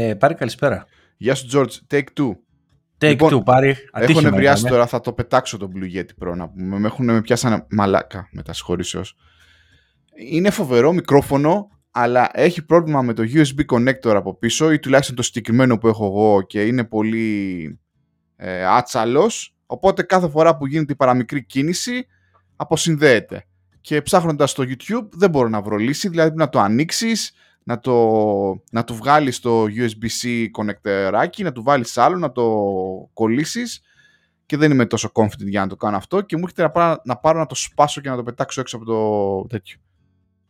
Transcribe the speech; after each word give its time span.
Ε, 0.00 0.14
πάρει 0.14 0.34
καλησπέρα. 0.34 0.86
Γεια 1.16 1.34
σου, 1.34 1.46
George. 1.52 1.94
Take 1.94 2.04
two. 2.18 2.30
Take 2.98 3.08
Λοιπόν, 3.08 3.34
two, 3.34 3.44
πάρει. 3.44 3.68
Έχω 3.68 3.78
Ατύχημα 3.92 4.30
νευριάσει 4.30 4.60
ήταν, 4.60 4.72
τώρα, 4.72 4.86
θα 4.86 5.00
το 5.00 5.12
πετάξω 5.12 5.56
τον 5.56 5.72
Blue 5.74 5.96
Yeti 5.96 6.24
Pro 6.24 6.36
να 6.36 6.48
πούμε. 6.48 6.78
Με 6.78 6.86
έχουν 6.86 7.04
με 7.04 7.20
πιάσανε 7.20 7.66
μαλάκα 7.70 8.28
με 8.32 8.42
τα 8.42 8.52
συγχωρήσεως. 8.52 9.16
Είναι 10.30 10.50
φοβερό 10.50 10.92
μικρόφωνο, 10.92 11.68
αλλά 11.90 12.30
έχει 12.32 12.64
πρόβλημα 12.64 13.02
με 13.02 13.12
το 13.12 13.22
USB 13.34 13.76
connector 13.76 14.14
από 14.14 14.38
πίσω 14.38 14.72
ή 14.72 14.78
τουλάχιστον 14.78 15.16
το 15.16 15.22
συγκεκριμένο 15.22 15.78
που 15.78 15.88
έχω 15.88 16.04
εγώ 16.04 16.42
και 16.42 16.62
είναι 16.62 16.84
πολύ 16.84 17.78
ε, 18.36 18.64
άτσαλος. 18.64 19.56
Οπότε 19.66 20.02
κάθε 20.02 20.28
φορά 20.28 20.56
που 20.56 20.66
γίνεται 20.66 20.92
η 20.92 20.96
παραμικρή 20.96 21.44
κίνηση 21.44 22.06
αποσυνδέεται. 22.56 23.44
Και 23.80 24.02
ψάχνοντας 24.02 24.50
στο 24.50 24.64
YouTube 24.66 25.08
δεν 25.10 25.30
μπορώ 25.30 25.48
να 25.48 25.62
βρω 25.62 25.76
λύση, 25.76 26.08
δηλαδή 26.08 26.28
πρέπει 26.28 26.44
να 26.44 26.48
το 26.48 26.60
ανοίξεις, 26.60 27.32
να 27.68 27.78
το, 27.78 27.94
να 28.70 28.84
του 28.84 28.94
βγάλεις 28.94 29.40
το 29.40 29.62
USB-C 29.64 30.46
connectorάκι, 30.58 31.42
να 31.42 31.52
του 31.52 31.62
βάλεις 31.62 31.98
άλλο, 31.98 32.16
να 32.16 32.32
το 32.32 32.44
κολλήσεις 33.12 33.80
και 34.46 34.56
δεν 34.56 34.70
είμαι 34.70 34.86
τόσο 34.86 35.10
confident 35.14 35.46
για 35.48 35.60
να 35.60 35.66
το 35.66 35.76
κάνω 35.76 35.96
αυτό 35.96 36.20
και 36.20 36.36
μου 36.36 36.42
έρχεται 36.42 36.62
να 36.62 36.70
πάρω, 36.70 37.00
να 37.04 37.16
πάρω 37.16 37.38
να 37.38 37.46
το 37.46 37.54
σπάσω 37.54 38.00
και 38.00 38.08
να 38.08 38.16
το 38.16 38.22
πετάξω 38.22 38.60
έξω 38.60 38.76
από 38.76 38.84
το 38.84 39.46
τέτοιο. 39.46 39.78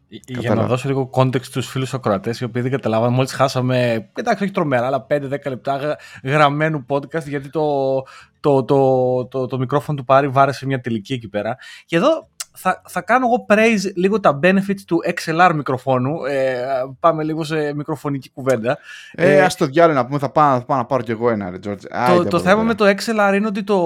Για 0.08 0.22
να 0.36 0.42
Κατάλαβα. 0.42 0.68
δώσω 0.68 0.88
λίγο 0.88 1.10
context 1.12 1.42
στους 1.42 1.66
φίλους 1.68 1.94
ακροατές 1.94 2.40
οι 2.40 2.44
οποίοι 2.44 2.62
δεν 2.62 2.70
καταλάβαν 2.70 3.12
μόλις 3.12 3.32
χάσαμε, 3.32 4.10
εντάξει 4.14 4.42
όχι 4.44 4.52
τρομερά, 4.52 4.86
αλλά 4.86 5.06
5-10 5.10 5.48
λεπτά 5.48 5.76
γρα- 5.76 5.96
γραμμένου 6.24 6.86
podcast 6.88 7.24
γιατί 7.26 7.50
το, 7.50 8.02
το, 8.40 8.64
το, 8.64 9.26
το, 9.26 9.46
το 9.46 9.58
μικρόφωνο 9.58 9.98
του 9.98 10.04
Πάρη 10.04 10.28
βάρεσε 10.28 10.66
μια 10.66 10.80
τελική 10.80 11.12
εκεί 11.12 11.28
πέρα. 11.28 11.56
Και 11.84 11.96
εδώ 11.96 12.28
θα, 12.52 12.82
θα 12.88 13.00
κάνω 13.00 13.26
εγώ 13.26 13.46
praise 13.48 13.92
λίγο 13.94 14.20
τα 14.20 14.38
benefits 14.42 14.80
του 14.86 14.98
XLR 15.24 15.50
μικροφόνου. 15.54 16.24
Ε, 16.24 16.56
πάμε 17.00 17.22
λίγο 17.24 17.44
σε 17.44 17.74
μικροφωνική 17.74 18.30
κουβέντα. 18.30 18.78
Ε, 19.12 19.34
Ε, 19.36 19.42
ας 19.42 19.56
το 19.56 19.66
διάλογο 19.66 19.98
να 19.98 20.06
πούμε, 20.06 20.18
θα 20.18 20.30
πάω, 20.30 20.58
θα 20.58 20.64
πάω 20.64 20.76
να 20.78 20.84
πάρω 20.84 21.02
κι 21.02 21.10
εγώ 21.10 21.30
ένα, 21.30 21.50
ρε 21.50 21.56
George. 21.66 21.84
Άιντε 21.90 22.22
Το, 22.22 22.28
το 22.28 22.36
από 22.36 22.38
θέμα 22.38 22.50
εδώ 22.60 22.62
με 22.62 22.74
πέρα. 22.74 22.94
το 22.94 23.02
XLR 23.02 23.34
είναι 23.34 23.46
ότι 23.46 23.62
το, 23.62 23.76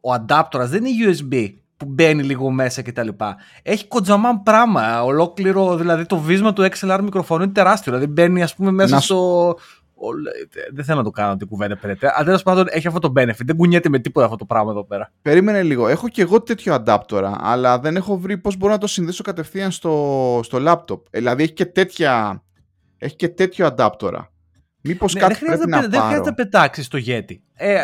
ο 0.00 0.12
adapter 0.14 0.60
δεν 0.60 0.84
είναι 0.84 1.12
USB 1.12 1.52
που 1.76 1.86
μπαίνει 1.88 2.22
λίγο 2.22 2.50
μέσα 2.50 2.82
κτλ. 2.82 3.08
Έχει 3.62 3.86
κοντζαμάν 3.86 4.42
πράγμα. 4.42 5.04
Ολόκληρο, 5.04 5.76
δηλαδή 5.76 6.06
το 6.06 6.18
βίσμα 6.18 6.52
του 6.52 6.68
XLR 6.78 6.98
μικροφόνου 7.02 7.42
είναι 7.42 7.52
τεράστιο. 7.52 7.92
Δηλαδή 7.92 8.12
μπαίνει 8.12 8.42
ας 8.42 8.54
πούμε 8.54 8.70
μέσα 8.70 8.94
Να 8.94 9.00
σου- 9.00 9.14
στο. 9.14 9.56
Ο- 10.08 10.74
Δεν 10.74 10.84
θέλω 10.84 10.98
να 10.98 11.04
το 11.04 11.10
κάνω 11.10 11.36
την 11.36 11.46
κουβέντα 11.48 11.76
περαιτέρω. 11.76 12.12
Αλλά 12.16 12.24
τέλος 12.24 12.42
πάντων 12.42 12.66
έχει 12.70 12.86
αυτό 12.86 12.98
το 12.98 13.12
benefit. 13.16 13.44
Δεν 13.44 13.56
κουνιέται 13.56 13.88
με 13.88 13.98
τίποτα 13.98 14.24
αυτό 14.26 14.36
το 14.36 14.44
πράγμα 14.44 14.70
εδώ 14.70 14.84
πέρα. 14.84 15.12
Περίμενε 15.22 15.62
λίγο. 15.62 15.88
Έχω 15.88 16.08
και 16.08 16.22
εγώ 16.22 16.42
τέτοιο 16.42 16.84
adapter, 16.86 17.32
αλλά 17.40 17.78
δεν 17.78 17.96
έχω 17.96 18.18
βρει 18.18 18.38
πώς 18.38 18.56
μπορώ 18.56 18.72
να 18.72 18.78
το 18.78 18.86
συνδέσω 18.86 19.22
κατευθείαν 19.22 19.70
στο, 19.70 20.40
στο 20.42 20.58
laptop. 20.66 21.00
Ε, 21.10 21.18
δηλαδή 21.18 21.42
έχει 21.42 21.52
και 21.52 21.66
τέτοια, 21.66 22.42
έχει 22.98 23.16
και 23.16 23.28
τέτοιο 23.28 23.74
adapter. 23.76 24.12
Μήπως 24.84 25.14
Ναι, 25.14 25.20
κάτι 25.20 25.32
δεν 25.32 25.42
χρειάζεται, 25.42 25.66
πρέπει 25.68 25.82
να 25.82 25.88
δεν 25.88 25.90
πάρω. 25.90 26.04
χρειάζεται 26.04 26.28
να 26.28 26.34
πετάξεις 26.34 26.88
το 26.88 26.98
Yeti. 27.06 27.36
Ε, 27.54 27.72
ε, 27.74 27.78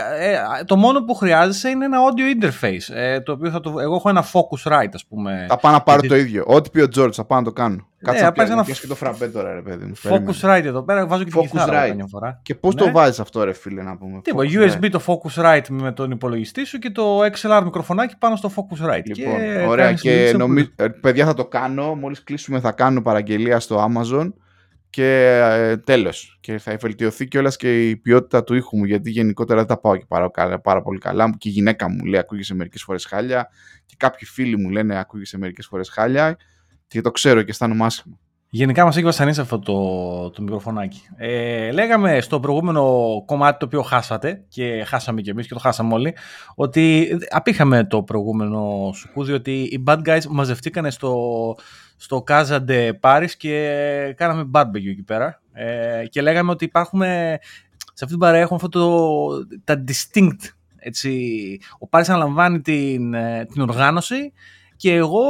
το 0.64 0.76
μόνο 0.76 1.04
που 1.04 1.14
χρειάζεσαι 1.14 1.68
είναι 1.68 1.84
ένα 1.84 1.98
audio 1.98 2.44
interface. 2.44 2.94
Ε, 2.94 3.20
το 3.20 3.32
οποίο 3.32 3.50
θα 3.50 3.60
το, 3.60 3.74
εγώ 3.80 3.94
έχω 3.94 4.08
ένα 4.08 4.24
Focusrite, 4.24 4.90
ας 4.94 5.04
πούμε. 5.08 5.46
Θα 5.48 5.56
πάω 5.56 5.72
να 5.72 5.80
πάρω 5.80 6.00
Γιατί- 6.00 6.14
το 6.14 6.20
ίδιο. 6.28 6.44
Ό,τι 6.46 6.70
πει 6.70 6.80
ο 6.80 6.86
George, 6.96 7.12
θα 7.12 7.24
πάω 7.24 7.38
να 7.38 7.44
το 7.44 7.52
κάνω. 7.52 7.86
Κάτσε 8.02 8.18
θα 8.20 8.24
να 8.26 8.32
πάρεις 8.32 8.34
πιάσω 8.34 8.52
ένα 8.52 8.64
πιάσω 8.64 8.80
και 8.80 8.86
το 8.86 8.94
φραμπέ 8.94 9.28
τώρα, 9.28 9.54
ρε 9.54 9.60
παιδί 9.62 9.84
μου. 9.84 9.92
Περίμενε. 10.02 10.32
Focusrite 10.42 10.64
εδώ 10.64 10.82
πέρα, 10.82 11.06
βάζω 11.06 11.24
και 11.24 11.30
την 11.30 11.40
Focusrite. 11.40 11.48
κιθάρα 11.50 11.88
καμιά 11.88 12.06
φορά. 12.08 12.40
Και 12.42 12.54
πώς 12.54 12.74
Ναι. 12.74 12.80
το 12.80 12.90
βάζεις 12.90 13.20
αυτό, 13.20 13.44
ρε 13.44 13.52
φίλε, 13.52 13.82
να 13.82 13.96
πούμε. 13.96 14.20
Τίποτα, 14.22 14.48
Focusrite. 14.48 14.70
USB 14.84 14.88
το 14.90 15.00
Focusrite 15.06 15.64
με 15.68 15.92
τον 15.92 16.10
υπολογιστή 16.10 16.64
σου 16.64 16.78
και 16.78 16.90
το 16.90 17.18
XLR 17.24 17.60
μικροφωνάκι 17.64 18.14
πάνω 18.18 18.36
στο 18.36 18.50
Focusrite. 18.56 19.02
Λοιπόν, 19.04 19.36
και 19.36 19.64
ωραία. 19.68 19.84
κάνεις 19.84 20.00
Και 20.00 20.10
συνήθως 20.10 20.32
νομίζω, 20.38 20.66
ε, 20.76 20.88
παιδιά, 20.88 21.24
θα 21.24 21.34
το 21.34 21.44
κάνω. 21.46 21.94
Μόλις 21.94 22.22
κλείσουμε, 22.24 22.60
θα 22.60 22.72
κάνω 22.72 23.02
παραγγελία 23.02 23.60
στο 23.60 23.88
Amazon. 23.88 24.32
Και 24.90 25.36
ε, 25.42 25.76
τέλος. 25.76 26.38
Και 26.40 26.58
θα 26.58 26.76
βελτιωθεί 26.76 27.28
κιόλας 27.28 27.56
και 27.56 27.88
η 27.88 27.96
ποιότητα 27.96 28.44
του 28.44 28.54
ήχου 28.54 28.76
μου. 28.76 28.84
Γιατί 28.84 29.10
γενικότερα 29.10 29.58
δεν 29.58 29.68
τα 29.68 29.80
πάω 29.80 29.96
και 29.96 30.04
πάρα, 30.08 30.30
καλά- 30.30 30.60
πάρα 30.60 30.82
πολύ 30.82 30.98
καλά. 30.98 31.34
Και 31.38 31.48
η 31.48 31.52
γυναίκα 31.52 31.90
μου 31.90 32.04
λέει 32.04 32.20
ακούγεσαι 32.20 32.54
μερικές 32.54 32.82
φορές 32.82 33.04
χάλια. 33.04 33.48
Και 33.86 33.94
κάποιοι 33.98 34.28
φίλοι 34.28 34.56
μου 34.58 34.70
λένε 34.70 34.98
ακούγεσαι 34.98 35.38
μερικές 35.38 35.66
φορές 35.66 35.88
χάλια. 35.88 36.36
Και 36.86 37.00
το 37.00 37.10
ξέρω 37.10 37.42
και 37.42 37.50
αισθάνομαι 37.50 37.84
άσχημα. 37.84 38.18
Γενικά 38.50 38.84
μας 38.84 38.96
έχει 38.96 39.04
βασανίσει 39.04 39.40
αυτό 39.40 39.58
το, 39.58 40.30
το 40.30 40.42
μικροφωνάκι. 40.42 41.00
Ε, 41.16 41.70
λέγαμε 41.70 42.20
στο 42.20 42.40
προηγούμενο 42.40 42.82
κομμάτι 43.26 43.58
το 43.58 43.64
οποίο 43.64 43.82
χάσατε 43.82 44.44
και 44.48 44.84
χάσαμε 44.86 45.20
κι 45.20 45.30
εμείς 45.30 45.46
και 45.46 45.54
το 45.54 45.60
χάσαμε 45.60 45.94
όλοι 45.94 46.16
ότι 46.54 47.08
απήχαμε 47.30 47.84
το 47.84 48.02
προηγούμενο 48.02 48.90
σουκού 48.94 49.24
διότι 49.24 49.52
οι 49.52 49.82
bad 49.86 49.98
guys 50.04 50.24
μαζευτήκανε 50.28 50.90
στο, 50.90 51.56
στο 51.96 52.24
Casa 52.28 52.64
de 52.68 52.90
Paris 53.00 53.30
και 53.36 54.14
κάναμε 54.16 54.50
barbecue 54.54 54.90
εκεί 54.90 55.02
πέρα 55.02 55.40
ε, 55.52 56.06
και 56.10 56.22
λέγαμε 56.22 56.50
ότι 56.50 56.64
υπάρχουμε 56.64 57.38
σε 57.74 58.04
αυτή 58.04 58.06
την 58.06 58.18
παρέα 58.18 58.40
έχουμε 58.40 58.58
αυτό 58.62 58.68
το, 58.68 59.46
τα 59.64 59.84
distinct 59.88 60.52
έτσι, 60.78 61.60
ο 61.78 61.86
Πάρης 61.86 62.08
αναλαμβάνει 62.08 62.60
την, 62.60 63.14
ε, 63.14 63.46
την 63.52 63.62
οργάνωση 63.62 64.32
και 64.76 64.94
εγώ 64.94 65.20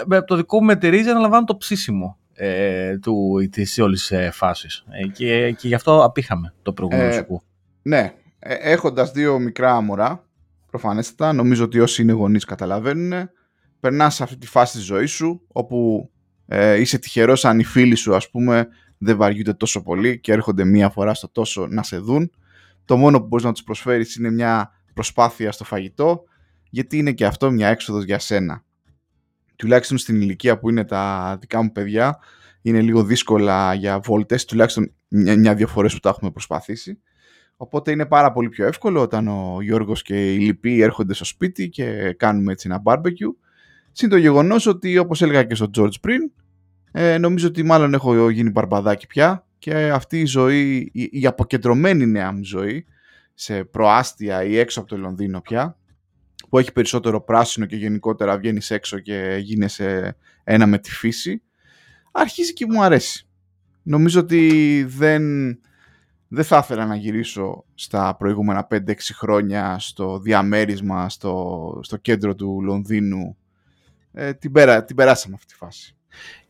ε, 0.00 0.02
με 0.06 0.22
το 0.22 0.36
δικό 0.36 0.58
μου 0.58 0.64
μετερίζει 0.64 1.10
αναλαμβάνω 1.10 1.44
το 1.44 1.56
ψήσιμο 1.56 2.18
ε, 2.34 2.98
του, 2.98 3.48
της 3.50 3.78
όλης 3.78 4.10
ε, 4.10 4.30
φάσης. 4.32 4.84
Ε, 4.90 5.06
και, 5.06 5.50
και 5.50 5.68
γι' 5.68 5.74
αυτό 5.74 6.04
απήχαμε 6.04 6.54
το 6.62 6.72
προηγούμενο 6.72 7.08
Ε, 7.08 7.12
σουκού. 7.12 7.42
Ναι, 7.82 8.12
ε, 8.38 8.54
έχοντας 8.54 9.12
δύο 9.12 9.38
μικρά 9.38 9.80
μωρά, 9.80 10.28
προφανέστατα, 10.70 11.32
νομίζω 11.32 11.64
ότι 11.64 11.80
όσοι 11.80 12.02
είναι 12.02 12.12
γονείς 12.12 12.44
καταλαβαίνουν, 12.44 13.30
περνάς 13.80 14.14
σε 14.14 14.22
αυτή 14.22 14.36
τη 14.36 14.46
φάση 14.46 14.76
της 14.76 14.84
ζωής 14.84 15.10
σου, 15.10 15.42
όπου 15.52 16.10
ε, 16.46 16.80
είσαι 16.80 16.98
τυχερός 16.98 17.44
αν 17.44 17.58
οι 17.58 17.64
φίλοι 17.64 17.94
σου, 17.94 18.14
ας 18.14 18.30
πούμε, 18.30 18.68
δεν 18.98 19.16
βαριούνται 19.16 19.52
τόσο 19.52 19.82
πολύ 19.82 20.20
και 20.20 20.32
έρχονται 20.32 20.64
μία 20.64 20.90
φορά 20.90 21.14
στο 21.14 21.28
τόσο 21.28 21.66
να 21.66 21.82
σε 21.82 21.98
δουν. 21.98 22.30
Το 22.84 22.96
μόνο 22.96 23.20
που 23.20 23.26
μπορείς 23.26 23.44
να 23.44 23.52
τους 23.52 23.62
προσφέρεις 23.62 24.16
είναι 24.16 24.30
μια 24.30 24.70
προσπάθεια 24.94 25.52
στο 25.52 25.64
φαγητό, 25.64 26.24
γιατί 26.70 26.98
είναι 26.98 27.12
και 27.12 27.26
αυτό 27.26 27.50
μια 27.50 27.68
έξοδος 27.68 28.04
για 28.04 28.18
σένα. 28.18 28.64
Τουλάχιστον 29.56 29.98
στην 29.98 30.20
ηλικία 30.20 30.58
που 30.58 30.70
είναι 30.70 30.84
τα 30.84 31.36
δικά 31.40 31.62
μου 31.62 31.72
παιδιά, 31.72 32.18
είναι 32.62 32.80
λίγο 32.80 33.04
δύσκολα 33.04 33.74
για 33.74 33.98
βόλτες, 33.98 34.44
τουλάχιστον 34.44 34.92
μια- 35.08 35.36
μια-δύο 35.38 35.66
φορές 35.66 35.92
που 35.92 36.00
τα 36.00 36.08
έχουμε 36.08 36.30
προσπαθήσει. 36.30 36.98
Οπότε 37.56 37.90
είναι 37.90 38.06
πάρα 38.06 38.32
πολύ 38.32 38.48
πιο 38.48 38.66
εύκολο 38.66 39.00
όταν 39.00 39.28
ο 39.28 39.58
Γιώργος 39.62 40.02
και 40.02 40.34
οι 40.34 40.38
λοιποί 40.38 40.80
έρχονται 40.80 41.14
στο 41.14 41.24
σπίτι 41.24 41.68
και 41.68 42.12
κάνουμε 42.18 42.52
έτσι 42.52 42.68
ένα 42.70 42.82
barbecue. 42.84 43.34
Συν 43.92 44.08
το 44.08 44.16
γεγονός 44.16 44.66
ότι 44.66 44.98
όπως 44.98 45.22
έλεγα 45.22 45.44
και 45.44 45.54
στο 45.54 45.70
George 45.78 46.00
πριν, 46.00 46.32
ε, 46.92 47.18
νομίζω 47.18 47.46
ότι 47.48 47.62
μάλλον 47.62 47.94
έχω 47.94 48.28
γίνει 48.28 48.50
μπαρμπαδάκι 48.50 49.06
πια 49.06 49.46
και 49.58 49.74
αυτή 49.74 50.20
η 50.20 50.24
ζωή, 50.24 50.90
η, 50.92 51.08
η 51.12 51.26
αποκεντρωμένη 51.26 52.06
νέα 52.06 52.32
μου 52.32 52.44
ζωή 52.44 52.86
σε 53.34 53.64
προάστια 53.64 54.44
ή 54.44 54.58
έξω 54.58 54.80
από 54.80 54.88
το 54.88 54.96
Λονδίνο 54.96 55.40
πια, 55.40 55.78
που 56.48 56.58
έχει 56.58 56.72
περισσότερο 56.72 57.20
πράσινο 57.20 57.66
και 57.66 57.76
γενικότερα 57.76 58.36
βγαίνεις 58.36 58.70
έξω 58.70 58.98
και 58.98 59.36
γίνεσαι 59.40 60.16
ένα 60.44 60.66
με 60.66 60.78
τη 60.78 60.90
φύση, 60.90 61.42
αρχίζει 62.12 62.52
και 62.52 62.66
μου 62.66 62.82
αρέσει. 62.82 63.26
Νομίζω 63.82 64.20
ότι 64.20 64.84
δεν, 64.88 65.22
δεν 66.28 66.44
θα 66.44 66.58
ήθελα 66.62 66.86
να 66.86 66.96
γυρίσω 66.96 67.64
στα 67.74 68.16
προηγούμενα 68.16 68.66
5-6 68.70 68.94
χρόνια 69.12 69.78
στο 69.78 70.18
διαμέρισμα 70.18 71.08
στο, 71.08 71.78
στο 71.82 71.96
κέντρο 71.96 72.34
του 72.34 72.60
Λονδίνου. 72.62 73.36
Ε, 74.12 74.32
την, 74.32 74.52
πέρα, 74.52 74.84
την 74.84 74.96
περάσαμε 74.96 75.34
αυτή 75.34 75.46
τη 75.46 75.54
φάση. 75.54 75.96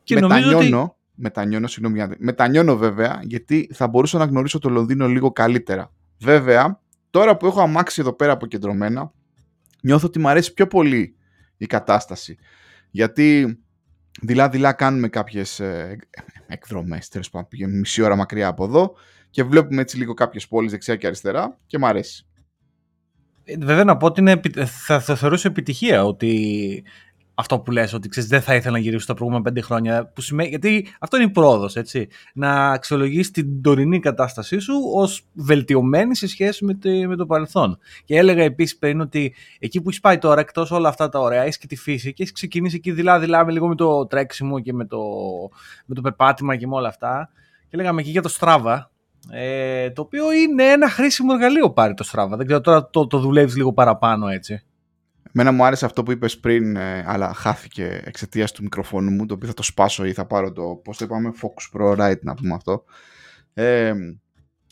Και 0.02 0.20
νομίζω 0.20 0.44
μετανιώνω, 0.44 0.82
ότι... 0.82 0.92
μετανιώνω, 1.14 1.66
συγγνώμη, 1.66 1.96
Γιάννη. 1.96 2.16
μετανιώνω 2.18 2.76
βέβαια 2.76 3.20
γιατί 3.22 3.70
θα 3.72 3.88
μπορούσα 3.88 4.18
να 4.18 4.24
γνωρίσω 4.24 4.58
το 4.58 4.68
Λονδίνο 4.68 5.08
λίγο 5.08 5.32
καλύτερα. 5.32 5.92
Βέβαια, 6.18 6.80
τώρα 7.10 7.36
που 7.36 7.46
έχω 7.46 7.60
αμάξει 7.60 8.00
εδώ 8.00 8.12
πέρα 8.12 8.32
αποκεντρωμένα, 8.32 9.12
νιώθω 9.84 10.06
ότι 10.06 10.18
μου 10.18 10.28
αρέσει 10.28 10.52
πιο 10.52 10.66
πολύ 10.66 11.16
η 11.56 11.66
κατάσταση. 11.66 12.36
Γιατί 12.90 13.58
δειλά-δειλά 14.20 14.72
κάνουμε 14.72 15.08
κάποιες 15.08 15.60
ε, 15.60 15.96
εκδρομές, 16.46 17.08
τέλος 17.08 17.30
πάντων, 17.30 17.48
πηγαίνουμε 17.48 17.78
μισή 17.78 18.02
ώρα 18.02 18.16
μακριά 18.16 18.48
από 18.48 18.64
εδώ 18.64 18.94
και 19.30 19.42
βλέπουμε 19.42 19.80
έτσι 19.80 19.96
λίγο 19.98 20.14
κάποιες 20.14 20.48
πόλεις 20.48 20.70
δεξιά 20.70 20.96
και 20.96 21.06
αριστερά 21.06 21.58
και 21.66 21.78
μου 21.78 21.86
αρέσει. 21.86 22.26
Ε, 23.44 23.56
Βέβαια 23.56 23.84
να 23.84 23.96
πω 23.96 24.06
ότι 24.06 24.20
είναι, 24.20 24.30
επι- 24.30 24.64
θα, 24.64 25.00
θα 25.00 25.16
θεωρήσω 25.16 25.48
επιτυχία 25.48 26.04
ότι 26.04 26.84
αυτό 27.36 27.58
που 27.58 27.70
λες 27.70 27.92
ότι 27.92 28.08
ξέρεις, 28.08 28.28
δεν 28.28 28.40
θα 28.40 28.54
ήθελα 28.54 28.72
να 28.72 28.78
γυρίσω 28.78 29.06
τα 29.06 29.14
προηγούμενα 29.14 29.44
πέντε 29.44 29.60
χρόνια 29.60 30.06
που 30.14 30.20
σημαίνει, 30.20 30.48
γιατί 30.48 30.86
αυτό 31.00 31.16
είναι 31.16 31.24
η 31.26 31.30
πρόοδος 31.30 31.76
έτσι 31.76 32.08
να 32.34 32.70
αξιολογείς 32.70 33.30
την 33.30 33.62
τωρινή 33.62 34.00
κατάστασή 34.00 34.58
σου 34.58 34.74
ως 34.94 35.26
βελτιωμένη 35.32 36.16
σε 36.16 36.26
σχέση 36.28 36.64
με, 36.64 36.74
τη- 36.74 37.06
με 37.06 37.16
το 37.16 37.26
παρελθόν 37.26 37.78
και 38.04 38.16
έλεγα 38.16 38.42
επίσης 38.42 38.78
πριν 38.78 39.00
ότι 39.00 39.34
εκεί 39.58 39.80
που 39.80 39.88
έχεις 39.88 40.00
πάει 40.00 40.18
τώρα 40.18 40.40
εκτός 40.40 40.70
όλα 40.70 40.88
αυτά 40.88 41.08
τα 41.08 41.18
ωραία 41.20 41.42
έχεις 41.42 41.58
και 41.58 41.66
τη 41.66 41.76
φύση 41.76 42.12
και 42.12 42.22
έχεις 42.22 42.34
ξεκινήσει 42.34 42.76
εκεί 42.76 42.90
δειλά-δειλά 42.92 43.44
με 43.44 43.52
λίγο 43.52 43.68
με 43.68 43.74
το 43.74 44.06
τρέξιμο 44.06 44.60
και 44.60 44.72
με 44.72 44.84
το, 44.86 44.98
με 45.86 45.94
το 45.94 46.00
περπάτημα 46.00 46.56
και 46.56 46.66
με 46.66 46.74
όλα 46.74 46.88
αυτά 46.88 47.30
και 47.68 47.76
λέγαμε 47.76 48.00
εκεί 48.00 48.10
για 48.10 48.22
το 48.22 48.36
Strava 48.40 48.78
ε, 49.30 49.90
το 49.90 50.02
οποίο 50.02 50.32
είναι 50.32 50.64
ένα 50.64 50.88
χρήσιμο 50.90 51.30
εργαλείο 51.34 51.70
πάρει 51.70 51.94
το 51.94 52.08
Strava. 52.12 52.36
Δεν 52.36 52.46
ξέρω 52.46 52.60
τώρα 52.60 52.88
το, 52.90 53.06
το 53.06 53.18
δουλεύεις 53.18 53.56
λίγο 53.56 53.72
παραπάνω 53.72 54.28
έτσι. 54.28 54.62
Εμένα 55.36 55.56
μου 55.56 55.64
άρεσε 55.64 55.84
αυτό 55.84 56.02
που 56.02 56.12
είπες 56.12 56.38
πριν, 56.38 56.76
ε, 56.76 57.04
αλλά 57.06 57.34
χάθηκε 57.34 58.00
εξαιτίας 58.04 58.52
του 58.52 58.62
μικροφόνου 58.62 59.10
μου, 59.10 59.26
το 59.26 59.34
οποίο 59.34 59.48
θα 59.48 59.54
το 59.54 59.62
σπάσω 59.62 60.04
ή 60.04 60.12
θα 60.12 60.26
πάρω 60.26 60.52
το, 60.52 60.80
πώς 60.84 60.96
το 60.96 61.04
είπαμε, 61.04 61.32
Focus 61.42 61.78
Pro 61.78 61.96
Rite 61.96 62.20
να 62.20 62.34
πούμε 62.34 62.54
αυτό. 62.54 62.84
Ε, 63.54 63.92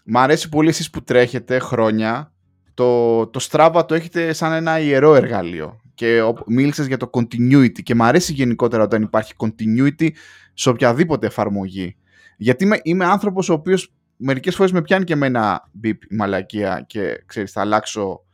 Μ' 0.05 0.19
αρέσει 0.19 0.49
πολύ 0.49 0.69
εσείς 0.69 0.91
που 0.91 1.03
τρέχετε 1.03 1.59
χρόνια. 1.59 2.33
Το, 2.75 3.27
το 3.27 3.47
Strava 3.51 3.85
το 3.89 3.95
έχετε 3.95 4.33
σαν 4.33 4.53
ένα 4.53 4.79
ιερό 4.79 5.15
εργαλείο. 5.15 5.81
Και 5.95 6.21
μίλησες 6.47 6.87
για 6.87 6.97
το 6.97 7.11
continuity. 7.13 7.83
Και 7.83 7.95
μ' 7.95 8.03
αρέσει 8.03 8.33
γενικότερα 8.33 8.83
όταν 8.83 9.03
υπάρχει 9.03 9.35
continuity 9.37 10.09
σε 10.55 10.69
οποιαδήποτε 10.69 11.27
εφαρμογή. 11.27 11.97
Γιατί 12.37 12.65
είμαι, 12.65 12.79
είμαι 12.83 13.05
άνθρωπος 13.05 13.49
ο 13.49 13.53
οποίος 13.53 13.95
μερικές 14.17 14.55
φορές 14.55 14.73
με 14.73 14.83
πιάνει 14.83 15.05
και 15.05 15.17
με 15.17 15.27
ένα 15.27 15.69
μπιπ 15.73 16.03
η 16.03 16.15
μαλακία 16.15 16.85
και 16.87 17.23
ξέρεις 17.27 17.53
θα 17.53 17.61
αλλάξω 17.61 18.25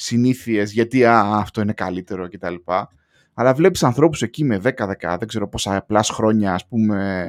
συνήθειες 0.00 0.72
γιατί 0.72 1.04
α, 1.04 1.20
αυτό 1.20 1.60
είναι 1.60 1.72
καλύτερο 1.72 2.28
κτλ. 2.28 2.54
Αλλά 3.34 3.54
βλέπεις 3.54 3.82
ανθρώπους 3.82 4.22
εκεί 4.22 4.44
με 4.44 4.60
10-10, 4.64 5.16
δεν 5.18 5.28
ξέρω 5.28 5.48
πόσα 5.48 5.76
απλάς 5.76 6.10
χρόνια 6.10 6.54
ας 6.54 6.66
πούμε 6.66 7.24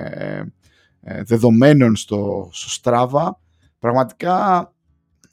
ε, 1.01 1.23
δεδομένων 1.23 1.95
στο, 1.95 2.49
στο 2.51 2.81
Strava. 2.81 3.29
Πραγματικά 3.79 4.73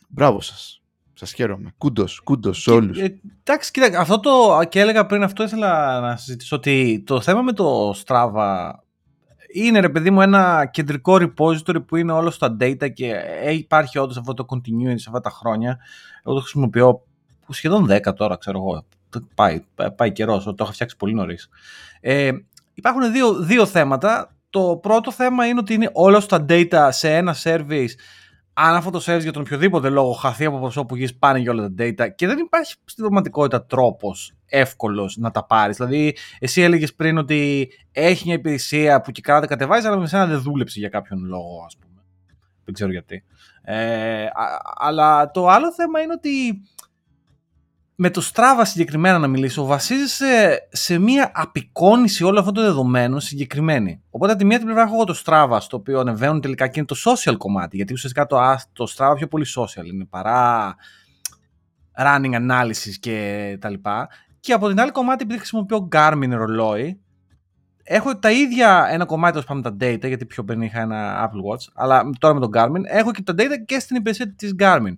μπράβο 0.08 0.40
σας. 0.40 0.80
Σας 1.12 1.32
χαίρομαι. 1.32 1.74
Κούντος, 1.78 2.20
κούντος 2.20 2.62
σε 2.62 2.70
όλους. 2.70 2.98
Ε, 2.98 3.20
εντάξει, 3.44 3.70
κοίτα, 3.70 4.00
αυτό 4.00 4.20
το 4.20 4.60
και 4.68 4.80
έλεγα 4.80 5.06
πριν, 5.06 5.22
αυτό 5.22 5.42
ήθελα 5.42 6.00
να 6.00 6.16
συζητήσω 6.16 6.56
ότι 6.56 7.02
το 7.06 7.20
θέμα 7.20 7.42
με 7.42 7.52
το 7.52 7.94
Strava 8.04 8.70
είναι 9.52 9.80
ρε 9.80 9.88
παιδί 9.88 10.10
μου 10.10 10.20
ένα 10.20 10.66
κεντρικό 10.72 11.16
repository 11.20 11.86
που 11.86 11.96
είναι 11.96 12.12
όλο 12.12 12.30
στα 12.30 12.56
data 12.60 12.92
και 12.92 13.12
ε, 13.42 13.52
υπάρχει 13.52 13.98
όντως 13.98 14.16
αυτό 14.16 14.34
το 14.34 14.46
continuity 14.48 14.94
σε 14.94 15.04
αυτά 15.06 15.20
τα 15.20 15.30
χρόνια. 15.30 15.78
Εγώ 16.24 16.34
το 16.34 16.40
χρησιμοποιώ 16.40 17.02
σχεδόν 17.52 17.86
10 17.90 18.14
τώρα, 18.16 18.36
ξέρω 18.36 18.58
εγώ. 18.58 18.84
Πάει, 19.34 19.64
πάει 19.96 20.12
καιρός, 20.12 20.44
το 20.44 20.54
έχω 20.58 20.72
φτιάξει 20.72 20.96
πολύ 20.96 21.14
νωρίς. 21.14 21.48
Ε, 22.00 22.30
υπάρχουν 22.74 23.12
δύο, 23.12 23.34
δύο 23.34 23.66
θέματα. 23.66 24.30
Το 24.50 24.78
πρώτο 24.82 25.12
θέμα 25.12 25.46
είναι 25.46 25.58
ότι 25.58 25.74
είναι 25.74 25.90
όλα 25.92 26.26
τα 26.26 26.44
data 26.48 26.88
σε 26.90 27.16
ένα 27.16 27.34
service. 27.42 27.90
Αν 28.52 28.74
αυτό 28.74 28.90
το 28.90 29.02
service 29.06 29.22
για 29.22 29.32
τον 29.32 29.42
οποιοδήποτε 29.42 29.88
λόγο 29.88 30.12
χαθεί 30.12 30.44
από 30.44 30.58
προσώπου 30.58 30.96
γης, 30.96 31.16
πάνε 31.16 31.38
για 31.38 31.50
όλα 31.50 31.62
τα 31.62 31.84
data 31.84 32.14
και 32.14 32.26
δεν 32.26 32.38
υπάρχει 32.38 32.74
στην 32.84 33.02
πραγματικότητα 33.02 33.64
τρόπος 33.64 34.32
εύκολος 34.46 35.16
να 35.16 35.30
τα 35.30 35.46
πάρεις. 35.46 35.76
Δηλαδή, 35.76 36.16
εσύ 36.38 36.62
έλεγες 36.62 36.94
πριν 36.94 37.18
ότι 37.18 37.70
έχει 37.92 38.22
μια 38.26 38.34
υπηρεσία 38.34 39.00
που 39.00 39.10
και 39.10 39.20
καλά 39.20 39.40
τα 39.40 39.46
κατεβάζεις, 39.46 39.86
αλλά 39.86 39.96
με 39.96 40.06
σένα 40.06 40.26
δεν 40.26 40.40
δούλεψε 40.40 40.78
για 40.78 40.88
κάποιον 40.88 41.24
λόγο, 41.24 41.62
ας 41.66 41.76
πούμε. 41.76 42.02
Δεν 42.64 42.74
ξέρω 42.74 42.90
γιατί. 42.90 43.24
Ε, 43.62 44.26
αλλά 44.76 45.30
το 45.30 45.48
άλλο 45.48 45.72
θέμα 45.72 46.00
είναι 46.00 46.12
ότι 46.12 46.62
με 47.98 48.10
το 48.10 48.30
Strava 48.32 48.62
συγκεκριμένα 48.62 49.18
να 49.18 49.26
μιλήσω, 49.26 49.64
βασίζεσαι 49.64 50.68
σε 50.72 50.98
μια 50.98 51.30
απεικόνηση 51.34 52.24
όλων 52.24 52.38
αυτών 52.38 52.54
των 52.54 52.64
δεδομένων 52.64 53.20
συγκεκριμένη. 53.20 54.02
Οπότε 54.10 54.32
από 54.32 54.40
τη 54.40 54.46
μία 54.46 54.56
την 54.56 54.66
πλευρά 54.66 54.84
έχω 54.84 54.94
εγώ 54.94 55.04
το 55.04 55.22
Strava, 55.24 55.58
στο 55.60 55.76
οποίο 55.76 56.00
ανεβαίνουν 56.00 56.40
τελικά 56.40 56.68
και 56.68 56.78
είναι 56.78 56.86
το 56.86 56.96
social 57.04 57.36
κομμάτι, 57.36 57.76
γιατί 57.76 57.92
ουσιαστικά 57.92 58.26
το, 58.26 58.38
το 58.72 58.92
Strava 58.96 59.14
πιο 59.16 59.26
πολύ 59.26 59.46
social 59.56 59.84
είναι 59.84 60.04
παρά 60.04 60.74
running 61.98 62.34
analysis 62.34 62.94
και 63.00 63.56
τα 63.60 63.70
λοιπά. 63.70 64.08
Και 64.40 64.52
από 64.52 64.68
την 64.68 64.80
άλλη 64.80 64.90
κομμάτι, 64.90 65.22
επειδή 65.22 65.38
χρησιμοποιώ 65.38 65.88
Garmin 65.92 66.30
ρολόι, 66.30 67.00
έχω 67.82 68.18
τα 68.18 68.30
ίδια 68.30 68.86
ένα 68.90 69.04
κομμάτι 69.04 69.38
ως 69.38 69.44
πάμε 69.44 69.62
τα 69.62 69.76
data, 69.80 70.06
γιατί 70.06 70.26
πιο 70.26 70.44
πριν 70.44 70.62
είχα 70.62 70.80
ένα 70.80 71.30
Apple 71.30 71.52
Watch, 71.52 71.70
αλλά 71.74 72.10
τώρα 72.18 72.34
με 72.34 72.40
το 72.40 72.48
Garmin 72.54 72.82
έχω 72.84 73.12
και 73.12 73.22
τα 73.22 73.32
data 73.36 73.64
και 73.66 73.78
στην 73.78 73.96
υπηρεσία 73.96 74.34
της 74.34 74.54
Garmin 74.58 74.96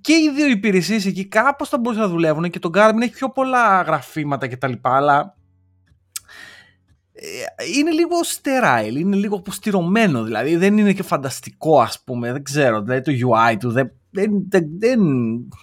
και 0.00 0.12
οι 0.12 0.30
δύο 0.34 0.46
υπηρεσίες 0.46 1.06
εκεί 1.06 1.24
κάπως 1.24 1.68
θα 1.68 1.78
μπορούσαν 1.78 2.04
να 2.04 2.10
δουλεύουν 2.10 2.50
και 2.50 2.58
το 2.58 2.70
Garmin 2.74 3.00
έχει 3.00 3.12
πιο 3.12 3.30
πολλά 3.30 3.82
γραφήματα 3.82 4.48
κτλ. 4.48 4.72
Αλλά 4.82 5.36
ε, 7.12 7.24
είναι 7.78 7.90
λίγο 7.90 8.16
sterile, 8.22 8.94
είναι 8.94 9.16
λίγο 9.16 9.36
αποστηρωμένο 9.36 10.22
δηλαδή. 10.22 10.56
Δεν 10.56 10.78
είναι 10.78 10.92
και 10.92 11.02
φανταστικό, 11.02 11.80
ας 11.80 12.02
πούμε. 12.04 12.32
Δεν 12.32 12.42
ξέρω. 12.42 12.82
Δηλαδή 12.82 13.00
το 13.00 13.28
UI 13.28 13.56
του 13.60 13.70
δεν 13.70 13.92
δεν, 14.14 14.30
δεν, 14.48 14.64
δεν, 14.78 15.00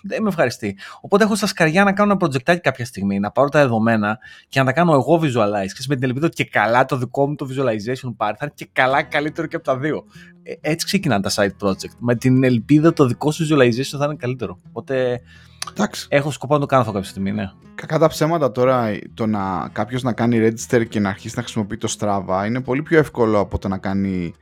δεν 0.04 0.22
με 0.22 0.28
ευχαριστεί. 0.30 0.78
Οπότε 1.02 1.24
έχω 1.24 1.36
στα 1.36 1.48
σκαριά 1.48 1.84
να 1.84 1.94
κάνω 1.94 2.18
ένα 2.20 2.28
projectάκι 2.28 2.60
κάποια 2.62 2.86
στιγμή, 2.86 3.20
να 3.20 3.32
πάρω 3.32 3.50
τα 3.50 3.60
δεδομένα 3.60 4.18
και 4.48 4.60
να 4.60 4.66
τα 4.66 4.72
κάνω 4.72 4.94
εγώ 4.94 5.20
visualize. 5.24 5.72
Και 5.78 5.86
με 5.88 5.96
την 5.96 6.04
ελπίδα 6.04 6.26
ότι 6.26 6.36
και 6.36 6.50
καλά 6.50 6.86
το 6.86 6.98
δικό 6.98 7.28
μου 7.28 7.36
το 7.36 7.48
visualization 7.50 8.14
πάρει 8.18 8.36
θα 8.38 8.46
είναι 8.46 8.54
και 8.56 8.70
καλά 8.74 9.04
καλύτερο 9.04 9.48
και 9.48 9.56
από 9.56 9.66
τα 9.66 9.78
δύο. 9.78 10.04
Ε, 10.44 10.54
έτσι 10.62 10.86
ξεκινάνε 10.86 11.22
τα 11.22 11.32
side 11.34 11.68
project. 11.68 11.96
Με 12.00 12.16
την 12.16 12.44
ελπίδα 12.44 12.94
το 12.94 13.06
δικό 13.06 13.32
σου 13.32 13.44
visualization 13.44 13.98
θα 13.98 14.06
είναι 14.06 14.16
καλύτερο. 14.16 14.60
Οπότε 14.68 15.22
Εντάξει. 15.70 16.08
έχω 16.10 16.32
σκοπό 16.32 16.54
να 16.54 16.60
το 16.60 16.66
κάνω 16.66 16.82
αυτό 16.82 16.94
κάποια 16.94 17.10
στιγμή, 17.10 17.32
ναι. 17.32 17.52
Κακά 17.76 18.00
τα 18.00 18.08
ψέματα 18.08 18.52
τώρα, 18.52 19.00
το 19.14 19.26
να 19.26 19.70
κάποιος 19.72 20.04
να 20.04 20.14
κάνει 20.14 20.40
register 20.42 20.88
και 20.90 21.00
να 21.00 21.10
αρχίσει 21.10 21.34
να 21.36 21.42
χρησιμοποιεί 21.42 21.78
το 21.78 21.96
Strava 22.00 22.44
είναι 22.46 22.62
πολύ 22.62 22.82
πιο 22.82 22.98
εύκολο 22.98 23.40
από 23.40 23.60
το 23.60 23.68
να 23.68 23.78
κάνει 23.78 24.34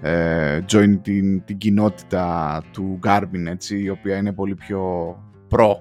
ε, 0.00 0.60
join 0.72 0.98
την, 1.02 1.44
την 1.44 1.58
κοινότητα 1.58 2.62
του 2.72 2.98
Garmin, 3.06 3.46
έτσι, 3.46 3.82
η 3.82 3.88
οποία 3.88 4.16
είναι 4.16 4.32
πολύ 4.32 4.54
πιο 4.54 5.14
pro. 5.50 5.74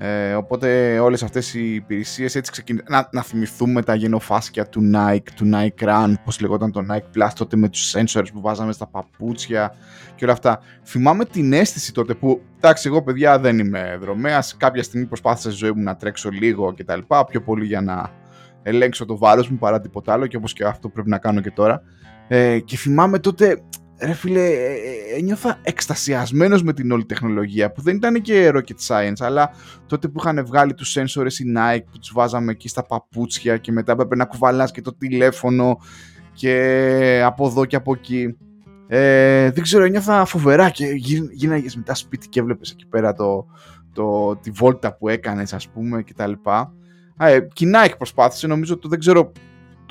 Ε, 0.00 0.34
οπότε 0.34 0.98
όλες 0.98 1.22
αυτές 1.22 1.54
οι 1.54 1.74
υπηρεσίες 1.74 2.34
έτσι 2.34 2.50
ξεκινούν. 2.50 2.82
Να, 2.88 3.08
να 3.12 3.22
θυμηθούμε 3.22 3.82
τα 3.82 3.94
γενοφάσκια 3.94 4.66
του 4.68 4.90
Nike, 4.94 5.28
του 5.34 5.50
Nike 5.54 5.84
Run, 5.84 6.14
πώς 6.24 6.40
λεγόταν 6.40 6.72
το 6.72 6.86
Nike 6.90 7.18
Plus 7.18 7.28
τότε 7.34 7.56
με 7.56 7.68
τους 7.68 7.94
sensors 7.96 8.26
που 8.32 8.40
βάζαμε 8.40 8.72
στα 8.72 8.86
παπούτσια 8.86 9.74
και 10.14 10.24
όλα 10.24 10.32
αυτά. 10.32 10.60
Θυμάμαι 10.84 11.24
την 11.24 11.52
αίσθηση 11.52 11.92
τότε 11.92 12.14
που, 12.14 12.42
εντάξει 12.56 12.88
εγώ 12.88 13.02
παιδιά 13.02 13.38
δεν 13.38 13.58
είμαι 13.58 13.96
δρομέας, 14.00 14.56
κάποια 14.56 14.82
στιγμή 14.82 15.06
προσπάθησα 15.06 15.50
στη 15.50 15.58
ζωή 15.58 15.72
μου 15.72 15.82
να 15.82 15.96
τρέξω 15.96 16.30
λίγο 16.30 16.72
και 16.72 16.84
τα 16.84 16.96
λοιπά, 16.96 17.24
πιο 17.24 17.42
πολύ 17.42 17.64
για 17.64 17.80
να 17.80 18.10
ελέγξω 18.62 19.04
το 19.04 19.18
βάρος 19.18 19.48
μου 19.48 19.58
παρά 19.58 19.80
τίποτα 19.80 20.12
άλλο 20.12 20.26
και 20.26 20.36
όπως 20.36 20.52
και 20.52 20.64
αυτό 20.64 20.88
πρέπει 20.88 21.08
να 21.08 21.18
κάνω 21.18 21.40
και 21.40 21.50
τώρα. 21.50 21.82
Ε, 22.28 22.58
και 22.58 22.76
θυμάμαι 22.76 23.18
τότε, 23.18 23.62
ρε 24.00 24.12
φίλε, 24.12 24.44
ε, 24.44 24.72
ε, 24.72 25.18
ένιωθα 25.18 25.60
εκστασιασμένος 25.62 26.62
με 26.62 26.72
την 26.72 26.90
όλη 26.90 27.04
τεχνολογία 27.04 27.72
που 27.72 27.82
δεν 27.82 27.96
ήταν 27.96 28.20
και 28.20 28.50
rocket 28.54 28.86
science, 28.86 29.18
αλλά 29.18 29.50
τότε 29.86 30.08
που 30.08 30.20
είχαν 30.20 30.46
βγάλει 30.46 30.74
τους 30.74 30.96
sensors 30.98 31.32
η 31.32 31.52
Nike 31.56 31.84
που 31.90 31.98
τους 31.98 32.12
βάζαμε 32.12 32.50
εκεί 32.50 32.68
στα 32.68 32.86
παπούτσια 32.86 33.56
και 33.56 33.72
μετά 33.72 33.92
έπρεπε 33.92 34.16
να 34.16 34.24
κουβαλάς 34.24 34.70
και 34.70 34.80
το 34.80 34.94
τηλέφωνο 34.94 35.78
και 36.32 37.22
από 37.24 37.46
εδώ 37.46 37.64
και 37.64 37.76
από 37.76 37.92
εκεί. 37.92 38.36
Ε, 38.90 39.50
δεν 39.50 39.62
ξέρω, 39.62 39.84
ένιωθα 39.84 40.24
φοβερά 40.24 40.70
και 40.70 40.86
γίναγες 41.32 41.76
μετά 41.76 41.94
σπίτι 41.94 42.28
και 42.28 42.40
έβλεπες 42.40 42.70
εκεί 42.70 42.86
πέρα 42.86 43.12
το, 43.12 43.46
το, 43.92 44.36
τη 44.36 44.50
βόλτα 44.50 44.96
που 44.96 45.08
έκανες 45.08 45.52
ας 45.52 45.68
πούμε 45.68 46.02
και 46.02 46.14
τα 46.14 46.26
λοιπά. 46.26 46.72
Ε, 47.18 47.40
και 47.52 47.66
η 47.66 47.70
Nike 47.74 47.94
προσπάθησε, 47.96 48.46
νομίζω 48.46 48.74
ότι 48.74 48.88
δεν 48.88 48.98
ξέρω 48.98 49.32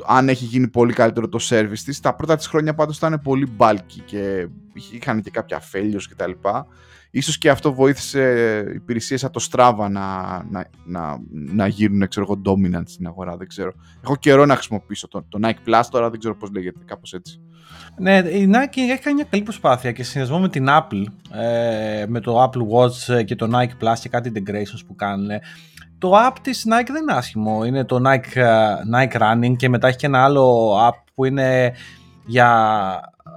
αν 0.06 0.30
έχει 0.30 0.46
γίνει 0.46 0.68
πολύ 0.68 0.94
καλύτερο 0.94 1.30
το 1.30 1.40
service 1.42 1.80
της. 1.86 2.00
Τα 2.00 2.16
πρώτα 2.16 2.36
της 2.36 2.48
χρόνια 2.48 2.74
πάντως 2.74 2.98
ήταν 2.98 3.22
πολύ 3.24 3.52
bulky 3.58 4.02
και 4.06 4.48
είχαν 4.92 5.22
και 5.22 5.30
κάποια 5.30 5.62
failures 5.72 6.04
κτλ. 6.10 6.32
Ίσως 7.12 7.38
και 7.38 7.50
αυτό 7.50 7.74
βοήθησε 7.74 8.64
υπηρεσίες 8.74 9.20
σαν 9.20 9.32
το 9.32 9.48
Strava 9.52 9.88
να, 9.90 10.44
να, 10.50 10.70
να, 10.86 11.18
να 11.30 11.68
γίνουν 11.68 12.08
ξέρω 12.08 12.26
εγώ, 12.30 12.42
dominant 12.46 12.84
στην 12.86 13.08
αγορά, 13.08 13.38
δεν 13.38 13.48
ξέρω. 13.48 13.74
Έχω 14.04 14.16
καιρό 14.16 14.46
να 14.46 14.54
χρησιμοποιήσω 14.54 15.08
το, 15.08 15.26
το 15.30 15.40
Nike 15.44 15.70
Plus, 15.70 15.84
τώρα 15.90 16.10
δεν 16.10 16.20
ξέρω 16.20 16.36
πώς 16.36 16.52
λέγεται, 16.52 16.80
κάπως 16.86 17.14
έτσι. 17.14 17.42
Ναι, 17.98 18.18
η 18.18 18.50
Nike 18.54 18.78
έχει 18.78 19.02
κάνει 19.02 19.16
μια 19.16 19.28
καλή 19.30 19.44
προσπάθεια 19.44 19.92
και 19.92 20.04
συνδυασμό 20.04 20.40
με 20.40 20.50
την 20.50 20.66
Apple, 20.70 21.04
ε, 21.32 22.06
με 22.08 22.20
το 22.20 22.44
Apple 22.44 22.62
Watch 22.76 23.26
και 23.26 23.36
το 23.36 23.50
Nike 23.54 23.84
Plus 23.84 23.96
και 24.02 24.10
κάτι 24.10 24.32
integrations 24.36 24.82
που 24.88 24.96
κάνουν, 24.96 25.30
το 25.98 26.12
app 26.28 26.36
της 26.42 26.66
Nike 26.66 26.88
δεν 26.92 27.02
είναι 27.02 27.14
άσχημο. 27.14 27.66
Είναι 27.66 27.86
το 27.86 28.02
Nike, 28.06 28.36
ε, 28.36 28.76
Nike 28.94 29.22
Running 29.22 29.56
και 29.56 29.70
μετά 29.70 29.88
έχει 29.88 29.98
και 29.98 30.06
ένα 30.06 30.24
άλλο 30.24 30.76
app 30.88 31.02
που 31.14 31.26
είναι 31.26 31.74
για 32.26 32.50
ε, 33.26 33.30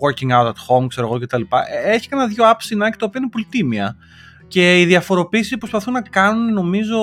working 0.00 0.30
out 0.30 0.46
at 0.46 0.50
home, 0.68 0.86
ξέρω 0.88 1.06
εγώ 1.06 1.18
κτλ. 1.18 1.40
Ε, 1.40 1.92
έχει 1.92 2.08
και 2.08 2.14
ένα 2.14 2.26
δύο 2.26 2.50
apps 2.50 2.58
στην 2.58 2.78
Nike 2.78 2.96
τα 2.98 3.06
οποία 3.06 3.20
είναι 3.20 3.30
πολύ 3.30 3.46
τίμια. 3.50 3.96
Και 4.48 4.80
οι 4.80 4.84
διαφοροποίησεις 4.84 5.58
προσπαθούν 5.58 5.92
να 5.92 6.00
κάνουν 6.00 6.52
νομίζω 6.52 6.98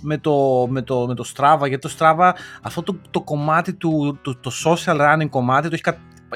με 0.00 0.18
το, 0.18 0.66
με 0.70 0.82
το, 0.82 1.06
με 1.06 1.14
το 1.14 1.24
Strava, 1.36 1.68
γιατί 1.68 1.88
το 1.88 1.94
Strava 1.98 2.32
αυτό 2.62 2.82
το, 2.82 2.96
το 3.10 3.20
κομμάτι 3.20 3.74
του, 3.74 4.18
το, 4.22 4.36
το 4.36 4.50
social 4.64 5.00
running 5.00 5.28
κομμάτι 5.30 5.68
το 5.68 5.74
έχει 5.74 5.82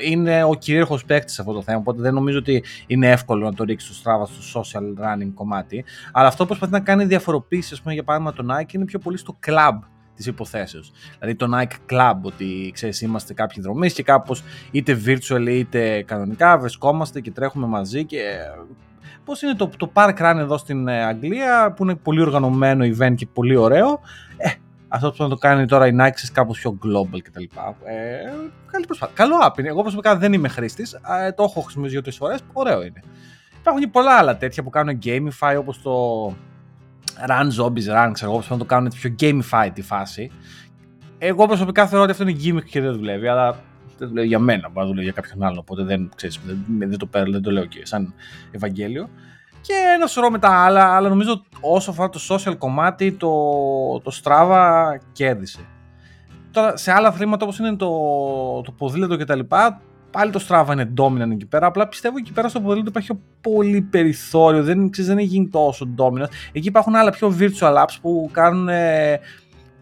είναι 0.01 0.45
ο 0.45 0.55
κυρίαρχος 0.55 1.05
παίκτης 1.05 1.35
σε 1.35 1.41
αυτό 1.41 1.53
το 1.53 1.63
θέμα. 1.63 1.79
Οπότε 1.79 2.03
δεν 2.03 2.15
νομίζω 2.15 2.39
ότι 2.39 2.65
είναι 2.87 3.11
εύκολο 3.11 3.45
να 3.45 3.55
το 3.55 3.65
ρίξει 3.65 3.95
στο 3.95 4.03
Strava 4.03 4.27
στο 4.41 4.61
social 4.61 5.05
running 5.05 5.31
κομμάτι. 5.35 5.85
Αλλά 6.13 6.27
αυτό 6.27 6.43
που 6.43 6.49
προσπαθεί 6.49 6.73
να 6.73 6.81
κάνει 6.81 7.05
διαφοροποίηση, 7.05 7.75
ας 7.75 7.81
πούμε, 7.81 7.95
για 7.95 8.05
παράδειγμα 8.05 8.33
το 8.33 8.55
Nike, 8.55 8.73
είναι 8.73 8.85
πιο 8.85 8.99
πολύ 8.99 9.17
στο 9.17 9.39
club 9.47 9.79
της 10.15 10.27
υποθέσεως. 10.27 10.93
Δηλαδή 11.19 11.37
το 11.37 11.47
Nike 11.59 11.93
Club, 11.93 12.15
ότι 12.23 12.71
ξέρεις, 12.75 13.01
είμαστε 13.01 13.35
κάποιοι 13.35 13.63
δρομείς 13.63 13.93
και 13.93 14.03
κάπως 14.03 14.43
είτε 14.71 15.01
virtual 15.07 15.47
είτε 15.49 16.03
κανονικά 16.03 16.59
βρισκόμαστε 16.59 17.21
και 17.21 17.31
τρέχουμε 17.31 17.67
μαζί 17.67 18.05
και 18.05 18.19
Πώς 19.25 19.43
είναι 19.43 19.55
το, 19.55 19.71
το 19.77 19.91
Park 19.95 20.15
Run 20.19 20.37
εδώ 20.39 20.59
στην 20.59 20.89
ε, 20.89 21.05
Αγγλία, 21.05 21.73
που 21.77 21.83
είναι 21.83 21.95
πολύ 21.95 22.21
οργανωμένο 22.21 22.85
event 22.85 23.15
και 23.15 23.27
πολύ 23.27 23.57
ωραίο. 23.57 24.01
Ε, 24.37 24.51
αυτό 24.93 25.11
που 25.11 25.17
θα 25.17 25.29
το 25.29 25.37
κάνει 25.37 25.67
τώρα 25.67 25.87
η 25.87 25.93
Nike 25.99 26.29
κάπως 26.33 26.59
πιο 26.59 26.79
global 26.85 27.21
κτλ. 27.23 27.43
Ε, 27.43 28.17
καλή 28.71 28.87
προσπάθεια. 28.87 29.15
Καλό 29.15 29.35
app 29.47 29.59
είναι. 29.59 29.69
Εγώ 29.69 29.81
προσωπικά 29.81 30.17
δεν 30.17 30.33
είμαι 30.33 30.49
χρήστης. 30.49 30.93
Ε, 30.93 31.33
το 31.33 31.43
έχω 31.43 31.61
χρησιμοποιήσει 31.61 31.95
δύο-τρεις 31.95 32.17
φορές. 32.17 32.41
Ωραίο 32.53 32.83
είναι. 32.83 33.03
Υπάρχουν 33.61 33.83
και 33.83 33.89
πολλά 33.89 34.17
άλλα 34.17 34.37
τέτοια 34.37 34.63
που 34.63 34.71
κάνουν 34.71 34.99
gamify 35.05 35.55
όπως 35.59 35.83
το 35.83 36.27
Run 37.29 37.49
Zombies 37.59 38.07
Run, 38.07 38.11
ξέρω 38.13 38.31
εγώ, 38.31 38.41
που 38.41 38.47
να 38.49 38.57
το 38.59 38.65
κάνουν 38.65 38.93
πιο 39.01 39.15
gamify 39.21 39.71
τη 39.75 39.83
φάση. 39.83 40.31
Εγώ 41.19 41.47
προσωπικά 41.47 41.87
θεωρώ 41.87 42.03
ότι 42.03 42.13
αυτό 42.13 42.29
είναι 42.29 42.39
gimmick 42.45 42.65
και 42.65 42.81
δεν 42.81 42.93
δουλεύει, 42.93 43.29
αλλά 43.29 43.57
Δεν 43.99 44.09
το 44.09 44.15
λέω 44.15 44.25
για 44.25 44.39
μένα, 44.39 44.69
μπορεί 44.69 44.87
να 44.87 44.87
το 44.87 44.95
λέω 44.95 45.03
για 45.03 45.13
κάποιον 45.13 45.43
άλλο. 45.43 45.59
Οπότε 45.59 45.83
δεν, 45.83 46.11
ξέρεις, 46.17 46.41
δεν, 46.47 46.65
δεν, 46.79 46.99
το, 46.99 47.07
παίρνω, 47.07 47.33
δεν 47.33 47.43
το 47.43 47.51
λέω 47.51 47.65
και 47.65 47.87
σαν 47.87 48.15
Ευαγγέλιο. 48.51 49.09
Και 49.61 49.73
ένα 49.95 50.07
σωρό 50.07 50.31
με 50.31 50.39
τα 50.39 50.65
άλλα, 50.65 50.97
αλλά 50.97 51.09
νομίζω 51.09 51.43
όσο 51.61 51.91
αφορά 51.91 52.09
το 52.09 52.21
social 52.29 52.55
κομμάτι, 52.59 53.13
το, 53.13 53.29
το 54.01 54.21
Strava 54.23 54.85
κέρδισε. 55.13 55.61
Τώρα 56.51 56.77
σε 56.77 56.93
άλλα 56.93 57.09
αθλήματα 57.09 57.45
όπως 57.45 57.59
είναι 57.59 57.77
το, 57.77 57.89
το 58.61 58.73
ποδήλατο 58.73 59.17
και 59.17 59.25
τα 59.25 59.35
λοιπά, 59.35 59.81
πάλι 60.11 60.31
το 60.31 60.45
Strava 60.49 60.69
είναι 60.73 60.93
dominant 61.01 61.31
εκεί 61.31 61.47
πέρα. 61.47 61.67
Απλά 61.67 61.89
πιστεύω 61.89 62.17
εκεί 62.19 62.33
πέρα 62.33 62.49
στο 62.49 62.61
ποδήλατο 62.61 62.89
υπάρχει 62.89 63.19
πολύ 63.41 63.81
περιθώριο. 63.81 64.63
Δεν, 64.63 64.91
ξέρεις, 64.91 65.11
δεν 65.11 65.19
έχει 65.19 65.27
γίνει 65.27 65.49
τόσο 65.49 65.89
dominant. 65.97 66.31
Εκεί 66.53 66.69
υπάρχουν 66.69 66.95
άλλα 66.97 67.11
πιο 67.11 67.35
virtual 67.39 67.75
apps 67.77 67.97
που 68.01 68.31
κάνουν. 68.33 68.69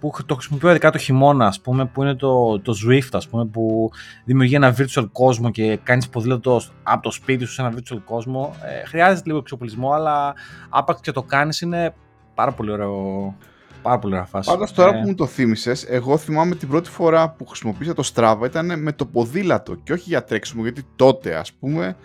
Που 0.01 0.13
το 0.27 0.35
χρησιμοποιώ 0.35 0.71
ειδικά 0.71 0.91
το 0.91 0.99
χειμώνα, 0.99 1.47
ας 1.47 1.61
πούμε, 1.61 1.87
που 1.87 2.03
είναι 2.03 2.15
το, 2.15 2.61
το 2.61 2.75
Zwift, 2.87 3.09
ας 3.13 3.29
πούμε, 3.29 3.47
που 3.47 3.91
δημιουργεί 4.25 4.55
ένα 4.55 4.77
virtual 4.79 5.09
κόσμο 5.13 5.51
και 5.51 5.79
κάνεις 5.83 6.09
ποδήλατο 6.09 6.61
από 6.83 7.03
το 7.03 7.11
σπίτι 7.11 7.45
σου 7.45 7.53
σε 7.53 7.63
ένα 7.63 7.75
virtual 7.77 8.01
κόσμο. 8.05 8.55
Ε, 8.63 8.87
χρειάζεται 8.87 9.23
λίγο 9.27 9.39
εξοπλισμό, 9.39 9.93
αλλά 9.93 10.35
άπαξ 10.69 11.01
και 11.01 11.13
το 11.13 11.23
κάνεις 11.23 11.61
είναι 11.61 11.95
πάρα 12.35 12.53
πολύ 12.53 12.71
ωραίο 12.71 13.35
Πάρα 13.83 13.99
πολύ 13.99 14.15
ωραία 14.15 14.29
Πάντως 14.45 14.73
τώρα 14.73 14.97
ε... 14.97 15.01
που 15.01 15.09
μου 15.09 15.15
το 15.15 15.27
θύμισες, 15.27 15.85
εγώ 15.85 16.17
θυμάμαι 16.17 16.55
την 16.55 16.69
πρώτη 16.69 16.91
φορά 16.91 17.31
που 17.31 17.47
χρησιμοποίησα 17.47 17.95
το 17.95 18.11
Strava 18.15 18.41
ήταν 18.45 18.83
με 18.83 18.93
το 18.93 19.07
ποδήλατο 19.07 19.75
και 19.75 19.93
όχι 19.93 20.05
για 20.09 20.25
τρέξιμο, 20.25 20.63
γιατί 20.63 20.83
τότε 20.97 21.35
ας 21.35 21.53
πούμε 21.53 21.97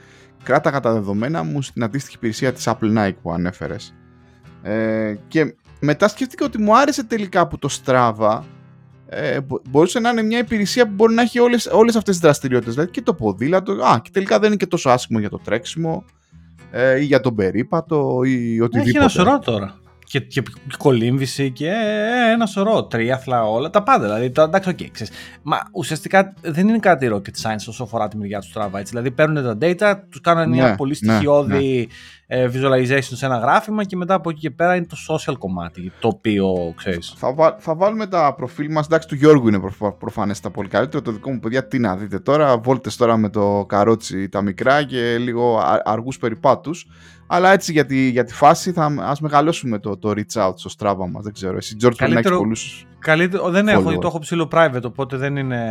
κράταγα 0.43 0.79
τα 0.79 0.93
δεδομένα 0.93 1.43
μου 1.43 1.61
στην 1.61 1.83
αντίστοιχη 1.83 2.15
υπηρεσία 2.15 2.53
της 2.53 2.67
Apple 2.67 2.97
Nike 2.97 3.15
που 3.21 3.31
ανέφερες. 3.31 3.95
Ε, 4.61 5.15
και 5.27 5.55
μετά 5.83 6.07
σκέφτηκα 6.07 6.45
ότι 6.45 6.61
μου 6.61 6.77
άρεσε 6.77 7.03
τελικά 7.03 7.47
που 7.47 7.57
το 7.59 7.69
Strava 7.83 8.39
ε, 9.05 9.39
μπορούσε 9.69 9.99
να 9.99 10.09
είναι 10.09 10.21
μια 10.21 10.37
υπηρεσία 10.37 10.85
που 10.87 10.93
μπορεί 10.93 11.13
να 11.13 11.21
έχει 11.21 11.39
όλες, 11.39 11.65
όλες 11.65 11.95
αυτές 11.95 12.13
τις 12.13 12.23
δραστηριότητες. 12.23 12.73
Δηλαδή 12.73 12.91
και 12.91 13.01
το 13.01 13.13
ποδήλατο, 13.13 13.71
α, 13.71 13.99
και 14.03 14.09
τελικά 14.13 14.39
δεν 14.39 14.47
είναι 14.47 14.55
και 14.55 14.67
τόσο 14.67 14.89
άσχημο 14.89 15.19
για 15.19 15.29
το 15.29 15.39
τρέξιμο 15.43 16.03
ε, 16.71 16.99
ή 16.99 17.03
για 17.03 17.19
τον 17.19 17.35
περίπατο 17.35 18.21
ή 18.23 18.61
οτιδήποτε. 18.61 18.79
Έχει 18.79 18.97
ένα 18.97 19.07
σωρό 19.07 19.39
τώρα 19.39 19.83
και, 20.13 20.19
και 20.19 20.43
κολύμβηση 20.77 21.51
και 21.51 21.71
ένα 22.33 22.45
σωρό, 22.45 22.83
τρίαθλα, 22.83 23.43
όλα 23.43 23.69
τα 23.69 23.83
πάντα. 23.83 24.03
Δηλαδή, 24.03 24.29
το, 24.29 24.41
εντάξει, 24.41 24.69
okay, 24.73 24.87
ξέρεις. 24.91 25.13
Μα 25.41 25.57
ουσιαστικά 25.73 26.33
δεν 26.41 26.67
είναι 26.67 26.79
κάτι 26.79 27.09
rocket 27.13 27.41
science 27.41 27.65
όσο 27.67 27.83
αφορά 27.83 28.07
τη 28.07 28.17
μεριά 28.17 28.39
του 28.39 28.47
Strava. 28.53 28.73
Έτσι. 28.73 28.89
Δηλαδή, 28.89 29.11
παίρνουν 29.11 29.43
τα 29.43 29.57
data, 29.61 29.99
τους 30.09 30.21
κάνουν 30.21 30.49
μια 30.49 30.67
ναι, 30.67 30.75
πολύ 30.75 30.97
ναι, 30.99 31.13
στοιχειώδη 31.13 31.51
ναι, 31.51 31.79
ναι. 31.79 31.85
Visualization 32.33 32.99
σε 32.99 33.25
ένα 33.25 33.37
γράφημα 33.37 33.83
και 33.83 33.95
μετά 33.95 34.13
από 34.13 34.29
εκεί 34.29 34.39
και 34.39 34.51
πέρα 34.51 34.75
είναι 34.75 34.85
το 34.85 34.97
social 35.09 35.35
κομμάτι, 35.37 35.91
το 35.99 36.07
οποίο 36.07 36.73
ξέρεις. 36.75 37.13
Θα, 37.17 37.55
θα 37.59 37.75
βάλουμε 37.75 38.07
τα 38.07 38.33
προφίλ 38.35 38.71
μας. 38.71 38.85
Εντάξει, 38.85 39.07
του 39.07 39.15
Γιώργου 39.15 39.47
είναι 39.47 39.59
προφανέστα 39.99 40.49
πολύ 40.51 40.67
καλύτερο. 40.67 41.03
Το 41.03 41.11
δικό 41.11 41.31
μου 41.31 41.39
παιδιά, 41.39 41.67
τι 41.67 41.79
να 41.79 41.95
δείτε 41.95 42.19
τώρα. 42.19 42.57
Βόλτες 42.57 42.95
τώρα 42.95 43.17
με 43.17 43.29
το 43.29 43.65
καρότσι 43.67 44.29
τα 44.29 44.41
μικρά 44.41 44.83
και 44.83 45.17
λίγο 45.17 45.61
αργούς 45.83 46.17
περιπάτους. 46.17 46.87
Αλλά 47.27 47.51
έτσι 47.51 47.71
για 47.71 47.85
τη, 47.85 48.09
για 48.09 48.23
τη 48.23 48.33
φάση 48.33 48.71
θα 48.71 48.95
ας 48.99 49.19
μεγαλώσουμε 49.19 49.79
το, 49.79 49.97
το 49.97 50.09
reach 50.09 50.47
out 50.47 50.53
στο 50.55 50.69
Strava 50.77 51.09
μας. 51.11 51.23
Δεν 51.23 51.33
ξέρω. 51.33 51.57
Εσύ, 51.57 51.75
George, 51.83 51.95
καλύτερο, 51.95 52.35
να 52.35 52.41
πολλούς 52.41 52.87
καλύτερο, 53.03 53.49
Δεν 53.49 53.67
έχω, 53.67 53.97
το 53.97 54.07
έχω 54.07 54.19
ψηλό 54.19 54.49
private, 54.51 54.83
οπότε 54.83 55.17
δεν 55.17 55.35
είναι... 55.37 55.61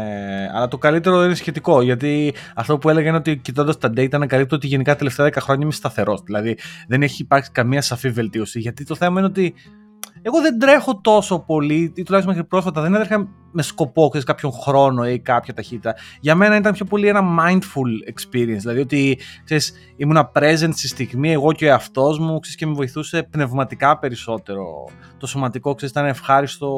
Αλλά 0.55 0.69
το 0.69 0.79
καλύτερο 0.79 1.25
είναι 1.25 1.35
σχετικό, 1.35 1.83
γιατί 1.83 2.35
αυτό 2.55 2.79
που 2.79 2.89
έλεγα 2.89 3.09
είναι 3.09 3.17
ότι 3.17 3.37
κοιτώντας 3.37 3.79
τα 3.79 3.89
data 3.97 4.13
ανακαλύπτω 4.13 4.57
ότι 4.57 4.67
γενικά 4.67 4.93
τα 4.93 4.99
τελευταία 4.99 5.27
10 5.27 5.37
χρόνια 5.41 5.63
είμαι 5.63 5.73
σταθερός. 5.73 6.23
Δηλαδή 6.25 6.59
δεν 6.89 7.03
έχει 7.03 7.23
υπάρξει 7.23 7.51
καμία 7.51 7.83
σαφή 7.83 8.11
βελτίωση, 8.11 8.61
γιατί 8.61 8.85
το 8.85 8.95
θέμα 8.95 9.19
είναι 9.19 9.29
ότι 9.29 9.55
εγώ 10.23 10.41
δεν 10.41 10.59
τρέχω 10.59 11.01
τόσο 11.01 11.39
πολύ, 11.39 11.93
ή 11.95 12.03
τουλάχιστον 12.03 12.35
μέχρι 12.35 12.45
πρόσφατα 12.45 12.81
δεν 12.81 12.95
έδρεχα 12.95 13.29
με 13.53 13.63
σκοπό 13.63 14.09
ξέρεις, 14.09 14.27
κάποιον 14.27 14.53
χρόνο 14.53 15.09
ή 15.09 15.19
κάποια 15.19 15.55
ταχύτητα. 15.55 15.95
Για 16.21 16.35
μένα 16.35 16.57
ήταν 16.57 16.73
πιο 16.73 16.85
πολύ 16.85 17.09
ένα 17.09 17.23
mindful 17.41 18.13
experience. 18.13 18.59
Δηλαδή 18.59 18.81
ότι 18.81 19.19
ξέρεις, 19.45 19.73
ήμουν 19.97 20.31
present 20.35 20.71
στη 20.73 20.89
στιγμή, 20.89 21.33
εγώ 21.33 21.53
και 21.53 21.65
ο 21.65 21.69
εαυτός 21.69 22.19
μου 22.19 22.39
ξέρεις, 22.39 22.59
και 22.59 22.67
με 22.67 22.73
βοηθούσε 22.73 23.23
πνευματικά 23.23 23.99
περισσότερο. 23.99 24.89
Το 25.19 25.27
σωματικό 25.27 25.75
ξέρεις, 25.75 25.95
ήταν 25.95 26.07
ευχάριστο 26.07 26.69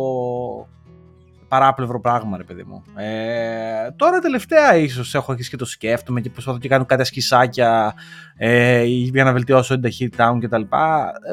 παράπλευρο 1.48 2.00
πράγμα, 2.00 2.36
ρε 2.36 2.44
παιδί 2.44 2.62
μου. 2.62 2.84
Ε, 2.96 3.90
τώρα 3.96 4.18
τελευταία 4.18 4.76
ίσως 4.76 5.14
έχω 5.14 5.32
αρχίσει 5.32 5.50
και 5.50 5.56
το 5.56 5.64
σκέφτομαι 5.64 6.20
και 6.20 6.30
προσπαθώ 6.30 6.58
και 6.58 6.68
κάνω 6.68 6.84
κάτι 6.84 7.02
ασκησάκια 7.02 7.94
ε, 8.36 8.82
για 8.84 9.24
να 9.24 9.32
βελτιώσω 9.32 9.74
την 9.74 9.82
ταχύτητά 9.82 10.32
μου 10.32 10.40
κτλ. 10.40 10.62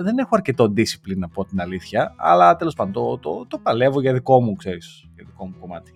Δεν 0.04 0.18
έχω 0.18 0.30
αρκετό 0.32 0.74
discipline 0.78 1.18
να 1.18 1.28
πω 1.28 1.46
την 1.46 1.62
αλήθεια, 1.62 2.14
αλλά 2.18 2.56
τέλος 2.56 2.74
πάντων 2.74 2.94
το, 2.94 3.18
το, 3.18 3.46
το, 3.48 3.58
παλεύω 3.58 4.02
για 4.02 4.14
δικό 4.14 4.42
μου, 4.42 4.56
ξέρεις, 4.56 5.06
για 5.16 5.24
δικό 5.28 5.46
μου 5.46 5.56
κομμάτι. 5.60 5.92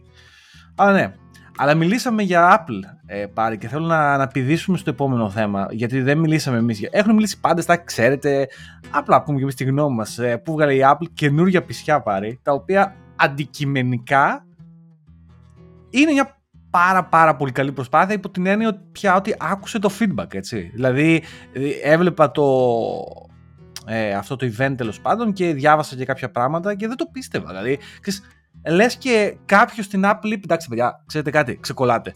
Αλλά 0.76 0.92
ναι, 0.92 1.14
αλλά 1.58 1.76
μιλήσαμε 1.76 2.24
για 2.24 2.60
Apple 2.60 2.98
ε, 3.06 3.26
πάρει 3.26 3.58
και 3.58 3.68
θέλω 3.68 3.86
να, 3.86 4.18
να 4.18 4.28
πηδήσουμε 4.28 4.78
στο 4.78 4.90
επόμενο 4.90 5.30
θέμα. 5.30 5.68
Γιατί 5.72 6.02
δεν 6.02 6.18
μιλήσαμε 6.18 6.58
εμείς. 6.58 6.88
Έχουν 6.92 7.14
μιλήσει 7.14 7.40
πάντα 7.40 7.62
στα, 7.62 7.78
ξέρετε, 7.78 8.48
απλά 8.90 9.24
πούμε 9.24 9.38
και 9.38 9.44
εμείς 9.44 9.56
τη 9.56 9.64
γνώμη 9.64 9.96
μας. 9.96 10.20
Ε, 10.20 10.38
που 10.38 10.52
βγάλε 10.52 10.74
η 10.74 10.82
Apple 10.84 11.08
καινούργια 11.14 11.64
πισιά 11.64 12.02
πάρει, 12.02 12.40
τα 12.44 12.52
οποία 12.52 12.96
αντικειμενικά 13.16 14.46
είναι 15.90 16.12
μια 16.12 16.38
πάρα 16.70 17.06
πάρα 17.06 17.36
πολύ 17.36 17.52
καλή 17.52 17.72
προσπάθεια 17.72 18.14
υπό 18.14 18.30
την 18.30 18.46
έννοια 18.46 18.68
ότι 18.68 18.80
πια 18.92 19.16
ότι 19.16 19.36
άκουσε 19.40 19.80
το 19.80 19.92
feedback 20.00 20.34
έτσι. 20.34 20.72
Δηλαδή 20.74 21.24
έβλεπα 21.84 22.32
το, 22.32 22.44
ε, 23.86 24.14
αυτό 24.14 24.36
το 24.36 24.52
event 24.58 24.74
τέλος 24.78 25.02
πάντων 25.02 25.34
και 25.34 25.54
διάβασα 25.54 25.96
και 25.96 26.06
κάποια 26.06 26.32
πράγματα 26.32 26.76
και 26.76 26.88
δεν 26.88 26.98
το 26.98 27.06
πίστευα. 27.12 27.48
Δηλαδή 27.48 27.80
ξέρεις, 28.02 28.22
λες 28.66 28.98
και 28.98 29.38
κάποιος 29.46 29.86
στην 29.86 30.04
Apple 30.06 30.26
είπε 30.26 30.42
εντάξει 30.44 30.68
παιδιά 30.68 31.04
ξέρετε 31.06 31.30
κάτι 31.30 31.58
ξεκολλάτε. 31.62 32.16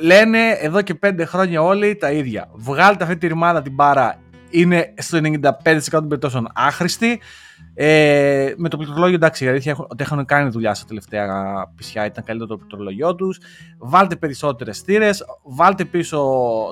Λένε 0.00 0.50
εδώ 0.50 0.82
και 0.82 0.94
πέντε 0.94 1.24
χρόνια 1.24 1.62
όλοι 1.62 1.96
τα 1.96 2.12
ίδια. 2.12 2.48
Βγάλτε 2.52 3.04
αυτή 3.04 3.16
τη 3.16 3.26
ρημάδα 3.26 3.62
την 3.62 3.74
μπάρα 3.74 4.20
είναι 4.50 4.94
στο 4.96 5.18
95% 5.18 5.50
των 5.90 6.08
περιπτώσεων 6.08 6.48
άχρηστη. 6.54 7.20
Ε, 7.78 8.52
με 8.56 8.68
το 8.68 8.76
πληκτρολόγιο 8.76 9.14
εντάξει, 9.14 9.44
η 9.44 9.48
αλήθεια 9.48 9.76
ότι 9.78 10.02
έχουν 10.02 10.24
κάνει 10.24 10.50
δουλειά 10.50 10.74
στα 10.74 10.86
τελευταία 10.86 11.26
πισιά, 11.74 12.06
ήταν 12.06 12.24
καλύτερο 12.24 12.48
το 12.48 12.56
πληκτρολόγιο 12.56 13.14
τους. 13.14 13.38
Βάλτε 13.78 14.16
περισσότερες 14.16 14.80
θύρε, 14.80 15.10
βάλτε 15.42 15.84
πίσω 15.84 16.18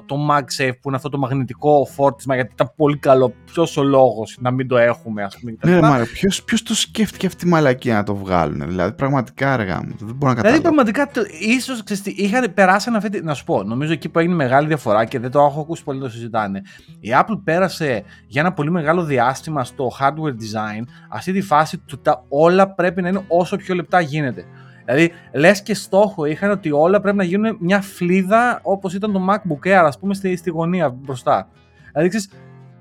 το 0.07 0.17
MagSafe 0.31 0.73
που 0.81 0.89
είναι 0.89 0.97
αυτό 0.97 1.09
το 1.09 1.19
μαγνητικό 1.19 1.89
φόρτισμα, 1.95 2.35
γιατί 2.35 2.51
ήταν 2.53 2.73
πολύ 2.77 2.99
καλό. 2.99 3.35
Ποιος 3.45 3.77
ο 3.77 3.83
λόγος 3.83 4.37
να 4.41 4.51
μην 4.51 4.69
το 4.69 4.77
έχουμε, 4.77 5.23
ας 5.23 5.39
πούμε. 5.39 5.57
Ναι, 5.63 5.81
μα 5.81 6.07
ποιος 6.45 6.63
το 6.63 6.75
σκέφτηκε 6.75 7.27
αυτή 7.27 7.47
η 7.47 7.51
μαλακία 7.51 7.95
να 7.95 8.03
το 8.03 8.15
βγάλουν, 8.15 8.69
δηλαδή 8.69 8.93
πραγματικά 8.93 9.53
αργά 9.53 9.83
μου. 9.83 9.95
Δεν 9.99 10.15
μπορώ 10.15 10.33
να 10.33 10.35
καταλάβω. 10.35 10.43
Δηλαδή 10.43 10.61
πραγματικά, 10.61 11.11
ίσως 11.41 11.83
είχαν 12.05 12.55
περάσει 12.55 12.87
ένα 12.89 12.99
αυτή. 12.99 13.23
Να 13.23 13.35
σου 13.35 13.45
πω, 13.45 13.63
νομίζω 13.63 13.93
εκεί 13.93 14.09
που 14.09 14.19
έγινε 14.19 14.35
μεγάλη 14.35 14.67
διαφορά 14.67 15.05
και 15.05 15.19
δεν 15.19 15.31
το 15.31 15.39
έχω 15.39 15.61
ακούσει 15.61 15.85
πολύ 15.85 15.99
να 15.99 16.05
το 16.05 16.11
συζητάνε. 16.11 16.63
Η 17.01 17.09
Apple 17.21 17.41
πέρασε 17.45 18.03
για 18.27 18.41
ένα 18.41 18.53
πολύ 18.53 18.71
μεγάλο 18.71 19.05
διάστημα 19.05 19.65
στο 19.65 19.91
hardware 20.01 20.33
design 20.33 20.74
αυτή 21.09 21.33
τη 21.33 21.41
φάση 21.41 21.79
του 21.79 22.01
τα 22.01 22.25
όλα 22.29 22.75
πρέπει 22.75 23.03
να 23.03 23.09
είναι 23.09 23.25
όσο 23.29 23.57
πιο 23.57 23.75
λεπτά 23.75 24.01
γίνεται. 24.01 24.45
Δηλαδή, 24.85 25.13
λες 25.33 25.63
και 25.63 25.75
στόχο 25.75 26.25
είχαν 26.25 26.51
ότι 26.51 26.71
όλα 26.71 27.01
πρέπει 27.01 27.17
να 27.17 27.25
γίνουν 27.25 27.57
μια 27.61 27.81
φλίδα 27.81 28.61
όπως 28.63 28.95
ήταν 28.95 29.13
το 29.13 29.27
MacBook 29.31 29.67
Air, 29.69 29.85
ας 29.87 29.99
πούμε, 29.99 30.15
στη, 30.15 30.37
στη 30.37 30.51
γωνία 30.51 30.89
μπροστά. 30.91 31.49
Δηλαδή, 31.93 32.09
ξέρεις, 32.09 32.31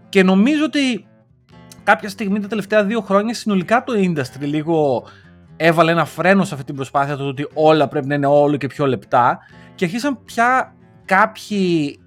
και 0.10 0.24
νομίζω 0.24 0.64
ότι 0.64 1.08
κάποια 1.84 2.10
στιγμή 2.10 2.40
τα 2.40 2.48
τελευταία 2.48 2.84
δύο 2.84 3.02
χρόνια 3.02 3.34
συνολικά 3.34 3.84
το 3.84 3.94
industry 3.96 4.40
λίγο 4.40 5.04
έβαλε 5.58 5.92
ένα 5.92 6.06
φρένο 6.06 6.44
σε 6.44 6.54
αυτή 6.54 6.66
την 6.66 6.76
προσπάθεια 6.76 7.18
του 7.18 7.26
ότι 7.28 7.48
όλα 7.54 7.88
πρέπει 7.88 8.08
να 8.08 8.16
είναι 8.16 8.28
όλο 8.28 8.58
και 8.58 8.68
πιο 8.68 8.86
λεπτά 8.86 9.40
και 9.76 9.86
αρχίσαν 9.86 10.24
πια 10.24 10.76
κάποιοι 11.06 12.00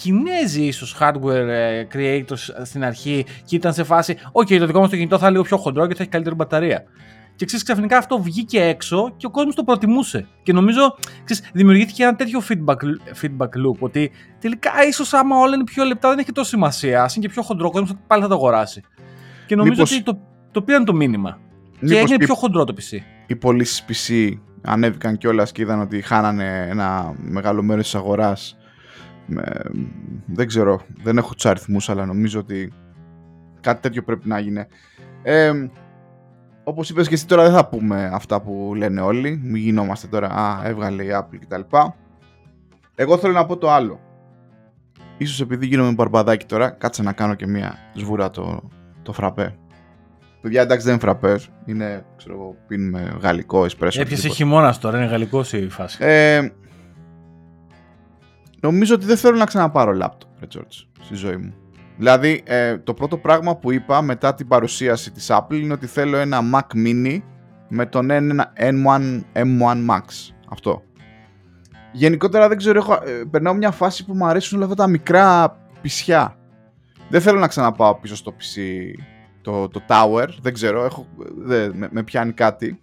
Κινέζοι 0.00 0.62
ίσως 0.62 0.96
hardware 1.00 1.48
ε, 1.48 1.86
creators 1.94 2.62
στην 2.62 2.84
αρχή 2.84 3.24
και 3.44 3.56
ήταν 3.56 3.72
σε 3.72 3.84
φάση 3.84 4.16
«ΟΚ, 4.32 4.48
το 4.48 4.66
δικό 4.66 4.80
μας 4.80 4.90
το 4.90 4.96
κινητό 4.96 5.18
θα 5.18 5.22
είναι 5.22 5.32
λίγο 5.32 5.44
πιο 5.44 5.56
χοντρό 5.56 5.86
και 5.86 5.94
θα 5.94 6.02
έχει 6.02 6.10
καλύτερη 6.10 6.34
μπαταρία». 6.34 6.84
Και 7.36 7.46
ξέρεις, 7.46 7.64
ξαφνικά 7.64 7.98
αυτό 7.98 8.22
βγήκε 8.22 8.62
έξω 8.62 9.14
και 9.16 9.26
ο 9.26 9.30
κόσμος 9.30 9.54
το 9.54 9.64
προτιμούσε. 9.64 10.26
Και 10.42 10.52
νομίζω, 10.52 10.96
ξέρεις, 11.24 11.50
δημιουργήθηκε 11.52 12.02
ένα 12.02 12.14
τέτοιο 12.14 12.40
feedback, 12.48 12.76
feedback 13.22 13.44
loop. 13.44 13.78
Ότι 13.78 14.10
τελικά, 14.38 14.70
ίσως 14.88 15.12
άμα 15.12 15.36
όλα 15.36 15.54
είναι 15.54 15.64
πιο 15.64 15.84
λεπτά, 15.84 16.08
δεν 16.08 16.18
έχει 16.18 16.32
τόσο 16.32 16.48
σημασία. 16.48 17.02
Α 17.02 17.06
είναι 17.16 17.26
και 17.26 17.32
πιο 17.32 17.42
χοντρό, 17.42 17.66
ο 17.66 17.70
κόσμος 17.70 17.96
πάλι 18.06 18.22
θα 18.22 18.28
το 18.28 18.34
αγοράσει. 18.34 18.82
Και 19.46 19.56
νομίζω 19.56 19.74
Μήπως... 19.74 19.92
ότι 19.92 20.02
το, 20.02 20.20
το 20.50 20.62
πήραν 20.62 20.84
το 20.84 20.94
μήνυμα. 20.94 21.38
Μήπως 21.72 21.90
και 21.90 21.98
έγινε 21.98 22.16
πιο 22.16 22.34
χοντρό 22.34 22.64
το 22.64 22.74
PC. 22.78 22.98
Οι 23.26 23.36
πωλήσεις 23.36 23.84
PC 23.88 24.38
ανέβηκαν 24.62 25.18
κιόλας 25.18 25.52
και 25.52 25.62
είδαν 25.62 25.80
ότι 25.80 26.00
χάνανε 26.00 26.66
ένα 26.70 27.14
μεγάλο 27.16 27.62
μέρος 27.62 27.84
της 27.84 27.94
αγοράς 27.94 28.59
δεν 30.26 30.46
ξέρω, 30.46 30.80
δεν 31.02 31.18
έχω 31.18 31.34
του 31.34 31.48
αριθμού, 31.48 31.78
αλλά 31.86 32.06
νομίζω 32.06 32.38
ότι 32.38 32.72
κάτι 33.60 33.80
τέτοιο 33.80 34.02
πρέπει 34.02 34.28
να 34.28 34.38
γίνει. 34.38 34.64
Ε, 35.22 35.52
όπως 36.64 36.90
είπες 36.90 37.08
και 37.08 37.14
εσύ 37.14 37.26
τώρα 37.26 37.42
δεν 37.42 37.52
θα 37.52 37.66
πούμε 37.66 38.10
αυτά 38.12 38.40
που 38.40 38.72
λένε 38.76 39.00
όλοι, 39.00 39.40
μην 39.42 39.62
γινόμαστε 39.62 40.06
τώρα, 40.06 40.28
α, 40.28 40.60
έβγαλε 40.64 41.02
η 41.04 41.08
Apple 41.12 41.38
κτλ. 41.40 41.76
Εγώ 42.94 43.18
θέλω 43.18 43.32
να 43.32 43.46
πω 43.46 43.56
το 43.56 43.70
άλλο. 43.70 44.00
Ίσως 45.18 45.40
επειδή 45.40 45.66
γίνομαι 45.66 45.92
μπαρμπαδάκι 45.92 46.46
τώρα, 46.46 46.70
κάτσε 46.70 47.02
να 47.02 47.12
κάνω 47.12 47.34
και 47.34 47.46
μία 47.46 47.74
σβούρα 47.94 48.30
το, 48.30 48.68
το 49.02 49.12
φραπέ. 49.12 49.54
Παιδιά, 50.40 50.62
εντάξει, 50.62 50.84
δεν 50.84 50.92
είναι 50.92 51.02
φραπές. 51.02 51.48
Είναι, 51.64 52.04
ξέρω 52.16 52.34
εγώ, 52.34 52.56
πίνουμε 52.66 53.16
γαλλικό, 53.20 53.64
εσπρέσο. 53.64 54.00
Έπιασε 54.00 54.28
χειμώνας 54.28 54.78
τώρα, 54.78 54.98
είναι 54.98 55.06
γαλλικός 55.06 55.52
η 55.52 55.68
φάση. 55.68 55.98
Ε, 56.00 56.48
νομίζω 58.60 58.94
ότι 58.94 59.06
δεν 59.06 59.16
θέλω 59.16 59.36
να 59.36 59.44
ξαναπάρω 59.44 59.98
laptop, 60.02 60.26
ρε 60.40 60.46
George, 60.54 60.86
στη 61.00 61.14
ζωή 61.14 61.36
μου. 61.36 61.54
Δηλαδή, 61.96 62.42
ε, 62.44 62.78
το 62.78 62.94
πρώτο 62.94 63.16
πράγμα 63.16 63.56
που 63.56 63.72
είπα 63.72 64.02
μετά 64.02 64.34
την 64.34 64.48
παρουσίαση 64.48 65.10
της 65.10 65.26
Apple 65.30 65.54
είναι 65.54 65.72
ότι 65.72 65.86
θέλω 65.86 66.16
ένα 66.16 66.40
Mac 66.54 66.76
Mini 66.76 67.18
με 67.68 67.86
τον 67.86 68.08
N1, 68.10 69.20
M1 69.32 69.88
Max. 69.90 70.02
Αυτό. 70.48 70.82
Γενικότερα 71.92 72.48
δεν 72.48 72.56
ξέρω, 72.56 72.78
έχω, 72.78 72.92
ε, 72.92 73.24
περνάω 73.30 73.54
μια 73.54 73.70
φάση 73.70 74.04
που 74.04 74.14
μου 74.14 74.26
αρέσουν 74.26 74.56
όλα 74.56 74.66
αυτά 74.66 74.82
τα 74.82 74.88
μικρά 74.88 75.56
πισιά. 75.80 76.36
Δεν 77.08 77.20
θέλω 77.20 77.38
να 77.38 77.48
ξαναπάω 77.48 77.94
πίσω 77.94 78.16
στο 78.16 78.34
PC 78.38 78.58
το, 79.42 79.68
το 79.68 79.82
Tower, 79.88 80.26
δεν 80.40 80.52
ξέρω, 80.52 80.84
έχω, 80.84 81.06
με, 81.34 81.88
με 81.90 82.02
πιάνει 82.02 82.32
κάτι. 82.32 82.80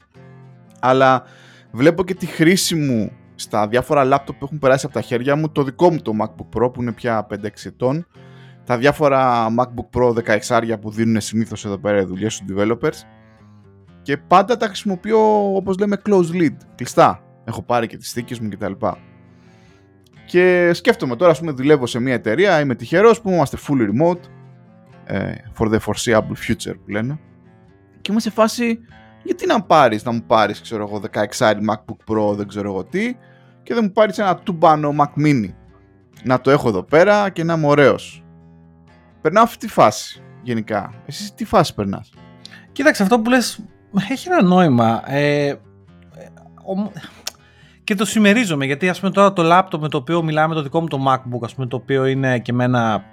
Αλλά 0.79 1.24
βλέπω 1.72 2.03
και 2.03 2.13
τη 2.13 2.25
χρήση 2.25 2.75
μου 2.75 3.12
στα 3.39 3.67
διάφορα 3.67 4.08
laptop 4.12 4.36
που 4.39 4.46
έχουν 4.46 4.60
περάσει 4.60 4.86
από 4.86 4.94
τα 4.94 5.01
χέρια 5.01 5.36
μου, 5.36 5.50
το 5.50 5.63
δικό 5.63 5.91
μου 5.91 6.01
το 6.01 6.12
MacBook 6.22 6.58
Pro 6.58 6.74
που 6.74 6.82
είναι 6.82 6.91
πια 6.91 7.27
5-6 7.29 7.36
ετών, 7.65 8.08
τα 8.63 8.77
διάφορα 8.77 9.48
MacBook 9.60 10.00
Pro 10.00 10.13
16 10.50 10.79
που 10.82 10.91
δίνουν 10.91 11.22
συνήθως 11.22 11.65
εδώ 11.65 11.77
πέρα 11.77 12.06
δουλειές 12.06 12.34
στους 12.34 12.48
developers 12.56 13.06
και 14.01 14.17
πάντα 14.17 14.58
τα 14.58 14.65
χρησιμοποιώ 14.65 15.56
όπως 15.56 15.77
λέμε 15.77 16.01
close 16.06 16.32
lead, 16.32 16.56
κλειστά. 16.75 17.22
Έχω 17.44 17.62
πάρει 17.62 17.88
και 17.88 17.98
τις 17.98 18.12
θήκες 18.12 18.39
μου 18.39 18.50
κτλ. 18.50 18.72
Και 20.25 20.74
σκέφτομαι 20.74 21.15
τώρα, 21.15 21.32
ας 21.32 21.39
πούμε, 21.39 21.51
δουλεύω 21.51 21.86
σε 21.86 22.00
μια 22.00 22.13
εταιρεία, 22.13 22.60
είμαι 22.60 22.75
τυχερός 22.75 23.22
που 23.22 23.29
είμαστε 23.29 23.58
fully 23.67 23.88
remote, 23.89 24.20
ε, 25.06 25.34
for 25.58 25.72
the 25.72 25.77
foreseeable 25.79 26.36
future 26.48 26.75
που 26.84 26.89
λένε. 26.91 27.20
Και 28.01 28.12
είμαι 28.12 28.22
σε 28.22 28.29
φάση, 28.29 28.79
γιατί 29.27 29.46
να 29.46 29.62
πάρεις, 29.62 30.03
να 30.03 30.12
μου 30.12 30.24
πάρεις, 30.27 30.62
ξέρω 30.62 30.84
εγώ, 30.84 31.01
16 31.12 31.51
MacBook 31.69 32.13
Pro, 32.13 32.36
δεν 32.36 32.48
ξέρω 32.48 32.72
εγώ 32.72 32.84
τι, 32.84 33.15
και 33.63 33.74
δεν 33.74 33.84
μου 33.84 33.91
πάρεις 33.91 34.17
ένα 34.17 34.36
τουμπάνο 34.36 34.96
Mac 35.00 35.25
Mini. 35.25 35.53
Να 36.24 36.41
το 36.41 36.51
έχω 36.51 36.67
εδώ 36.67 36.84
πέρα 36.84 37.29
και 37.29 37.43
να 37.43 37.53
είμαι 37.53 37.67
ωραίος. 37.67 38.24
Περνάω 39.22 39.43
αυτή 39.43 39.57
τη 39.57 39.74
φάση, 39.74 40.22
γενικά. 40.41 40.93
Εσύ 41.05 41.34
τι 41.34 41.46
φάση 41.46 41.74
περνάς; 41.74 42.10
Κοίταξε, 42.72 43.03
αυτό 43.03 43.19
που 43.19 43.29
λες 43.29 43.60
έχει 44.10 44.27
ένα 44.27 44.43
νόημα. 44.43 45.12
Ε, 45.12 45.53
και 47.84 47.96
το 47.96 48.05
συμμερίζομαι, 48.05 48.65
γιατί 48.65 48.89
ας 48.89 49.00
πούμε 49.00 49.12
τώρα 49.12 49.34
το 49.34 49.43
laptop 49.46 49.79
με 49.79 49.89
το 49.89 49.98
οποίο 49.98 50.24
μιλάμε, 50.24 50.53
το 50.53 50.62
δικό 50.62 50.81
μου 50.81 50.88
το 50.88 51.00
MacBook, 51.07 51.39
ας 51.43 51.53
πούμε, 51.55 51.67
το 51.67 51.75
οποίο 51.75 52.05
είναι 52.05 52.39
και 52.39 52.53
με 52.53 52.63
ένα 52.63 53.03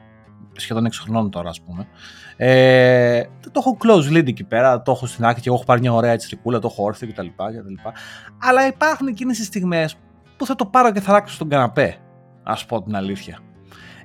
σχεδόν 0.52 0.87
6 0.87 0.90
χρονών 1.02 1.30
τώρα, 1.30 1.49
ας 1.49 1.61
πούμε. 1.61 1.87
Ε, 2.37 3.23
το 3.43 3.53
έχω 3.57 3.76
close 3.85 4.17
lead 4.17 4.26
εκεί 4.29 4.45
πέρα, 4.45 4.83
το 4.83 4.93
έχω 4.93 5.07
στην 5.07 5.25
άκρη 5.25 5.41
και 5.41 5.49
εγώ 5.49 5.57
έχω 5.57 5.64
πάρει 5.64 5.81
μια 5.81 5.93
ωραία 5.93 6.12
έτσι 6.12 6.38
το 6.43 6.61
έχω 6.64 6.85
όρθιο 6.85 7.09
κτλ. 7.09 7.26
Αλλά 8.41 8.67
υπάρχουν 8.67 9.07
εκείνες 9.07 9.37
τις 9.37 9.47
στιγμές 9.47 9.97
που 10.37 10.47
θα 10.47 10.55
το 10.55 10.67
πάρω 10.67 10.93
και 10.93 11.00
θα 11.00 11.12
ράξω 11.12 11.35
στον 11.35 11.49
καναπέ, 11.49 11.97
ας 12.43 12.67
πω 12.67 12.83
την 12.83 12.97
αλήθεια. 12.97 13.38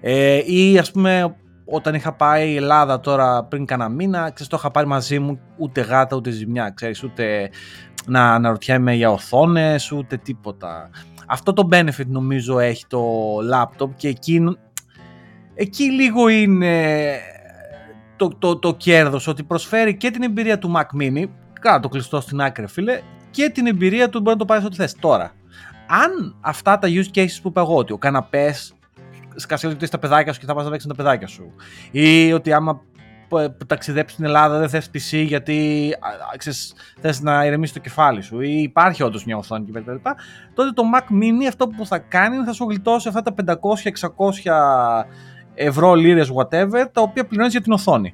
Ε, 0.01 0.53
ή 0.53 0.77
ας 0.77 0.91
πούμε 0.91 1.35
όταν 1.65 1.93
είχα 1.93 2.13
πάει 2.13 2.51
η 2.51 2.55
Ελλάδα 2.55 2.99
τώρα 2.99 3.43
πριν 3.43 3.65
κάνα 3.65 3.89
μήνα, 3.89 4.19
ξέρεις, 4.19 4.47
το 4.47 4.57
είχα 4.59 4.71
πάρει 4.71 4.87
μαζί 4.87 5.19
μου 5.19 5.39
ούτε 5.57 5.81
γάτα 5.81 6.15
ούτε 6.15 6.29
ζημιά, 6.29 6.69
ξέρεις, 6.69 7.03
ούτε 7.03 7.49
να 8.05 8.33
αναρωτιέμαι 8.33 8.93
για 8.93 9.11
οθόνες, 9.11 9.91
ούτε 9.91 10.17
τίποτα. 10.17 10.89
Αυτό 11.27 11.53
το 11.53 11.67
benefit 11.71 12.07
νομίζω 12.07 12.59
έχει 12.59 12.85
το 12.87 13.03
laptop 13.53 13.89
και 13.95 14.07
εκεί, 14.07 14.57
εκεί 15.55 15.83
λίγο 15.83 16.27
είναι 16.27 17.15
το, 18.19 18.35
το, 18.39 18.57
το 18.57 18.73
κέρδος, 18.73 19.27
ότι 19.27 19.43
προσφέρει 19.43 19.97
και 19.97 20.11
την 20.11 20.23
εμπειρία 20.23 20.59
του 20.59 20.73
Mac 20.75 21.01
Mini, 21.01 21.23
κάτω 21.61 21.79
το 21.79 21.87
κλειστό 21.87 22.21
στην 22.21 22.41
άκρη 22.41 22.67
φίλε, 22.67 23.01
και 23.31 23.49
την 23.49 23.67
εμπειρία 23.67 24.09
του 24.09 24.19
μπορεί 24.19 24.31
να 24.31 24.39
το 24.39 24.45
πάρεις 24.45 24.65
ό,τι 24.65 24.75
θες. 24.75 24.95
Τώρα, 24.99 25.31
αν 25.87 26.35
αυτά 26.41 26.79
τα 26.79 26.87
use 26.87 27.17
cases 27.17 27.39
που 27.41 27.47
είπα 27.47 27.61
εγώ, 27.61 27.75
ότι 27.75 27.93
ο 27.93 27.97
καναπές 27.97 28.73
σκασίλει 29.35 29.85
στα 29.85 29.99
παιδάκια 29.99 30.33
σου 30.33 30.39
και 30.39 30.45
θα 30.45 30.53
πας 30.53 30.63
να 30.63 30.69
παίξεις 30.69 30.89
τα 30.89 30.95
παιδάκια 30.95 31.27
σου. 31.27 31.53
Ή 31.91 32.33
ότι 32.33 32.53
άμα 32.53 32.81
ταξιδέψεις 33.67 34.13
στην 34.13 34.25
Ελλάδα 34.25 34.59
δεν 34.59 34.69
θες 34.69 34.89
PC 34.93 35.25
γιατί 35.25 35.89
ξέρεις, 36.37 36.73
θες 37.01 37.21
να 37.21 37.45
ηρεμήσεις 37.45 37.75
το 37.75 37.81
κεφάλι 37.81 38.21
σου 38.21 38.41
ή 38.41 38.61
υπάρχει 38.61 39.03
όντως 39.03 39.25
μια 39.25 39.37
οθόνη 39.37 39.65
και 39.65 39.79
κτλ. 39.79 39.95
Τότε 40.53 40.71
το 40.73 40.83
Mac 40.95 41.13
Mini 41.13 41.45
αυτό 41.47 41.67
που 41.67 41.85
θα 41.85 41.97
κάνει 41.97 42.35
είναι 42.35 42.45
θα 42.45 42.53
σου 42.53 42.65
γλιτώσει 42.69 43.07
αυτά 43.07 43.21
τα 43.21 43.33
500-600 43.35 45.03
ευρώ, 45.65 45.93
λίρες, 45.93 46.31
whatever, 46.35 46.85
τα 46.91 47.01
οποία 47.01 47.25
πληρώνεις 47.25 47.51
για 47.51 47.61
την 47.61 47.71
οθόνη. 47.71 48.13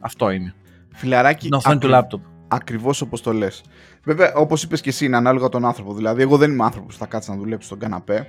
Αυτό 0.00 0.30
είναι. 0.30 0.54
Φιλαράκι. 0.94 1.46
Την 1.46 1.54
οθόνη 1.54 1.78
του 1.78 1.88
λάπτοπ. 1.88 2.20
Ακριβώς 2.48 3.00
όπως 3.00 3.22
το 3.22 3.32
λες. 3.32 3.62
Βέβαια, 4.04 4.34
όπως 4.34 4.62
είπες 4.62 4.80
και 4.80 4.88
εσύ, 4.88 5.04
είναι 5.04 5.16
ανάλογα 5.16 5.48
τον 5.48 5.64
άνθρωπο. 5.64 5.94
Δηλαδή, 5.94 6.22
εγώ 6.22 6.36
δεν 6.36 6.50
είμαι 6.50 6.64
άνθρωπος 6.64 6.94
που 6.94 7.00
θα 7.00 7.06
κάτσει 7.06 7.30
να 7.30 7.36
δουλέψει 7.36 7.66
στον 7.66 7.78
καναπέ 7.78 8.26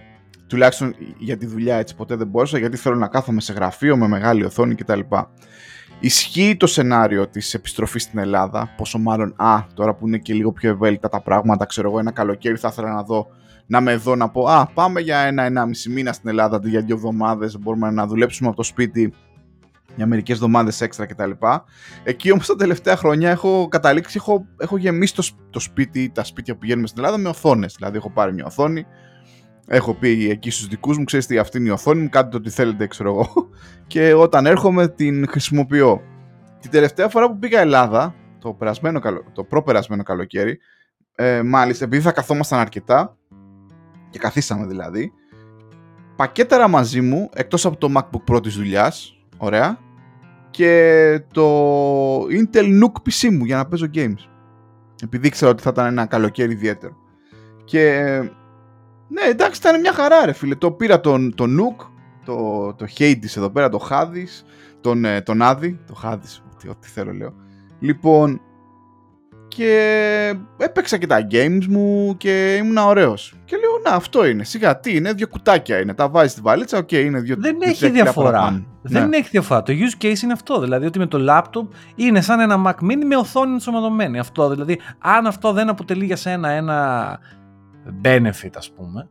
τουλάχιστον 0.51 0.95
για 1.17 1.37
τη 1.37 1.45
δουλειά 1.45 1.75
έτσι 1.75 1.95
ποτέ 1.95 2.15
δεν 2.15 2.27
μπόρεσα 2.27 2.57
γιατί 2.57 2.77
θέλω 2.77 2.95
να 2.95 3.07
κάθομαι 3.07 3.41
σε 3.41 3.53
γραφείο 3.53 3.97
με 3.97 4.07
μεγάλη 4.07 4.43
οθόνη 4.43 4.75
κτλ. 4.75 4.99
Ισχύει 5.99 6.55
το 6.57 6.67
σενάριο 6.67 7.27
της 7.27 7.53
επιστροφής 7.53 8.03
στην 8.03 8.19
Ελλάδα, 8.19 8.73
πόσο 8.77 8.97
μάλλον, 8.97 9.33
α, 9.37 9.65
τώρα 9.73 9.93
που 9.93 10.07
είναι 10.07 10.17
και 10.17 10.33
λίγο 10.33 10.51
πιο 10.51 10.69
ευέλικτα 10.69 11.09
τα 11.09 11.21
πράγματα, 11.21 11.65
ξέρω 11.65 11.89
εγώ, 11.89 11.99
ένα 11.99 12.11
καλοκαίρι 12.11 12.57
θα 12.57 12.67
ήθελα 12.71 12.93
να 12.93 13.03
δω, 13.03 13.27
να 13.71 13.81
με 13.81 13.95
δω 13.95 14.15
να 14.15 14.29
πω, 14.29 14.43
α, 14.43 14.67
πάμε 14.73 14.99
για 14.99 15.19
ένα-ενάμιση 15.19 15.89
μήνα 15.89 16.13
στην 16.13 16.29
Ελλάδα 16.29 16.55
αντί 16.55 16.69
για 16.69 16.81
δύο 16.81 16.95
εβδομάδες, 16.95 17.59
μπορούμε 17.59 17.91
να 17.91 18.07
δουλέψουμε 18.07 18.47
από 18.47 18.57
το 18.57 18.63
σπίτι 18.63 19.13
για 19.95 20.07
μερικές 20.07 20.35
εβδομάδες 20.35 20.81
έξτρα 20.81 21.05
κτλ. 21.05 21.31
Εκεί 22.03 22.31
όμως 22.31 22.47
τα 22.47 22.55
τελευταία 22.55 22.95
χρόνια 22.95 23.29
έχω 23.29 23.67
καταλήξει, 23.67 24.17
έχω, 24.17 24.45
έχω 24.57 24.77
γεμίσει 24.77 25.15
το, 25.15 25.27
το 25.49 25.59
σπίτι, 25.59 26.11
τα 26.13 26.23
σπίτια 26.23 26.53
που 26.53 26.59
πηγαίνουμε 26.59 26.87
στην 26.87 26.99
Ελλάδα 26.99 27.17
με 27.21 27.29
οθόνες. 27.29 27.73
Δηλαδή, 27.77 27.97
έχω 27.97 28.09
πάρει 28.09 28.33
μια 28.33 28.45
οθόνη, 28.45 28.85
έχω 29.67 29.93
πει 29.93 30.29
εκεί 30.29 30.49
στους 30.49 30.67
δικούς 30.67 30.97
μου, 30.97 31.03
ξέρεις 31.03 31.25
τι, 31.25 31.37
αυτή 31.37 31.57
είναι 31.57 31.67
η 31.67 31.71
οθόνη 31.71 32.01
μου, 32.01 32.09
κάντε 32.09 32.29
το 32.29 32.41
τι 32.41 32.49
θέλετε, 32.49 32.87
ξέρω 32.87 33.09
εγώ. 33.09 33.49
Και 33.87 34.13
όταν 34.13 34.45
έρχομαι 34.45 34.87
την 34.87 35.27
χρησιμοποιώ. 35.29 36.01
Την 36.59 36.71
τελευταία 36.71 37.09
φορά 37.09 37.27
που 37.27 37.39
πήγα 37.39 37.59
Ελλάδα, 37.59 38.15
το, 38.39 38.53
περασμένο, 38.53 38.99
το 39.33 39.43
προπερασμένο 39.43 40.03
καλοκαίρι, 40.03 40.59
ε, 41.15 41.41
μάλιστα, 41.43 41.85
επειδή 41.85 42.01
θα 42.01 42.11
καθόμασταν 42.11 42.59
αρκετά, 42.59 43.15
και 44.11 44.19
καθίσαμε 44.19 44.65
δηλαδή, 44.65 45.13
πακέταρα 46.15 46.67
μαζί 46.67 47.01
μου, 47.01 47.29
εκτός 47.33 47.65
από 47.65 47.77
το 47.77 47.89
MacBook 47.95 48.33
Pro 48.33 48.43
της 48.43 48.55
δουλειάς, 48.55 49.17
ωραία, 49.37 49.79
και 50.49 51.23
το 51.33 51.45
Intel 52.23 52.81
NUC 52.81 53.09
PC 53.09 53.29
μου 53.31 53.45
για 53.45 53.55
να 53.55 53.65
παίζω 53.65 53.87
games. 53.93 54.29
Επειδή 55.03 55.27
ήξερα 55.27 55.51
ότι 55.51 55.61
θα 55.61 55.69
ήταν 55.73 55.85
ένα 55.85 56.05
καλοκαίρι 56.05 56.51
ιδιαίτερο. 56.51 56.95
Και 57.63 58.01
ναι, 59.07 59.21
εντάξει, 59.21 59.59
ήταν 59.59 59.79
μια 59.79 59.93
χαρά, 59.93 60.25
ρε 60.25 60.31
φίλε. 60.31 60.55
Το 60.55 60.71
πήρα 60.71 60.99
τον, 60.99 61.35
τον 61.35 61.53
NUC, 61.53 61.81
το, 62.25 62.73
το 62.73 62.85
Hades 62.97 63.37
εδώ 63.37 63.49
πέρα, 63.49 63.69
το 63.69 63.87
Hades, 63.89 64.45
τον, 64.81 65.05
ε, 65.05 65.21
τον 65.21 65.41
Άδη, 65.41 65.79
το 65.87 66.01
Hades, 66.03 66.41
ό,τι, 66.53 66.67
ό,τι 66.69 66.87
θέλω 66.87 67.13
λέω. 67.13 67.33
Λοιπόν, 67.79 68.41
και 69.55 70.35
έπαιξα 70.57 70.97
και 70.97 71.07
τα 71.07 71.27
games 71.31 71.65
μου 71.69 72.17
και 72.17 72.55
ήμουν 72.55 72.77
ωραίος. 72.77 73.33
Και 73.45 73.57
λέω, 73.57 73.71
να 73.83 73.95
αυτό 73.95 74.25
είναι, 74.25 74.43
σιγά 74.43 74.79
τι 74.79 74.95
είναι, 74.95 75.13
δύο 75.13 75.27
κουτάκια 75.27 75.79
είναι, 75.79 75.93
τα 75.93 76.09
βάζεις 76.09 76.31
στη 76.31 76.41
βαλίτσα, 76.41 76.77
OK, 76.77 76.87
okay, 76.87 77.03
είναι 77.03 77.19
δύο 77.19 77.35
Δεν 77.39 77.57
έχει 77.61 77.89
διαφορά. 77.89 78.63
Δεν 78.81 79.09
ναι. 79.09 79.17
έχει 79.17 79.29
διαφορά. 79.29 79.63
Το 79.63 79.73
use 79.73 80.03
case 80.03 80.21
είναι 80.23 80.33
αυτό, 80.33 80.59
δηλαδή 80.59 80.85
ότι 80.85 80.99
με 80.99 81.05
το 81.05 81.25
laptop 81.29 81.67
είναι 81.95 82.21
σαν 82.21 82.39
ένα 82.39 82.63
Mac 82.65 82.85
Mini 82.85 83.03
με 83.05 83.15
οθόνη 83.15 83.51
ενσωματωμένη. 83.51 84.19
Αυτό, 84.19 84.49
δηλαδή, 84.49 84.79
αν 84.99 85.27
αυτό 85.27 85.51
δεν 85.51 85.69
αποτελεί 85.69 86.05
για 86.05 86.15
σένα 86.15 86.49
ένα 86.49 87.19
benefit 88.03 88.51
ας 88.55 88.71
πούμε 88.71 89.09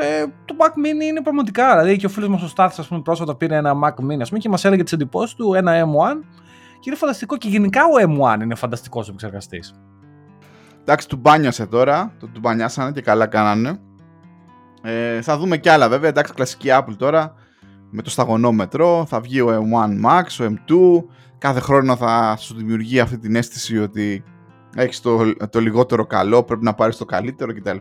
ε, 0.00 0.24
το 0.44 0.54
Mac 0.58 0.78
Mini 0.78 1.04
είναι 1.08 1.22
πραγματικά 1.22 1.78
δηλαδή 1.78 1.96
και 1.96 2.06
ο 2.06 2.08
φίλος 2.08 2.28
μας 2.28 2.42
ο 2.42 2.48
Στάθης 2.48 2.78
ας 2.78 2.88
πούμε 2.88 3.00
πρόσφατα 3.00 3.36
πήρε 3.36 3.56
ένα 3.56 3.72
Mac 3.84 4.04
Mini 4.04 4.20
ας 4.20 4.28
πούμε 4.28 4.40
και 4.40 4.48
μας 4.48 4.64
έλεγε 4.64 4.82
τις 4.82 4.92
εντυπώσεις 4.92 5.34
του 5.34 5.54
ένα 5.54 5.84
M1 5.84 6.40
και 6.80 6.90
είναι 6.90 6.96
φανταστικό 6.96 7.36
και 7.36 7.48
γενικά 7.48 7.84
ο 7.84 7.90
M1 7.98 8.42
είναι 8.42 8.54
φανταστικός 8.54 9.08
επεξεργαστής 9.08 9.74
Εντάξει, 10.80 11.08
του 11.08 11.16
μπάνιασε 11.16 11.66
τώρα, 11.66 12.14
το 12.18 12.26
του 12.26 12.40
μπανιάσανε 12.40 12.92
και 12.92 13.00
καλά 13.00 13.26
κάνανε. 13.26 13.80
Ε, 14.82 15.22
θα 15.22 15.38
δούμε 15.38 15.56
κι 15.56 15.68
άλλα 15.68 15.88
βέβαια, 15.88 16.08
εντάξει, 16.08 16.32
κλασική 16.32 16.68
Apple 16.70 16.94
τώρα, 16.96 17.34
με 17.90 18.02
το 18.02 18.10
σταγονόμετρο, 18.10 19.04
θα 19.08 19.20
βγει 19.20 19.40
ο 19.40 19.48
M1 19.48 20.06
Max, 20.06 20.24
ο 20.40 20.44
M2, 20.44 21.04
κάθε 21.38 21.60
χρόνο 21.60 21.96
θα 21.96 22.36
σου 22.36 22.54
δημιουργεί 22.54 23.00
αυτή 23.00 23.18
την 23.18 23.36
αίσθηση 23.36 23.78
ότι 23.78 24.24
έχεις 24.76 25.00
το, 25.00 25.34
το 25.50 25.60
λιγότερο 25.60 26.06
καλό, 26.06 26.42
πρέπει 26.42 26.64
να 26.64 26.74
πάρεις 26.74 26.96
το 26.96 27.04
καλύτερο 27.04 27.54
κτλ. 27.54 27.76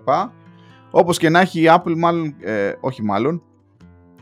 Όπως 0.92 1.18
και 1.18 1.30
να 1.30 1.40
έχει 1.40 1.62
η 1.62 1.68
Apple 1.70 1.96
μάλλον, 1.98 2.36
ε, 2.40 2.74
όχι 2.80 3.04
μάλλον, 3.04 3.44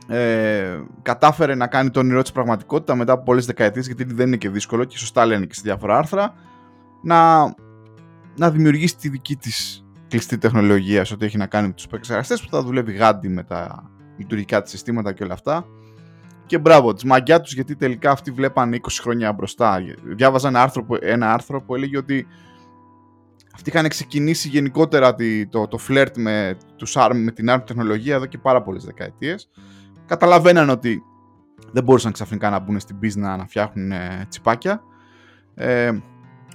ε, 0.07 0.79
κατάφερε 1.01 1.55
να 1.55 1.67
κάνει 1.67 1.89
το 1.89 1.99
όνειρό 1.99 2.21
της 2.21 2.31
πραγματικότητα 2.31 2.95
μετά 2.95 3.13
από 3.13 3.23
πολλές 3.23 3.45
δεκαετίες 3.45 3.85
γιατί 3.85 4.03
δεν 4.03 4.27
είναι 4.27 4.37
και 4.37 4.49
δύσκολο 4.49 4.83
και 4.83 4.97
σωστά 4.97 5.25
λένε 5.25 5.45
και 5.45 5.53
σε 5.53 5.61
διάφορα 5.63 5.97
άρθρα 5.97 6.33
να, 7.01 7.43
να 8.37 8.51
δημιουργήσει 8.51 8.97
τη 8.97 9.09
δική 9.09 9.35
της 9.35 9.85
κλειστή 10.07 10.37
τεχνολογία 10.37 11.05
σε 11.05 11.13
ό,τι 11.13 11.25
έχει 11.25 11.37
να 11.37 11.45
κάνει 11.45 11.67
με 11.67 11.73
τους 11.73 11.85
επεξεργαστές 11.85 12.41
που 12.41 12.47
θα 12.49 12.61
δουλεύει 12.61 12.93
γάντι 12.93 13.29
με 13.29 13.43
τα 13.43 13.89
λειτουργικά 14.17 14.61
της 14.61 14.71
συστήματα 14.71 15.13
και 15.13 15.23
όλα 15.23 15.33
αυτά 15.33 15.65
και 16.47 16.57
μπράβο, 16.57 16.93
της 16.93 17.03
μαγιά 17.03 17.41
τους 17.41 17.53
γιατί 17.53 17.75
τελικά 17.75 18.11
αυτοί 18.11 18.31
βλέπαν 18.31 18.73
20 18.73 18.77
χρόνια 19.01 19.33
μπροστά. 19.33 19.83
Διάβαζα 20.03 20.47
ένα 20.47 20.61
άρθρο, 20.61 20.85
ένα 20.99 21.33
άρθρο 21.33 21.61
που 21.61 21.75
έλεγε 21.75 21.97
ότι 21.97 22.27
αυτοί 23.53 23.69
είχαν 23.69 23.87
ξεκινήσει 23.87 24.47
γενικότερα 24.47 25.15
το, 25.49 25.67
το 25.67 25.77
φλερτ 25.77 26.17
με, 26.17 26.57
τους 26.75 26.95
ARM, 26.97 27.15
με 27.15 27.31
την 27.31 27.47
ARM 27.49 27.61
τεχνολογία 27.65 28.15
εδώ 28.15 28.25
και 28.25 28.37
πάρα 28.37 28.61
πολλές 28.61 28.83
δεκαετίες. 28.83 29.49
Καταλαβαίναν 30.07 30.69
ότι 30.69 31.03
δεν 31.71 31.83
μπορούσαν 31.83 32.11
ξαφνικά 32.11 32.49
να 32.49 32.59
μπουν 32.59 32.79
στην 32.79 32.97
business 33.01 33.37
να 33.37 33.45
φτιάχνουν 33.47 33.91
ε, 33.91 34.25
τσιπάκια. 34.29 34.83
Ε, 35.55 35.91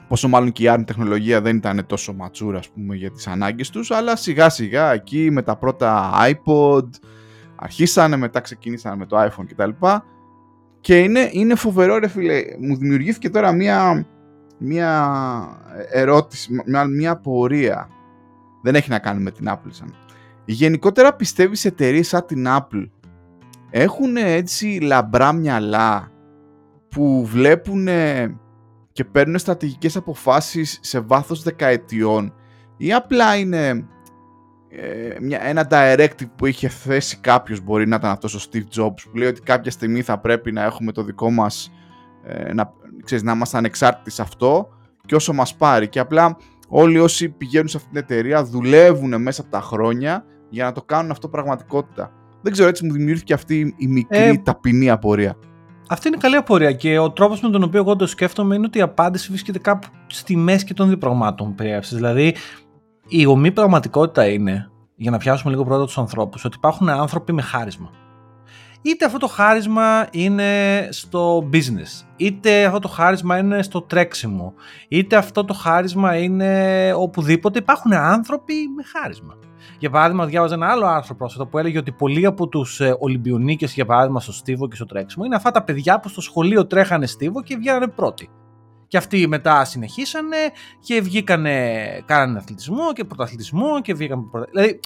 πόσο 0.09 0.29
μάλλον 0.29 0.53
και 0.53 0.63
η 0.63 0.67
ARM 0.75 0.83
τεχνολογία 0.87 1.41
δεν 1.41 1.57
ήταν 1.57 1.87
τόσο 1.87 2.13
ματσούρα 2.13 2.59
ας 2.59 2.71
πούμε, 2.71 2.95
για 2.95 3.11
τις 3.11 3.27
ανάγκες 3.27 3.71
τους, 3.71 3.91
αλλά 3.91 4.17
σιγά 4.17 4.49
σιγά 4.49 4.93
εκεί 4.93 5.31
με 5.31 5.43
τα 5.43 5.57
πρώτα 5.57 6.11
iPod 6.21 6.89
αρχίσανε, 7.57 8.17
μετά 8.17 8.41
ξεκίνησαν 8.41 8.99
με 8.99 9.07
το 9.07 9.23
iPhone 9.23 9.45
κτλ. 9.49 9.71
Και 10.81 10.99
είναι, 10.99 11.29
είναι 11.33 11.55
φοβερό 11.55 11.99
ρε 11.99 12.09
φίλε, 12.09 12.43
μου 12.61 12.77
δημιουργήθηκε 12.77 13.31
τώρα 13.31 13.53
μία, 13.53 14.07
μία 14.59 15.03
ερώτηση, 15.91 16.63
μία, 16.67 16.85
μία 16.85 17.17
πορεία. 17.17 17.89
Δεν 18.63 18.75
έχει 18.75 18.91
να 18.91 18.99
κάνει 18.99 19.23
με 19.23 19.31
την 19.31 19.47
Apple 19.49 19.71
σαν. 19.71 19.95
Γενικότερα 20.45 21.15
πιστεύεις 21.15 21.65
εταιρείες 21.65 22.09
σαν 22.09 22.27
την 22.27 22.47
Apple 22.49 22.89
έχουν 23.75 24.17
έτσι 24.17 24.79
λαμπρά 24.83 25.33
μυαλά 25.33 26.13
που 26.89 27.27
βλέπουν 27.27 27.89
και 28.93 29.05
παίρνουν 29.05 29.39
στρατηγικές 29.39 29.97
αποφάσεις 29.97 30.79
σε 30.83 31.01
βάθος 31.01 31.43
δεκαετιών 31.43 32.35
ή 32.77 32.93
απλά 32.93 33.37
είναι 33.37 33.87
ε, 34.69 35.17
μια, 35.21 35.43
ένα 35.43 35.67
directive 35.71 36.31
που 36.37 36.47
είχε 36.47 36.69
θέσει 36.69 37.17
κάποιος 37.17 37.61
μπορεί 37.61 37.89
να 37.89 37.97
ήταν 37.97 38.11
αυτός 38.11 38.35
ο 38.35 38.49
Steve 38.51 38.81
Jobs 38.81 39.01
που 39.11 39.17
λέει 39.17 39.29
ότι 39.29 39.41
κάποια 39.41 39.71
στιγμή 39.71 40.03
θα 40.03 40.19
πρέπει 40.19 40.53
να 40.53 40.63
έχουμε 40.63 40.93
το 40.93 41.03
δικό 41.03 41.31
μας 41.31 41.73
ε, 42.25 42.53
να, 42.53 42.73
ξέρεις, 43.05 43.25
να 43.25 43.33
είμαστε 43.33 43.57
ανεξάρτητοι 43.57 44.11
σε 44.11 44.23
αυτό 44.23 44.69
και 45.07 45.15
όσο 45.15 45.33
μας 45.33 45.57
πάρει 45.57 45.89
και 45.89 45.99
απλά 45.99 46.37
όλοι 46.69 46.99
όσοι 46.99 47.29
πηγαίνουν 47.29 47.69
σε 47.69 47.77
αυτήν 47.77 47.93
την 47.93 48.03
εταιρεία 48.03 48.45
δουλεύουν 48.45 49.23
μέσα 49.23 49.41
από 49.41 49.51
τα 49.51 49.61
χρόνια 49.61 50.25
για 50.49 50.65
να 50.65 50.73
το 50.73 50.83
κάνουν 50.83 51.11
αυτό 51.11 51.29
πραγματικότητα. 51.29 52.13
Δεν 52.43 52.53
ξέρω, 52.53 52.69
έτσι 52.69 52.85
μου 52.85 52.93
δημιουργήθηκε 52.93 53.35
αυτή 53.35 53.75
η 53.79 53.87
μικρή 53.87 54.19
ε, 54.19 54.37
ταπεινή 54.37 54.91
απορία. 54.91 55.37
Αυτή 55.89 56.09
είναι 56.09 56.17
καλή 56.17 56.37
απορία 56.37 56.73
και 56.73 56.99
ο 56.99 57.11
τρόπος 57.11 57.41
με 57.41 57.51
τον 57.51 57.63
οποίο 57.63 57.81
εγώ 57.81 57.97
το 57.97 58.07
σκέφτομαι 58.07 58.55
είναι 58.55 58.67
ότι 58.67 58.79
η 58.79 58.81
απάντηση 58.81 59.29
βρίσκεται 59.29 59.59
κάπου 59.59 59.87
στη 60.07 60.37
μέση 60.37 60.65
και 60.65 60.75
των 60.75 60.89
δύο 60.89 60.99
πραγμάτων 60.99 61.55
που 61.55 61.65
Δηλαδή, 61.91 62.35
η 63.09 63.27
ομή 63.27 63.53
πραγματικότητα 63.53 64.27
είναι, 64.27 64.71
για 64.97 65.11
να 65.11 65.19
πιάσουμε 65.19 65.53
λίγο 65.53 65.65
πρώτα 65.65 65.85
τους 65.85 65.99
ανθρώπους, 65.99 66.45
ότι 66.45 66.57
υπάρχουν 66.57 66.89
άνθρωποι 66.89 67.33
με 67.33 67.43
χάρισμα. 67.43 67.91
Είτε 68.83 69.05
αυτό 69.05 69.19
το 69.19 69.27
χάρισμα 69.27 70.09
είναι 70.11 70.89
στο 70.91 71.49
business, 71.53 72.07
είτε 72.17 72.65
αυτό 72.65 72.79
το 72.79 72.89
χάρισμα 72.89 73.39
είναι 73.39 73.63
στο 73.63 73.81
τρέξιμο, 73.81 74.55
είτε 74.89 75.17
αυτό 75.17 75.45
το 75.45 75.55
χάρισμα 75.55 76.17
είναι 76.17 76.93
οπουδήποτε. 76.97 77.59
Υπάρχουν 77.59 77.93
άνθρωποι 77.93 78.55
με 78.77 78.83
χάρισμα. 78.83 79.39
Για 79.83 79.91
παράδειγμα, 79.91 80.27
διάβαζα 80.27 80.55
ένα 80.55 80.67
άλλο 80.67 80.87
άρθρο 80.87 81.15
πρόσφατα 81.15 81.47
που 81.47 81.59
έλεγε 81.59 81.79
ότι 81.79 81.93
πολλοί 81.93 82.27
από 82.27 82.49
τους 82.49 82.81
ε, 82.81 82.97
Ολυμπιονίκες, 82.99 83.75
για 83.75 83.87
παράδειγμα, 83.87 84.21
στο 84.21 84.33
Στίβο 84.33 84.69
και 84.69 84.75
στο 84.75 84.85
τρέξιμο, 84.85 85.25
είναι 85.25 85.35
αυτά 85.35 85.51
τα 85.51 85.63
παιδιά 85.63 86.01
που 86.01 86.09
στο 86.09 86.21
σχολείο 86.21 86.67
τρέχανε 86.67 87.07
Στίβο 87.07 87.43
και 87.43 87.57
βγαίνανε 87.57 87.89
πρώτοι. 87.89 88.31
Και 88.87 88.97
αυτοί 88.97 89.27
μετά 89.27 89.65
συνεχίσανε 89.65 90.37
και 90.81 91.01
βγήκανε, 91.01 91.77
κάνανε 92.05 92.39
αθλητισμό 92.39 92.93
και 92.93 93.05
πρωταθλητισμό 93.05 93.81
και 93.81 93.95
βγήκαν. 93.95 94.31
Δηλαδή, 94.51 94.81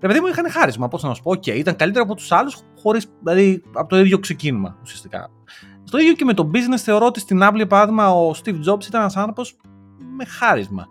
ρε 0.00 0.08
παιδί 0.08 0.20
μου 0.20 0.26
είχαν 0.26 0.50
χάρισμα, 0.50 0.88
πώς 0.88 1.02
να 1.02 1.14
σου 1.14 1.22
πω. 1.22 1.30
OK, 1.30 1.42
okay, 1.42 1.54
ήταν 1.54 1.76
καλύτερα 1.76 2.04
από 2.04 2.14
τους 2.14 2.32
άλλους, 2.32 2.58
χωρίς, 2.82 3.06
δηλαδή 3.22 3.62
από 3.74 3.88
το 3.88 3.98
ίδιο 3.98 4.18
ξεκίνημα 4.18 4.76
ουσιαστικά. 4.82 5.30
Το 5.90 5.98
ίδιο 5.98 6.12
και 6.12 6.24
με 6.24 6.34
το 6.34 6.50
business 6.54 6.78
θεωρώ 6.78 7.06
ότι 7.06 7.20
στην 7.20 7.40
Apple, 7.42 7.64
παράδειγμα, 7.68 8.10
ο 8.10 8.30
Steve 8.30 8.70
Jobs 8.70 8.86
ήταν 8.86 9.00
ένας 9.00 9.16
άνθρωπος 9.16 9.56
με 10.16 10.24
χάρισμα 10.24 10.86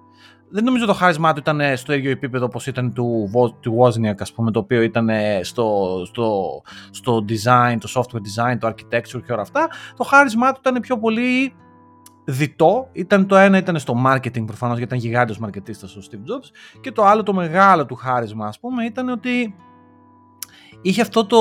δεν 0.51 0.63
νομίζω 0.63 0.85
το 0.85 0.93
χάρισμά 0.93 1.33
του 1.33 1.39
ήταν 1.39 1.59
ε, 1.59 1.75
στο 1.75 1.93
ίδιο 1.93 2.11
επίπεδο 2.11 2.45
όπως 2.45 2.67
ήταν 2.67 2.93
του, 2.93 3.29
του 3.59 3.77
Wozniak, 3.79 4.15
ας 4.19 4.31
πούμε, 4.31 4.51
το 4.51 4.59
οποίο 4.59 4.81
ήταν 4.81 5.09
ε, 5.09 5.39
στο, 5.43 6.01
στο, 6.05 6.61
στο 6.91 7.25
design, 7.29 7.77
το 7.79 7.91
software 7.95 8.51
design, 8.51 8.57
το 8.59 8.67
architecture 8.67 9.21
και 9.25 9.31
όλα 9.31 9.41
αυτά. 9.41 9.69
Το 9.97 10.03
χάρισμά 10.03 10.51
του 10.51 10.59
ήταν 10.65 10.81
πιο 10.81 10.99
πολύ 10.99 11.53
διτό. 12.25 12.89
Ήταν 12.91 13.27
το 13.27 13.35
ένα 13.35 13.57
ήταν 13.57 13.79
στο 13.79 14.03
marketing 14.05 14.45
προφανώς, 14.45 14.77
γιατί 14.77 14.95
ήταν 14.95 14.97
γιγάντιος 14.97 15.37
μαρκετίστας 15.37 15.95
ο 15.95 15.99
Steve 16.03 16.15
Jobs 16.15 16.77
και 16.81 16.91
το 16.91 17.05
άλλο 17.05 17.23
το 17.23 17.33
μεγάλο 17.33 17.85
του 17.85 17.95
χάρισμα, 17.95 18.47
ας 18.47 18.59
πούμε, 18.59 18.85
ήταν 18.85 19.09
ότι 19.09 19.55
είχε 20.81 21.01
αυτό 21.01 21.25
το... 21.25 21.39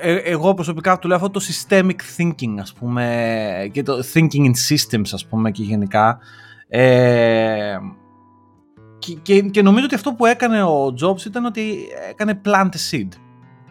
Ε, 0.00 0.14
εγώ 0.14 0.54
προσωπικά 0.54 0.98
του 0.98 1.08
λέω 1.08 1.16
αυτό 1.16 1.30
το 1.30 1.40
systemic 1.40 1.96
thinking 2.16 2.54
ας 2.60 2.72
πούμε 2.72 3.70
και 3.72 3.82
το 3.82 4.02
thinking 4.14 4.44
in 4.44 4.52
systems 4.68 5.08
ας 5.12 5.26
πούμε 5.26 5.50
και 5.50 5.62
γενικά 5.62 6.18
ε, 6.68 7.78
και, 9.22 9.40
και, 9.40 9.62
νομίζω 9.62 9.84
ότι 9.84 9.94
αυτό 9.94 10.12
που 10.12 10.26
έκανε 10.26 10.62
ο 10.62 10.94
Jobs 11.00 11.24
ήταν 11.26 11.44
ότι 11.44 11.88
έκανε 12.10 12.40
plant 12.44 12.70
seed. 12.90 13.08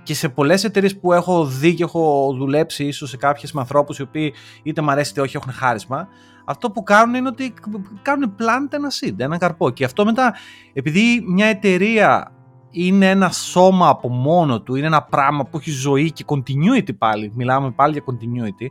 Και 0.03 0.13
σε 0.13 0.29
πολλές 0.29 0.63
εταιρείες 0.63 0.97
που 0.99 1.13
έχω 1.13 1.45
δει 1.45 1.73
και 1.73 1.84
έχω 1.84 2.34
δουλέψει 2.38 2.86
ίσως 2.86 3.10
σε 3.10 3.17
κάποιες 3.17 3.51
με 3.51 3.62
ανθρώπους 3.62 3.97
οι 3.97 4.01
οποίοι 4.01 4.34
είτε 4.63 4.81
μ' 4.81 4.89
αρέσει 4.89 5.12
είτε 5.12 5.21
όχι 5.21 5.38
έχουν 5.38 5.51
χάρισμα, 5.51 6.08
αυτό 6.45 6.71
που 6.71 6.84
κάνουν 6.84 7.15
είναι 7.15 7.27
ότι 7.27 7.53
κάνουν 8.01 8.36
plant 8.39 8.73
ένα 8.73 8.88
seed, 8.99 9.13
ένα 9.17 9.38
καρπό. 9.38 9.69
Και 9.69 9.86
αυτό 9.86 10.05
μετά, 10.05 10.36
επειδή 10.73 11.23
μια 11.27 11.45
εταιρεία 11.45 12.31
είναι 12.69 13.10
ένα 13.10 13.29
σώμα 13.29 13.89
από 13.89 14.10
μόνο 14.10 14.62
του, 14.62 14.75
είναι 14.75 14.88
ένα 14.88 15.03
πράγμα 15.03 15.45
που 15.45 15.58
έχει 15.58 15.71
ζωή 15.71 16.12
και 16.12 16.25
continuity 16.27 16.97
πάλι, 16.97 17.31
μιλάμε 17.36 17.71
πάλι 17.71 17.93
για 17.93 18.03
continuity, 18.05 18.67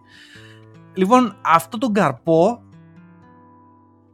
λοιπόν 0.94 1.36
αυτό 1.44 1.78
τον 1.78 1.92
καρπό 1.92 2.63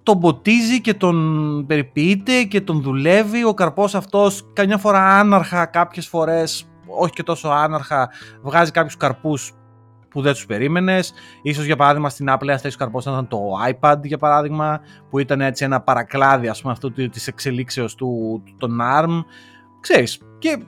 τον 0.03 0.19
ποτίζει 0.21 0.81
και 0.81 0.95
τον 0.95 1.65
περιποιείται 1.67 2.43
και 2.43 2.61
τον 2.61 2.81
δουλεύει. 2.81 3.45
Ο 3.45 3.55
καρπός 3.55 3.95
αυτός 3.95 4.47
καμιά 4.53 4.79
φορά 4.79 5.19
άναρχα, 5.19 5.67
κάποιες 5.67 6.07
φορές 6.07 6.65
όχι 6.87 7.13
και 7.13 7.23
τόσο 7.23 7.49
άναρχα, 7.49 8.11
βγάζει 8.43 8.71
κάποιους 8.71 8.97
καρπούς 8.97 9.53
που 10.11 10.21
δεν 10.23 10.33
τους 10.33 10.47
περίμενες. 10.47 11.13
Ίσως 11.43 11.65
για 11.65 11.77
παράδειγμα 11.77 12.09
στην 12.09 12.27
Apple 12.31 12.43
ένας 12.43 12.57
τέτοιος 12.57 12.77
καρπός 12.77 13.05
ήταν 13.05 13.29
το 13.29 13.41
iPad 13.71 13.97
για 14.03 14.19
παράδειγμα, 14.19 14.81
που 15.11 15.19
ήταν 15.19 15.41
έτσι 15.41 15.65
ένα 15.65 15.81
παρακλάδι 15.81 16.49
ας 16.49 16.61
πούμε 16.61 16.73
αυτού 16.73 16.93
της 16.93 17.27
εξελίξεως 17.27 17.95
του, 17.95 18.43
του 18.47 18.55
των 18.59 18.79
ARM. 18.83 19.25
Ξέρεις, 19.81 20.21
και, 20.39 20.59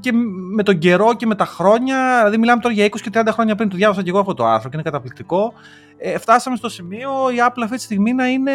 και 0.00 0.12
με 0.54 0.62
τον 0.62 0.78
καιρό 0.78 1.14
και 1.14 1.26
με 1.26 1.34
τα 1.34 1.44
χρόνια, 1.44 2.16
δηλαδή 2.16 2.38
μιλάμε 2.38 2.60
τώρα 2.60 2.74
για 2.74 2.84
20 2.84 3.00
και 3.00 3.10
30 3.12 3.28
χρόνια 3.30 3.54
πριν, 3.54 3.68
το 3.68 3.76
διάβασα 3.76 4.02
και 4.02 4.08
εγώ 4.08 4.18
αυτό 4.18 4.34
το 4.34 4.46
άρθρο 4.46 4.68
και 4.68 4.74
είναι 4.74 4.84
καταπληκτικό, 4.84 5.52
ε, 5.98 6.18
φτάσαμε 6.18 6.56
στο 6.56 6.68
σημείο 6.68 7.10
η 7.30 7.36
Apple 7.48 7.62
αυτή 7.62 7.76
τη 7.76 7.82
στιγμή 7.82 8.12
να 8.12 8.26
είναι 8.28 8.52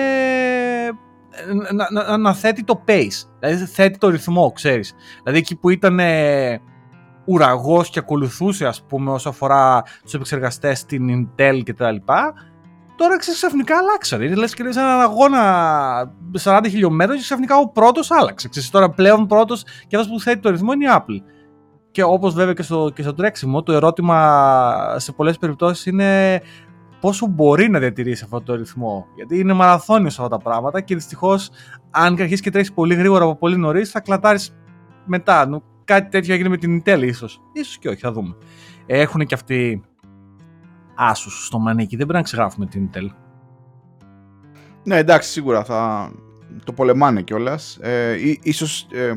να, 1.71 1.87
να, 1.91 2.17
να, 2.17 2.33
θέτει 2.33 2.63
το 2.63 2.83
pace, 2.87 3.27
δηλαδή 3.39 3.65
θέτει 3.65 3.97
το 3.97 4.09
ρυθμό, 4.09 4.51
ξέρεις. 4.51 4.93
Δηλαδή 5.23 5.39
εκεί 5.39 5.55
που 5.55 5.69
ήταν 5.69 5.99
ε, 5.99 6.61
ουραγός 7.25 7.89
και 7.89 7.99
ακολουθούσε 7.99 8.65
ας 8.65 8.83
πούμε 8.83 9.11
όσο 9.11 9.29
αφορά 9.29 9.83
τους 10.03 10.13
επεξεργαστές 10.13 10.79
στην 10.79 11.09
Intel 11.09 11.61
και 11.63 11.73
τα 11.73 11.91
λοιπά, 11.91 12.33
τώρα 12.95 13.17
ξαφνικά 13.17 13.77
αλλάξανε. 13.77 14.25
Είναι 14.25 14.35
λες 14.35 14.53
και 14.53 14.63
λες 14.63 14.75
έναν 14.75 14.99
αγώνα 14.99 16.13
40 16.43 16.61
χιλιόμετρα 16.69 17.15
και 17.15 17.21
ξαφνικά 17.21 17.57
ο 17.57 17.67
πρώτος 17.67 18.11
άλλαξε. 18.11 18.49
Ξέρεις, 18.49 18.69
τώρα 18.69 18.89
πλέον 18.89 19.27
πρώτος 19.27 19.63
και 19.87 19.95
αυτός 19.95 20.11
που 20.11 20.19
θέτει 20.19 20.39
το 20.39 20.49
ρυθμό 20.49 20.73
είναι 20.73 20.85
η 20.85 20.89
Apple. 20.91 21.21
Και 21.91 22.03
όπως 22.03 22.33
βέβαια 22.33 22.53
και 22.53 22.61
στο, 22.61 22.91
και 22.95 23.01
στο 23.01 23.13
τρέξιμο, 23.13 23.63
το 23.63 23.73
ερώτημα 23.73 24.95
σε 24.97 25.11
πολλές 25.11 25.37
περιπτώσεις 25.37 25.85
είναι 25.85 26.41
πόσο 27.01 27.27
μπορεί 27.27 27.69
να 27.69 27.79
διατηρήσει 27.79 28.23
αυτό 28.23 28.41
το 28.41 28.55
ρυθμό. 28.55 29.05
Γιατί 29.15 29.39
είναι 29.39 29.53
μαραθώνιος 29.53 30.19
αυτά 30.19 30.37
τα 30.37 30.43
πράγματα 30.43 30.81
και 30.81 30.95
δυστυχώς, 30.95 31.49
αν 31.91 32.13
αρχίσεις 32.13 32.41
και 32.41 32.51
τρέχεις 32.51 32.73
πολύ 32.73 32.95
γρήγορα 32.95 33.23
από 33.23 33.35
πολύ 33.35 33.57
νωρίς, 33.57 33.89
θα 33.89 33.99
κλατάρεις 33.99 34.55
μετά. 35.05 35.63
Κάτι 35.85 36.09
τέτοιο 36.09 36.33
έγινε 36.33 36.49
με 36.49 36.57
την 36.57 36.81
Intel, 36.81 37.01
ίσως. 37.03 37.41
σω 37.63 37.79
και 37.79 37.89
όχι, 37.89 37.99
θα 37.99 38.11
δούμε. 38.11 38.35
Έχουν 38.85 39.25
και 39.25 39.33
αυτοί 39.33 39.81
άσους 40.95 41.45
στο 41.45 41.59
μανίκι. 41.59 41.95
Δεν 41.95 42.05
πρέπει 42.05 42.13
να 42.13 42.21
ξεγράφουμε 42.21 42.65
την 42.65 42.89
Intel. 42.89 43.09
Ναι, 44.83 44.97
εντάξει, 44.97 45.29
σίγουρα 45.29 45.63
θα 45.63 46.11
το 46.63 46.73
πολεμάνε 46.73 47.21
κιόλας. 47.21 47.77
Ε, 47.81 48.15
ίσως 48.41 48.87
ε, 48.91 49.13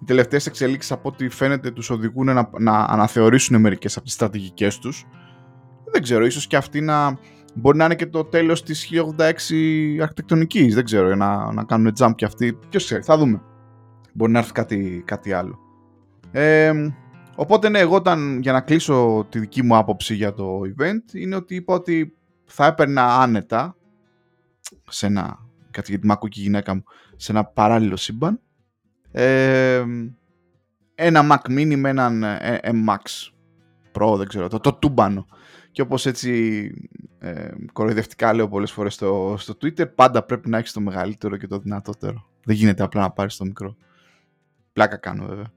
οι 0.00 0.04
τελευταίες 0.04 0.46
εξελίξεις 0.46 0.92
από 0.92 1.08
ό,τι 1.08 1.28
φαίνεται 1.28 1.70
τους 1.70 1.90
οδηγούν 1.90 2.26
να, 2.26 2.50
να 2.58 2.78
αναθεωρήσουν 2.78 3.60
μερικές 3.60 3.96
από 3.96 4.04
τις 4.04 4.14
στρατηγικές 4.14 4.78
τους 4.78 5.06
δεν 5.92 6.02
ξέρω, 6.02 6.24
ίσως 6.24 6.46
και 6.46 6.56
αυτή 6.56 6.80
να 6.80 7.18
μπορεί 7.54 7.78
να 7.78 7.84
είναι 7.84 7.94
και 7.94 8.06
το 8.06 8.24
τέλος 8.24 8.62
της 8.62 8.88
1086 9.18 9.98
αρχιτεκτονικής, 10.00 10.74
δεν 10.74 10.84
ξέρω, 10.84 11.14
να, 11.14 11.52
να 11.52 11.64
κάνουν 11.64 11.92
jump 11.98 12.12
και 12.14 12.24
αυτοί, 12.24 12.58
ποιος 12.68 12.84
ξέρει, 12.84 13.02
θα 13.02 13.18
δούμε. 13.18 13.42
Μπορεί 14.12 14.32
να 14.32 14.38
έρθει 14.38 14.52
κάτι, 14.52 15.02
κάτι 15.06 15.32
άλλο. 15.32 15.58
Ε, 16.30 16.72
οπότε 17.34 17.68
ναι, 17.68 17.78
εγώ 17.78 17.94
όταν, 17.94 18.40
για 18.40 18.52
να 18.52 18.60
κλείσω 18.60 19.26
τη 19.28 19.38
δική 19.38 19.62
μου 19.62 19.76
άποψη 19.76 20.14
για 20.14 20.32
το 20.32 20.60
event, 20.60 21.14
είναι 21.14 21.36
ότι 21.36 21.54
είπα 21.54 21.74
ότι 21.74 22.16
θα 22.44 22.66
έπαιρνα 22.66 23.20
άνετα 23.20 23.76
σε 24.88 25.06
ένα, 25.06 25.38
κάτι 25.70 25.90
γιατί 25.90 26.06
μ' 26.06 26.12
ακούει 26.12 26.28
και 26.28 26.40
η 26.40 26.42
γυναίκα 26.42 26.74
μου, 26.74 26.82
σε 27.16 27.32
ένα 27.32 27.44
παράλληλο 27.44 27.96
σύμπαν, 27.96 28.40
ε, 29.10 29.84
ένα 30.94 31.26
Mac 31.30 31.50
Mini 31.50 31.76
με 31.76 31.88
έναν 31.88 32.22
ε, 32.22 32.60
M 32.62 32.88
Max 32.88 33.30
Pro, 33.92 34.16
δεν 34.16 34.26
ξέρω, 34.26 34.48
το, 34.48 34.60
το 34.60 34.72
τούμπανο 34.72 35.26
Και 35.72 35.82
όπως 35.82 36.06
έτσι 36.06 36.70
ε, 37.18 37.50
κοροϊδευτικά 37.72 38.32
λέω 38.34 38.48
πολλές 38.48 38.72
φορές 38.72 38.94
στο, 38.94 39.34
στο 39.38 39.54
Twitter, 39.62 39.94
πάντα 39.94 40.22
πρέπει 40.22 40.48
να 40.48 40.58
έχεις 40.58 40.72
το 40.72 40.80
μεγαλύτερο 40.80 41.36
και 41.36 41.46
το 41.46 41.58
δυνατότερο. 41.58 42.26
Δεν 42.44 42.56
γίνεται 42.56 42.82
απλά 42.82 43.00
να 43.00 43.10
πάρεις 43.10 43.36
το 43.36 43.44
μικρό. 43.44 43.76
Πλάκα 44.72 44.96
κάνω 44.96 45.26
βέβαια. 45.26 45.52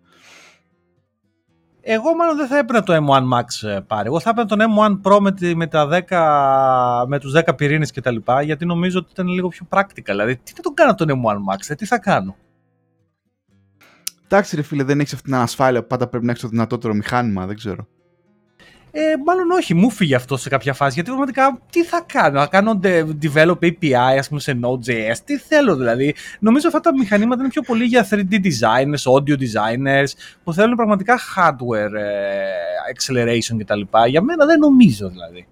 Εγώ 1.88 2.16
μάλλον 2.16 2.38
δεν 2.38 2.48
θα 2.48 2.58
έπαιρνα 2.58 2.84
το 2.84 2.94
M1 2.94 3.34
Max 3.34 3.68
ε, 3.68 3.80
πάρει. 3.80 4.08
Εγώ 4.08 4.20
θα 4.20 4.30
έπαιρνα 4.30 4.50
τον 4.50 4.60
M1 4.60 5.12
Pro 5.12 5.20
με, 5.20 5.54
με, 5.56 5.68
τα 5.68 6.04
10, 6.10 7.06
με 7.08 7.20
τους 7.20 7.34
10 7.36 7.58
πυρήνες 7.58 7.92
και 7.92 8.02
τα 8.02 8.12
λοιπά, 8.12 8.42
γιατί 8.42 8.66
νομίζω 8.66 9.00
ότι 9.00 9.12
ήταν 9.12 9.28
λίγο 9.28 9.48
πιο 9.48 9.68
practical. 9.70 10.04
Δηλαδή, 10.06 10.38
τι 10.38 10.54
θα 10.54 10.62
τον 10.62 10.74
κάνω 10.74 10.96
τον 10.96 11.08
M1 11.10 11.54
Max, 11.54 11.60
ε, 11.68 11.76
τι 11.76 11.86
θα 11.86 12.00
κάνω; 12.00 12.36
Εντάξει 14.26 14.56
ρε 14.56 14.62
φίλε, 14.62 14.84
δεν 14.84 15.00
έχεις 15.00 15.14
αυτή 15.14 15.26
την 15.26 15.36
ανασφάλεια 15.36 15.82
που 15.82 15.88
πάντα 15.88 16.08
πρέπει 16.08 16.26
να 16.26 16.32
έχεις 16.32 16.44
το 16.44 16.50
δυνατότερο 16.50 16.94
μηχάνημα, 16.94 17.46
δεν 17.46 17.56
ξέρω. 17.56 17.88
Ε, 18.98 19.16
μάλλον 19.26 19.52
όχι, 19.52 19.74
μου 19.74 19.90
φύγει 19.90 20.16
αυτό 20.16 20.38
σε 20.38 20.50
κάποια 20.50 20.74
φάση. 20.74 20.94
Γιατί 20.94 21.10
πραγματικά 21.10 21.60
τι 21.70 21.84
θα 21.84 22.06
κάνω, 22.14 22.40
να 22.40 22.48
κάνω 22.48 22.80
develop 23.22 23.58
API, 23.62 24.18
ας 24.18 24.28
πούμε, 24.28 24.40
σε 24.40 24.60
Node.js, 24.62 25.18
τι 25.26 25.38
θέλω 25.38 25.76
δηλαδή. 25.76 26.16
Νομίζω 26.40 26.68
αυτά 26.68 26.80
τα 26.80 26.94
μηχανήματα 26.94 27.42
είναι 27.42 27.50
πιο 27.50 27.62
πολύ 27.62 27.86
για 27.86 28.08
3D 28.10 28.34
designers, 28.34 29.14
audio 29.14 29.34
designers, 29.34 30.08
που 30.44 30.54
θέλουν 30.54 30.76
πραγματικά 30.76 31.20
hardware 31.36 31.94
ε, 31.94 32.94
acceleration 32.96 33.56
κτλ. 33.58 33.82
Για 34.08 34.22
μένα 34.22 34.46
δεν 34.46 34.60
νομίζω 34.60 35.10
δηλαδή. 35.10 35.48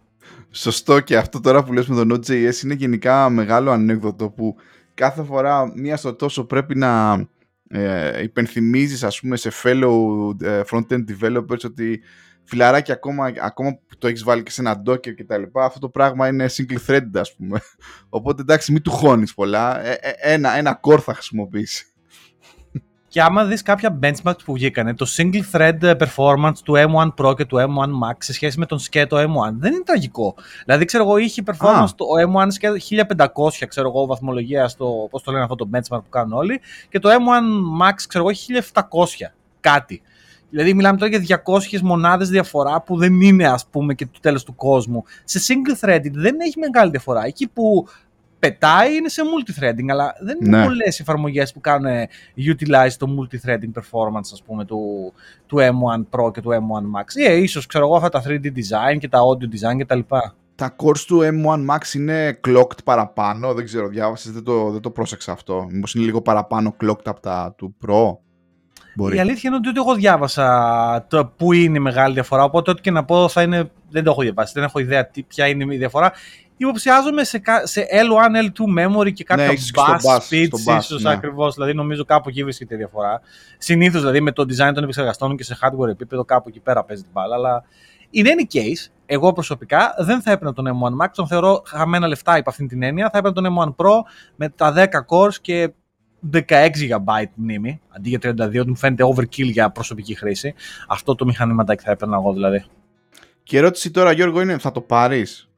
Σωστό 0.51 0.99
και 0.99 1.17
αυτό 1.17 1.39
τώρα 1.39 1.63
που 1.63 1.73
λες 1.73 1.87
με 1.87 2.05
το 2.05 2.15
Node.js 2.15 2.63
είναι 2.63 2.73
γενικά 2.73 3.29
μεγάλο 3.29 3.71
ανέκδοτο 3.71 4.29
που 4.29 4.55
κάθε 4.93 5.23
φορά 5.23 5.71
μία 5.75 5.97
στο 5.97 6.13
τόσο 6.13 6.45
πρέπει 6.45 6.75
να 6.75 7.23
ε, 7.67 8.23
υπενθυμίζεις 8.23 9.03
ας 9.03 9.19
πούμε 9.19 9.35
σε 9.35 9.51
fellow 9.63 9.95
ε, 10.41 10.61
front-end 10.71 11.03
developers 11.09 11.65
ότι 11.65 12.01
φιλαράκι 12.43 12.91
ακόμα, 12.91 13.31
ακόμα 13.41 13.71
που 13.87 13.97
το 13.97 14.07
έχεις 14.07 14.23
βάλει 14.23 14.43
και 14.43 14.51
σε 14.51 14.61
ένα 14.61 14.81
docker 14.87 15.15
και 15.15 15.23
τα 15.23 15.37
λοιπά 15.37 15.65
αυτό 15.65 15.79
το 15.79 15.89
πράγμα 15.89 16.27
είναι 16.27 16.45
single 16.57 16.89
thread 16.89 17.09
ας 17.13 17.35
πούμε 17.35 17.59
οπότε 18.09 18.41
εντάξει 18.41 18.71
μην 18.71 18.81
του 18.81 18.91
χώνεις 18.91 19.33
πολλά 19.33 19.85
ε, 19.85 19.97
ε, 20.01 20.33
ένα, 20.33 20.57
ένα 20.57 20.79
core 20.83 20.99
θα 20.99 21.13
χρησιμοποιήσει 21.13 21.93
και 23.13 23.21
άμα 23.21 23.45
δεις 23.45 23.61
κάποια 23.61 23.99
benchmarks 24.01 24.43
που 24.45 24.53
βγήκανε, 24.53 24.93
το 24.93 25.07
single 25.17 25.41
thread 25.51 25.95
performance 25.97 26.57
του 26.63 26.73
M1 26.75 27.09
Pro 27.17 27.35
και 27.35 27.45
του 27.45 27.57
M1 27.57 28.07
Max 28.07 28.15
σε 28.17 28.33
σχέση 28.33 28.59
με 28.59 28.65
τον 28.65 28.79
σκέτο 28.79 29.17
M1 29.17 29.53
δεν 29.57 29.73
είναι 29.73 29.83
τραγικό. 29.83 30.35
Δηλαδή, 30.65 30.85
ξέρω 30.85 31.03
εγώ, 31.03 31.17
είχε 31.17 31.43
performance 31.45 31.89
το 31.95 32.05
M1 32.35 32.47
σκέτο 32.47 32.75
1500, 33.17 33.65
ξέρω 33.67 33.87
εγώ, 33.87 34.05
βαθμολογία 34.05 34.67
στο, 34.67 35.07
πώς 35.09 35.23
το 35.23 35.31
λένε 35.31 35.43
αυτό 35.43 35.55
το 35.55 35.69
benchmark 35.73 36.01
που 36.03 36.09
κάνουν 36.09 36.33
όλοι 36.33 36.61
και 36.89 36.99
το 36.99 37.09
M1 37.09 37.85
Max, 37.85 37.93
ξέρω 38.07 38.25
εγώ, 38.27 38.61
1700 38.73 39.31
κάτι. 39.59 40.01
Δηλαδή 40.53 40.73
μιλάμε 40.73 40.97
τώρα 40.97 41.17
για 41.17 41.43
200 41.45 41.79
μονάδες 41.81 42.29
διαφορά 42.29 42.81
που 42.81 42.97
δεν 42.97 43.21
είναι 43.21 43.47
ας 43.47 43.67
πούμε 43.67 43.93
και 43.93 44.05
το 44.05 44.19
τέλος 44.19 44.43
του 44.43 44.55
κόσμου. 44.55 45.03
Σε 45.23 45.39
single 45.47 45.85
threaded 45.85 46.11
δεν 46.11 46.39
έχει 46.39 46.59
μεγάλη 46.59 46.89
διαφορά. 46.89 47.25
Εκεί 47.25 47.47
που 47.47 47.87
πετάει 48.39 48.95
είναι 48.95 49.09
σε 49.09 49.21
multithreading, 49.21 49.89
αλλά 49.89 50.15
δεν 50.19 50.37
είναι 50.41 50.57
ναι. 50.57 50.65
πολλές 50.65 50.99
εφαρμογές 50.99 51.53
που 51.53 51.59
κάνουν 51.59 51.91
utilize 52.37 52.91
το 52.97 53.07
multithreading 53.17 53.79
performance, 53.79 54.29
ας 54.33 54.43
πούμε, 54.45 54.65
του, 54.65 55.13
του 55.45 55.57
M1 55.57 56.19
Pro 56.19 56.33
και 56.33 56.41
του 56.41 56.49
M1 56.49 56.99
Max. 56.99 57.15
Ή 57.15 57.23
ε, 57.23 57.33
ίσως, 57.33 57.65
ξέρω 57.65 57.85
εγώ, 57.85 57.95
αυτά 57.95 58.09
τα 58.09 58.23
3D 58.27 58.45
design 58.45 58.97
και 58.99 59.07
τα 59.07 59.19
audio 59.19 59.43
design 59.43 59.77
κτλ. 59.83 59.99
Τα, 60.07 60.35
τα 60.55 60.75
cores 60.83 60.99
του 61.07 61.19
M1 61.21 61.75
Max 61.75 61.93
είναι 61.95 62.39
clocked 62.47 62.83
παραπάνω, 62.83 63.53
δεν 63.53 63.65
ξέρω, 63.65 63.87
διάβασες, 63.87 64.31
δεν 64.31 64.43
το, 64.43 64.69
δεν 64.69 64.81
το 64.81 64.91
πρόσεξα 64.91 65.31
αυτό. 65.31 65.67
Μήπως 65.69 65.95
είναι 65.95 66.05
λίγο 66.05 66.21
παραπάνω 66.21 66.75
clocked 66.83 67.05
από 67.05 67.19
τα 67.19 67.53
του 67.57 67.75
Pro; 67.85 68.17
Μπορεί. 68.95 69.15
Η 69.15 69.19
αλήθεια 69.19 69.49
είναι 69.49 69.69
ότι 69.69 69.79
εγώ 69.79 69.95
διάβασα 69.95 71.05
το 71.09 71.25
που 71.25 71.53
είναι 71.53 71.77
η 71.77 71.81
μεγάλη 71.81 72.13
διαφορά, 72.13 72.43
οπότε 72.43 72.71
ό,τι 72.71 72.81
και 72.81 72.91
να 72.91 73.05
πω 73.05 73.27
θα 73.27 73.41
είναι, 73.41 73.71
δεν 73.89 74.03
το 74.03 74.11
έχω 74.11 74.21
διαβάσει, 74.21 74.53
δεν 74.55 74.63
έχω 74.63 74.79
ιδέα 74.79 75.07
τι, 75.07 75.23
ποια 75.23 75.47
είναι 75.47 75.73
η 75.73 75.77
διαφορά 75.77 76.11
υποψιάζομαι 76.57 77.23
σε, 77.23 77.41
σε 77.63 77.85
L1, 77.91 78.45
L2 78.45 78.85
memory 78.85 79.13
και 79.13 79.23
κάποια 79.23 79.47
ναι, 79.47 79.53
bus 80.01 80.17
speeds, 80.17 80.77
ίσως 80.79 81.01
ναι. 81.01 81.11
ακριβώς. 81.11 81.53
Δηλαδή, 81.53 81.73
νομίζω 81.73 82.05
κάπου 82.05 82.29
εκεί 82.29 82.43
βρίσκεται 82.43 82.73
η 82.73 82.77
διαφορά. 82.77 83.21
Συνήθως 83.57 83.99
δηλαδή 84.01 84.21
με 84.21 84.31
το 84.31 84.43
design 84.43 84.71
των 84.73 84.83
επεξεργαστών 84.83 85.37
και 85.37 85.43
σε 85.43 85.57
hardware 85.61 85.89
επίπεδο, 85.89 86.25
κάπου 86.25 86.49
εκεί 86.49 86.59
πέρα 86.59 86.83
παίζει 86.83 87.01
την 87.01 87.11
μπάλα. 87.13 87.35
Αλλά 87.35 87.63
in 88.13 88.25
any 88.25 88.55
case, 88.55 88.91
εγώ 89.05 89.33
προσωπικά 89.33 89.93
δεν 89.97 90.21
θα 90.21 90.31
έπαιρνα 90.31 90.53
τον 90.53 90.65
M1 90.65 91.05
Max, 91.05 91.09
τον 91.15 91.27
θεωρώ 91.27 91.61
χαμένα 91.65 92.07
λεφτά 92.07 92.37
υπ' 92.37 92.47
αυτήν 92.47 92.67
την 92.67 92.83
έννοια. 92.83 93.09
Θα 93.11 93.17
έπαιρνα 93.17 93.41
τον 93.41 93.55
M1 93.57 93.85
Pro 93.85 93.93
με 94.35 94.49
τα 94.49 94.73
10 94.75 94.85
cores 94.85 95.35
και 95.41 95.71
16 96.31 96.41
GB 96.45 97.23
μνήμη, 97.35 97.81
αντί 97.89 98.09
για 98.09 98.19
32, 98.21 98.65
μου 98.65 98.75
φαίνεται 98.75 99.03
overkill 99.03 99.51
για 99.51 99.69
προσωπική 99.69 100.15
χρήση. 100.15 100.53
Αυτό 100.87 101.15
το 101.15 101.25
μηχανήματάκι 101.25 101.83
θα 101.83 101.91
έπαιρνα 101.91 102.15
εγώ 102.15 102.33
δηλαδή. 102.33 102.65
Και 103.43 103.55
η 103.55 103.59
ερώτηση 103.59 103.91
τώρα, 103.91 104.11
Γιώργο, 104.11 104.41
είναι 104.41 104.57
θα 104.57 104.71
το 104.71 104.81
πάρεις; 104.81 105.49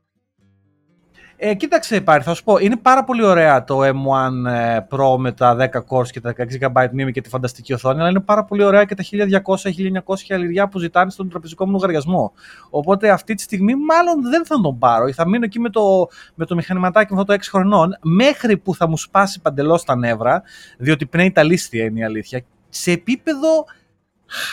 Ε, 1.38 1.54
κοίταξε 1.54 2.02
πάρει, 2.02 2.24
θα 2.24 2.34
σου 2.34 2.44
πω, 2.44 2.58
είναι 2.58 2.78
πάρα 2.78 3.04
πολύ 3.04 3.24
ωραία 3.24 3.64
το 3.64 3.80
M1 3.82 4.52
ε, 4.52 4.78
Pro 4.90 5.18
με 5.18 5.32
τα 5.32 5.58
10 5.60 5.66
cores 5.88 6.08
και 6.08 6.22
τα 6.22 6.34
16 6.38 6.42
GB 6.62 6.88
μνήμη 6.92 7.12
και 7.12 7.22
τη 7.22 7.30
φανταστική 7.30 7.74
οθόνη, 7.74 8.00
αλλά 8.00 8.10
είναι 8.10 8.20
πάρα 8.20 8.44
πολύ 8.44 8.64
ωραία 8.64 8.84
και 8.84 8.96
τα 8.96 9.04
1200-1900 10.06 10.16
χιλιαριά 10.18 10.68
που 10.68 10.80
ζητάνε 10.80 11.12
στον 11.12 11.30
τραπεζικό 11.30 11.66
μου 11.66 11.72
λογαριασμό. 11.72 12.32
Οπότε 12.70 13.10
αυτή 13.10 13.34
τη 13.34 13.42
στιγμή 13.42 13.76
μάλλον 13.76 14.30
δεν 14.30 14.46
θα 14.46 14.62
τον 14.62 14.80
πάρω 14.80 15.08
ή 15.08 15.12
θα 15.12 15.28
μείνω 15.28 15.46
εκεί 15.46 15.60
με 15.60 15.70
το, 15.70 16.08
με 16.36 16.46
το 16.46 16.56
μηχανηματάκι 16.56 17.14
με 17.14 17.20
αυτό 17.20 17.34
το 17.34 17.40
6 17.44 17.48
χρονών, 17.50 17.98
μέχρι 18.02 18.58
που 18.58 18.76
θα 18.76 18.88
μου 18.88 18.98
σπάσει 18.98 19.42
παντελώς 19.42 19.84
τα 19.84 19.96
νεύρα, 19.96 20.44
διότι 20.78 21.06
πνέει 21.06 21.32
τα 21.32 21.44
λίστια 21.44 21.84
είναι 21.84 22.00
η 22.00 22.04
αλήθεια, 22.04 22.44
σε 22.70 22.92
επίπεδο 22.92 23.66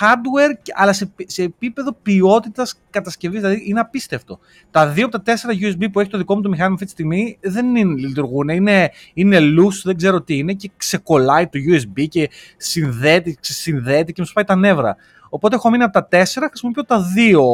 hardware, 0.01 0.57
αλλά 0.75 0.93
σε, 0.93 1.13
σε 1.27 1.43
επίπεδο 1.43 1.93
ποιότητας 2.03 2.81
κατασκευής. 2.91 3.41
Δηλαδή 3.41 3.63
είναι 3.67 3.81
απίστευτο. 3.81 4.39
Τα 4.71 4.89
δύο 4.89 5.05
από 5.07 5.17
τα 5.17 5.23
τέσσερα 5.23 5.53
USB 5.61 5.85
που 5.93 6.01
έχει 6.01 6.11
το 6.11 6.19
δικό 6.19 6.35
μου 6.35 6.41
το 6.41 6.49
μηχάνημα 6.49 6.75
αυτή 6.75 6.87
τη 6.87 6.93
στιγμή 6.93 7.39
δεν 7.41 7.77
είναι, 7.77 8.01
λειτουργούν. 8.01 8.49
Είναι, 8.49 8.91
είναι 9.15 9.39
loose, 9.39 9.81
δεν 9.83 9.97
ξέρω 9.97 10.23
τι 10.23 10.37
είναι 10.37 10.53
και 10.53 10.71
ξεκολλάει 10.77 11.47
το 11.47 11.59
USB 11.73 12.09
και 12.09 12.31
συνδέεται, 12.57 13.37
συνδέεται 13.41 14.13
και 14.13 14.21
μου 14.21 14.27
σπάει 14.27 14.45
τα 14.45 14.57
νεύρα. 14.57 14.97
Οπότε 15.29 15.55
έχω 15.55 15.71
μείνει 15.71 15.83
από 15.83 15.93
τα 15.93 16.07
τέσσερα, 16.07 16.47
χρησιμοποιώ 16.49 16.85
τα 16.85 17.03
δύο 17.03 17.45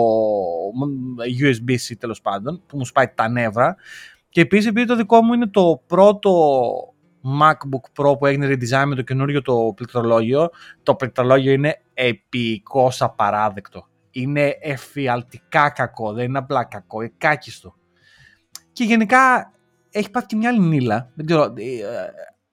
USB-C 1.40 1.96
τέλος 1.98 2.20
πάντων 2.20 2.62
που 2.66 2.76
μου 2.76 2.84
σπάει 2.84 3.06
τα 3.14 3.28
νεύρα. 3.28 3.76
Και 4.28 4.40
επίσης 4.40 4.66
επειδή 4.66 4.86
το 4.86 4.96
δικό 4.96 5.22
μου 5.22 5.32
είναι 5.32 5.46
το 5.46 5.82
πρώτο 5.86 6.30
MacBook 7.40 8.02
Pro 8.02 8.18
που 8.18 8.26
έγινε 8.26 8.46
redesign 8.46 8.84
με 8.86 8.94
το 8.94 9.02
καινούριο 9.02 9.42
το 9.42 9.72
πληκτρολόγιο, 9.76 10.48
το 10.82 10.94
πληκτρολόγιο 10.94 11.52
είναι 11.52 11.82
επικώς 11.94 13.02
απαράδεκτο. 13.02 13.88
Είναι 14.10 14.56
εφιαλτικά 14.60 15.70
κακό, 15.70 16.12
δεν 16.12 16.24
είναι 16.24 16.38
απλά 16.38 16.64
κακό, 16.64 17.00
είναι 17.00 17.12
κάκιστο. 17.18 17.74
Και 18.72 18.84
γενικά 18.84 19.52
έχει 19.90 20.10
πάθει 20.10 20.26
και 20.26 20.36
μια 20.36 20.48
άλλη 20.48 20.60
νύλα. 20.60 21.10
Δεν 21.14 21.26
ξέρω, 21.26 21.42
ε, 21.42 21.52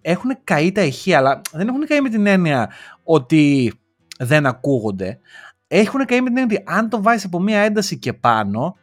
έχουν 0.01 0.37
καεί 0.43 0.71
τα 0.71 0.81
ηχεία, 0.81 1.17
αλλά 1.17 1.41
δεν 1.51 1.67
έχουν 1.67 1.85
καεί 1.85 2.01
με 2.01 2.09
την 2.09 2.25
έννοια 2.25 2.71
ότι 3.03 3.73
δεν 4.19 4.45
ακούγονται. 4.45 5.19
Έχουν 5.67 6.05
καεί 6.05 6.21
με 6.21 6.27
την 6.27 6.37
έννοια 6.37 6.57
ότι 6.61 6.75
αν 6.75 6.89
το 6.89 7.01
βάζεις 7.01 7.25
από 7.25 7.39
μια 7.39 7.59
ένταση 7.59 7.99
και 7.99 8.13
πάνω, 8.13 8.75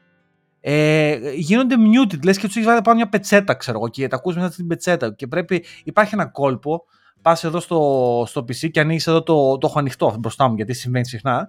ε, 0.64 1.18
γίνονται 1.35 1.75
muted, 1.79 2.25
λες 2.25 2.38
και 2.38 2.46
τους 2.46 2.57
έχεις 2.57 2.68
βάλει 2.68 2.83
πάνω 2.83 2.96
μια 2.96 3.09
πετσέτα, 3.09 3.55
ξέρω 3.55 3.79
εγώ, 3.79 3.88
και 3.88 4.09
τα 4.09 4.16
ακούς 4.16 4.37
μέσα 4.37 4.53
στην 4.53 4.66
πετσέτα 4.66 5.14
και 5.14 5.27
πρέπει, 5.27 5.64
υπάρχει 5.85 6.14
ένα 6.14 6.27
κόλπο, 6.27 6.85
πας 7.22 7.44
εδώ 7.44 7.61
στο, 7.61 8.25
στο 8.27 8.40
PC 8.40 8.70
και 8.70 8.81
ανοίγεις 8.81 9.07
εδώ 9.07 9.22
το, 9.22 9.59
το 9.59 9.66
έχω 9.66 9.79
ανοιχτό 9.79 10.16
μπροστά 10.18 10.48
μου 10.48 10.55
γιατί 10.55 10.72
συμβαίνει 10.72 11.07
συχνά, 11.07 11.48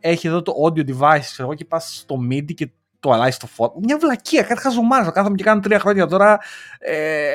έχει 0.00 0.26
εδώ 0.26 0.42
το 0.42 0.52
audio 0.66 0.80
device, 0.80 1.20
ξέρω 1.20 1.42
εγώ, 1.42 1.54
και 1.54 1.64
πας 1.64 1.96
στο 1.96 2.16
MIDI 2.30 2.54
και 2.54 2.70
το 3.02 3.10
αλλάζεις 3.10 3.34
στο 3.34 3.46
φω. 3.46 3.74
Μια 3.82 3.98
βλακεία, 3.98 4.42
κάτι 4.42 4.60
χαζομάρα. 4.60 5.10
Κάθομαι 5.10 5.36
και 5.36 5.44
κάνω 5.44 5.60
τρία 5.60 5.78
χρόνια 5.78 6.06
τώρα 6.06 6.38
ε, 6.78 7.26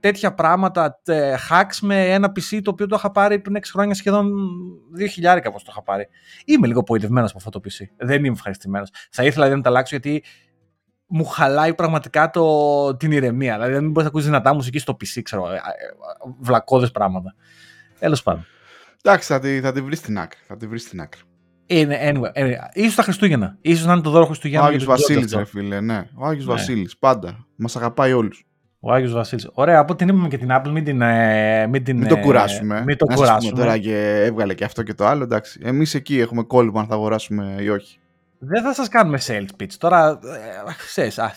τέτοια 0.00 0.34
πράγματα, 0.34 1.00
τε, 1.02 1.34
hacks 1.50 1.78
με 1.80 2.12
ένα 2.12 2.32
PC 2.36 2.60
το 2.62 2.70
οποίο 2.70 2.86
το 2.86 2.96
είχα 2.98 3.10
πάρει 3.10 3.38
πριν 3.38 3.56
6 3.56 3.60
χρόνια 3.72 3.94
σχεδόν 3.94 4.30
2.000 5.22 5.40
πώ 5.42 5.58
το 5.58 5.66
είχα 5.68 5.82
πάρει. 5.82 6.08
Είμαι 6.44 6.66
λίγο 6.66 6.82
ποητευμένο 6.82 7.26
από 7.26 7.36
αυτό 7.36 7.50
το 7.50 7.60
PC. 7.64 7.84
Δεν 7.96 8.24
είμαι 8.24 8.34
ευχαριστημένος. 8.34 8.90
Θα 9.10 9.22
ήθελα 9.22 9.34
δηλαδή 9.34 9.54
να 9.54 9.62
τα 9.62 9.68
αλλάξω 9.68 9.96
γιατί 9.96 10.24
μου 11.06 11.24
χαλάει 11.24 11.74
πραγματικά 11.74 12.30
το, 12.30 12.96
την 12.96 13.12
ηρεμία. 13.12 13.54
Δηλαδή 13.54 13.72
δεν 13.72 13.82
μπορείς 13.82 14.02
να 14.02 14.08
ακούσεις 14.08 14.26
δυνατά 14.26 14.54
μουσική 14.54 14.78
στο 14.78 14.96
PC, 15.00 15.22
ξέρω. 15.22 15.50
Ε, 15.50 15.54
ε, 15.54 15.60
Βλακώδες 16.40 16.90
πράγματα. 16.90 17.34
Τέλος 17.98 18.22
πάντων. 18.22 18.46
Εντάξει, 19.02 19.32
θα 19.32 19.38
τη, 19.38 19.60
θα 19.60 19.72
τη 19.72 19.80
βρεις 19.80 19.98
στην 19.98 20.18
άκρη. 20.18 20.38
Θα 20.46 20.56
τη 20.56 20.66
βρεις 20.66 20.82
στην 20.82 21.00
άκρη. 21.00 21.20
Είναι, 21.66 21.98
anyway, 22.02 22.42
anyway. 22.42 22.54
Ίσως 22.72 22.94
τα 22.94 23.02
Χριστούγεννα. 23.02 23.56
Ίσως 23.60 23.86
να 23.86 23.92
είναι 23.92 24.02
το 24.02 24.10
δώρο 24.10 24.26
Χριστούγεννα. 24.26 24.64
Ο 24.64 24.66
Άγιος 24.66 24.84
Βασίλης, 24.84 25.32
ρε 25.34 25.44
φίλε, 25.44 25.80
ναι. 25.80 26.08
Ο 26.14 26.26
Άγιος 26.26 26.46
ναι. 26.46 26.52
Βασίλης, 26.52 26.98
πάντα. 26.98 27.46
Μας 27.56 27.76
αγαπάει 27.76 28.12
όλους. 28.12 28.46
Ο 28.80 28.92
Άγιος 28.92 29.12
Βασίλης. 29.12 29.48
Ωραία, 29.52 29.78
από 29.78 29.96
την 29.96 30.08
είπαμε 30.08 30.28
και 30.28 30.38
την 30.38 30.48
Apple, 30.50 30.68
μην, 30.68 30.84
την, 30.84 31.00
ε, 31.00 31.66
μην, 31.66 31.84
την, 31.84 31.96
μην 31.96 32.08
το 32.08 32.18
κουράσουμε. 32.18 32.82
Μην 32.86 32.96
το 32.96 33.06
κουράσουμε. 33.14 33.58
Τώρα 33.58 33.78
και 33.78 34.22
έβγαλε 34.24 34.54
και 34.54 34.64
αυτό 34.64 34.82
και 34.82 34.94
το 34.94 35.06
άλλο, 35.06 35.22
εντάξει. 35.22 35.60
Εμείς 35.62 35.94
εκεί 35.94 36.20
έχουμε 36.20 36.42
κόλλημα 36.42 36.80
αν 36.80 36.86
θα 36.86 36.94
αγοράσουμε 36.94 37.56
ή 37.60 37.68
όχι. 37.68 37.98
Δεν 38.38 38.62
θα 38.62 38.74
σας 38.74 38.88
κάνουμε 38.88 39.18
sales 39.26 39.62
pitch. 39.62 39.72
Τώρα, 39.78 40.08
ε, 40.08 40.72
ξέρεις, 40.86 41.18
α, 41.18 41.32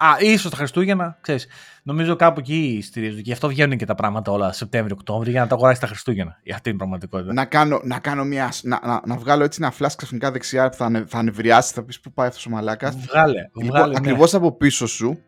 Α, 0.00 0.16
ίσως 0.18 0.50
τα 0.50 0.56
Χριστούγεννα, 0.56 1.18
ξέρεις. 1.20 1.46
Νομίζω 1.82 2.16
κάπου 2.16 2.40
εκεί 2.40 2.80
στηρίζονται. 2.82 3.16
Και 3.16 3.26
γι' 3.26 3.32
αυτό 3.32 3.48
βγαίνουν 3.48 3.76
και 3.76 3.86
τα 3.86 3.94
πράγματα 3.94 4.32
όλα 4.32 4.52
Σεπτέμβριο-Οκτώβριο 4.52 5.30
για 5.30 5.40
να 5.40 5.46
τα 5.46 5.54
αγοράσει 5.54 5.80
τα 5.80 5.86
Χριστούγεννα. 5.86 6.40
Για 6.42 6.54
αυτή 6.54 6.68
την 6.68 6.78
πραγματικότητα. 6.78 7.32
Να, 7.32 7.44
κάνω, 7.44 7.80
να, 7.84 7.98
κάνω 7.98 8.24
μια, 8.24 8.52
να, 8.62 8.80
να, 8.84 9.00
να 9.06 9.16
βγάλω 9.16 9.44
έτσι 9.44 9.58
ένα 9.62 9.72
flash 9.78 9.92
ξαφνικά 9.96 10.30
δεξιά 10.30 10.68
που 10.68 10.76
θα, 10.76 10.84
ανε, 10.84 11.04
θα 11.08 11.18
ανεβριάσει, 11.18 11.72
θα 11.72 11.82
πεις 11.82 12.00
πού 12.00 12.12
πάει 12.12 12.26
αυτός 12.26 12.46
ο 12.46 12.50
μαλάκας; 12.50 12.96
Βγάλε. 12.96 13.40
Λοιπόν, 13.40 13.66
βγάλε 13.66 13.92
ναι. 13.92 13.98
ακριβώς 13.98 14.34
από 14.34 14.52
πίσω 14.52 14.86
σου 14.86 15.18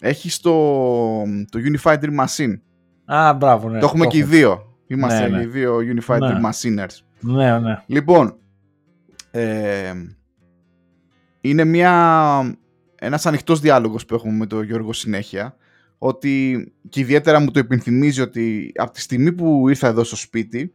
έχει 0.00 0.40
το, 0.40 0.52
το 1.50 1.58
Unified 1.72 1.98
Dream 1.98 2.24
Machine. 2.24 2.60
Α, 3.04 3.32
μπράβο, 3.32 3.68
ναι. 3.68 3.78
το 3.78 3.86
έχουμε 3.86 4.06
και 4.06 4.18
οι 4.18 4.22
δύο. 4.22 4.76
Είμαστε 4.86 5.28
Ναι, 5.28 5.36
ναι. 5.36 5.42
οι 5.42 5.46
δύο 5.46 5.76
Unified 5.76 6.18
Ναι. 6.18 6.28
Dream 6.28 6.50
Machiners. 6.50 6.96
Ναι, 7.20 7.58
ναι. 7.58 7.82
Λοιπόν, 7.86 8.36
ε, 9.34 9.92
είναι 11.40 11.64
μια, 11.64 12.56
ένας 12.94 13.26
ανοιχτός 13.26 13.60
διάλογος 13.60 14.04
που 14.04 14.14
έχουμε 14.14 14.32
με 14.32 14.46
τον 14.46 14.64
Γιώργο 14.64 14.92
συνέχεια 14.92 15.56
ότι 15.98 16.66
και 16.88 17.00
ιδιαίτερα 17.00 17.40
μου 17.40 17.50
το 17.50 17.58
υπενθυμίζει 17.58 18.20
ότι 18.20 18.72
από 18.76 18.90
τη 18.92 19.00
στιγμή 19.00 19.32
που 19.32 19.68
ήρθα 19.68 19.86
εδώ 19.86 20.04
στο 20.04 20.16
σπίτι 20.16 20.74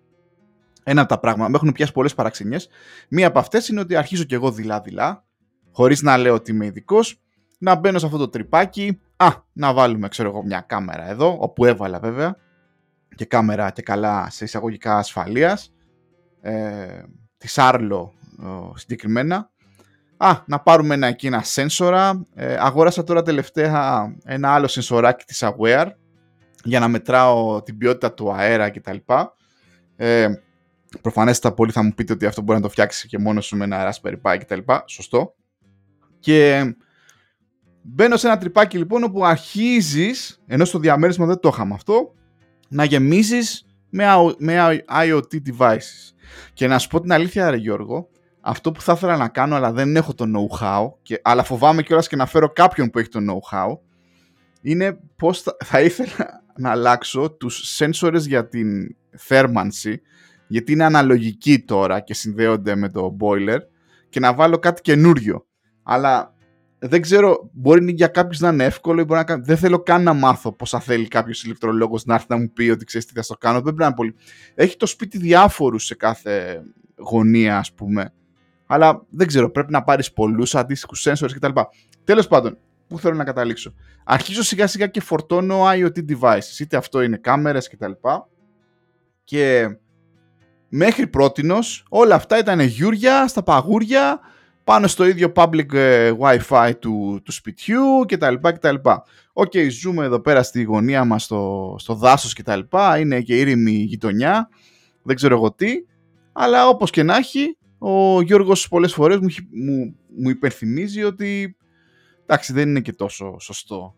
ένα 0.83 1.01
από 1.01 1.09
τα 1.09 1.19
πράγματα, 1.19 1.49
με 1.49 1.55
έχουν 1.55 1.71
πιάσει 1.71 1.91
πολλές 1.91 2.13
παραξενιές 2.13 2.69
μία 3.09 3.27
από 3.27 3.39
αυτές 3.39 3.67
είναι 3.67 3.79
ότι 3.79 3.95
αρχίζω 3.95 4.23
κι 4.23 4.33
εγώ 4.33 4.51
δειλά-δειλά 4.51 5.25
χωρίς 5.71 6.01
να 6.01 6.17
λέω 6.17 6.33
ότι 6.33 6.51
είμαι 6.51 6.65
ειδικός, 6.65 7.21
να 7.57 7.75
μπαίνω 7.75 7.99
σε 7.99 8.05
αυτό 8.05 8.17
το 8.17 8.29
τρυπάκι 8.29 8.99
α, 9.15 9.27
να 9.53 9.73
βάλουμε 9.73 10.07
ξέρω 10.07 10.29
εγώ 10.29 10.43
μια 10.43 10.61
κάμερα 10.61 11.09
εδώ 11.09 11.37
όπου 11.39 11.65
έβαλα 11.65 11.99
βέβαια 11.99 12.35
και 13.15 13.25
κάμερα 13.25 13.71
και 13.71 13.81
καλά 13.81 14.29
σε 14.29 14.43
εισαγωγικά 14.43 14.97
ασφαλείας 14.97 15.73
ε, 16.41 17.03
τη 17.37 17.47
Arlo 17.55 18.09
ε, 18.11 18.16
συγκεκριμένα. 18.75 19.49
Α, 20.17 20.41
να 20.45 20.59
πάρουμε 20.59 20.93
ένα 20.93 21.07
εκεί 21.07 21.27
ένα 21.27 21.43
σένσορα. 21.43 22.25
Ε, 22.35 22.55
αγόρασα 22.59 23.03
τώρα 23.03 23.21
τελευταία 23.21 24.15
ένα 24.23 24.53
άλλο 24.53 24.67
σενσοράκι 24.67 25.25
της 25.25 25.43
Aware 25.45 25.87
για 26.63 26.79
να 26.79 26.87
μετράω 26.87 27.61
την 27.61 27.77
ποιότητα 27.77 28.13
του 28.13 28.31
αέρα 28.31 28.69
κτλ. 28.69 28.97
Ε, 29.95 30.29
προφανέστατα 31.01 31.55
πολλοί 31.55 31.71
θα 31.71 31.83
μου 31.83 31.93
πείτε 31.93 32.13
ότι 32.13 32.25
αυτό 32.25 32.41
μπορεί 32.41 32.57
να 32.57 32.63
το 32.63 32.69
φτιάξεις 32.69 33.05
και 33.09 33.17
μόνος 33.17 33.45
σου 33.45 33.57
με 33.57 33.63
ένα 33.63 33.93
Raspberry 33.93 34.21
Pi 34.21 34.37
κτλ. 34.39 34.59
Σωστό. 34.85 35.33
Και 36.19 36.75
μπαίνω 37.81 38.17
σε 38.17 38.27
ένα 38.27 38.37
τρυπάκι 38.37 38.77
λοιπόν 38.77 39.03
όπου 39.03 39.25
αρχίζεις, 39.25 40.41
ενώ 40.47 40.65
στο 40.65 40.79
διαμέρισμα 40.79 41.25
δεν 41.25 41.39
το 41.39 41.49
είχαμε 41.53 41.73
αυτό, 41.73 42.13
να 42.69 42.83
γεμίζεις 42.83 43.65
με, 43.89 44.03
IO- 44.07 44.35
με 44.37 44.83
IoT 44.89 45.41
devices. 45.45 46.13
Και 46.53 46.67
να 46.67 46.77
σου 46.79 46.87
πω 46.87 47.01
την 47.01 47.11
αλήθεια, 47.11 47.49
ρε 47.49 47.57
Γιώργο, 47.57 48.09
αυτό 48.41 48.71
που 48.71 48.81
θα 48.81 48.93
ήθελα 48.93 49.17
να 49.17 49.27
κάνω, 49.27 49.55
αλλά 49.55 49.71
δεν 49.71 49.95
έχω 49.95 50.13
το 50.13 50.25
know-how, 50.25 50.91
και, 51.01 51.19
αλλά 51.23 51.43
φοβάμαι 51.43 51.83
κιόλας 51.83 52.07
και 52.07 52.15
να 52.15 52.25
φέρω 52.25 52.49
κάποιον 52.49 52.89
που 52.89 52.99
έχει 52.99 53.09
το 53.09 53.19
know-how, 53.19 53.77
είναι 54.61 54.99
πώς 55.15 55.41
θα, 55.41 55.57
θα 55.65 55.81
ήθελα 55.81 56.43
να 56.57 56.71
αλλάξω 56.71 57.31
τους 57.31 57.79
sensors 57.79 58.19
για 58.19 58.47
την 58.47 58.95
θέρμανση, 59.17 60.01
γιατί 60.47 60.71
είναι 60.71 60.83
αναλογική 60.83 61.59
τώρα 61.59 61.99
και 61.99 62.13
συνδέονται 62.13 62.75
με 62.75 62.89
το 62.89 63.17
boiler, 63.19 63.59
και 64.09 64.19
να 64.19 64.33
βάλω 64.33 64.57
κάτι 64.57 64.81
καινούριο. 64.81 65.45
Αλλά 65.83 66.33
δεν 66.79 67.01
ξέρω, 67.01 67.49
μπορεί 67.53 67.91
για 67.91 68.07
κάποιους 68.07 68.39
να 68.39 68.49
είναι 68.49 68.63
εύκολο 68.63 69.01
ή 69.01 69.03
μπορεί 69.03 69.19
να 69.19 69.25
κάνει. 69.25 69.43
Δεν 69.45 69.57
θέλω 69.57 69.79
καν 69.79 70.03
να 70.03 70.13
μάθω 70.13 70.51
πώς 70.51 70.69
θα 70.69 70.79
θέλει 70.79 71.07
κάποιος 71.07 71.43
ηλεκτρολόγος 71.43 72.05
να 72.05 72.13
έρθει 72.13 72.25
να 72.29 72.37
μου 72.37 72.51
πει 72.51 72.69
ότι 72.69 72.85
ξέρεις 72.85 73.07
τι 73.07 73.13
θα 73.13 73.21
στο 73.21 73.33
κάνω. 73.33 73.53
Δεν 73.53 73.63
πρέπει 73.63 73.79
να 73.79 73.85
είναι 73.85 73.95
πολύ. 73.95 74.15
Έχει 74.55 74.77
το 74.77 74.85
σπίτι 74.85 75.17
διάφορους 75.17 75.85
σε 75.85 75.95
κάθε 75.95 76.63
γωνία, 76.95 77.57
ας 77.57 77.73
πούμε. 77.73 78.13
Αλλά 78.67 79.05
δεν 79.09 79.27
ξέρω, 79.27 79.51
πρέπει 79.51 79.71
να 79.71 79.83
πάρεις 79.83 80.13
πολλούς 80.13 80.55
αντίστοιχους 80.55 81.07
sensors 81.07 81.31
κτλ. 81.33 81.59
Τέλος 82.03 82.27
πάντων, 82.27 82.57
πού 82.87 82.99
θέλω 82.99 83.15
να 83.15 83.23
καταλήξω. 83.23 83.73
Αρχίζω 84.03 84.43
σιγά 84.43 84.67
σιγά 84.67 84.87
και 84.87 85.01
φορτώνω 85.01 85.63
IoT 85.65 85.97
devices. 86.09 86.59
Είτε 86.59 86.77
αυτό 86.77 87.01
είναι 87.01 87.17
κάμερες 87.17 87.69
κτλ. 87.69 87.91
Και 89.23 89.77
μέχρι 90.69 91.07
πρότινος 91.07 91.85
όλα 91.89 92.15
αυτά 92.15 92.37
ήταν 92.37 92.59
γιούρια 92.59 93.27
στα 93.27 93.43
παγούρια 93.43 94.19
πάνω 94.63 94.87
στο 94.87 95.05
ίδιο 95.05 95.31
public 95.35 95.73
ε, 95.73 96.11
Wi-Fi 96.19 96.71
του, 96.79 97.21
του 97.23 97.31
σπιτιού 97.31 98.05
κτλ. 98.07 98.33
κτλ. 98.41 98.75
Οκ, 99.33 99.51
ζούμε 99.69 100.05
εδώ 100.05 100.19
πέρα 100.19 100.43
στη 100.43 100.63
γωνία 100.63 101.05
μας 101.05 101.23
στο, 101.23 101.75
στο 101.79 101.93
δάσος 101.93 102.33
κτλ. 102.33 102.59
Είναι 102.99 103.21
και 103.21 103.39
ήρεμη 103.39 103.71
η 103.71 103.83
γειτονιά. 103.83 104.49
Δεν 105.03 105.15
ξέρω 105.15 105.35
εγώ 105.35 105.51
τι. 105.51 105.71
Αλλά 106.33 106.67
όπως 106.67 106.89
και 106.89 107.03
να 107.03 107.15
έχει, 107.15 107.56
ο 107.77 108.21
Γιώργος 108.21 108.67
πολλές 108.67 108.93
φορές 108.93 109.17
μου, 109.17 109.25
έχει- 109.29 109.47
μου, 109.51 109.95
μου 110.17 110.29
υπενθυμίζει 110.29 111.03
ότι 111.03 111.57
εντάξει 112.23 112.53
δεν 112.53 112.69
είναι 112.69 112.79
και 112.81 112.93
τόσο 112.93 113.35
σωστό. 113.39 113.95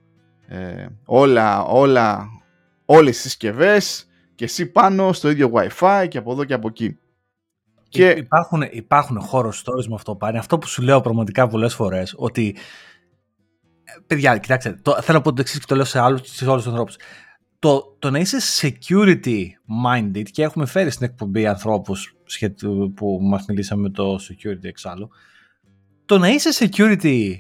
Ε, 0.48 0.86
όλα, 1.06 1.64
όλα, 1.64 2.28
όλες 2.86 3.18
οι 3.18 3.22
συσκευές 3.22 4.08
και 4.36 4.44
εσύ 4.44 4.66
πάνω 4.66 5.14
στο 5.14 5.30
ίδιο 5.30 5.52
Wi-Fi 5.54 6.06
και 6.10 6.18
από 6.18 6.32
εδώ 6.32 6.44
και 6.44 6.54
από 6.54 6.68
εκεί. 6.68 6.98
Και- 7.90 8.14
Και... 8.14 8.20
Υπάρχουν, 8.20 8.64
υπάρχουν 8.72 9.22
horror 9.32 9.50
stories 9.52 9.86
με 9.88 9.96
αυτό 9.96 10.16
πάλι. 10.16 10.38
Αυτό 10.38 10.58
που 10.58 10.68
σου 10.68 10.82
λέω 10.82 11.02
πραγματικά 11.02 11.48
πολλές 11.48 11.74
φορές, 11.76 12.14
ότι. 12.18 12.56
ε, 13.84 13.92
Παιδιά, 14.08 14.38
κοιτάξτε, 14.38 14.80
το, 14.82 15.02
θέλω 15.02 15.18
να 15.18 15.24
πω 15.24 15.34
το 15.34 15.42
εξής 15.42 15.60
και 15.60 15.66
το 15.68 15.76
λέω 15.76 15.86
σε, 15.86 16.00
άλλους, 16.00 16.22
σε 16.24 16.46
όλους 16.50 16.64
τους 16.64 16.72
ανθρώπους. 16.72 16.96
Το, 17.60 17.96
το 18.00 18.10
να 18.10 18.20
είσαι 18.20 18.38
security 18.62 19.44
minded 19.86 20.24
και 20.32 20.44
έχουμε 20.44 20.66
φέρει 20.66 20.90
στην 20.92 21.06
εκπομπή 21.06 21.46
ανθρώπους 21.48 22.16
που 22.96 23.20
μας 23.22 23.46
μιλήσαμε 23.46 23.82
με 23.82 23.90
το 23.90 24.16
security 24.16 24.64
εξάλλου. 24.64 25.10
Το 26.06 26.18
να 26.18 26.28
είσαι 26.28 26.50
security 26.70 27.34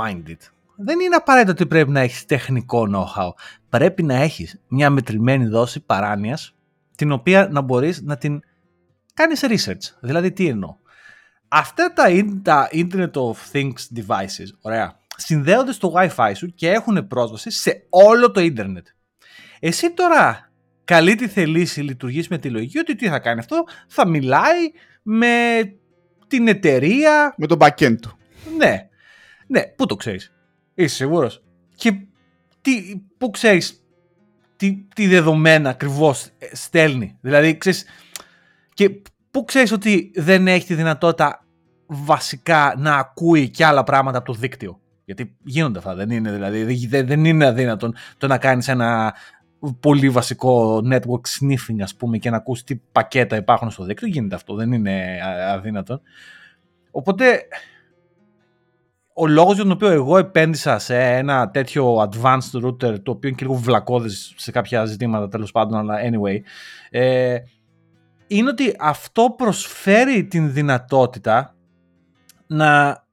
minded 0.00 0.36
δεν 0.76 1.00
είναι 1.00 1.14
απαραίτητο 1.14 1.52
ότι 1.52 1.66
πρέπει 1.66 1.90
να 1.90 2.00
έχεις 2.00 2.24
τεχνικό 2.24 2.86
know-how. 2.94 3.30
Πρέπει 3.68 4.02
να 4.02 4.14
έχεις 4.14 4.60
μια 4.68 4.90
μετρημένη 4.90 5.46
δόση 5.46 5.80
παράνοιας 5.80 6.54
την 6.96 7.12
οποία 7.12 7.48
να 7.50 7.60
μπορείς 7.60 8.02
να 8.02 8.16
την 8.16 8.40
κάνεις 9.14 9.44
research. 9.44 9.96
Δηλαδή 10.00 10.32
τι 10.32 10.46
εννοώ; 10.48 10.76
Αυτά 11.48 11.92
τα, 11.92 12.04
in- 12.08 12.40
τα 12.42 12.68
Internet 12.72 13.10
of 13.12 13.34
Things 13.52 13.96
devices, 13.96 14.48
ωραία, 14.60 14.98
συνδέονται 15.16 15.72
στο 15.72 15.92
Wi-Fi 15.96 16.32
σου 16.34 16.46
και 16.54 16.70
έχουν 16.70 17.06
πρόσβαση 17.06 17.50
σε 17.50 17.86
όλο 17.88 18.30
το 18.30 18.40
ίντερνετ. 18.40 18.86
Εσύ 19.60 19.92
τώρα 19.92 20.45
καλή 20.86 21.14
τη 21.14 21.28
θελήσει 21.28 21.80
λειτουργείς 21.80 22.28
με 22.28 22.38
τη 22.38 22.50
λογική 22.50 22.78
ότι 22.78 22.94
τι 22.94 23.08
θα 23.08 23.18
κάνει 23.18 23.38
αυτό, 23.38 23.64
θα 23.88 24.08
μιλάει 24.08 24.70
με 25.02 25.26
την 26.26 26.48
εταιρεία 26.48 27.34
Με 27.36 27.46
τον 27.46 27.58
backend 27.60 27.96
του. 28.00 28.18
ναι. 28.58 28.88
Ναι, 29.46 29.62
πού 29.62 29.86
το 29.86 29.96
ξέρεις; 29.96 30.32
Είσαι 30.74 30.94
σίγουρος; 30.94 31.42
Και 31.74 31.92
τι, 32.60 33.02
πού 33.18 33.30
ξέρεις 33.30 33.84
τι, 34.56 34.84
τι 34.94 35.06
δεδομένα 35.06 35.70
ακριβώς 35.70 36.30
στέλνει; 36.52 37.18
Δηλαδή, 37.20 37.58
ξέρεις. 37.58 37.84
Και 38.74 38.90
πού 39.30 39.44
ξέρεις 39.44 39.72
ότι 39.72 40.10
δεν 40.14 40.46
έχει 40.48 40.66
τη 40.66 40.74
δυνατότητα 40.74 41.44
βασικά 41.86 42.74
να 42.78 42.96
ακούει 42.96 43.50
και 43.50 43.64
άλλα 43.64 43.84
πράγματα 43.84 44.18
από 44.18 44.26
το 44.26 44.38
δίκτυο; 44.38 44.80
Γιατί 45.04 45.36
γίνονται 45.44 45.78
αυτά. 45.78 45.94
Δεν 45.94 46.10
είναι, 46.10 46.32
δηλαδή, 46.32 46.86
δεν, 46.86 47.06
δεν 47.06 47.24
είναι 47.24 47.46
αδύνατον 47.46 47.94
το 48.18 48.26
να 48.26 48.38
κάνεις 48.38 48.68
ένα 48.68 49.14
πολύ 49.80 50.10
βασικό 50.10 50.82
network 50.92 51.26
sniffing, 51.40 51.80
ας 51.82 51.94
πούμε, 51.94 52.18
και 52.18 52.30
να 52.30 52.36
ακούσει 52.36 52.64
τι 52.64 52.76
πακέτα 52.92 53.36
υπάρχουν 53.36 53.70
στο 53.70 53.84
δίκτυο. 53.84 54.08
Γίνεται 54.08 54.34
αυτό. 54.34 54.54
Δεν 54.54 54.72
είναι 54.72 55.20
α- 55.22 55.52
αδύνατον. 55.52 56.00
Οπότε 56.90 57.46
ο 59.18 59.26
λόγος 59.26 59.54
για 59.54 59.62
τον 59.62 59.72
οποίο 59.72 59.88
εγώ 59.88 60.18
επένδυσα 60.18 60.78
σε 60.78 60.98
ένα 60.98 61.50
τέτοιο 61.50 62.02
advanced 62.02 62.64
router 62.64 63.02
το 63.02 63.10
οποίο 63.10 63.28
είναι 63.28 63.36
και 63.36 63.44
λίγο 63.44 63.54
βλακώδης 63.54 64.34
σε 64.36 64.50
κάποια 64.50 64.84
ζητήματα 64.84 65.28
τέλος 65.28 65.50
πάντων 65.50 65.78
αλλά 65.78 65.98
anyway 66.02 66.40
ε, 66.90 67.38
είναι 68.26 68.48
ότι 68.48 68.74
αυτό 68.78 69.34
προσφέρει 69.36 70.24
την 70.24 70.52
δυνατότητα 70.52 71.54
να 72.46 73.04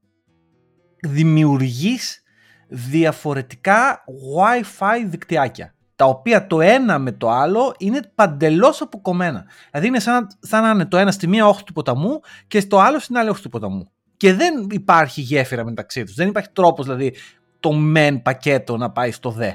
δημιουργείς 1.02 2.24
διαφορετικά 2.68 4.04
Wi-Fi 4.38 5.06
δικτυάκια 5.08 5.76
τα 5.96 6.06
οποία 6.06 6.48
το 6.48 6.62
ένα 6.62 7.00
με 7.00 7.12
το 7.12 7.30
άλλο 7.30 7.74
είναι 7.78 8.00
παντελώς 8.16 8.82
αποκομμένα. 8.82 9.46
Δηλαδή 9.72 9.88
είναι 9.88 10.00
σαν, 10.00 10.28
σαν 10.40 10.62
να 10.64 10.70
είναι 10.70 10.86
το 10.86 10.98
ένα 10.98 11.12
στη 11.12 11.28
μία 11.28 11.48
όχθη 11.48 11.64
του 11.64 11.74
ποταμού 11.74 12.20
και 12.48 12.60
στο 12.60 12.80
άλλο 12.80 13.00
στην 13.00 13.18
άλλη 13.18 13.30
όχθη 13.30 13.42
του 13.42 13.50
ποταμού. 13.50 13.88
Και 14.18 14.34
δεν 14.34 14.68
υπάρχει 14.72 15.22
γέφυρα 15.22 15.64
μεταξύ 15.64 16.04
τους. 16.04 16.16
Δεν 16.16 16.28
υπάρχει 16.28 16.50
τρόπος 16.54 16.86
δηλαδή 16.86 17.16
το 17.60 17.74
μεν 17.74 18.22
πακέτο 18.22 18.78
να 18.78 18.92
πάει 18.92 19.12
στο 19.12 19.30
δε. 19.30 19.52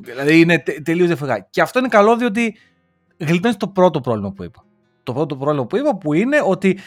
Δηλαδή 0.00 0.40
είναι 0.40 0.58
τε, 0.58 0.72
τελείως 0.72 1.06
διαφορετικά. 1.06 1.46
Και 1.50 1.60
αυτό 1.60 1.78
είναι 1.78 1.88
καλό 1.88 2.16
διότι 2.16 2.56
γλιτώνεις 3.16 3.56
το 3.56 3.68
πρώτο 3.68 4.00
πρόβλημα 4.00 4.32
που 4.32 4.44
είπα. 4.44 4.64
Το 5.02 5.12
πρώτο 5.12 5.36
πρόβλημα 5.36 5.66
που 5.66 5.76
είπα 5.76 5.96
που 5.96 6.12
είναι 6.12 6.42
ότι 6.44 6.78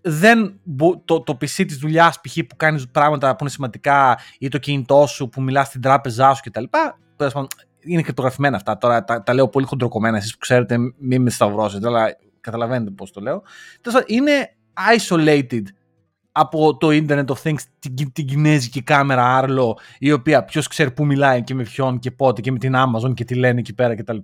δεν, 0.00 0.60
μπο- 0.62 1.02
το, 1.04 1.20
το 1.20 1.32
PC 1.32 1.46
της 1.66 1.76
δουλειάς 1.76 2.20
π.χ. 2.20 2.38
που 2.48 2.56
κάνεις 2.56 2.88
πράγματα 2.88 3.30
που 3.30 3.36
είναι 3.40 3.50
σημαντικά 3.50 4.18
ή 4.38 4.48
το 4.48 4.58
κινητό 4.58 5.06
σου 5.06 5.28
που 5.28 5.42
μιλάς 5.42 5.66
στην 5.66 5.80
τράπεζά 5.80 6.34
σου 6.34 6.42
κτλ. 6.44 6.64
Τέλος 7.82 7.84
πάντων, 7.84 7.92
Είναι 7.92 8.02
κρυπτογραφημένα 8.02 8.56
αυτά. 8.56 8.78
Τώρα 8.78 9.04
τα, 9.04 9.22
τα 9.22 9.34
λέω 9.34 9.48
πολύ 9.48 9.66
χοντροκομμένα. 9.66 10.16
Εσείς 10.16 10.32
που 10.32 10.38
ξέρετε 10.38 10.76
μην 10.98 11.22
με 11.22 11.30
σταυρώσετε, 11.30 11.86
αλλά 11.86 12.16
καταλαβαίνετε 12.40 12.90
πώς 12.90 13.10
το 13.10 13.20
λέω. 13.20 13.42
Τέλος 13.80 14.00
πάντων, 14.00 14.16
Είναι 14.16 14.54
isolated 14.96 15.62
από 16.32 16.76
το 16.76 16.88
Internet 16.90 17.26
of 17.26 17.42
Things 17.42 17.60
την, 17.78 18.12
την 18.12 18.26
κινέζικη 18.26 18.82
κάμερα 18.82 19.40
Arlo 19.42 19.72
η 19.98 20.12
οποία 20.12 20.44
ποιος 20.44 20.68
ξέρει 20.68 20.90
που 20.90 21.06
μιλάει 21.06 21.42
και 21.42 21.54
με 21.54 21.62
ποιον 21.62 21.98
και 21.98 22.10
πότε 22.10 22.40
και 22.40 22.52
με 22.52 22.58
την 22.58 22.74
Amazon 22.76 23.14
και 23.14 23.24
τι 23.24 23.34
λένε 23.34 23.58
εκεί 23.60 23.74
πέρα 23.74 23.96
κτλ. 23.96 24.16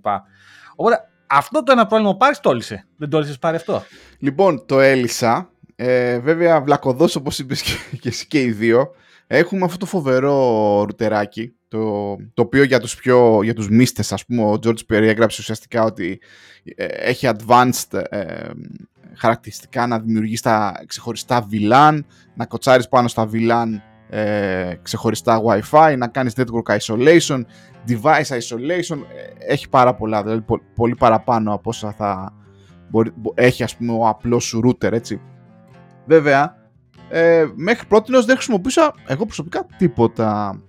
Οπότε 0.75 1.09
αυτό 1.27 1.63
το 1.63 1.71
ένα 1.71 1.85
πρόβλημα 1.85 2.17
πάρεις 2.17 2.39
τόλισε. 2.39 2.87
Δεν 2.97 3.09
τόλισε 3.09 3.37
πάρει 3.39 3.55
αυτό. 3.55 3.83
Λοιπόν, 4.19 4.65
το 4.65 4.79
έλυσα. 4.79 5.49
Ε, 5.75 6.19
βέβαια, 6.19 6.61
βλακοδό 6.61 7.07
όπως 7.17 7.39
είπες 7.39 7.61
και, 7.61 7.71
και 7.99 8.09
εσύ 8.09 8.27
και 8.27 8.41
οι 8.41 8.51
δύο. 8.51 8.91
Έχουμε 9.27 9.65
αυτό 9.65 9.77
το 9.77 9.85
φοβερό 9.85 10.35
ρούτεράκι, 10.83 11.53
το, 11.69 12.15
το 12.33 12.41
οποίο 12.41 12.63
για 12.63 12.79
τους, 12.79 12.95
πιο, 12.95 13.43
για 13.43 13.53
τους 13.53 13.69
μίστες, 13.69 14.11
ας 14.11 14.25
πούμε, 14.25 14.43
ο 14.43 14.53
George 14.53 14.85
περιέγραψε 14.85 15.41
ουσιαστικά 15.41 15.83
ότι 15.83 16.19
ε, 16.75 16.85
έχει 16.85 17.29
advanced 17.29 18.01
ε, 18.09 18.49
χαρακτηριστικά 19.13 19.87
να 19.87 19.99
δημιουργείς 19.99 20.41
τα 20.41 20.83
ξεχωριστά 20.87 21.47
VLAN, 21.51 21.99
να 22.35 22.45
κοτσάρεις 22.45 22.87
πάνω 22.87 23.07
στα 23.07 23.29
VLAN 23.33 23.67
ε, 24.09 24.73
ξεχωριστά 24.81 25.41
Wi-Fi, 25.45 25.95
να 25.97 26.07
κάνεις 26.07 26.33
network 26.35 26.77
isolation, 26.77 27.41
device 27.87 28.37
isolation, 28.39 28.97
ε, 28.97 29.51
έχει 29.53 29.69
πάρα 29.69 29.95
πολλά, 29.95 30.23
δηλαδή 30.23 30.43
πολύ 30.75 30.95
παραπάνω 30.95 31.53
από 31.53 31.69
όσα 31.69 31.91
θα 31.91 32.33
μπορεί, 32.89 33.13
έχει 33.33 33.63
ας 33.63 33.75
πούμε 33.75 33.91
ο 33.91 34.07
απλός 34.07 34.43
σου 34.43 34.61
router, 34.65 34.91
έτσι. 34.91 35.21
Βέβαια, 36.05 36.55
ε, 37.09 37.45
μέχρι 37.55 37.87
πρώτη 37.87 38.11
δεν 38.11 38.35
χρησιμοποιούσα 38.35 38.93
εγώ 39.07 39.25
προσωπικά 39.25 39.65
τίποτα. 39.77 40.59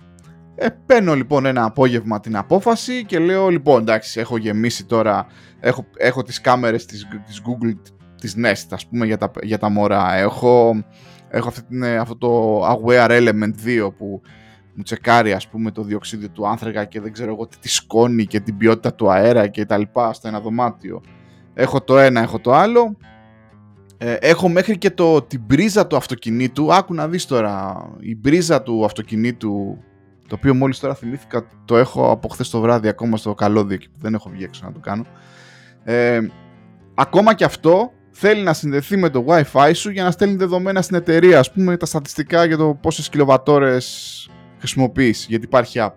Ε, 0.63 0.69
παίρνω 0.87 1.15
λοιπόν 1.15 1.47
ένα 1.47 1.65
απόγευμα 1.65 2.21
την 2.21 2.37
απόφαση 2.37 3.05
και 3.05 3.19
λέω 3.19 3.49
λοιπόν 3.49 3.81
εντάξει 3.81 4.21
έχω 4.21 4.37
γεμίσει 4.37 4.85
τώρα, 4.85 5.27
έχω, 5.61 5.87
έχω 5.97 6.23
τις 6.23 6.41
κάμερες 6.41 6.85
της, 6.85 7.09
της 7.27 7.43
Google, 7.47 7.75
της 8.21 8.35
Nest 8.39 8.67
ας 8.71 8.87
πούμε 8.87 9.07
για 9.07 9.17
τα, 9.17 9.31
για 9.43 9.59
τα 9.59 9.69
μωρά, 9.69 10.15
έχω, 10.15 10.85
έχω 11.29 11.49
αυτή 11.49 11.63
την, 11.63 11.85
αυτό 11.85 12.17
το 12.17 12.61
Aware 12.67 13.11
Element 13.11 13.53
2 13.87 13.91
που 13.97 14.21
μου 14.75 14.83
τσεκάρει 14.83 15.33
ας 15.33 15.49
πούμε 15.49 15.71
το 15.71 15.83
διοξίδιο 15.83 16.31
του 16.31 16.49
άνθρακα 16.49 16.85
και 16.85 17.01
δεν 17.01 17.13
ξέρω 17.13 17.31
εγώ 17.31 17.47
τι 17.47 17.59
τη 17.59 17.69
σκόνη 17.69 18.27
και 18.27 18.41
την 18.41 18.57
ποιότητα 18.57 18.95
του 18.95 19.11
αέρα 19.11 19.47
και 19.47 19.65
τα 19.65 19.79
λοιπά 19.79 20.13
στο 20.13 20.29
ένα 20.29 20.41
δωμάτιο. 20.41 21.03
Έχω 21.55 21.81
το 21.81 21.99
ένα, 21.99 22.21
έχω 22.21 22.39
το 22.39 22.55
άλλο 22.55 22.97
ε, 24.03 24.15
έχω 24.15 24.49
μέχρι 24.49 24.79
και 24.79 24.91
το, 24.91 25.23
την 25.23 25.47
πρίζα 25.47 25.87
του 25.87 25.97
αυτοκινήτου. 25.97 26.73
Άκου 26.75 26.95
να 26.95 27.09
δεις 27.09 27.27
τώρα. 27.27 27.87
Η 28.01 28.15
πρίζα 28.15 28.63
του 28.63 28.85
αυτοκινήτου, 28.85 29.79
το 30.31 30.37
οποίο 30.39 30.55
μόλις 30.55 30.79
τώρα 30.79 30.95
θυμήθηκα, 30.95 31.47
το 31.65 31.77
έχω 31.77 32.11
από 32.11 32.29
χθες 32.29 32.51
το 32.51 32.61
βράδυ 32.61 32.89
ακόμα 32.89 33.17
στο 33.17 33.35
καλώδιο 33.35 33.77
και 33.77 33.89
δεν 33.99 34.15
έχω 34.15 34.31
βγει 34.31 34.45
έξω 34.45 34.65
να 34.65 34.73
το 34.73 34.79
κάνω. 34.79 35.05
Ε, 35.85 36.21
ακόμα 36.95 37.35
και 37.35 37.45
αυτό 37.45 37.93
θέλει 38.11 38.43
να 38.43 38.53
συνδεθεί 38.53 38.97
με 38.97 39.11
το 39.11 39.25
Wi-Fi 39.29 39.71
σου 39.75 39.91
για 39.91 40.03
να 40.03 40.11
στέλνει 40.11 40.37
δεδομένα 40.37 40.83
στην 40.83 40.97
εταιρεία. 40.97 41.39
Ας 41.39 41.53
πούμε 41.53 41.77
τα 41.77 41.87
στατιστικά 41.87 42.45
για 42.45 42.57
το 42.57 42.79
πόσες 42.83 43.09
κιλοβατόρες 43.09 44.29
χρησιμοποιείς, 44.59 45.27
γιατί 45.29 45.45
υπάρχει 45.45 45.79
app. 45.83 45.93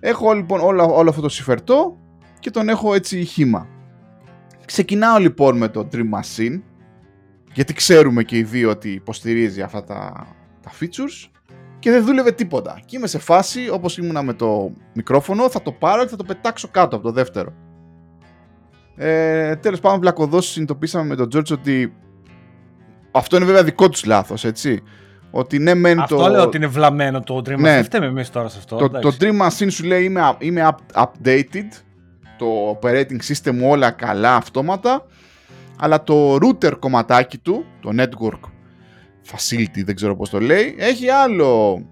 Έχω 0.00 0.32
λοιπόν 0.32 0.60
όλο, 0.60 0.96
όλο 0.96 1.10
αυτό 1.10 1.22
το 1.22 1.28
συμφερτό 1.28 1.98
και 2.38 2.50
τον 2.50 2.68
έχω 2.68 2.94
έτσι 2.94 3.24
χήμα. 3.24 3.68
Ξεκινάω 4.64 5.18
λοιπόν 5.18 5.56
με 5.56 5.68
το 5.68 5.88
Dream 5.92 6.20
Machine 6.20 6.60
γιατί 7.52 7.72
ξέρουμε 7.72 8.22
και 8.22 8.36
οι 8.36 8.42
δύο 8.42 8.70
ότι 8.70 8.90
υποστηρίζει 8.90 9.62
αυτά 9.62 9.84
τα, 9.84 10.26
τα 10.62 10.70
features 10.80 11.31
και 11.82 11.90
δεν 11.90 12.04
δούλευε 12.04 12.32
τίποτα. 12.32 12.80
Και 12.84 12.96
είμαι 12.96 13.06
σε 13.06 13.18
φάση, 13.18 13.68
όπως 13.70 13.98
ήμουνα 13.98 14.22
με 14.22 14.32
το 14.32 14.72
μικρόφωνο, 14.94 15.48
θα 15.48 15.62
το 15.62 15.72
πάρω 15.72 16.02
και 16.02 16.08
θα 16.08 16.16
το 16.16 16.24
πετάξω 16.24 16.68
κάτω 16.68 16.96
από 16.96 17.04
το 17.04 17.12
δεύτερο. 17.12 17.52
Ε, 18.96 19.56
τέλος 19.56 19.80
πάντων, 19.80 20.00
βλακοδός 20.00 20.50
συνειδητοποίησαμε 20.50 21.04
με 21.04 21.16
τον 21.16 21.28
George 21.34 21.52
ότι 21.52 21.94
αυτό 23.10 23.36
είναι 23.36 23.44
βέβαια 23.44 23.64
δικό 23.64 23.88
τους 23.88 24.04
λάθος, 24.04 24.44
έτσι. 24.44 24.82
Ότι 25.30 25.58
ναι, 25.58 25.74
μεν 25.74 26.00
αυτό 26.00 26.16
το... 26.16 26.28
λέω 26.28 26.42
ότι 26.42 26.56
είναι 26.56 26.66
βλαμμένο 26.66 27.20
το 27.20 27.42
Dream 27.46 27.52
Machine. 27.52 27.58
Ναι, 27.58 27.74
δεν 27.74 27.84
φταίμε 27.84 28.06
εμείς 28.06 28.30
τώρα 28.30 28.48
σε 28.48 28.58
αυτό. 28.58 28.76
Το, 28.76 28.88
το 28.88 29.16
Dream 29.20 29.40
Machine 29.40 29.70
σου 29.70 29.84
λέει 29.84 30.04
είμαι, 30.04 30.36
είμαι 30.38 30.76
updated, 30.94 31.68
το 32.38 32.78
operating 32.80 33.18
system 33.28 33.70
όλα 33.70 33.90
καλά 33.90 34.34
αυτόματα 34.34 35.06
αλλά 35.78 36.02
το 36.02 36.34
router 36.34 36.78
κομματάκι 36.78 37.38
του, 37.38 37.64
το 37.80 37.90
network 37.96 38.51
facility, 39.30 39.84
δεν 39.84 39.94
ξέρω 39.94 40.16
πώς 40.16 40.30
το 40.30 40.40
λέει, 40.40 40.74
έχει 40.78 41.08
άλλο, 41.08 41.82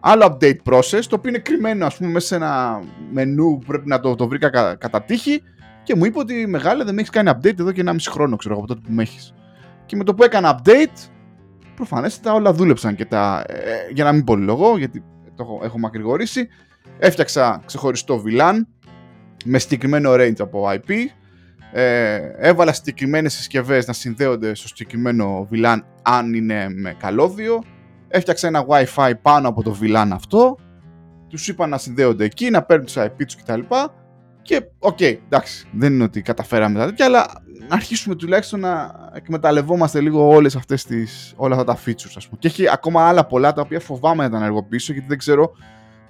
άλλο 0.00 0.24
update 0.26 0.56
process, 0.64 1.02
το 1.08 1.16
οποίο 1.16 1.28
είναι 1.28 1.38
κρυμμένο 1.38 1.86
ας 1.86 1.96
πούμε 1.96 2.10
μέσα 2.10 2.26
σε 2.26 2.34
ένα 2.34 2.82
μενού 3.12 3.58
που 3.58 3.66
πρέπει 3.66 3.88
να 3.88 4.00
το, 4.00 4.14
το 4.14 4.28
βρήκα 4.28 4.50
κα, 4.50 4.74
κατά 4.74 5.02
τύχη 5.02 5.42
και 5.82 5.94
μου 5.94 6.04
είπε 6.04 6.18
ότι 6.18 6.46
μεγάλα 6.46 6.84
δεν 6.84 6.94
με 6.94 7.00
έχεις 7.00 7.12
κάνει 7.12 7.30
update 7.34 7.58
εδώ 7.58 7.72
και 7.72 7.80
ένα 7.80 7.92
μισή 7.92 8.10
χρόνο, 8.10 8.36
ξέρω 8.36 8.56
από 8.56 8.66
τότε 8.66 8.80
που 8.84 8.92
με 8.92 9.02
έχεις. 9.02 9.34
Και 9.86 9.96
με 9.96 10.04
το 10.04 10.14
που 10.14 10.22
έκανα 10.22 10.60
update, 10.60 11.08
προφανέστατα 11.74 12.34
όλα 12.36 12.52
δούλεψαν 12.52 12.94
και 12.94 13.04
τα, 13.04 13.44
ε, 13.46 13.92
για 13.92 14.04
να 14.04 14.12
μην 14.12 14.24
πολυλογώ, 14.24 14.78
γιατί 14.78 15.04
το 15.34 15.42
έχω, 15.42 15.60
έχω 15.64 15.78
μακρηγορήσει, 15.78 16.48
έφτιαξα 16.98 17.62
ξεχωριστό 17.66 18.22
VLAN 18.26 18.54
με 19.44 19.58
συγκεκριμένο 19.58 20.12
range 20.12 20.40
από 20.40 20.68
IP, 20.74 20.92
ε, 21.72 22.16
έβαλα 22.36 22.72
συγκεκριμένες 22.72 23.34
συσκευές 23.34 23.86
να 23.86 23.92
συνδέονται 23.92 24.54
στο 24.54 24.68
συγκεκριμένο 24.68 25.48
VLAN 25.52 25.78
αν 26.02 26.34
είναι 26.34 26.68
με 26.68 26.96
καλώδιο. 26.98 27.62
Έφτιαξα 28.08 28.46
ένα 28.46 28.64
WiFi 28.68 29.12
πάνω 29.22 29.48
από 29.48 29.62
το 29.62 29.76
VLAN 29.82 30.08
αυτό. 30.12 30.58
Τους 31.28 31.48
είπα 31.48 31.66
να 31.66 31.78
συνδέονται 31.78 32.24
εκεί, 32.24 32.50
να 32.50 32.62
παίρνουν 32.62 32.86
τους 32.86 32.96
IP 32.98 33.24
τους 33.26 33.36
κτλ. 33.36 33.60
Και 34.42 34.62
OK, 34.78 34.96
okay, 35.00 35.16
εντάξει, 35.24 35.68
δεν 35.72 35.92
είναι 35.92 36.04
ότι 36.04 36.22
καταφέραμε 36.22 36.78
τα 36.78 36.84
τέτοια, 36.84 37.04
αλλά 37.04 37.26
να 37.68 37.74
αρχίσουμε 37.74 38.14
τουλάχιστον 38.14 38.60
να 38.60 38.94
εκμεταλλευόμαστε 39.14 40.00
λίγο 40.00 40.28
όλες 40.28 40.56
αυτές 40.56 40.84
τις, 40.84 41.32
όλα 41.36 41.54
αυτά 41.54 41.74
τα 41.74 41.78
features, 41.86 42.12
ας 42.16 42.24
πούμε. 42.28 42.38
Και 42.38 42.48
έχει 42.48 42.70
ακόμα 42.70 43.08
άλλα 43.08 43.26
πολλά 43.26 43.52
τα 43.52 43.60
οποία 43.60 43.80
φοβάμαι 43.80 44.22
να 44.22 44.30
τα 44.30 44.36
ενεργοποιήσω, 44.36 44.92
γιατί 44.92 45.08
δεν 45.08 45.18
ξέρω 45.18 45.50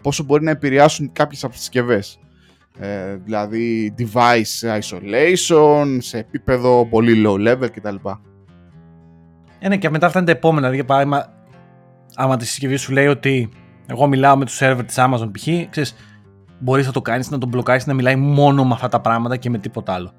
πόσο 0.02 0.22
μπορεί 0.22 0.44
να 0.44 0.50
επηρεάσουν 0.50 1.12
κάποιες 1.12 1.44
από 1.44 1.52
τις 1.52 1.62
συσκευές 1.62 2.18
ε, 2.78 3.16
δηλαδή 3.16 3.94
device 3.98 4.78
isolation 4.80 5.96
σε 5.98 6.18
επίπεδο 6.18 6.86
πολύ 6.86 7.24
low 7.26 7.48
level 7.48 7.70
κτλ. 7.72 7.96
Ε, 9.58 9.68
ναι, 9.68 9.76
και 9.76 9.90
μετά 9.90 10.08
φτάνει 10.08 10.26
τα 10.26 10.32
επόμενα. 10.32 10.60
Δηλαδή, 10.60 10.76
για 10.76 10.84
παράδειγμα, 10.84 11.32
άμα 12.14 12.36
τη 12.36 12.46
συσκευή 12.46 12.76
σου 12.76 12.92
λέει 12.92 13.06
ότι 13.06 13.48
εγώ 13.86 14.06
μιλάω 14.06 14.36
με 14.36 14.44
τους 14.44 14.58
server 14.62 14.82
της 14.86 14.96
Amazon 14.98 15.30
π.χ., 15.32 15.70
ξέρεις, 15.70 15.94
μπορείς 16.58 16.86
να 16.86 16.92
το 16.92 17.02
κάνεις, 17.02 17.30
να 17.30 17.38
τον 17.38 17.48
μπλοκάρει, 17.48 17.82
να 17.86 17.94
μιλάει 17.94 18.16
μόνο 18.16 18.64
με 18.64 18.74
αυτά 18.74 18.88
τα 18.88 19.00
πράγματα 19.00 19.36
και 19.36 19.50
με 19.50 19.58
τίποτα 19.58 19.92
άλλο. 19.92 20.12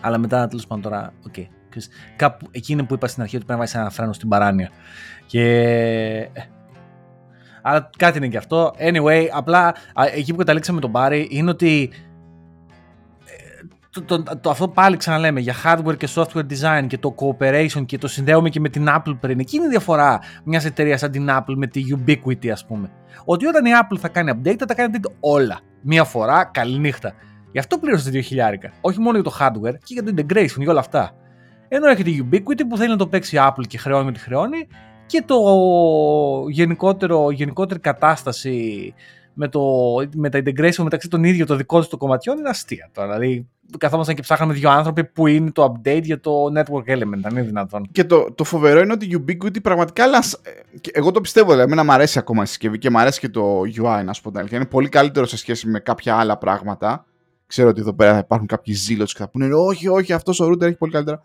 Αλλά 0.00 0.18
μετά, 0.18 0.46
τέλος 0.48 0.66
πάντων, 0.66 0.82
τώρα, 0.82 1.12
OK. 1.26 1.34
Okay. 1.36 1.46
Κάπου 2.16 2.48
εκεί 2.50 2.72
είναι 2.72 2.82
που 2.82 2.94
είπα 2.94 3.06
στην 3.06 3.22
αρχή 3.22 3.36
ότι 3.36 3.44
πρέπει 3.44 3.60
να 3.60 3.66
βάλει 3.66 3.80
ένα 3.82 3.90
φρένο 3.94 4.12
στην 4.12 4.28
παράνοια. 4.28 4.70
Και 5.26 5.42
ε, 6.32 6.42
αλλά 7.62 7.90
κάτι 7.96 8.18
είναι 8.18 8.28
και 8.28 8.36
αυτό. 8.36 8.72
Anyway, 8.78 9.26
απλά 9.32 9.74
εκεί 10.14 10.32
που 10.32 10.38
καταλήξαμε 10.38 10.80
τον 10.80 10.92
Πάρη 10.92 11.28
είναι 11.30 11.50
ότι 11.50 11.90
ε, 13.24 13.66
το, 13.90 14.02
το, 14.02 14.22
το, 14.40 14.50
αυτό 14.50 14.68
πάλι 14.68 14.96
ξαναλέμε 14.96 15.40
για 15.40 15.54
hardware 15.64 15.96
και 15.96 16.08
software 16.14 16.46
design 16.50 16.86
και 16.86 16.98
το 16.98 17.14
cooperation 17.18 17.86
και 17.86 17.98
το 17.98 18.08
συνδέουμε 18.08 18.48
και 18.48 18.60
με 18.60 18.68
την 18.68 18.86
Apple 18.88 19.16
πριν. 19.20 19.38
Εκείνη 19.38 19.64
είναι 19.64 19.72
η 19.72 19.76
διαφορά 19.76 20.20
μιας 20.44 20.64
εταιρείας 20.64 21.00
σαν 21.00 21.10
την 21.10 21.28
Apple 21.30 21.54
με 21.56 21.66
τη 21.66 21.82
Ubiquiti, 21.96 22.48
ας 22.48 22.66
πούμε. 22.66 22.90
Ότι 23.24 23.46
όταν 23.46 23.64
η 23.64 23.70
Apple 23.82 23.98
θα 23.98 24.08
κάνει 24.08 24.32
update, 24.34 24.56
θα 24.58 24.66
τα 24.66 24.74
κάνει 24.74 24.92
update 24.96 25.10
όλα. 25.20 25.60
Μία 25.82 26.04
φορά, 26.04 26.44
καληνύχτα. 26.44 27.12
Γι' 27.52 27.58
αυτό 27.58 27.78
πλήρωσε 27.78 28.10
2.000. 28.12 28.18
Όχι 28.80 29.00
μόνο 29.00 29.18
για 29.18 29.30
το 29.30 29.36
hardware 29.40 29.74
και 29.84 29.94
για 29.94 30.02
το 30.02 30.12
integration, 30.16 30.58
για 30.58 30.70
όλα 30.70 30.80
αυτά. 30.80 31.12
Ενώ 31.68 31.86
έχετε 31.86 32.10
Ubiquity 32.10 32.62
που 32.68 32.76
θέλει 32.76 32.90
να 32.90 32.96
το 32.96 33.06
παίξει 33.06 33.36
η 33.36 33.38
Apple 33.42 33.66
και 33.68 33.78
χρεώνει 33.78 34.08
ό,τι 34.08 34.18
χρεώνει 34.18 34.66
και 35.10 35.22
το 35.26 35.38
γενικότερο, 36.48 37.30
γενικότερη 37.30 37.80
κατάσταση 37.80 38.94
με, 39.34 39.48
το, 39.48 39.62
με 40.14 40.28
τα 40.28 40.38
integration 40.38 40.82
μεταξύ 40.82 41.08
των 41.08 41.24
ίδιων 41.24 41.46
των 41.46 41.56
δικών 41.56 41.80
τους 41.80 41.98
κομματιών 41.98 42.38
είναι 42.38 42.48
αστεία 42.48 42.88
τώρα. 42.92 43.12
Δηλαδή, 43.12 43.48
καθόμασταν 43.78 44.14
και 44.14 44.22
ψάχναμε 44.22 44.52
δύο 44.52 44.70
άνθρωποι 44.70 45.04
που 45.04 45.26
είναι 45.26 45.50
το 45.50 45.74
update 45.74 46.02
για 46.02 46.20
το 46.20 46.32
network 46.56 46.92
element, 46.92 47.20
αν 47.22 47.30
είναι 47.30 47.42
δυνατόν. 47.42 47.88
Και 47.92 48.04
το, 48.04 48.32
το 48.34 48.44
φοβερό 48.44 48.80
είναι 48.80 48.92
ότι 48.92 49.06
η 49.06 49.24
Ubiquity 49.26 49.62
πραγματικά, 49.62 50.02
αλλά 50.02 50.22
εγώ 50.92 51.10
το 51.10 51.20
πιστεύω, 51.20 51.50
δηλαδή, 51.50 51.72
εμένα 51.72 51.84
μου 51.84 51.92
αρέσει 51.92 52.18
ακόμα 52.18 52.42
η 52.42 52.46
συσκευή 52.46 52.78
και 52.78 52.90
μου 52.90 52.98
αρέσει 52.98 53.20
και 53.20 53.28
το 53.28 53.60
UI, 53.60 54.02
να 54.04 54.12
σου 54.12 54.22
πω 54.22 54.32
Είναι 54.50 54.66
πολύ 54.66 54.88
καλύτερο 54.88 55.26
σε 55.26 55.36
σχέση 55.36 55.68
με 55.68 55.78
κάποια 55.78 56.16
άλλα 56.16 56.38
πράγματα. 56.38 57.04
Ξέρω 57.46 57.68
ότι 57.68 57.80
εδώ 57.80 57.94
πέρα 57.94 58.12
θα 58.12 58.18
υπάρχουν 58.18 58.46
κάποιοι 58.46 58.74
ζήλωτοι 58.74 59.12
και 59.12 59.18
θα 59.18 59.28
πούνε 59.28 59.54
Όχι, 59.54 59.88
όχι, 59.88 60.12
αυτός 60.12 60.40
ο 60.40 60.46
router 60.46 60.62
έχει 60.62 60.76
πολύ 60.76 60.92
καλύτερα. 60.92 61.22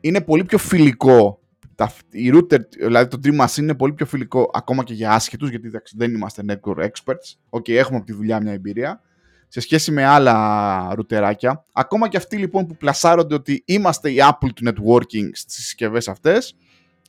Είναι 0.00 0.20
πολύ 0.20 0.44
πιο 0.44 0.58
φιλικό 0.58 1.38
τα, 1.76 1.92
η 2.10 2.30
router, 2.34 2.58
δηλαδή 2.78 3.08
το 3.08 3.20
Dream 3.24 3.44
Machine 3.44 3.56
είναι 3.56 3.74
πολύ 3.74 3.92
πιο 3.92 4.06
φιλικό 4.06 4.50
ακόμα 4.52 4.84
και 4.84 4.94
για 4.94 5.12
άσχετους, 5.12 5.50
γιατί 5.50 5.70
δεν 5.96 6.14
είμαστε 6.14 6.42
network 6.48 6.78
experts. 6.78 7.34
OK, 7.48 7.64
okay, 7.64 7.72
έχουμε 7.72 7.96
από 7.96 8.06
τη 8.06 8.12
δουλειά 8.12 8.40
μια 8.42 8.52
εμπειρία. 8.52 9.00
Σε 9.48 9.60
σχέση 9.60 9.92
με 9.92 10.04
άλλα 10.04 10.94
ρουτεράκια. 10.94 11.64
Ακόμα 11.72 12.08
και 12.08 12.16
αυτοί 12.16 12.36
λοιπόν 12.36 12.66
που 12.66 12.76
πλασάρονται 12.76 13.34
ότι 13.34 13.62
είμαστε 13.66 14.10
η 14.10 14.16
Apple 14.18 14.48
του 14.54 14.64
networking 14.64 15.28
στις 15.32 15.54
συσκευές 15.54 16.08
αυτές, 16.08 16.56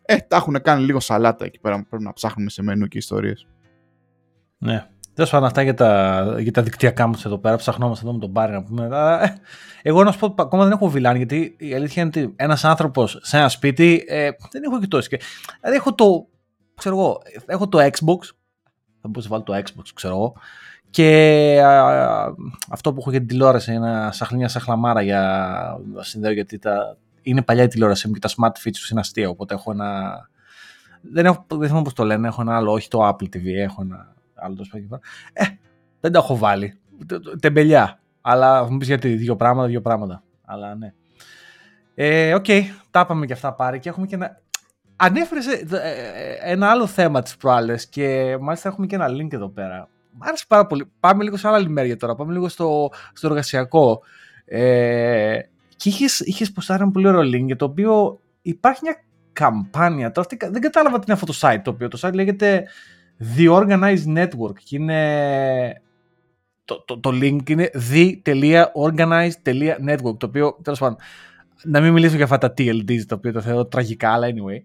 ε, 0.02 0.18
τα 0.18 0.36
έχουν 0.36 0.62
κάνει 0.62 0.84
λίγο 0.84 1.00
σαλάτα 1.00 1.46
εκεί 1.46 1.60
πέρα. 1.60 1.86
Πρέπει 1.90 2.04
να 2.04 2.14
ψάχνουμε 2.14 2.50
σε 2.50 2.64
μενού 2.64 2.88
και 2.88 2.98
ιστορίες. 2.98 3.48
Ναι. 4.58 4.88
Τέλος 5.18 5.32
πάντων, 5.32 5.48
αυτά 5.48 5.62
για 5.62 5.74
τα, 5.74 6.36
για 6.40 6.52
τα 6.52 6.62
δικτυακά 6.62 7.08
μου 7.08 7.20
εδώ 7.26 7.38
πέρα. 7.38 7.56
Ψαχνόμαστε 7.56 8.06
εδώ 8.06 8.14
με 8.14 8.20
τον 8.20 8.30
Μπάρι 8.30 8.52
να 8.52 8.64
πούμε. 8.64 8.90
Ε, 9.22 9.34
εγώ 9.82 10.04
να 10.04 10.12
σου 10.12 10.20
πω, 10.20 10.34
ακόμα 10.38 10.64
δεν 10.64 10.72
έχω 10.72 10.90
βιλάνι, 10.90 11.18
γιατί 11.18 11.56
η 11.60 11.74
αλήθεια 11.74 12.02
είναι 12.02 12.12
ότι 12.16 12.34
ένας 12.36 12.64
άνθρωπος 12.64 13.20
σε 13.22 13.38
ένα 13.38 13.50
σπίτι 13.50 14.06
ε, 14.08 14.30
δεν 14.52 14.64
έχω 14.64 14.80
και 14.80 14.88
τόσο. 14.88 15.08
Δηλαδή 15.62 15.78
έχω 15.78 15.94
το. 15.94 16.28
Ξέρω 16.76 16.98
εγώ, 16.98 17.22
έχω 17.46 17.68
το 17.68 17.78
Xbox. 17.78 18.20
Θα 19.02 19.08
μπορούσα 19.08 19.30
να 19.30 19.38
βάλω 19.38 19.44
το 19.44 19.54
Xbox, 19.56 19.86
ξέρω 19.94 20.14
εγώ. 20.14 20.34
Και 20.90 21.62
α, 21.64 22.34
αυτό 22.70 22.94
που 22.94 23.00
έχω 23.00 23.10
για 23.10 23.20
την 23.20 23.28
τηλεόραση, 23.28 23.72
ένα 23.72 24.12
σαχλίνια 24.12 24.48
σαχλαμάρα 24.48 25.02
για 25.02 25.22
να 25.94 26.04
συνδέω 26.04 26.32
γιατί 26.32 26.60
τα, 26.60 26.98
είναι 27.22 27.42
παλιά 27.42 27.64
η 27.64 27.68
τηλεόραση 27.68 28.08
μου 28.08 28.14
και 28.14 28.20
τα 28.20 28.30
smart 28.30 28.68
features 28.68 28.92
είναι 28.92 29.00
αστεία. 29.00 29.30
Οπότε 29.30 29.54
έχω 29.54 29.72
ένα. 29.72 30.30
Δεν, 31.02 31.26
έχω, 31.26 31.46
δεν 31.50 31.68
θυμάμαι 31.68 31.84
πώς 31.84 31.94
το 31.94 32.04
λένε. 32.04 32.28
Έχω 32.28 32.42
ένα 32.42 32.56
άλλο, 32.56 32.72
όχι 32.72 32.88
το 32.88 33.08
Apple 33.08 33.26
TV, 33.26 33.46
έχω 33.46 33.82
ένα 33.82 34.16
άλλο 34.38 34.56
το 34.56 34.64
σπίτι. 34.64 34.88
Ε, 35.34 35.44
δεν 36.00 36.12
τα 36.12 36.20
έχω 36.20 36.38
βάλει. 36.38 36.80
Τεμπελιά. 37.40 38.00
Αλλά 38.22 38.72
μου 38.72 38.78
πεις 38.78 38.88
γιατί, 38.88 39.16
δύο 39.16 39.36
πράγματα, 39.36 39.68
δύο 39.68 39.82
πράγματα. 39.82 40.24
Αλλά 40.46 40.76
ναι. 40.76 40.94
Ε, 41.96 42.34
OK, 42.34 42.46
okay, 42.48 42.62
τα 42.92 43.00
είπαμε 43.00 43.26
και 43.26 43.34
αυτά 43.34 43.54
Πάρη 43.54 43.80
και 43.80 43.90
έχουμε 43.90 44.06
και 44.06 44.16
ένα. 44.16 44.42
Ανέφερες 44.96 45.48
ε, 45.48 45.66
ε, 45.72 46.52
ένα 46.52 46.70
άλλο 46.70 46.88
θέμα 46.88 47.22
τη 47.22 47.34
προάλλες 47.40 47.88
και 47.88 48.38
μάλιστα 48.40 48.70
έχουμε 48.70 48.88
και 48.88 48.96
ένα 48.96 49.08
link 49.10 49.34
εδώ 49.34 49.50
πέρα. 49.50 49.90
Μ' 50.12 50.24
άρεσε 50.24 50.46
πάρα 50.48 50.66
πολύ. 50.66 50.92
Πάμε 51.00 51.24
λίγο 51.24 51.38
σε 51.38 51.48
άλλα 51.48 51.60
λιμέρια 51.60 51.98
τώρα. 51.98 52.16
Πάμε 52.16 52.34
λίγο 52.34 52.48
στο, 52.48 52.90
στο 53.14 53.28
εργασιακό. 53.28 54.02
Ε, 54.46 55.40
και 55.76 55.90
είχες 55.90 56.20
είχες 56.20 56.52
ποστάρει 56.52 56.82
ένα 56.82 56.92
πολύ 56.92 57.08
ωραίο 57.08 57.22
link 57.22 57.46
για 57.46 57.56
το 57.56 57.66
οποίο 57.66 58.20
υπάρχει 58.42 58.80
μια 58.84 59.04
καμπάνια. 59.34 60.12
Τώρα 60.12 60.28
δεν 60.52 60.62
κατάλαβα 60.62 60.98
τι 60.98 61.04
είναι 61.08 61.14
αυτό 61.14 61.26
το 61.26 61.38
site. 61.42 61.62
Το 61.64 61.72
οποίο 61.72 61.88
το 61.88 62.00
site 62.02 62.14
λέγεται 62.14 62.68
The 63.36 63.50
Organized 63.50 64.18
Network 64.18 64.56
και 64.64 64.76
είναι 64.76 65.82
το, 66.66 66.84
το, 66.86 67.00
το 67.00 67.10
link 67.14 67.50
είναι 67.50 67.70
the.organized.network 67.92 70.18
το 70.18 70.26
οποίο 70.26 70.58
τέλος 70.62 70.80
πάντων 70.80 70.98
να 71.64 71.82
μην 71.82 71.94
μιλήσω 71.94 72.16
για 72.16 72.24
αυτά 72.24 72.38
τα 72.38 72.54
TLDs 72.58 73.06
τα 73.08 73.16
οποία 73.16 73.34
τα 73.34 73.42
θεωρώ 73.42 73.66
τραγικά 73.66 74.12
αλλά 74.12 74.28
anyway 74.28 74.62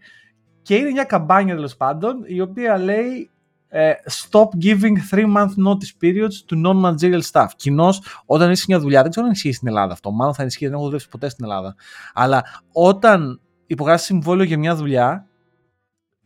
και 0.62 0.74
είναι 0.74 0.90
μια 0.90 1.04
καμπάνια 1.04 1.54
τέλος 1.54 1.76
πάντων 1.76 2.22
η 2.26 2.40
οποία 2.40 2.78
λέει 2.78 3.30
ε, 3.74 3.92
Stop 4.10 4.48
giving 4.64 4.96
three 5.10 5.26
month 5.36 5.54
notice 5.66 5.92
periods 6.02 6.36
to 6.48 6.54
non-managerial 6.66 7.22
staff. 7.32 7.46
Κοινώς, 7.56 8.02
όταν 8.26 8.50
είσαι 8.50 8.64
μια 8.68 8.80
δουλειά, 8.80 9.02
δεν 9.02 9.10
ξέρω 9.10 9.26
αν 9.26 9.32
ισχύει 9.32 9.52
στην 9.52 9.68
Ελλάδα 9.68 9.92
αυτό. 9.92 10.10
Μάλλον 10.10 10.34
θα 10.34 10.44
ισχύει, 10.44 10.64
δεν 10.64 10.74
έχω 10.74 10.84
δουλέψει 10.84 11.08
ποτέ 11.08 11.28
στην 11.28 11.44
Ελλάδα. 11.44 11.74
Αλλά 12.14 12.44
όταν 12.72 13.40
υπογράφει 13.66 14.04
συμβόλαιο 14.04 14.44
για 14.44 14.58
μια 14.58 14.74
δουλειά, 14.74 15.26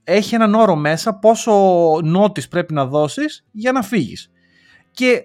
έχει 0.09 0.35
έναν 0.35 0.55
όρο 0.55 0.77
μέσα 0.77 1.15
πόσο 1.15 1.53
notice 1.93 2.49
πρέπει 2.51 2.75
να 2.75 2.87
δώσεις 2.87 3.47
για 3.51 3.73
να 3.73 3.83
φύγεις. 3.83 4.31
Και 4.91 5.23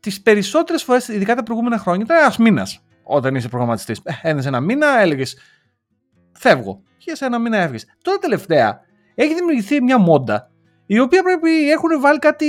τις 0.00 0.22
περισσότερες 0.22 0.82
φορές, 0.82 1.08
ειδικά 1.08 1.34
τα 1.34 1.42
προηγούμενα 1.42 1.78
χρόνια, 1.78 2.04
ήταν 2.04 2.16
ένας 2.16 2.36
μήνας 2.36 2.80
όταν 3.02 3.34
είσαι 3.34 3.48
προγραμματιστής. 3.48 4.00
Ε, 4.22 4.36
ένα 4.46 4.60
μήνα, 4.60 5.00
έλεγες 5.00 5.36
Φεύγω. 6.32 6.82
Και 6.96 7.14
σε 7.14 7.24
ένα 7.24 7.38
μήνα 7.38 7.58
έφυγες. 7.58 7.86
Τώρα 8.02 8.18
τελευταία 8.18 8.80
έχει 9.14 9.34
δημιουργηθεί 9.34 9.82
μια 9.82 9.98
μόντα 9.98 10.50
η 10.86 10.98
οποία 10.98 11.22
πρέπει 11.22 11.70
έχουν 11.70 12.00
βάλει 12.00 12.18
κάτι. 12.18 12.46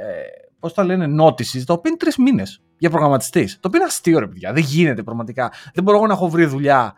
Ε, 0.00 0.38
Πώς 0.60 0.74
τα 0.74 0.84
λένε, 0.84 1.22
notices, 1.22 1.62
τα 1.66 1.72
οποία 1.72 1.90
είναι 1.90 1.96
τρεις 1.96 2.16
μήνες 2.16 2.62
για 2.78 2.90
προγραμματιστής. 2.90 3.52
Το 3.60 3.68
οποίο 3.68 3.80
είναι 3.80 3.88
αστείο, 3.88 4.18
ρε 4.18 4.26
παιδιά. 4.26 4.52
Δεν 4.52 4.62
γίνεται 4.62 5.02
πραγματικά. 5.02 5.52
Δεν 5.74 5.84
μπορώ 5.84 5.96
εγώ 5.96 6.06
να 6.06 6.12
έχω 6.12 6.28
βρει 6.28 6.44
δουλειά 6.44 6.94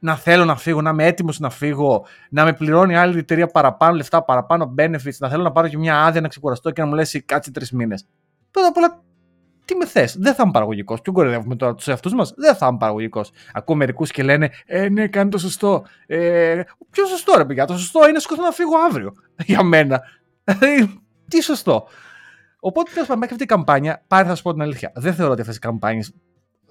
να 0.00 0.16
θέλω 0.16 0.44
να 0.44 0.56
φύγω, 0.56 0.82
να 0.82 0.90
είμαι 0.90 1.06
έτοιμος 1.06 1.38
να 1.38 1.50
φύγω, 1.50 2.06
να 2.30 2.44
με 2.44 2.52
πληρώνει 2.52 2.96
άλλη 2.96 3.18
εταιρεία 3.18 3.46
παραπάνω 3.46 3.94
λεφτά, 3.94 4.24
παραπάνω 4.24 4.74
benefits, 4.78 5.16
να 5.18 5.28
θέλω 5.28 5.42
να 5.42 5.52
πάρω 5.52 5.68
και 5.68 5.78
μια 5.78 6.04
άδεια 6.04 6.20
να 6.20 6.28
ξεκουραστώ 6.28 6.70
και 6.70 6.80
να 6.80 6.86
μου 6.86 6.94
λες 6.94 7.22
κάτσε 7.26 7.50
τρεις 7.50 7.72
μήνες. 7.72 8.06
Πρώτα 8.50 8.68
απ' 8.68 8.76
όλα, 8.76 9.02
τι 9.64 9.74
με 9.74 9.86
θες, 9.86 10.16
δεν 10.18 10.34
θα 10.34 10.42
είμαι 10.42 10.52
παραγωγικός. 10.52 11.00
Ποιο 11.00 11.12
κορυδεύουμε 11.12 11.56
τώρα 11.56 11.74
τους 11.74 11.88
εαυτούς 11.88 12.14
μας, 12.14 12.32
δεν 12.36 12.54
θα 12.54 12.66
είμαι 12.66 12.78
παραγωγικός. 12.78 13.30
Ακούω 13.52 13.76
μερικούς 13.76 14.10
και 14.10 14.22
λένε, 14.22 14.50
Ε, 14.66 14.88
ναι, 14.88 15.08
κάνει 15.08 15.30
το 15.30 15.38
σωστό. 15.38 15.84
Ε, 16.06 16.62
ποιο 16.90 17.06
σωστό, 17.06 17.34
ρε 17.36 17.44
παιδιά, 17.44 17.64
το 17.64 17.76
σωστό 17.78 18.08
είναι 18.08 18.18
σκοτώ 18.18 18.42
να 18.42 18.50
φύγω 18.50 18.76
αύριο. 18.88 19.12
Για 19.46 19.62
μένα. 19.62 20.00
τι 21.30 21.42
σωστό. 21.42 21.86
Οπότε 22.60 22.90
τέλος 22.90 23.06
πάντων, 23.06 23.18
μέχρι 23.18 23.34
αυτή 23.34 23.44
η 23.44 23.56
καμπάνια, 23.56 24.02
πάρε 24.06 24.28
θα 24.28 24.34
σου 24.34 24.42
πω 24.42 24.52
την 24.52 24.62
αλήθεια. 24.62 24.92
Δεν 24.94 25.14
θεωρώ 25.14 25.32
ότι 25.32 25.40
αυτές 25.40 25.56
οι 25.56 25.58
καμπάνιες 25.58 26.12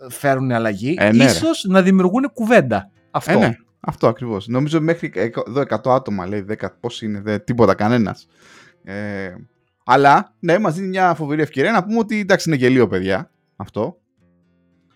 φέρουν 0.09 0.51
αλλαγή. 0.51 0.95
Ε, 0.99 1.11
ναι, 1.11 1.23
ίσως 1.23 1.65
να 1.67 1.81
δημιουργούν 1.81 2.31
κουβέντα. 2.33 2.89
Αυτό. 3.11 3.31
Ε, 3.31 3.35
ναι. 3.35 3.55
Αυτό 3.79 4.07
ακριβώς. 4.07 4.47
Νομίζω 4.47 4.81
μέχρι 4.81 5.11
εδώ 5.15 5.61
100 5.69 5.77
άτομα 5.83 6.27
λέει 6.27 6.45
10. 6.59 6.67
Πώς 6.79 7.01
είναι, 7.01 7.21
δε, 7.21 7.39
τίποτα 7.39 7.75
κανένας. 7.75 8.27
Ε, 8.83 9.35
αλλά 9.83 10.33
ναι, 10.39 10.59
μας 10.59 10.75
δίνει 10.75 10.87
μια 10.87 11.13
φοβερή 11.13 11.41
ευκαιρία 11.41 11.71
να 11.71 11.83
πούμε 11.83 11.97
ότι 11.97 12.19
εντάξει 12.19 12.49
είναι 12.49 12.57
γελίο, 12.57 12.87
παιδιά. 12.87 13.31
Αυτό. 13.55 13.97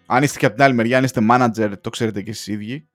Αν 0.05 0.24
είστε 0.24 0.39
και 0.39 0.45
από 0.45 0.55
την 0.55 0.64
άλλη 0.64 0.74
μεριά, 0.74 0.97
αν 0.97 1.03
είστε 1.03 1.22
manager, 1.32 1.72
το 1.82 1.89
ξέρετε 1.89 2.22
και 2.22 2.30
εσείς 2.30 2.47
ίδιοι. 2.47 2.88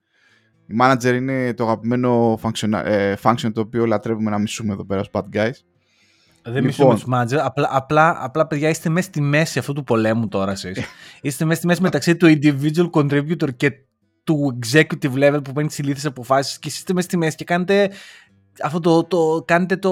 Η 0.67 0.75
manager 0.81 1.13
είναι 1.13 1.53
το 1.53 1.63
αγαπημένο 1.63 2.39
function, 2.41 2.81
ε, 2.83 3.13
function 3.21 3.51
το 3.53 3.61
οποίο 3.61 3.85
λατρεύουμε 3.85 4.29
να 4.29 4.37
μισούμε 4.37 4.73
εδώ 4.73 4.85
πέρα 4.85 5.03
στους 5.03 5.21
bad 5.21 5.35
guys. 5.37 5.51
Δεν 6.43 6.53
λοιπόν. 6.53 6.63
μισούμε 6.63 6.93
τους 6.93 7.05
manager. 7.13 7.39
Απλά, 7.43 7.67
απλά, 7.71 8.17
απλά, 8.19 8.47
παιδιά, 8.47 8.69
είστε 8.69 8.89
μέσα 8.89 9.07
στη 9.07 9.21
μέση 9.21 9.59
αυτού 9.59 9.73
του 9.73 9.83
πολέμου 9.83 10.27
τώρα 10.27 10.51
εσείς. 10.51 10.79
είστε 11.21 11.45
μέσα 11.45 11.57
στη 11.57 11.67
μέση 11.67 11.81
μεταξύ 11.81 12.15
του 12.15 12.39
individual 12.41 12.89
contributor 12.89 13.55
και 13.55 13.71
του 14.29 14.59
executive 14.63 15.13
level 15.13 15.39
που 15.43 15.51
παίρνει 15.53 15.67
τις 15.67 15.77
ηλίθιες 15.77 16.05
αποφάσεις 16.05 16.59
και 16.59 16.67
εσείς 16.67 16.79
είστε 16.79 16.93
μέσα 16.93 17.07
στη 17.07 17.17
μέση 17.17 17.35
και 17.35 17.43
κάνετε 17.43 17.91
αυτό 18.63 18.79
το, 18.79 19.03
το, 19.03 19.43
κάνετε 19.47 19.77
το, 19.77 19.91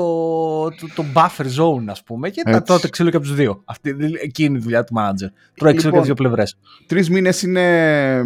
το, 0.64 0.88
το 0.96 1.04
buffer 1.14 1.46
zone, 1.46 1.84
ας 1.88 2.04
πούμε, 2.04 2.30
και 2.30 2.42
τα 2.44 2.62
τότε 2.62 2.90
ξύλο 2.90 3.10
και 3.10 3.16
από 3.16 3.26
τους 3.26 3.36
δύο. 3.36 3.62
Αυτή, 3.66 3.96
εκεί 4.24 4.44
είναι 4.44 4.58
η 4.58 4.62
δουλειά 4.62 4.84
του 4.84 4.94
manager. 4.98 5.30
Τρώει 5.54 5.74
ξύλο 5.74 5.74
και 5.74 5.88
από 5.88 5.88
λοιπόν, 5.88 6.04
δύο 6.04 6.14
πλευρές. 6.14 6.58
Τρεις 6.88 7.10
μήνες 7.10 7.42
είναι. 7.42 8.24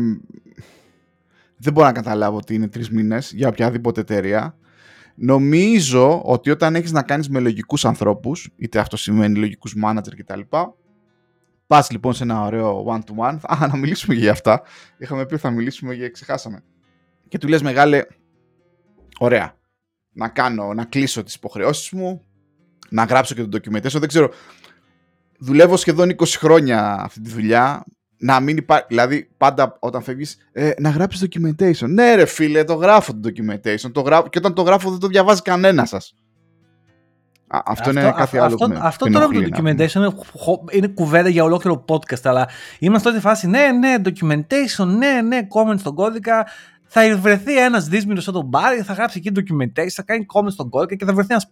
Δεν 1.57 1.73
μπορώ 1.73 1.87
να 1.87 1.93
καταλάβω 1.93 2.37
ότι 2.37 2.53
είναι 2.53 2.67
τρεις 2.67 2.89
μήνες 2.89 3.31
για 3.35 3.47
οποιαδήποτε 3.47 4.01
εταιρεία. 4.01 4.55
Νομίζω 5.15 6.21
ότι 6.25 6.49
όταν 6.49 6.75
έχεις 6.75 6.91
να 6.91 7.01
κάνεις 7.01 7.29
με 7.29 7.39
λογικούς 7.39 7.85
ανθρώπους, 7.85 8.49
είτε 8.55 8.79
αυτό 8.79 8.97
σημαίνει 8.97 9.39
λογικούς 9.39 9.75
manager 9.85 10.13
κτλ., 10.17 10.39
Πας 11.71 11.91
λοιπόν 11.91 12.13
σε 12.13 12.23
ένα 12.23 12.41
ωραίο 12.41 12.85
one-to-one. 12.87 13.37
Α, 13.41 13.67
να 13.67 13.77
μιλήσουμε 13.77 14.13
για 14.13 14.31
αυτά. 14.31 14.61
Είχαμε 14.97 15.25
πει 15.25 15.33
ότι 15.33 15.41
θα 15.41 15.49
μιλήσουμε 15.49 15.95
και 15.95 16.09
ξεχάσαμε. 16.09 16.63
Και 17.27 17.37
του 17.37 17.47
λες, 17.47 17.61
μεγάλε, 17.61 18.05
ωραία. 19.19 19.57
Να 20.11 20.29
κάνω, 20.29 20.73
να 20.73 20.85
κλείσω 20.85 21.23
τις 21.23 21.35
υποχρεώσεις 21.35 21.91
μου, 21.91 22.25
να 22.89 23.03
γράψω 23.03 23.35
και 23.35 23.43
το 23.43 23.57
documentation. 23.57 23.99
Δεν 23.99 24.07
ξέρω. 24.07 24.31
Δουλεύω 25.39 25.77
σχεδόν 25.77 26.09
20 26.09 26.25
χρόνια 26.27 26.93
αυτή 26.93 27.21
τη 27.21 27.29
δουλειά. 27.29 27.83
Να 28.17 28.39
μην 28.39 28.57
υπάρχει. 28.57 28.85
Δηλαδή, 28.87 29.29
πάντα 29.37 29.77
όταν 29.79 30.01
φεύγεις, 30.01 30.37
ε, 30.51 30.71
να 30.79 30.89
γράψεις 30.89 31.27
documentation. 31.27 31.89
Ναι, 31.89 32.15
ρε 32.15 32.25
φίλε, 32.25 32.63
το 32.63 32.73
γράφω 32.73 33.13
το 33.13 33.29
documentation. 33.29 33.91
Το 33.91 34.01
γράφω, 34.01 34.27
και 34.27 34.37
όταν 34.37 34.53
το 34.53 34.61
γράφω, 34.61 34.89
δεν 34.89 34.99
το 34.99 35.07
διαβάζει 35.07 35.41
κανένας 35.41 35.89
σας 35.89 36.15
αυτό, 37.51 37.71
αυτό 37.71 37.89
είναι 37.89 38.13
κάτι 38.15 38.37
άλλο. 38.37 38.57
Αυτό, 38.61 38.77
αυτό 38.81 39.09
τώρα 39.11 39.27
με 39.27 39.41
το 39.41 39.49
documentation 39.51 39.95
είναι, 39.95 40.11
είναι 40.71 40.87
κουβέντα 40.87 41.29
για 41.29 41.43
ολόκληρο 41.43 41.85
podcast, 41.87 42.23
αλλά 42.23 42.49
είμαστε 42.79 43.09
στη 43.09 43.19
φάση, 43.19 43.47
ναι, 43.47 43.71
ναι, 43.71 43.95
documentation, 44.05 44.85
ναι, 44.97 45.21
ναι, 45.21 45.47
comment 45.53 45.79
στον 45.79 45.95
κώδικα. 45.95 46.47
Θα 46.93 47.17
βρεθεί 47.17 47.57
ένας 47.57 47.87
δύσμοιρος 47.87 48.21
σαν 48.21 48.33
τον 48.33 48.45
Πάρη, 48.45 48.81
θα 48.81 48.93
γράψει 48.93 49.21
εκεί 49.25 49.31
documentation, 49.35 49.89
θα 49.93 50.03
κάνει 50.03 50.25
comment 50.33 50.51
στον 50.51 50.69
κώδικα 50.69 50.95
και 50.95 51.05
θα 51.05 51.13
βρεθεί 51.13 51.33
ένας 51.33 51.51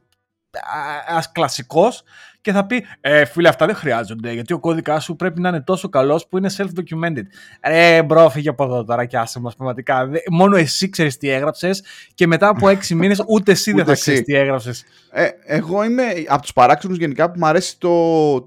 ένας 1.08 1.32
κλασικός 1.32 2.04
και 2.42 2.52
θα 2.52 2.66
πει 2.66 2.86
ε, 3.02 3.26
φίλε 3.26 3.48
αυτά 3.48 3.66
δεν 3.66 3.76
χρειάζονται 3.76 4.34
γιατί 4.34 4.54
ο 4.54 4.60
κώδικα 4.60 5.00
σου 5.00 5.16
πρέπει 5.16 5.42
να 5.42 5.50
είναι 5.50 5.62
τόσο 5.62 5.90
καλός 5.90 6.28
που 6.28 6.38
είναι 6.38 6.50
self-documented. 6.58 7.24
Ρε 7.68 8.04
bro 8.04 8.30
φύγε 8.30 8.50
από 8.50 8.64
εδώ 8.64 8.84
τώρα 8.84 9.06
και 9.06 9.18
άσε 9.18 9.40
μας 9.40 9.56
πραγματικά. 9.56 10.10
Μόνο 10.32 10.56
εσύ 10.56 10.90
ξέρεις 10.90 11.18
τι 11.18 11.30
έγραψες 11.30 11.84
και 12.14 12.28
μετά 12.28 12.48
από 12.48 12.70
έξι 12.70 12.96
μήνες 13.00 13.24
ούτε 13.28 13.52
εσύ 13.52 13.72
δεν 13.72 13.86
θα 13.86 13.94
ξέρεις 13.94 14.22
τι 14.22 14.36
έγραψες. 14.36 14.84
Ε, 15.12 15.28
εγώ 15.46 15.84
είμαι 15.84 16.04
από 16.28 16.42
τους 16.42 16.54
παράξενους 16.54 16.98
γενικά 16.98 17.32
που 17.32 17.40
μου 17.40 17.46
αρέσει 17.46 17.80
το, 17.80 17.90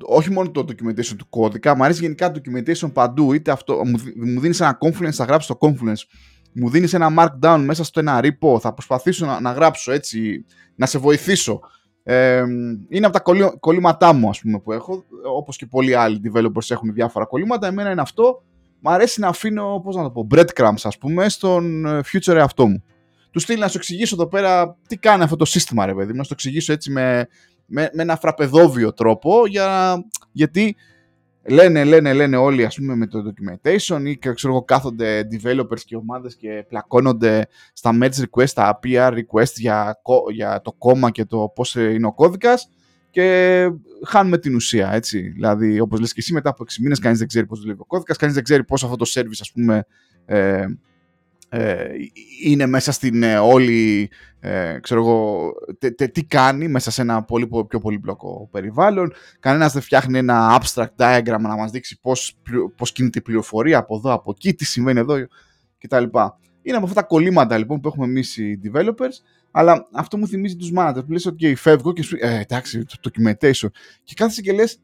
όχι 0.02 0.30
μόνο 0.30 0.50
το 0.50 0.64
documentation 0.68 1.16
του 1.16 1.28
κώδικα, 1.28 1.76
μου 1.76 1.84
αρέσει 1.84 2.00
γενικά 2.00 2.30
το 2.30 2.40
documentation 2.44 2.92
παντού. 2.92 3.32
Είτε 3.32 3.50
αυτό, 3.50 3.74
μου, 3.74 3.98
μου 4.16 4.40
δίνεις 4.40 4.60
ένα 4.60 4.78
confluence, 4.80 5.12
θα 5.12 5.24
γράψω 5.24 5.56
το 5.56 5.68
confluence. 5.68 6.18
Μου 6.52 6.70
δίνεις 6.70 6.94
ένα 6.94 7.08
markdown 7.18 7.62
μέσα 7.64 7.84
στο 7.84 8.00
ένα 8.00 8.20
repo, 8.22 8.60
θα 8.60 8.72
προσπαθήσω 8.72 9.26
να, 9.26 9.40
να 9.40 9.52
γράψω 9.52 9.92
έτσι, 9.92 10.44
να 10.74 10.86
σε 10.86 10.98
βοηθήσω 10.98 11.60
είναι 12.88 13.06
από 13.06 13.20
τα 13.20 13.22
κολλήματά 13.60 14.12
μου 14.12 14.28
ας 14.28 14.40
πούμε 14.40 14.58
που 14.58 14.72
έχω 14.72 15.04
όπως 15.36 15.56
και 15.56 15.66
πολλοί 15.66 15.94
άλλοι 15.94 16.20
developers 16.24 16.70
έχουν 16.70 16.92
διάφορα 16.92 17.24
κολλήματα. 17.24 17.66
Εμένα 17.66 17.90
είναι 17.90 18.00
αυτό. 18.00 18.42
Μου 18.80 18.90
αρέσει 18.90 19.20
να 19.20 19.28
αφήνω 19.28 19.80
πώς 19.84 19.96
να 19.96 20.02
το 20.02 20.10
πω 20.10 20.26
breadcrumbs 20.34 20.82
ας 20.82 20.98
πούμε 20.98 21.28
στον 21.28 21.86
ε, 21.86 22.00
future 22.12 22.34
εαυτό 22.34 22.66
μου. 22.66 22.84
Τους 23.30 23.42
στείλει 23.42 23.58
να 23.58 23.68
σου 23.68 23.76
εξηγήσω 23.76 24.14
εδώ 24.14 24.28
πέρα 24.28 24.76
τι 24.88 24.96
κάνει 24.96 25.22
αυτό 25.22 25.36
το 25.36 25.44
σύστημα 25.44 25.86
ρε 25.86 25.94
παιδί 25.94 26.12
να 26.12 26.22
σου 26.22 26.28
το 26.28 26.34
εξηγήσω 26.34 26.72
έτσι 26.72 26.90
με, 26.90 27.26
με, 27.66 27.90
με 27.92 28.02
ένα 28.02 28.16
φραπεδόβιο 28.16 28.92
τρόπο 28.92 29.46
για, 29.46 29.94
γιατί 30.32 30.76
λένε, 31.48 31.84
λένε, 31.84 32.12
λένε 32.12 32.36
όλοι 32.36 32.64
ας 32.64 32.76
πούμε 32.76 32.96
με 32.96 33.06
το 33.06 33.18
documentation 33.18 34.00
ή 34.04 34.18
ξέρω 34.18 34.52
εγώ 34.52 34.64
κάθονται 34.64 35.28
developers 35.32 35.80
και 35.84 35.96
ομάδες 35.96 36.36
και 36.36 36.64
πλακώνονται 36.68 37.46
στα 37.72 37.98
merge 38.00 38.24
request, 38.24 38.46
στα 38.46 38.78
PR 38.84 39.12
request 39.12 39.52
για, 39.56 40.00
για 40.32 40.60
το 40.60 40.72
κόμμα 40.72 41.10
και 41.10 41.24
το 41.24 41.52
πώς 41.54 41.74
είναι 41.74 42.06
ο 42.06 42.12
κώδικας 42.12 42.70
και 43.10 43.68
χάνουμε 44.06 44.38
την 44.38 44.54
ουσία, 44.54 44.92
έτσι. 44.92 45.20
Δηλαδή, 45.20 45.80
όπως 45.80 46.00
λες 46.00 46.12
και 46.12 46.20
εσύ, 46.20 46.32
μετά 46.32 46.50
από 46.50 46.64
6 46.64 46.66
μήνες 46.80 46.98
κανείς 46.98 47.18
δεν 47.18 47.28
ξέρει 47.28 47.46
πώς 47.46 47.60
δουλεύει 47.60 47.80
ο 47.80 47.84
κώδικας, 47.84 48.16
κανείς 48.16 48.34
δεν 48.34 48.44
ξέρει 48.44 48.64
πώς 48.64 48.84
αυτό 48.84 48.96
το 48.96 49.10
service, 49.14 49.40
ας 49.40 49.52
πούμε, 49.52 49.84
ε, 50.24 50.66
ε, 51.54 51.84
είναι 52.44 52.66
μέσα 52.66 52.92
στην 52.92 53.22
ε, 53.22 53.38
όλη, 53.38 54.10
ε, 54.40 54.78
ξέρω 54.80 55.00
εγώ, 55.00 55.50
τι 56.12 56.24
κάνει 56.24 56.68
μέσα 56.68 56.90
σε 56.90 57.02
ένα 57.02 57.22
πολύ 57.22 57.48
πιο 57.68 57.78
πολύπλοκο 57.80 58.48
περιβάλλον. 58.50 59.12
Κανένας 59.40 59.72
δεν 59.72 59.82
φτιάχνει 59.82 60.18
ένα 60.18 60.60
abstract 60.60 60.96
diagram 60.96 61.40
να 61.40 61.56
μας 61.56 61.70
δείξει 61.70 62.00
πώς, 62.00 62.38
πώς 62.76 62.92
κινείται 62.92 63.18
η 63.18 63.22
πληροφορία 63.22 63.78
από 63.78 63.96
εδώ, 63.96 64.12
από 64.12 64.30
εκεί, 64.36 64.54
τι 64.54 64.64
συμβαίνει 64.64 64.98
εδώ 64.98 65.14
κτλ. 65.78 66.04
Είναι 66.62 66.76
από 66.76 66.86
αυτά 66.86 67.00
τα 67.00 67.06
κολλήματα 67.06 67.58
λοιπόν 67.58 67.80
που 67.80 67.88
έχουμε 67.88 68.06
εμείς 68.06 68.36
οι 68.36 68.60
developers, 68.64 69.16
αλλά 69.50 69.88
αυτό 69.92 70.16
μου 70.18 70.26
θυμίζει 70.26 70.56
τους 70.56 70.70
managers 70.76 71.04
που 71.06 71.12
λες 71.12 71.26
ότι 71.26 71.54
φεύγω 71.54 71.92
και 71.92 72.02
σου 72.02 72.16
ε, 72.20 72.38
εντάξει, 72.38 72.84
το 72.84 73.10
documentation. 73.10 73.68
Και 74.04 74.14
κάθεσαι 74.16 74.40
και 74.40 74.52
λες, 74.52 74.80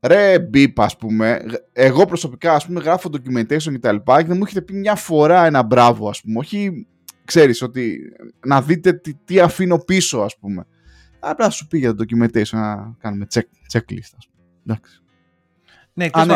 Ρε 0.00 0.38
μπίπ, 0.38 0.80
ας 0.80 0.96
πούμε, 0.96 1.40
εγώ 1.72 2.04
προσωπικά 2.04 2.52
ας 2.52 2.66
πούμε, 2.66 2.80
γράφω 2.80 3.10
documentation 3.12 3.72
και 3.72 3.78
τα 3.78 3.92
λοιπά 3.92 4.20
και 4.20 4.28
δεν 4.28 4.36
μου 4.36 4.42
έχετε 4.44 4.62
πει 4.62 4.74
μια 4.74 4.94
φορά 4.94 5.46
ένα 5.46 5.62
μπράβο, 5.62 6.08
ας 6.08 6.20
πούμε. 6.20 6.38
Όχι, 6.38 6.86
ξέρεις, 7.24 7.62
ότι 7.62 7.98
να 8.46 8.62
δείτε 8.62 8.92
τι, 8.92 9.14
τι 9.14 9.40
αφήνω 9.40 9.78
πίσω, 9.78 10.18
ας 10.18 10.38
πούμε. 10.38 10.66
Απλά 11.18 11.50
σου 11.50 11.66
πει 11.66 11.78
για 11.78 11.94
το 11.94 12.04
documentation 12.04 12.50
να 12.50 12.96
κάνουμε 12.98 13.26
check, 13.34 13.42
checklist, 13.72 14.14
ας 14.16 14.28
πούμε. 14.28 14.46
Εντάξει. 14.66 15.00
Ναι, 15.92 16.04
εκτός 16.04 16.26
ναι. 16.26 16.34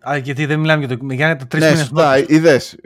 Α, 0.00 0.16
γιατί 0.16 0.46
δεν 0.46 0.60
μιλάμε 0.60 0.84
για 0.84 0.98
το 0.98 1.12
για 1.12 1.36
τα 1.36 1.46
τρεις 1.46 1.62
ναι, 1.62 1.70
μήνες. 1.70 1.90
Ναι, 1.90 2.24
είδες, 2.26 2.78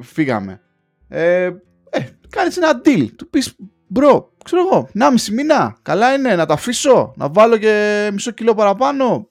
φύγαμε. 0.00 0.60
Ε, 1.08 1.44
ε, 1.90 2.00
κάνεις 2.28 2.56
ένα 2.56 2.80
deal. 2.84 3.08
Του 3.16 3.30
πεις, 3.30 3.56
bro, 3.86 4.32
ξέρω 4.44 4.62
εγώ, 4.62 4.88
1,5 4.94 5.32
μήνα. 5.32 5.76
Καλά 5.82 6.12
είναι 6.12 6.34
να 6.34 6.46
τα 6.46 6.54
αφήσω, 6.54 7.12
να 7.16 7.28
βάλω 7.28 7.56
και 7.56 8.08
μισό 8.12 8.30
κιλό 8.30 8.54
παραπάνω. 8.54 9.28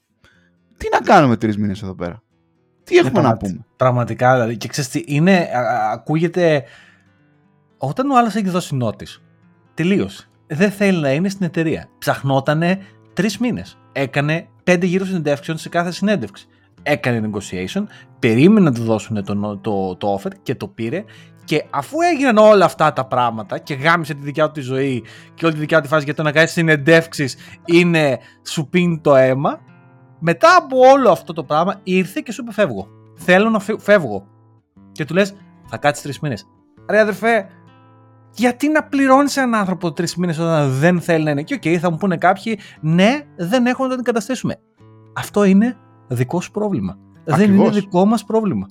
Τι 0.77 0.87
να 0.91 0.99
κάνουμε 0.99 1.37
τρεις 1.37 1.57
μήνες 1.57 1.81
εδώ 1.81 1.95
πέρα; 1.95 2.21
Τι 2.83 2.97
έχουμε 2.97 3.21
να 3.21 3.37
πούμε; 3.37 3.65
Πραγματικά 3.75 4.33
δηλαδή. 4.33 4.57
Και 4.57 4.67
ξέρεις 4.67 4.89
τι, 4.89 5.03
είναι, 5.05 5.49
ακούγεται. 5.91 6.63
Όταν 7.77 8.11
ο 8.11 8.17
άλλος 8.17 8.35
έχεις 8.35 8.51
δώσει 8.51 8.75
notice, 8.75 9.07
τελείωσε. 9.73 10.27
Δεν 10.47 10.71
θέλει 10.71 10.99
να 10.99 11.11
είναι 11.11 11.29
στην 11.29 11.45
εταιρεία. 11.45 11.89
Ψαχνότανε 11.97 12.79
τρεις 13.13 13.37
μήνες. 13.37 13.77
Έκανε 13.91 14.47
πέντε 14.63 14.85
γύρους 14.85 15.05
συνεντεύξεων 15.05 15.57
σε 15.57 15.69
κάθε 15.69 15.91
συνέντευξη. 15.91 16.47
Έκανε 16.83 17.29
negotiation, 17.29 17.83
περίμενε 18.19 18.69
να 18.69 18.75
του 18.75 18.83
δώσουν 18.83 19.23
το, 19.23 19.57
το, 19.57 19.95
το 19.95 20.19
offer 20.19 20.31
και 20.43 20.55
το 20.55 20.67
πήρε 20.67 21.03
και 21.43 21.65
αφού 21.69 22.01
έγιναν 22.13 22.37
όλα 22.37 22.65
αυτά 22.65 22.93
τα 22.93 23.05
πράγματα 23.05 23.57
και 23.57 23.73
γάμισε 23.73 24.13
τη 24.13 24.21
δικιά 24.21 24.45
του 24.45 24.51
τη 24.51 24.61
ζωή 24.61 25.03
και 25.33 25.45
όλη 25.45 25.53
τη 25.53 25.59
δικιά 25.59 25.77
του 25.77 25.83
τη 25.83 25.89
φάση 25.89 26.03
για 26.03 26.13
το 26.13 26.23
να 26.23 26.31
κάνει 26.31 26.47
συνεντεύξεις 26.47 27.37
είναι 27.65 28.19
σου 28.47 28.67
πίνει 28.69 28.99
το 28.99 29.15
αίμα, 29.15 29.59
μετά 30.19 30.47
από 30.57 30.77
όλο 30.77 31.11
αυτό 31.11 31.33
το 31.33 31.43
πράγμα 31.43 31.79
ήρθε 31.83 32.21
και 32.25 32.31
σου 32.31 32.41
είπε 32.41 32.53
φεύγω. 32.53 32.87
Θέλω 33.15 33.49
να 33.49 33.59
φεύγω. 33.59 34.27
Και 34.91 35.05
του 35.05 35.13
λες, 35.13 35.35
θα 35.65 35.77
κάτσεις 35.77 36.03
τρεις 36.03 36.19
μήνες. 36.19 36.47
Ρε 36.89 36.99
αδερφέ, 36.99 37.47
γιατί 38.35 38.69
να 38.69 38.83
πληρώνεις 38.83 39.37
έναν 39.37 39.55
άνθρωπο 39.55 39.91
τρεις 39.91 40.15
μήνες 40.15 40.39
όταν 40.39 40.71
δεν 40.71 41.01
θέλει 41.01 41.23
να 41.23 41.31
είναι. 41.31 41.43
Και 41.43 41.53
OK, 41.53 41.61
okay, 41.65 41.75
θα 41.75 41.91
μου 41.91 41.97
πούνε 41.97 42.17
κάποιοι, 42.17 42.59
ναι, 42.81 43.21
δεν 43.35 43.65
έχουμε 43.65 43.87
να 43.87 43.95
αντικαταστήσουμε. 43.95 44.59
Αυτό 45.15 45.43
είναι 45.43 45.77
δικό 46.07 46.41
σου 46.41 46.51
πρόβλημα. 46.51 46.97
Δεν 47.23 47.53
είναι 47.53 47.69
δικό 47.69 48.05
μας 48.05 48.23
πρόβλημα. 48.25 48.67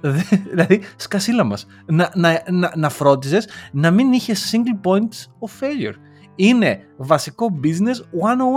δηλαδή, 0.50 0.82
σκασίλα 0.96 1.44
μας. 1.44 1.66
Να, 1.86 2.10
να, 2.14 2.42
να, 2.50 2.72
να 2.76 2.88
φρόντιζες 2.88 3.48
να 3.72 3.90
μην 3.90 4.12
είχες 4.12 4.52
single 4.52 4.88
points 4.90 5.26
of 5.40 5.48
failure. 5.60 5.94
Είναι 6.34 6.80
βασικό 6.96 7.60
business 7.62 7.96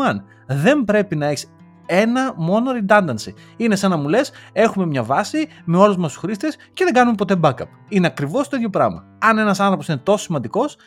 101. 0.09 0.23
Δεν 0.47 0.83
πρέπει 0.83 1.15
να 1.15 1.25
έχεις 1.25 1.53
ένα 1.85 2.33
μόνο 2.37 2.71
redundancy. 2.71 3.33
Είναι 3.57 3.75
σαν 3.75 3.89
να 3.89 3.97
μου 3.97 4.07
λες, 4.07 4.31
έχουμε 4.51 4.85
μια 4.85 5.03
βάση 5.03 5.47
με 5.65 5.77
όλους 5.77 5.97
μας 5.97 6.11
τους 6.11 6.21
χρήστες 6.21 6.57
και 6.73 6.83
δεν 6.83 6.93
κάνουμε 6.93 7.15
ποτέ 7.15 7.39
backup. 7.41 7.67
Είναι 7.89 8.07
ακριβώς 8.07 8.49
το 8.49 8.55
ίδιο 8.55 8.69
πράγμα. 8.69 9.05
Αν 9.19 9.37
ένας 9.37 9.59
άνθρωπος 9.59 9.87
είναι 9.87 9.97
τόσο 9.97 10.23
σημαντικός, 10.23 10.77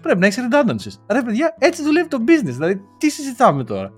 πρέπει 0.00 0.18
να 0.18 0.26
έχεις 0.26 0.48
redundancies. 0.50 1.00
Ρε 1.10 1.22
παιδιά, 1.22 1.54
έτσι 1.58 1.82
δουλεύει 1.82 2.08
το 2.08 2.18
business. 2.26 2.52
Δηλαδή, 2.52 2.80
τι 2.98 3.10
συζητάμε 3.10 3.64
τώρα; 3.64 3.92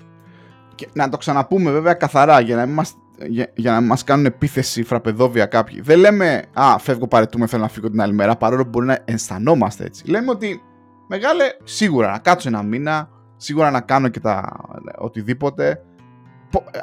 Και 0.74 0.88
να 0.92 1.08
το 1.08 1.16
ξαναπούμε 1.16 1.70
βέβαια 1.70 1.94
καθαρά 1.94 2.40
για 2.40 2.56
να 2.56 2.66
μην 2.66 2.74
μας 2.74 2.94
για, 3.28 3.50
για 3.54 3.72
να 3.72 3.80
μας 3.80 4.04
κάνουν 4.04 4.24
επίθεση 4.24 4.82
φραπεδόβια 4.82 5.46
κάποιοι. 5.46 5.80
Δεν 5.80 5.98
λέμε 5.98 6.42
«Α, 6.52 6.78
φεύγω 6.78 7.08
παρετούμε, 7.08 7.46
θέλω 7.46 7.62
να 7.62 7.68
φύγω 7.68 7.90
την 7.90 8.00
άλλη 8.00 8.12
μέρα», 8.12 8.36
παρόλο 8.36 8.62
που 8.62 8.68
μπορεί 8.68 8.86
να 8.86 8.98
αισθανόμαστε 9.04 9.84
έτσι. 9.84 10.06
Λέμε 10.06 10.30
ότι 10.30 10.60
«Μεγάλε, 11.08 11.44
σίγουρα 11.64 12.10
να 12.10 12.18
κάτσω 12.18 12.48
ένα 12.48 12.62
μήνα, 12.62 13.08
σίγουρα 13.36 13.70
να 13.70 13.80
κάνω 13.80 14.08
και 14.08 14.20
τα 14.20 14.56
οτιδήποτε». 14.98 15.80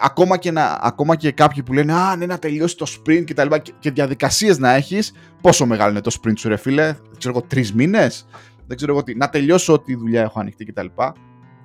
Ακόμα 0.01 0.37
και, 0.37 0.51
να, 0.51 0.79
ακόμα 0.81 1.15
και 1.15 1.31
κάποιοι 1.31 1.63
που 1.63 1.73
λένε 1.73 1.93
«Α, 1.93 2.15
ναι, 2.15 2.25
να 2.25 2.39
τελειώσει 2.39 2.77
το 2.77 2.85
sprint 2.89 3.23
και 3.25 3.33
τα 3.33 3.43
λοιπά» 3.43 3.61
και 3.79 3.91
διαδικασίες 3.91 4.57
να 4.57 4.73
έχεις. 4.73 5.13
Πόσο 5.41 5.65
μεγάλο 5.65 5.91
είναι 5.91 6.01
το 6.01 6.17
sprint 6.21 6.33
σου 6.37 6.49
ρε 6.49 6.57
φίλε, 6.57 6.95
ξέρω 7.17 7.37
εγώ 7.37 7.45
τρεις 7.47 7.73
μήνες. 7.73 8.27
Δεν 8.67 8.77
ξέρω 8.77 8.91
εγώ 8.91 9.03
τι, 9.03 9.15
να 9.15 9.29
τελειώσω 9.29 9.73
ό,τι 9.73 9.95
δουλειά 9.95 10.21
έχω 10.21 10.39
ανοιχτή 10.39 10.65
κτλ. 10.65 10.85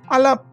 Αλλά 0.07 0.45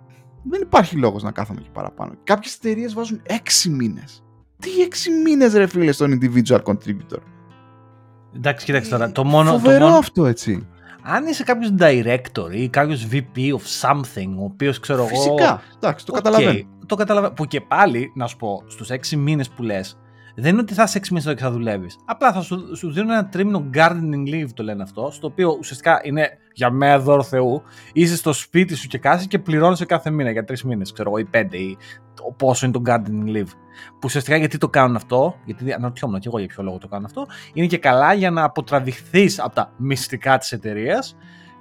δεν 0.48 0.60
υπάρχει 0.60 0.96
λόγος 0.96 1.22
να 1.22 1.30
κάθομαι 1.30 1.60
εκεί 1.60 1.70
παραπάνω. 1.72 2.12
Κάποιες 2.24 2.54
εταιρείες 2.54 2.94
βάζουν 2.94 3.22
6 3.28 3.70
μήνες. 3.70 4.24
Τι 4.58 4.68
6 4.90 5.22
μήνες 5.24 5.54
ρε 5.54 5.66
φίλε 5.66 5.92
στον 5.92 6.18
individual 6.20 6.62
contributor; 6.62 7.20
Εντάξει, 8.36 8.64
κοίταξε 8.64 8.90
τώρα. 8.90 9.12
Το 9.12 9.24
μόνο, 9.24 9.50
Φοβερό 9.50 9.78
το 9.78 9.84
μόνο... 9.84 9.96
αυτό 9.96 10.26
έτσι. 10.26 10.68
Αν 11.02 11.26
είσαι 11.26 11.42
κάποιος 11.42 11.74
director 11.78 12.50
ή 12.50 12.68
κάποιος 12.68 13.08
VP 13.12 13.36
of 13.36 13.90
something, 13.90 14.34
ο 14.38 14.44
οποίος 14.44 14.80
ξέρω 14.80 14.98
εγώ. 14.98 15.08
Φυσικά. 15.08 15.62
Εντάξει, 15.76 16.06
το 16.06 16.12
okay, 16.12 16.16
καταλαβαίνω. 16.16 16.58
Το 16.86 16.94
καταλαβαίνω. 16.94 17.32
Που 17.32 17.44
και 17.44 17.60
πάλι, 17.60 18.12
να 18.14 18.26
σου 18.26 18.36
πω, 18.36 18.64
στους 18.66 18.88
6 18.90 19.16
μήνες 19.16 19.50
που 19.50 19.62
λες, 19.62 19.98
δεν 20.34 20.52
είναι 20.52 20.60
ότι 20.60 20.74
θα 20.74 20.82
είσαι 20.82 20.98
6 20.98 21.08
μήνες 21.08 21.24
και 21.24 21.42
θα 21.42 21.50
δουλεύεις. 21.50 21.96
Απλά 22.04 22.32
θα 22.32 22.40
σου, 22.40 22.76
σου 22.76 22.92
δίνουν 22.92 23.10
ένα 23.10 23.28
τρίμηνο 23.28 23.70
gardening 23.74 24.34
leave, 24.34 24.48
το 24.54 24.62
λένε 24.62 24.82
αυτό, 24.82 25.10
στο 25.10 25.26
οποίο 25.26 25.56
ουσιαστικά 25.58 26.00
είναι 26.02 26.28
για 26.56 26.70
μένα 26.70 26.98
δώρο 26.98 27.22
Θεού. 27.22 27.62
Είσαι 27.92 28.16
στο 28.16 28.32
σπίτι 28.32 28.74
σου 28.74 28.88
και 28.88 28.98
κάσει 28.98 29.26
και 29.26 29.38
πληρώνει 29.38 29.76
κάθε 29.76 30.10
μήνα 30.10 30.30
για 30.30 30.44
τρεις 30.44 30.64
μήνες, 30.64 30.92
ξέρω 30.92 31.08
εγώ, 31.08 31.18
ή 31.18 31.24
πέντε, 31.24 31.56
ή 31.56 31.76
πόσο 32.36 32.66
είναι 32.66 32.74
το 32.74 32.82
gardening 32.86 33.36
leave. 33.36 33.50
Που 33.90 34.00
ουσιαστικά 34.04 34.36
γιατί 34.36 34.58
το 34.58 34.68
κάνουν 34.68 34.96
αυτό, 34.96 35.34
γιατί 35.44 35.72
αναρωτιόμουν 35.72 36.20
και 36.20 36.28
εγώ 36.28 36.38
για 36.38 36.46
ποιο 36.46 36.62
λόγο 36.62 36.78
το 36.78 36.88
κάνουν 36.88 37.04
αυτό, 37.04 37.26
είναι 37.52 37.66
και 37.66 37.78
καλά 37.78 38.12
για 38.12 38.30
να 38.30 38.44
αποτραβηχθείς 38.44 39.40
από 39.40 39.54
τα 39.54 39.72
μυστικά 39.76 40.38
της 40.38 40.52
εταιρείας 40.52 41.16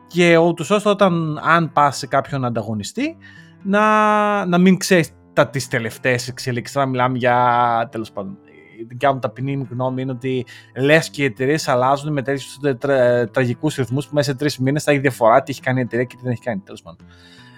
και 0.07 0.37
ούτως 0.37 0.69
ώστε 0.69 0.89
όταν 0.89 1.39
αν 1.43 1.71
πας 1.71 1.97
σε 1.97 2.07
κάποιον 2.07 2.45
ανταγωνιστή 2.45 3.17
να, 3.63 4.45
να 4.45 4.57
μην 4.57 4.77
ξέρεις 4.77 5.11
τα 5.33 5.47
τις 5.47 5.67
τελευταίες 5.67 6.27
εξελίξεις. 6.27 6.75
Τώρα 6.75 6.87
μιλάμε 6.87 7.17
για, 7.17 7.87
τέλος 7.91 8.11
πάντων, 8.11 8.37
η 8.79 8.85
δικιά 8.87 9.13
μου 9.13 9.19
ταπεινή 9.19 9.57
μου 9.57 9.67
γνώμη 9.71 10.01
είναι 10.01 10.11
ότι 10.11 10.45
λες 10.75 11.09
και 11.09 11.21
οι 11.21 11.25
εταιρείες 11.25 11.67
αλλάζουν 11.67 12.13
με 12.13 12.21
τέτοιους 12.21 12.59
τρα, 12.77 13.29
τραγικούς 13.29 13.75
ρυθμούς 13.75 14.07
που 14.07 14.15
μέσα 14.15 14.31
σε 14.31 14.37
τρεις 14.37 14.57
μήνες 14.57 14.83
θα 14.83 14.91
έχει 14.91 14.99
διαφορά 14.99 15.43
τι 15.43 15.51
έχει 15.51 15.61
κάνει 15.61 15.79
η 15.79 15.83
εταιρεία 15.83 16.05
και 16.05 16.15
τι 16.15 16.21
δεν 16.23 16.31
έχει 16.31 16.41
κάνει. 16.41 16.61
Τέλος 16.65 16.81
πάντων. 16.81 17.07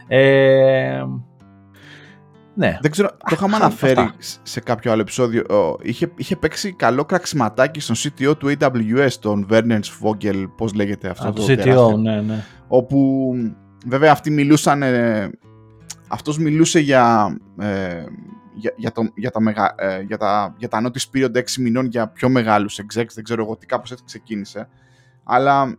Ε, 0.08 1.04
ναι. 2.58 2.78
Δεν 2.82 2.92
ξέρω, 2.92 3.08
το 3.08 3.32
είχαμε 3.32 3.56
αναφέρει 3.56 4.10
σε 4.44 4.60
κάποιο 4.60 4.92
άλλο 4.92 5.02
επεισόδιο. 5.02 5.44
Είχε, 5.82 6.12
είχε 6.16 6.36
παίξει 6.36 6.74
καλό 6.74 7.06
κραξιματάκι 7.06 7.80
στον 7.80 7.96
CTO 7.96 8.38
του 8.38 8.56
AWS, 8.60 9.12
τον 9.20 9.48
Werner 9.52 9.80
Vogel, 10.02 10.46
πώς 10.58 10.74
λέγεται 10.74 11.10
αυτό 11.10 11.28
Α, 11.28 11.34
το, 11.34 11.46
το 11.46 11.54
CTO, 11.54 12.00
ναι, 12.00 12.22
ναι. 12.22 12.44
Όπου 12.68 13.32
βέβαια 13.88 14.12
αυτοί 14.12 14.32
μιλούσαν. 14.32 14.82
Ε, 14.82 15.30
αυτός 16.08 16.38
μιλούσε 16.38 16.80
για 16.80 17.36
ε, 17.60 18.04
για, 18.58 18.74
για, 18.76 18.92
το, 18.92 19.12
για, 19.16 19.32
τα 19.32 19.42
μεγα, 19.42 19.76
ε, 19.78 20.02
για, 20.02 20.18
τα, 20.18 20.56
για 20.58 20.68
τα 20.68 20.82
notice 20.84 21.18
period 21.18 21.38
6 21.38 21.42
μηνών 21.60 21.86
για 21.86 22.08
πιο 22.08 22.30
μεγάλους 22.30 22.80
execs, 22.80 23.12
δεν 23.14 23.24
ξέρω 23.24 23.44
εγώ 23.44 23.58
τι, 23.58 23.66
κάπως 23.66 23.92
έτσι 23.92 24.04
ξεκίνησε. 24.06 24.70
Αλλά 25.24 25.78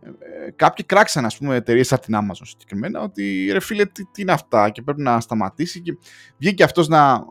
ε, 0.00 0.50
κάποιοι 0.56 0.84
κράξαν, 0.84 1.24
ας 1.24 1.38
πούμε, 1.38 1.54
εταιρείες 1.54 1.86
σαν 1.86 2.00
την 2.00 2.14
Amazon 2.16 2.42
συγκεκριμένα, 2.42 3.00
ότι 3.00 3.48
ρε 3.52 3.60
φίλε, 3.60 3.84
τι, 3.84 4.04
τι 4.04 4.22
είναι 4.22 4.32
αυτά 4.32 4.70
και 4.70 4.82
πρέπει 4.82 5.02
να 5.02 5.20
σταματήσει. 5.20 5.80
Και 5.80 5.96
βγήκε 6.38 6.64
αυτός 6.64 6.88
να, 6.88 7.24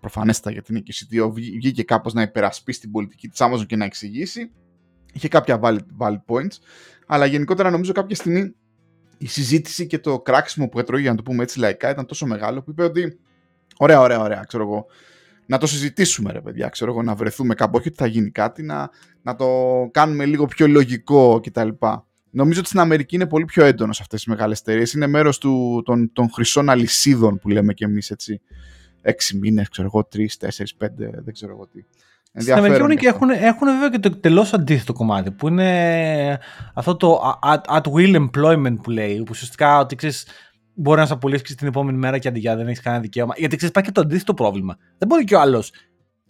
προφανέστατα 0.00 0.50
γιατί 0.50 0.72
είναι 0.72 0.80
και 0.80 0.94
CTO, 0.94 1.32
βγήκε 1.32 1.82
κάπως 1.82 2.12
να 2.12 2.22
υπερασπίσει 2.22 2.80
την 2.80 2.90
πολιτική 2.90 3.28
της 3.28 3.38
Amazon 3.42 3.66
και 3.66 3.76
να 3.76 3.84
εξηγήσει. 3.84 4.50
Είχε 5.12 5.28
κάποια 5.28 5.60
valid, 5.62 5.86
valid 5.98 6.22
points, 6.26 6.56
αλλά 7.06 7.26
γενικότερα 7.26 7.70
νομίζω 7.70 7.92
κάποια 7.92 8.16
στιγμή 8.16 8.54
η 9.18 9.26
συζήτηση 9.26 9.86
και 9.86 9.98
το 9.98 10.20
κράξιμο 10.20 10.68
που 10.68 10.78
έτρωγε, 10.78 11.02
για 11.02 11.10
να 11.10 11.16
το 11.16 11.22
πούμε 11.22 11.42
έτσι 11.42 11.58
λαϊκά, 11.58 11.90
ήταν 11.90 12.06
τόσο 12.06 12.26
μεγάλο 12.26 12.62
που 12.62 12.70
είπε 12.70 12.82
ότι 12.82 13.18
Ωραία, 13.78 14.00
ωραία, 14.00 14.20
ωραία, 14.20 14.44
ξέρω 14.46 14.62
εγώ. 14.62 14.86
Να 15.46 15.58
το 15.58 15.66
συζητήσουμε, 15.66 16.32
ρε 16.32 16.40
παιδιά, 16.40 16.68
ξέρω 16.68 16.90
εγώ, 16.90 17.02
να 17.02 17.14
βρεθούμε 17.14 17.54
κάπου. 17.54 17.76
Όχι 17.78 17.88
ότι 17.88 17.96
θα 17.96 18.06
γίνει 18.06 18.30
κάτι, 18.30 18.62
να, 18.62 18.90
να 19.22 19.36
το 19.36 19.46
κάνουμε 19.90 20.24
λίγο 20.24 20.46
πιο 20.46 20.66
λογικό 20.66 21.40
κτλ. 21.42 21.68
Νομίζω 22.30 22.58
ότι 22.58 22.68
στην 22.68 22.80
Αμερική 22.80 23.14
είναι 23.14 23.26
πολύ 23.26 23.44
πιο 23.44 23.64
έντονος 23.64 23.96
σε 23.96 24.02
αυτές 24.02 24.22
τι 24.22 24.30
μεγάλες 24.30 24.60
εταιρείες. 24.60 24.92
Είναι 24.92 25.06
μέρος 25.06 25.38
των, 25.38 26.10
των 26.12 26.30
χρυσών 26.32 26.68
αλυσίδων 26.68 27.38
που 27.38 27.48
λέμε 27.48 27.74
κι 27.74 27.84
εμείς 27.84 28.10
έτσι. 28.10 28.40
Έξι 29.02 29.36
μήνες, 29.36 29.68
ξέρω 29.68 29.88
εγώ, 29.92 30.04
τρεις, 30.04 30.36
τέσσερις, 30.36 30.74
πέντε, 30.74 31.10
δεν 31.24 31.34
ξέρω 31.34 31.52
εγώ 31.52 31.66
τι. 31.66 31.84
Στην 32.40 32.52
Αμερική 32.52 32.96
και 32.96 33.06
έχουν, 33.06 33.30
έχουν 33.30 33.68
βέβαια 33.68 33.88
και 33.88 33.98
το 33.98 34.16
τελώ 34.16 34.46
αντίθετο 34.52 34.92
κομμάτι 34.92 35.30
που 35.30 35.48
είναι 35.48 36.38
αυτό 36.74 36.96
το 36.96 37.20
at, 37.42 37.76
at 37.76 37.92
will 37.92 38.28
employment 38.28 38.76
που 38.82 38.90
λέει. 38.90 39.16
Που 39.16 39.26
ουσιαστικά 39.30 39.78
ότι 39.78 39.96
ξέρεις, 39.96 40.26
μπορεί 40.80 41.00
να 41.00 41.06
σε 41.06 41.12
απολύσει 41.12 41.42
την 41.42 41.66
επόμενη 41.66 41.98
μέρα 41.98 42.18
και 42.18 42.28
αντιγιά 42.28 42.56
δεν 42.56 42.66
έχεις 42.66 42.80
κανένα 42.80 43.02
δικαίωμα. 43.02 43.34
Γιατί 43.36 43.56
ξέρεις, 43.56 43.74
υπάρχει 43.74 43.90
και 43.90 44.00
το 44.00 44.06
αντίθετο 44.06 44.34
πρόβλημα. 44.34 44.76
Δεν 44.98 45.08
μπορεί 45.08 45.24
και 45.24 45.34
ο 45.34 45.40
άλλος. 45.40 45.72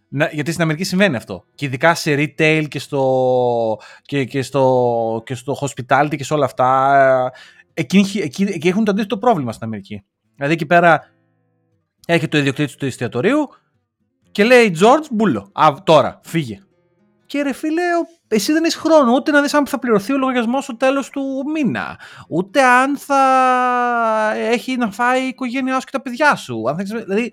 Γιατί 0.08 0.50
στην 0.50 0.62
Αμερική 0.62 0.84
συμβαίνει 0.84 1.16
αυτό. 1.16 1.44
Και 1.54 1.64
ειδικά 1.64 1.94
σε 1.94 2.14
retail 2.14 2.64
και 2.68 2.78
στο, 2.78 3.78
και, 4.02 4.24
και 4.24 4.42
στο, 4.42 5.22
και 5.26 5.34
στο 5.34 5.56
hospitality 5.60 6.14
και 6.16 6.24
σε 6.24 6.34
όλα 6.34 6.44
αυτά. 6.44 7.32
Εκεί, 7.74 8.04
εκεί, 8.22 8.42
εκεί 8.42 8.68
έχουν 8.68 8.84
το 8.84 8.90
αντίθετο 8.90 9.18
πρόβλημα 9.18 9.52
στην 9.52 9.66
Αμερική. 9.66 10.04
Δηλαδή 10.34 10.52
εκεί 10.52 10.66
πέρα 10.66 11.10
έρχεται 12.06 12.28
το 12.28 12.38
ιδιοκτήτη 12.38 12.76
του 12.76 12.86
εστιατορίου 12.86 13.48
και 14.30 14.44
λέει 14.44 14.76
George 14.80 15.06
Μπούλο. 15.10 15.50
Α, 15.52 15.74
τώρα, 15.84 16.20
φύγε. 16.22 16.58
Και 17.28 17.42
ρε 17.42 17.52
φίλε, 17.52 17.82
εσύ 18.28 18.52
δεν 18.52 18.64
έχεις 18.64 18.76
χρόνο 18.76 19.12
ούτε 19.12 19.30
να 19.30 19.42
δεις 19.42 19.54
αν 19.54 19.66
θα 19.66 19.78
πληρωθεί 19.78 20.12
ο 20.12 20.16
λογαριασμός 20.16 20.64
στο 20.64 20.76
τέλος 20.76 21.10
του 21.10 21.22
μήνα. 21.52 21.98
Ούτε 22.28 22.62
αν 22.62 22.98
θα 22.98 23.22
έχει 24.34 24.76
να 24.76 24.90
φάει 24.90 25.24
η 25.24 25.26
οικογένειά 25.26 25.74
σου 25.80 25.84
και 25.84 25.90
τα 25.90 26.02
παιδιά 26.02 26.36
σου. 26.36 26.62
Αν 26.68 26.76
θα... 26.76 26.82
Δηλαδή, 26.84 27.32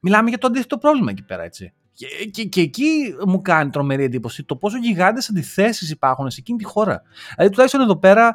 μιλάμε 0.00 0.28
για 0.28 0.38
το 0.38 0.46
αντίθετο 0.46 0.78
πρόβλημα 0.78 1.10
εκεί 1.10 1.22
πέρα, 1.22 1.42
έτσι. 1.42 1.72
Και, 1.92 2.06
και, 2.30 2.44
και 2.44 2.60
εκεί 2.60 3.14
μου 3.26 3.42
κάνει 3.42 3.70
τρομερή 3.70 4.04
εντύπωση 4.04 4.44
το 4.44 4.56
πόσο 4.56 4.76
γιγάντες 4.76 5.28
αντιθέσεις 5.30 5.90
υπάρχουν 5.90 6.30
σε 6.30 6.40
εκείνη 6.40 6.58
τη 6.58 6.64
χώρα. 6.64 7.02
Δηλαδή, 7.34 7.52
τουλάχιστον 7.52 7.80
εδώ 7.80 7.96
πέρα, 7.96 8.34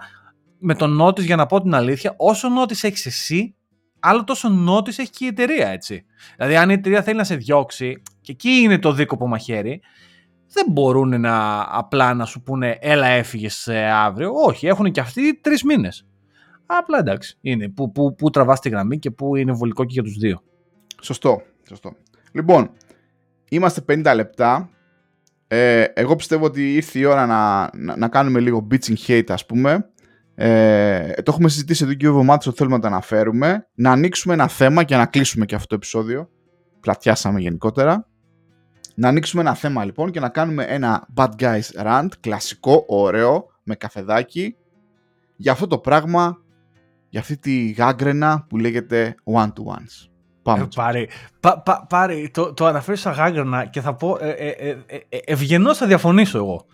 με 0.60 0.76
τον 0.76 0.92
νότη, 0.92 1.24
για 1.24 1.36
να 1.36 1.46
πω 1.46 1.62
την 1.62 1.74
αλήθεια, 1.74 2.14
όσο 2.18 2.50
νότη 2.50 2.76
έχεις 2.82 3.06
εσύ, 3.06 3.56
άλλο 4.00 4.24
τόσο 4.24 4.50
νότη 4.50 4.90
έχει 4.98 5.10
και 5.10 5.26
η 5.26 5.28
εταιρεία, 5.28 5.68
έτσι. 5.68 6.06
Δηλαδή, 6.38 6.56
αν 6.56 6.70
η 6.70 6.74
εταιρεία 6.74 7.02
θέλει 7.02 7.18
να 7.18 7.24
σε 7.24 7.36
διώξει, 7.36 8.02
και 8.22 8.32
εκεί 8.32 8.50
είναι 8.50 8.80
το 8.80 8.92
δίκοπο 8.92 9.28
μαχαίρι, 9.28 9.82
δεν 10.54 10.66
μπορούν 10.70 11.20
να 11.22 11.66
απλά 11.70 12.14
να 12.14 12.26
σου 12.26 12.42
πούνε 12.42 12.78
έλα 12.82 13.08
έφυγες 13.08 13.68
αύριο. 13.94 14.32
Όχι, 14.46 14.68
έχουν 14.68 14.92
και 14.92 15.00
αυτοί 15.00 15.40
τρεις 15.42 15.64
μήνες. 15.64 16.06
Απλά 16.66 16.98
εντάξει, 17.00 17.38
είναι 17.42 17.70
που, 17.70 17.92
που, 17.92 18.16
που 18.16 18.30
τραβάς 18.30 18.60
τη 18.60 18.70
γραμμή 18.70 19.00
και 19.00 19.12
που 19.12 19.36
είναι 19.36 19.52
βολικό 19.52 19.84
και 19.84 19.94
για 19.94 20.04
τους 20.04 20.18
δύο. 20.18 20.42
Σωστό, 21.02 21.42
σωστό. 21.68 21.96
Λοιπόν, 22.32 22.70
είμαστε 23.50 23.82
50 23.88 24.12
λεπτά. 24.16 24.70
Ε, 25.48 25.84
εγώ 25.84 26.16
πιστεύω 26.16 26.46
ότι 26.46 26.74
ήρθε 26.74 27.00
η 27.00 27.04
ώρα 27.04 27.26
να, 27.26 27.70
να, 27.74 27.98
να 27.98 28.08
κάνουμε 28.08 28.40
λίγο 28.40 28.68
bitching 28.72 29.08
hate 29.08 29.24
ας 29.28 29.46
πούμε. 29.46 29.88
Ε, 30.36 31.14
το 31.14 31.32
έχουμε 31.32 31.50
συζητήσει 31.50 31.84
εδώ 31.84 31.92
και 31.92 32.00
δύο 32.00 32.10
εβδομάδες 32.10 32.48
ότι 32.48 32.58
θέλουμε 32.58 32.76
να 32.76 32.82
το 32.82 32.88
αναφέρουμε. 32.88 33.68
Να 33.74 33.92
ανοίξουμε 33.92 34.34
ένα 34.34 34.48
θέμα 34.48 34.84
και 34.84 34.96
να 34.96 35.06
κλείσουμε 35.06 35.46
και 35.46 35.56
αυτό 35.56 35.68
το 35.68 35.76
επεισόδιο. 35.76 36.30
Πλατιάσαμε 36.80 37.40
γενικότερα. 37.40 38.08
Να 38.96 39.08
ανοίξουμε 39.08 39.42
ένα 39.42 39.56
θέμα 39.56 39.86
λοιπόν 39.86 40.12
και 40.12 40.20
να 40.20 40.30
κάνουμε 40.30 40.64
ένα 40.64 41.08
Bad 41.16 41.30
Guys 41.40 41.86
Rant, 41.86 42.08
κλασικό, 42.20 42.84
ωραίο, 42.88 43.46
με 43.64 43.76
καφεδάκι, 43.76 44.56
για 45.36 45.52
αυτό 45.52 45.68
το 45.68 45.78
πράγμα, 45.78 46.38
για 47.10 47.20
αυτή 47.20 47.38
τη 47.38 47.72
γάγκρενα 47.72 48.46
που 48.50 48.58
λέγεται 48.58 49.16
one-to-ones. 49.24 50.10
Πάμε. 50.42 50.64
Ε, 50.64 50.68
πάρε, 50.76 51.06
πα, 51.40 51.86
πάρε, 51.90 52.30
το, 52.32 52.54
το 52.54 52.66
αναφέρεις 52.66 53.02
σαν 53.02 53.14
γάγκρενα 53.14 53.66
και 53.66 53.82
θα 53.82 53.96
πω, 53.96 54.18
ε, 54.22 54.30
ε, 54.30 54.70
ε, 54.70 54.78
ε 55.10 55.18
ευγενώς 55.26 55.78
θα 55.78 55.88
διαφωνήσω 55.88 56.38
εγώ. 56.38 56.66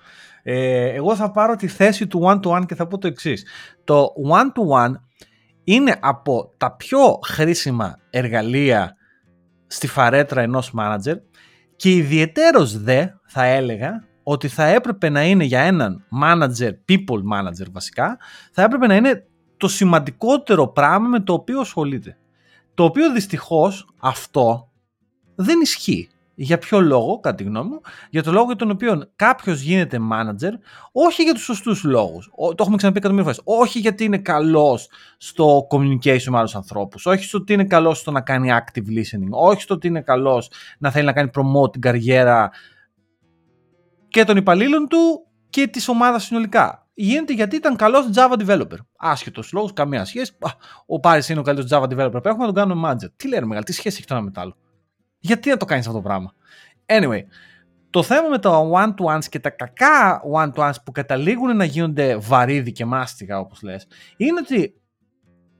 Ε, 0.43 0.89
εγώ 0.89 1.15
θα 1.15 1.31
πάρω 1.31 1.55
τη 1.55 1.67
θέση 1.67 2.07
του 2.07 2.21
one-to-one 2.23 2.65
και 2.65 2.75
θα 2.75 2.87
πω 2.87 2.97
το 2.97 3.07
εξής. 3.07 3.45
Το 3.83 4.07
one-to-one 4.31 4.93
είναι 5.63 5.95
από 5.99 6.53
τα 6.57 6.75
πιο 6.75 7.19
χρήσιμα 7.25 7.95
εργαλεία 8.09 8.95
στη 9.67 9.87
φαρέτρα 9.87 10.41
ενός 10.41 10.73
manager 10.77 11.15
και 11.79 11.91
ιδιαιτέρως 11.91 12.81
δε 12.81 13.07
θα 13.25 13.43
έλεγα 13.43 14.03
ότι 14.23 14.47
θα 14.47 14.65
έπρεπε 14.65 15.09
να 15.09 15.23
είναι 15.23 15.43
για 15.43 15.61
έναν 15.61 16.05
manager, 16.23 16.71
people 16.89 17.21
manager 17.33 17.67
βασικά, 17.71 18.17
θα 18.51 18.61
έπρεπε 18.61 18.87
να 18.87 18.95
είναι 18.95 19.27
το 19.57 19.67
σημαντικότερο 19.67 20.67
πράγμα 20.67 21.07
με 21.07 21.19
το 21.19 21.33
οποίο 21.33 21.59
ασχολείται. 21.59 22.17
Το 22.73 22.83
οποίο 22.83 23.11
δυστυχώς 23.11 23.89
αυτό 23.99 24.71
δεν 25.35 25.61
ισχύει. 25.61 26.09
Για 26.41 26.57
ποιο 26.57 26.81
λόγο, 26.81 27.19
κατά 27.19 27.35
τη 27.35 27.43
γνώμη 27.43 27.69
μου, 27.69 27.81
για 28.09 28.23
το 28.23 28.31
λόγο 28.31 28.45
για 28.45 28.55
τον 28.55 28.69
οποίο 28.69 29.11
κάποιος 29.15 29.61
γίνεται 29.61 29.99
manager, 30.11 30.51
όχι 30.91 31.23
για 31.23 31.33
τους 31.33 31.43
σωστούς 31.43 31.83
λόγους. 31.83 32.29
Το 32.35 32.55
έχουμε 32.59 32.77
ξαναπεί 32.77 32.97
εκατομμύρια 32.97 33.33
φορές. 33.33 33.61
Όχι 33.61 33.79
γιατί 33.79 34.03
είναι 34.03 34.17
καλός 34.17 34.89
στο 35.17 35.67
communication 35.69 36.23
με 36.23 36.37
άλλους 36.37 36.55
ανθρώπους. 36.55 37.05
Όχι 37.05 37.23
στο 37.23 37.37
ότι 37.37 37.53
είναι 37.53 37.65
καλός 37.65 37.99
στο 37.99 38.11
να 38.11 38.21
κάνει 38.21 38.49
active 38.51 38.79
listening. 38.79 39.29
Όχι 39.29 39.61
στο 39.61 39.73
ότι 39.73 39.87
είναι 39.87 40.01
καλός 40.01 40.51
να 40.79 40.91
θέλει 40.91 41.05
να 41.05 41.13
κάνει 41.13 41.29
promote 41.33 41.71
την 41.71 41.81
καριέρα 41.81 42.49
και 44.07 44.23
των 44.23 44.37
υπαλλήλων 44.37 44.87
του 44.87 45.27
και 45.49 45.67
της 45.67 45.87
ομάδας 45.87 46.23
συνολικά. 46.23 46.87
Γίνεται 46.93 47.33
γιατί 47.33 47.55
ήταν 47.55 47.75
καλός 47.75 48.09
Java 48.15 48.47
developer. 48.47 48.77
Άσχετος 48.97 49.51
λόγος, 49.51 49.73
καμία 49.73 50.05
σχέση. 50.05 50.37
Ο 50.85 50.99
Πάρης 50.99 51.29
είναι 51.29 51.39
ο 51.39 51.43
καλύτερος 51.43 51.71
Java 51.71 51.93
developer 51.93 52.21
που 52.21 52.27
έχουμε, 52.27 52.45
να 52.45 52.53
τον 52.53 52.53
κάνουμε 52.53 52.91
manager. 52.91 53.07
Τι 53.15 53.27
λένε 53.27 53.45
μεγάλη, 53.45 53.65
τι 53.65 53.73
σχέση 53.73 53.97
έχει 53.97 54.07
το 54.07 54.13
ένα 54.15 54.23
με 54.23 54.31
το 54.31 54.41
άλλο; 54.41 54.55
Γιατί 55.19 55.49
να 55.49 55.57
το 55.57 55.65
κάνεις 55.65 55.87
αυτό 55.87 55.97
το 55.97 56.03
πράγμα; 56.07 56.33
Anyway, 56.85 57.21
το 57.89 58.03
θέμα 58.03 58.27
με 58.27 58.39
τα 58.39 58.69
one-to-ones 58.73 59.25
και 59.29 59.39
τα 59.39 59.49
κακά 59.49 60.21
one-to-ones 60.35 60.75
που 60.85 60.91
καταλήγουν 60.91 61.55
να 61.55 61.63
γίνονται 61.63 62.17
βαρύδι 62.17 62.71
και 62.71 62.85
μάστιγα 62.85 63.39
όπως 63.39 63.61
λες, 63.61 63.87
είναι 64.17 64.39
ότι 64.39 64.73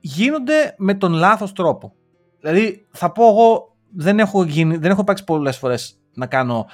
γίνονται 0.00 0.74
με 0.78 0.94
τον 0.94 1.12
λάθος 1.12 1.52
τρόπο. 1.52 1.94
Δηλαδή 2.40 2.86
θα 2.90 3.12
πω 3.12 3.28
εγώ 3.28 3.76
δεν 3.96 4.18
έχω, 4.18 4.44
γίνει, 4.44 4.76
δεν 4.76 4.90
έχω 4.90 5.00
υπάρξει 5.00 5.24
πολλές 5.24 5.56
φορές 5.56 6.00
να 6.14 6.26
κάνω 6.26 6.66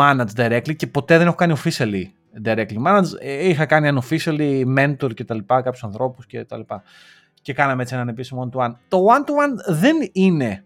manage 0.00 0.26
directly 0.36 0.76
και 0.76 0.86
ποτέ 0.86 1.18
δεν 1.18 1.26
έχω 1.26 1.36
κάνει 1.36 1.54
officially 1.64 2.04
directly 2.44 2.86
manage. 2.86 3.04
Ε, 3.20 3.48
είχα 3.48 3.66
κάνει 3.66 3.98
unofficially 3.98 4.64
mentor 4.78 5.14
και 5.14 5.24
τα 5.24 5.34
λοιπά, 5.34 5.62
κάποιους 5.62 5.84
ανθρώπους 5.84 6.26
και 6.26 6.44
τα 6.44 6.56
λοιπά. 6.56 6.82
Και 7.42 7.52
κάναμε 7.52 7.82
έτσι 7.82 7.94
έναν 7.94 8.08
επίσημο 8.08 8.48
one-to-one. 8.48 8.72
Το 8.88 9.06
one-to-one 9.06 9.74
δεν 9.74 9.96
είναι 10.12 10.64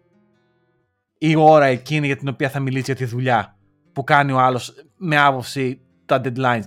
η 1.24 1.34
ώρα 1.36 1.64
εκείνη 1.64 2.06
για 2.06 2.16
την 2.16 2.28
οποία 2.28 2.48
θα 2.50 2.60
μιλήσει 2.60 2.84
για 2.84 2.94
τη 2.94 3.04
δουλειά 3.04 3.56
που 3.92 4.04
κάνει 4.04 4.32
ο 4.32 4.38
άλλος 4.38 4.74
με 4.96 5.20
άποψη 5.20 5.80
τα 6.06 6.20
deadlines. 6.24 6.62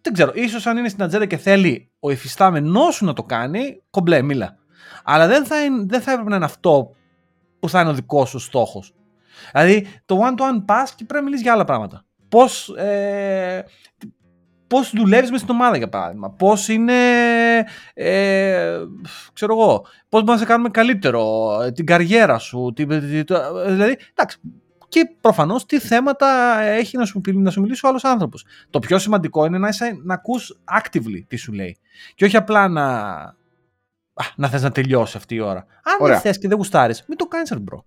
Δεν 0.00 0.12
ξέρω, 0.12 0.32
ίσως 0.34 0.66
αν 0.66 0.76
είναι 0.76 0.88
στην 0.88 1.02
ατζέντα 1.02 1.26
και 1.26 1.36
θέλει 1.36 1.90
ο 2.00 2.10
υφιστάμενός 2.10 2.94
σου 2.94 3.04
να 3.04 3.12
το 3.12 3.22
κάνει, 3.22 3.82
κομπλέ, 3.90 4.22
μίλα. 4.22 4.56
Αλλά 5.04 5.26
δεν 5.26 5.44
θα, 5.44 5.64
είναι, 5.64 5.84
δεν 5.88 6.00
θα 6.00 6.10
έπρεπε 6.10 6.30
να 6.30 6.36
είναι 6.36 6.44
αυτό 6.44 6.90
που 7.60 7.68
θα 7.68 7.80
είναι 7.80 7.90
ο 7.90 7.92
δικός 7.92 8.28
σου 8.28 8.38
στόχος. 8.38 8.94
Δηλαδή, 9.52 9.86
το 10.04 10.20
one-to-one 10.22 10.64
pass 10.64 10.88
και 10.96 11.04
πρέπει 11.04 11.14
να 11.14 11.22
μιλήσεις 11.22 11.42
για 11.42 11.52
άλλα 11.52 11.64
πράγματα. 11.64 12.04
Πώς 12.28 12.68
ε, 12.68 13.64
Πώς 14.66 14.92
δουλεύεις 14.94 15.30
μες 15.30 15.40
στην 15.40 15.54
ομάδα, 15.54 15.76
για 15.76 15.88
παράδειγμα. 15.88 16.30
Πώς 16.30 16.68
είναι. 16.68 16.94
Ε, 17.94 18.78
ξέρω 19.32 19.52
εγώ. 19.52 19.80
Πώς 20.08 20.20
μπορούμε 20.20 20.32
να 20.32 20.38
σε 20.38 20.44
κάνουμε 20.44 20.68
καλύτερο. 20.68 21.52
Ε, 21.62 21.72
την 21.72 21.86
καριέρα 21.86 22.38
σου. 22.38 22.72
Την, 22.74 22.88
δηλαδή, 22.88 23.98
εντάξει. 24.14 24.40
Και 24.88 25.16
προφανώς 25.20 25.66
τι 25.66 25.78
θέματα 25.78 26.60
έχει 26.60 26.96
να 26.96 27.04
σου, 27.04 27.20
να 27.32 27.50
σου 27.50 27.60
μιλήσει 27.60 27.86
ο 27.86 27.88
άλλος 27.88 28.04
άνθρωπος. 28.04 28.44
Το 28.70 28.78
πιο 28.78 28.98
σημαντικό 28.98 29.44
είναι 29.44 29.58
να, 29.58 29.68
είσαι, 29.68 29.98
να 30.02 30.14
ακούς 30.14 30.58
actively 30.80 31.24
τι 31.26 31.36
σου 31.36 31.52
λέει. 31.52 31.78
Και 32.14 32.24
όχι 32.24 32.36
απλά 32.36 32.68
να. 32.68 32.84
Α, 34.14 34.24
να 34.36 34.48
θες 34.48 34.62
να 34.62 34.70
τελειώσει 34.70 35.16
αυτή 35.16 35.34
η 35.34 35.40
ώρα. 35.40 35.66
Αν 35.82 36.08
δεν 36.08 36.20
θες 36.20 36.38
και 36.38 36.48
δεν 36.48 36.56
γουστάρεις, 36.56 37.04
μην 37.08 37.18
το 37.18 37.26
κάνεις, 37.26 37.60
bro. 37.60 37.84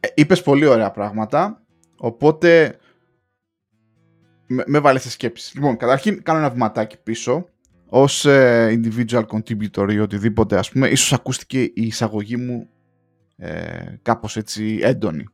Ε, 0.00 0.08
είπες 0.14 0.42
πολύ 0.42 0.66
ωραία 0.66 0.90
πράγματα, 0.90 1.62
οπότε 1.96 2.78
με, 4.46 4.64
με 4.66 4.78
βάλε 4.78 4.98
σε 4.98 5.10
σκέψεις. 5.10 5.54
Λοιπόν, 5.54 5.76
καταρχήν 5.76 6.22
κάνω 6.22 6.38
ένα 6.38 6.50
βηματάκι 6.50 6.96
πίσω. 7.02 7.48
Ω 7.88 8.30
ε, 8.30 8.80
individual 8.80 9.24
contributor 9.26 9.92
ή 9.92 9.98
οτιδήποτε, 9.98 10.58
ας 10.58 10.70
πούμε, 10.70 10.88
ίσως 10.88 11.12
ακούστηκε 11.12 11.62
η 11.62 11.72
εισαγωγή 11.74 12.36
μου 12.36 12.68
ε, 13.36 13.50
κάπως 14.02 14.36
έτσι 14.36 14.78
έντονη. 14.82 15.24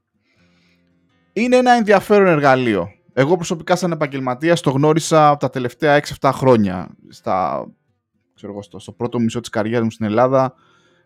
Είναι 1.32 1.56
ένα 1.56 1.72
ενδιαφέρον 1.72 2.26
εργαλείο. 2.26 2.88
Εγώ 3.12 3.36
προσωπικά 3.36 3.76
σαν 3.76 3.92
επαγγελματίας 3.92 4.60
το 4.60 4.70
γνώρισα 4.70 5.36
τα 5.36 5.50
τελευταία 5.50 6.02
6-7 6.20 6.30
χρόνια. 6.34 6.96
Στα, 7.08 7.66
ξέρω 8.34 8.52
εγώ, 8.52 8.62
στο, 8.62 8.78
στο 8.78 8.92
πρώτο 8.92 9.18
μισό 9.18 9.40
της 9.40 9.48
καριέρας 9.48 9.84
μου 9.84 9.90
στην 9.90 10.06
Ελλάδα 10.06 10.54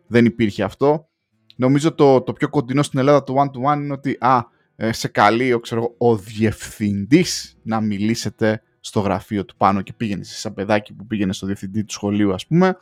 δεν 0.07 0.25
υπήρχε 0.25 0.63
αυτό. 0.63 1.09
Νομίζω 1.57 1.95
το, 1.95 2.21
το 2.21 2.33
πιο 2.33 2.49
κοντινό 2.49 2.83
στην 2.83 2.99
Ελλάδα 2.99 3.25
το 3.25 3.35
one-to-one 3.43 3.77
είναι 3.77 3.93
ότι 3.93 4.17
α, 4.21 4.37
ε, 4.37 4.47
σε 4.77 5.09
καλεί 5.09 5.53
ο, 5.53 5.61
ξέρω, 5.61 5.95
ο 5.99 6.17
διευθυντής 6.17 7.59
να 7.63 7.81
μιλήσετε 7.81 8.63
στο 8.81 9.01
γραφείο 9.01 9.45
του 9.45 9.57
πάνω 9.57 9.83
και 9.83 9.93
πήγαινε 9.93 10.25
σαν 10.25 10.55
παιδάκι 10.55 10.93
που 10.93 11.07
πήγαινε 11.07 11.33
στο 11.33 11.47
διευθυντή 11.47 11.85
του 11.85 11.93
σχολείου 11.93 12.35
ας 12.35 12.47
πούμε 12.47 12.77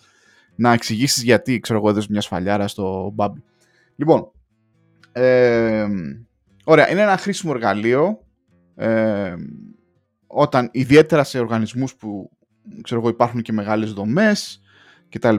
να 0.55 0.72
εξηγήσεις 0.72 1.22
γιατί 1.22 1.61
ξέρω 1.61 1.78
εγώ 1.78 1.88
έδωσε 1.88 2.09
μια 2.11 2.20
σφαλιάρα 2.20 2.68
στο 2.68 3.11
μπάμπι. 3.14 3.42
Λοιπόν, 3.97 4.30
ε, 5.12 5.86
ωραία, 6.64 6.90
είναι 6.90 7.01
ένα 7.01 7.16
χρήσιμο 7.16 7.53
εργαλείο 7.55 8.24
ε, 8.74 9.34
όταν 10.26 10.68
ιδιαίτερα 10.72 11.24
σε 11.24 11.38
οργανισμούς 11.38 11.95
που 11.95 12.30
ξέρω 12.82 13.01
εγώ 13.01 13.09
υπάρχουν 13.09 13.42
και 13.42 13.53
μεγάλες 13.53 13.92
δομές 13.92 14.61
κτλ. 15.09 15.36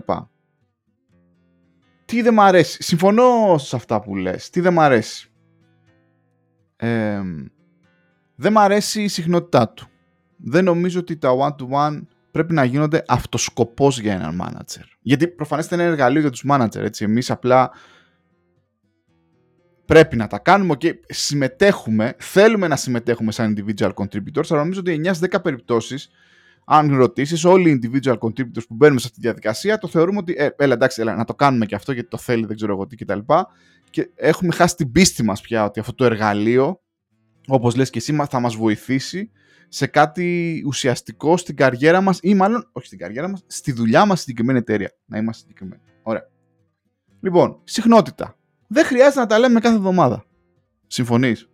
Τι 2.06 2.22
δεν 2.22 2.34
μ' 2.34 2.42
αρέσει, 2.42 2.84
συμφωνώ 2.84 3.58
σε 3.58 3.76
αυτά 3.76 4.02
που 4.02 4.16
λες, 4.16 4.50
τι 4.50 4.60
δεν 4.60 4.74
μ' 4.74 4.80
αρέσει; 4.80 5.32
Δεν 8.36 8.52
μ' 8.52 8.58
αρέσει 8.58 9.04
η 9.04 9.08
συχνότητά 9.08 9.70
του. 9.70 9.88
Δεν 10.38 10.64
νομίζω 10.64 11.00
ότι 11.00 11.18
τα 11.18 11.30
one-to-one 11.40 12.02
πρέπει 12.32 12.54
να 12.54 12.64
γίνονται 12.64 13.04
αυτοσκοπός 13.08 14.00
για 14.00 14.14
έναν 14.14 14.42
manager. 14.44 14.84
Γιατί 15.02 15.28
προφανώς 15.28 15.70
είναι 15.70 15.82
ένα 15.84 15.92
εργαλείο 15.92 16.22
για 16.22 16.30
τους 16.30 16.46
manager, 16.50 16.76
έτσι. 16.76 17.04
Εμείς 17.04 17.32
απλά 17.32 17.72
πρέπει 19.86 20.16
να 20.16 20.28
τα 20.28 20.40
κάνουμε 20.40 20.76
και 20.76 21.00
συμμετέχουμε, 21.08 22.16
θέλουμε 22.18 22.68
να 22.68 22.76
συμμετέχουμε 22.76 23.32
σαν 23.32 23.56
individual 23.58 23.92
contributors, 23.94 24.46
αλλά 24.50 24.60
νομίζω 24.60 24.80
ότι 24.80 25.02
9-10 25.32 25.42
περιπτώσεις, 25.44 26.10
αν 26.66 26.96
ρωτήσεις, 26.96 27.46
όλοι 27.46 27.70
οι 27.70 27.80
individual 27.82 28.18
contributors 28.18 28.68
που 28.68 28.76
μπαίνουμε 28.76 29.00
σε 29.00 29.06
αυτή 29.08 29.20
τη 29.20 29.22
διαδικασία, 29.22 29.78
το 29.78 29.88
θεωρούμε 29.88 30.18
ότι, 30.18 30.36
ε, 30.38 30.50
έλα 30.58 30.74
εντάξει, 30.74 31.02
έλα, 31.02 31.16
να 31.16 31.24
το 31.24 31.36
κάνουμε 31.36 31.66
και 31.66 31.76
αυτό 31.76 31.92
γιατί 31.92 32.10
το 32.10 32.18
θέλει, 32.18 32.46
δεν 32.46 32.56
ξέρω 32.56 32.74
εγώ 32.74 32.88
τι 32.88 32.96
κτλ. 32.96 33.20
Και 33.96 34.12
έχουμε 34.16 34.54
χάσει 34.54 34.76
την 34.76 34.92
πίστη 34.92 35.24
μας 35.24 35.42
πια 35.42 35.66
ότι 35.66 35.80
αυτό 35.80 35.94
το 35.94 36.06
εργαλείο, 36.06 36.82
όπως 37.48 37.76
λες 37.76 37.90
και 37.90 37.98
εσύ, 37.98 38.26
θα 38.30 38.40
μας 38.40 38.56
βοηθήσει 38.56 39.32
σε 39.68 39.88
κάτι 39.88 40.64
ουσιαστικό 40.66 41.38
στην 41.38 41.56
καριέρα 41.56 42.02
μας 42.02 42.20
ή 42.22 42.34
μάλλον, 42.34 42.70
όχι 42.72 42.86
στην 42.86 42.98
καριέρα 42.98 43.28
μας, 43.28 43.44
στη 43.48 43.72
δουλειά 43.72 44.00
μας 44.00 44.20
στην 44.20 44.20
συγκεκριμένη 44.20 44.60
εταιρεία. 44.60 44.92
Να 45.06 45.18
είμαστε 45.18 45.42
συγκεκριμένοι. 45.42 45.82
Ωραία. 46.04 46.30
Λοιπόν, 47.20 47.62
συχνότητα 47.64 48.38
δεν 48.68 48.86
χρειάζεται 48.86 49.20
να 49.20 49.26
τα 49.26 49.40
λέμε 49.40 49.60
κάθε 49.60 49.76
εβδομάδα. 49.76 50.26
Συμφωνείς; 50.88 51.50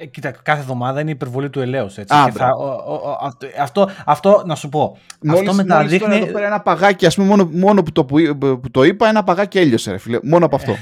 Ε, 0.00 0.06
κοίτα, 0.06 0.30
κάθε 0.30 0.60
εβδομάδα 0.60 1.00
είναι 1.00 1.10
η 1.10 1.12
υπερβολή 1.12 1.50
του 1.50 1.60
ελέους. 1.60 1.98
Έτσι, 1.98 2.16
Α, 2.16 2.30
θα, 2.30 2.50
ο, 2.58 2.64
ο, 2.64 3.18
αυτό, 3.20 3.46
αυτό, 3.60 3.88
αυτό, 4.04 4.42
να 4.46 4.54
σου 4.54 4.68
πω. 4.68 4.96
Μόλις, 5.22 5.40
αυτό 5.40 5.54
μεταδείχνει. 5.54 6.08
Μόλις 6.08 6.22
εδώ 6.22 6.32
πέρα 6.32 6.46
ένα 6.46 6.60
παγάκι, 6.60 7.06
ας 7.06 7.14
πούμε, 7.14 7.26
μόνο, 7.28 7.48
μόνο 7.52 7.82
που, 7.82 7.92
το, 7.92 8.04
που, 8.04 8.60
το 8.70 8.82
είπα, 8.82 9.08
ένα 9.08 9.24
παγάκι 9.24 9.58
έλειωσε, 9.58 9.90
ρε 9.90 9.98
φίλε. 9.98 10.18
Μόνο 10.22 10.44
από 10.46 10.56
αυτό. 10.56 10.76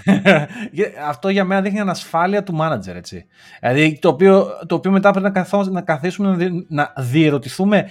αυτό 1.09 1.29
για 1.29 1.45
μένα 1.45 1.61
δείχνει 1.61 1.81
ανασφάλεια 1.81 2.43
του 2.43 2.55
μάνατζερ, 2.55 2.97
έτσι. 2.97 3.27
Δηλαδή, 3.61 3.99
το 4.01 4.09
οποίο, 4.09 4.47
το 4.67 4.75
οποίο 4.75 4.91
μετά 4.91 5.11
πρέπει 5.11 5.27
να, 5.27 5.33
καθώς, 5.33 5.69
να 5.69 5.81
καθίσουμε 5.81 6.37
να, 6.37 6.49
να 6.69 6.93
διερωτηθούμε. 7.03 7.87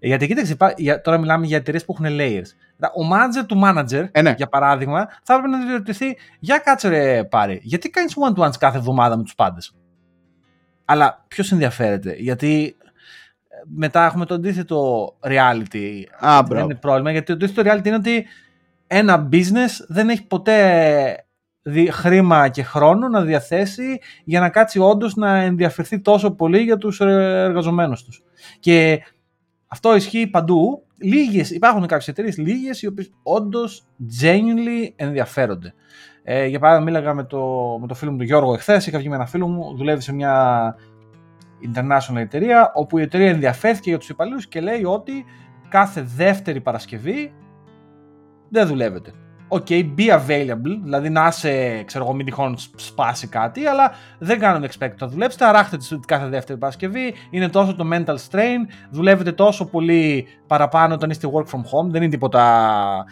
Γιατί 0.00 0.26
κοίταξε, 0.26 0.56
τώρα 1.02 1.18
μιλάμε 1.18 1.46
για 1.46 1.56
εταιρείες 1.56 1.84
που 1.84 1.96
έχουν 1.98 2.16
layers. 2.18 2.48
Ο 2.80 3.08
manager 3.12 3.46
του 3.46 3.60
manager, 3.64 4.08
ε, 4.12 4.22
ναι. 4.22 4.34
για 4.36 4.46
παράδειγμα, 4.46 5.08
θα 5.22 5.34
έπρεπε 5.34 5.56
να 5.56 5.64
διερωτηθεί 5.64 6.16
για 6.38 6.58
κάτσε 6.58 6.88
ρε 6.88 7.24
πάρει, 7.24 7.60
γιατί 7.62 7.90
κάνεις 7.90 8.14
one-to-ones 8.16 8.56
κάθε 8.58 8.78
εβδομάδα 8.78 9.16
με 9.16 9.22
τους 9.22 9.34
πάντες; 9.34 9.74
Αλλά 10.88 11.24
ποιος 11.28 11.52
ενδιαφέρεται, 11.52 12.14
γιατί 12.18 12.76
ε, 13.48 13.56
μετά 13.64 14.04
έχουμε 14.04 14.26
το 14.26 14.34
αντίθετο 14.34 15.08
reality. 15.20 16.02
Α, 16.26 16.42
δεν 16.42 16.64
είναι 16.64 16.74
πρόβλημα, 16.74 17.10
γιατί 17.10 17.26
το 17.26 17.32
αντίθετο 17.32 17.70
reality 17.70 17.86
είναι 17.86 17.96
ότι 17.96 18.26
ένα 18.86 19.28
business 19.32 19.70
δεν 19.88 20.08
έχει 20.08 20.26
ποτέ 20.26 21.26
χρήμα 21.90 22.48
και 22.48 22.62
χρόνο 22.62 23.08
να 23.08 23.22
διαθέσει 23.22 24.00
για 24.24 24.40
να 24.40 24.48
κάτσει 24.48 24.78
όντως 24.78 25.14
να 25.14 25.36
ενδιαφερθεί 25.36 26.00
τόσο 26.00 26.30
πολύ 26.30 26.58
για 26.58 26.76
τους 26.76 27.00
εργαζομένους 27.00 28.04
τους. 28.04 28.22
Και 28.60 29.02
αυτό 29.66 29.94
ισχύει 29.94 30.26
παντού. 30.26 30.80
Λίγες, 30.98 31.50
υπάρχουν 31.50 31.86
κάποιες 31.86 32.08
εταιρείες 32.08 32.36
λίγες 32.36 32.82
οι 32.82 32.86
οποίες 32.86 33.10
όντως 33.22 33.84
genuinely 34.22 34.92
ενδιαφέρονται. 34.96 35.74
Ε, 36.28 36.46
για 36.46 36.58
παράδειγμα, 36.58 36.90
μίλαγα 36.90 37.14
με 37.14 37.24
το, 37.24 37.40
με 37.80 37.86
το 37.86 37.94
φίλο 37.94 38.10
μου 38.10 38.16
τον 38.16 38.26
Γιώργο 38.26 38.54
εχθές. 38.54 38.86
Είχα 38.86 38.98
βγει 38.98 39.08
με 39.08 39.14
ένα 39.14 39.26
φίλο 39.26 39.46
μου, 39.46 39.76
δουλεύει 39.76 40.00
σε 40.00 40.14
μια 40.14 40.74
international 41.74 42.16
εταιρεία, 42.16 42.72
όπου 42.74 42.98
η 42.98 43.02
εταιρεία 43.02 43.30
ενδιαφέρθηκε 43.30 43.88
για 43.88 43.98
τους 43.98 44.08
υπαλλήλους 44.08 44.46
και 44.46 44.60
λέει 44.60 44.84
ότι 44.84 45.24
κάθε 45.68 46.06
δεύτερη 46.16 46.60
Παρασκευή 46.60 47.32
δεν 48.48 48.66
δουλεύετε 48.66 49.12
ok, 49.48 49.70
be 49.70 50.10
available, 50.10 50.78
δηλαδή 50.82 51.08
να 51.08 51.26
είσαι, 51.26 51.82
ξέρω 51.82 52.04
εγώ, 52.04 52.14
μην 52.14 52.26
τυχόν 52.26 52.56
σπάσει 52.76 53.26
κάτι, 53.28 53.66
αλλά 53.66 53.92
δεν 54.18 54.38
κάνουν 54.38 54.68
expect 54.70 54.94
να 54.98 55.06
δουλέψετε, 55.06 55.44
αράχτε 55.44 55.76
κάθε 56.06 56.28
δεύτερη 56.28 56.58
Παρασκευή, 56.58 57.14
είναι 57.30 57.48
τόσο 57.48 57.74
το 57.74 57.84
mental 57.92 58.14
strain, 58.30 58.58
δουλεύετε 58.90 59.32
τόσο 59.32 59.66
πολύ 59.66 60.26
παραπάνω 60.46 60.94
όταν 60.94 61.10
είστε 61.10 61.28
work 61.32 61.46
from 61.46 61.60
home, 61.60 61.88
δεν 61.88 62.02
είναι 62.02 62.10
τίποτα 62.10 63.04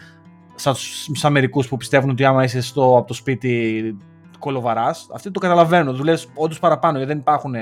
σαν 0.55 0.73
τους 0.73 1.25
Αμερικούς 1.25 1.67
που 1.67 1.77
πιστεύουν 1.77 2.09
ότι 2.09 2.25
άμα 2.25 2.43
είσαι 2.43 2.61
στο, 2.61 2.97
από 2.97 3.07
το 3.07 3.13
σπίτι 3.13 3.97
κολοβαράς, 4.39 5.09
αυτοί 5.13 5.31
το 5.31 5.39
καταλαβαίνουν, 5.39 5.95
δουλεύεις 5.95 6.27
όντως 6.35 6.59
παραπάνω 6.59 6.97
γιατί 6.97 7.11
δεν 7.11 7.21
υπάρχουν 7.21 7.55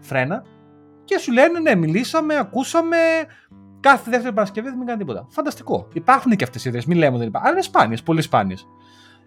φρένα 0.00 0.44
και 1.04 1.18
σου 1.18 1.32
λένε 1.32 1.58
ναι, 1.58 1.74
μιλήσαμε, 1.74 2.36
ακούσαμε, 2.36 2.96
κάθε 3.80 4.10
δεύτερη 4.10 4.34
Παρασκευή 4.34 4.68
δεν 4.68 4.86
κάνει 4.86 4.98
τίποτα. 4.98 5.26
Φανταστικό. 5.28 5.88
Υπάρχουν 5.92 6.36
και 6.36 6.44
αυτές 6.44 6.64
οι 6.64 6.68
ιδέες. 6.68 6.84
Μην 6.84 6.98
λέμε 6.98 7.18
δεν 7.18 7.26
υπάρχουν. 7.26 7.48
Αλλά 7.48 7.56
είναι 7.56 7.66
σπάνιες, 7.66 8.02
πολύ 8.02 8.22
σπάνιες. 8.22 8.66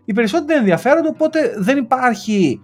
Οι 0.05 0.13
περισσότεροι 0.13 0.59
ενδιαφέρονται, 0.59 1.07
οπότε 1.07 1.53
δεν 1.57 1.77
υπάρχει. 1.77 2.61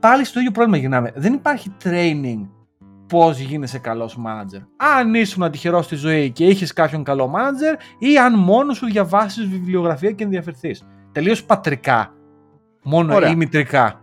Πάλι 0.00 0.24
στο 0.24 0.38
ίδιο 0.38 0.50
πρόβλημα 0.50 0.76
γυρνάμε. 0.76 1.12
Δεν 1.14 1.32
υπάρχει 1.32 1.72
training 1.84 2.48
πώς 3.14 3.38
γίνεσαι 3.38 3.78
καλός 3.78 4.18
manager. 4.26 4.66
Αν 4.76 5.14
ήσουν 5.14 5.50
τυχερό 5.50 5.82
στη 5.82 5.94
ζωή 5.94 6.30
και 6.30 6.44
είχες 6.44 6.72
κάποιον 6.72 7.04
καλό 7.04 7.32
manager 7.34 7.80
ή 7.98 8.18
αν 8.18 8.38
μόνος 8.38 8.76
σου 8.76 8.86
διαβάσεις 8.86 9.46
βιβλιογραφία 9.46 10.10
και 10.10 10.24
ενδιαφερθείς. 10.24 10.86
Τελείως 11.12 11.44
πατρικά. 11.44 12.12
Μόνο 12.84 13.14
Ωραία. 13.14 13.30
ή 13.30 13.36
μητρικά. 13.36 14.00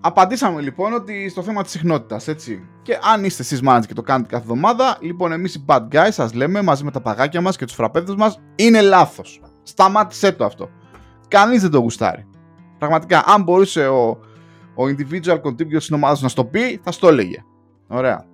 Απαντήσαμε 0.00 0.60
λοιπόν 0.60 0.92
ότι 0.92 1.28
στο 1.28 1.42
θέμα 1.42 1.62
της 1.62 1.70
συχνότητας, 1.70 2.28
έτσι. 2.28 2.68
Και 2.82 2.98
αν 3.12 3.24
είστε 3.24 3.42
εσείς 3.42 3.60
manager 3.64 3.86
και 3.86 3.94
το 3.94 4.02
κάνετε 4.02 4.28
κάθε 4.28 4.42
εβδομάδα, 4.42 4.98
λοιπόν, 5.00 5.32
εμείς 5.32 5.54
οι 5.54 5.64
bad 5.66 5.88
guys 5.92 6.08
σας 6.10 6.34
λέμε 6.34 6.62
μαζί 6.62 6.84
με 6.84 6.90
τα 6.90 7.00
παγάκια 7.00 7.40
μας 7.40 7.56
και 7.56 7.64
τους 7.64 7.74
φραπέδε 7.74 8.14
μας, 8.16 8.40
είναι 8.54 8.80
λάθος. 8.80 9.40
Σταμάτησέ 9.62 10.32
το 10.32 10.44
αυτό. 10.44 10.70
Κανείς 11.28 11.62
δεν 11.62 11.70
το 11.70 11.78
γουστάρει. 11.78 12.26
Πραγματικά, 12.78 13.24
αν 13.26 13.42
μπορούσε 13.42 13.86
ο, 13.86 14.08
ο 14.74 14.84
individual 14.84 15.40
contributor 15.42 15.76
της 15.76 15.92
ομάδας 15.92 16.22
να 16.22 16.28
στο 16.28 16.44
πει, 16.44 16.80
θα 16.82 16.92
στο 16.92 17.08
έλεγε. 17.08 17.42
Ωραία. 17.88 18.26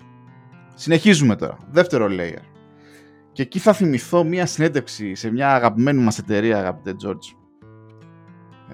Συνεχίζουμε 0.74 1.36
τώρα. 1.36 1.57
Δεύτερο 1.70 2.07
layer. 2.11 2.42
Και 3.32 3.42
εκεί 3.42 3.59
θα 3.59 3.72
θυμηθώ 3.72 4.24
μία 4.24 4.46
συνέντευξη 4.46 5.14
σε 5.14 5.30
μια 5.30 5.55
αγαπημένη 5.55 6.02
μας 6.02 6.18
εταιρεία, 6.18 6.59
αγαπητέ 6.59 6.96
George 7.05 7.44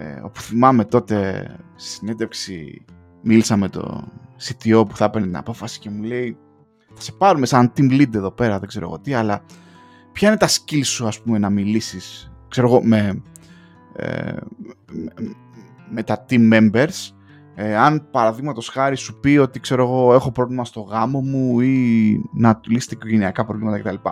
ε, 0.00 0.20
όπου 0.22 0.40
θυμάμαι 0.40 0.84
τότε 0.84 1.46
στη 1.76 1.88
συνέντευξη 1.88 2.84
μίλησα 3.22 3.56
με 3.56 3.68
το 3.68 4.08
CTO 4.40 4.84
που 4.88 4.96
θα 4.96 5.04
έπαιρνε 5.04 5.26
την 5.26 5.36
απόφαση 5.36 5.78
και 5.78 5.90
μου 5.90 6.02
λέει 6.02 6.36
θα 6.94 7.00
σε 7.00 7.12
πάρουμε 7.12 7.46
σαν 7.46 7.72
team 7.76 8.00
lead 8.00 8.14
εδώ 8.14 8.30
πέρα, 8.30 8.58
δεν 8.58 8.68
ξέρω 8.68 8.86
εγώ 8.86 8.98
τι, 8.98 9.14
αλλά 9.14 9.44
ποια 10.12 10.28
είναι 10.28 10.36
τα 10.36 10.48
skills 10.48 10.84
σου 10.84 11.06
ας 11.06 11.20
πούμε 11.20 11.38
να 11.38 11.50
μιλήσεις 11.50 12.32
ξέρω 12.48 12.66
εγώ 12.66 12.84
με, 12.84 13.22
ε, 13.96 14.36
με, 15.90 16.02
τα 16.02 16.24
team 16.28 16.52
members 16.52 17.14
ε, 17.54 17.76
αν 17.76 18.08
παραδείγματος 18.10 18.68
χάρη 18.68 18.96
σου 18.96 19.20
πει 19.20 19.36
ότι 19.36 19.60
ξέρω 19.60 19.82
εγώ 19.82 20.14
έχω 20.14 20.32
πρόβλημα 20.32 20.64
στο 20.64 20.80
γάμο 20.80 21.20
μου 21.20 21.60
ή 21.60 22.20
να 22.32 22.56
του 22.56 22.70
λύσετε 22.70 22.94
οικογενειακά 22.94 23.44
προβλήματα 23.44 23.78
κτλ. 23.78 24.08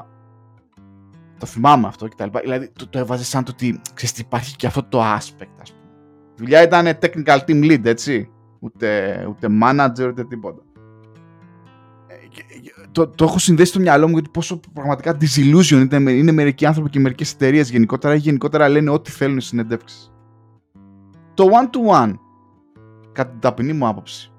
Το 1.39 1.47
θυμάμαι 1.47 1.87
αυτό 1.87 2.09
κτλ. 2.09 2.39
Δηλαδή 2.43 2.71
το, 2.79 2.89
το 2.89 2.99
έβαζε 2.99 3.25
σαν 3.25 3.45
το 3.45 3.51
ότι 3.55 3.81
ξέρεις, 3.95 4.19
υπάρχει 4.19 4.57
και 4.57 4.67
αυτό 4.67 4.83
το 4.83 5.01
aspect, 5.03 5.57
ας 5.61 5.73
πούμε. 5.73 5.91
Η 6.31 6.35
δουλειά 6.37 6.63
ήταν 6.63 6.87
technical 7.01 7.39
team 7.47 7.71
lead, 7.71 7.85
έτσι. 7.85 8.31
Ούτε, 8.61 9.27
ούτε 9.29 9.49
manager, 9.63 10.09
ούτε 10.09 10.25
τίποτα. 10.25 10.63
Ε, 12.07 12.15
το, 12.93 13.09
το 13.09 13.25
έχω 13.25 13.39
συνδέσει 13.39 13.71
στο 13.71 13.81
μυαλό 13.81 14.07
μου 14.07 14.13
γιατί 14.13 14.31
πόσο 14.31 14.61
πραγματικά 14.73 15.17
disillusion 15.21 15.89
είναι, 15.93 16.13
είναι 16.13 16.33
μερικοί 16.33 16.67
άνθρωποι 16.67 16.91
και 16.91 17.01
μερικές 17.01 17.33
εταιρείες 17.33 17.71
γενικότερα 17.71 18.15
ή 18.15 18.19
γενικότερα 18.19 18.69
λένε 18.69 18.91
ό,τι 18.91 19.11
θέλουν 19.11 19.37
οι 19.37 19.43
συνεντεύξεις. 19.43 20.13
Το 21.35 21.45
one-to-one, 21.45 22.15
κατά 23.19 23.31
την 23.31 23.41
ταπεινή 23.41 23.73
μου 23.73 23.87
άποψη, 23.87 24.33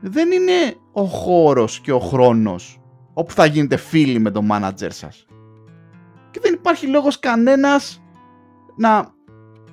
δεν 0.00 0.32
είναι 0.32 0.76
ο 0.92 1.04
χώρος 1.04 1.80
και 1.80 1.92
ο 1.92 1.98
χρόνος 1.98 2.80
όπου 3.14 3.32
θα 3.32 3.44
γίνετε 3.44 3.76
φίλοι 3.76 4.18
με 4.18 4.30
τον 4.30 4.48
manager 4.52 4.88
σας 4.88 5.26
και 6.30 6.40
δεν 6.42 6.52
υπάρχει 6.54 6.86
λόγος 6.86 7.18
κανένας 7.18 8.02
να, 8.76 9.08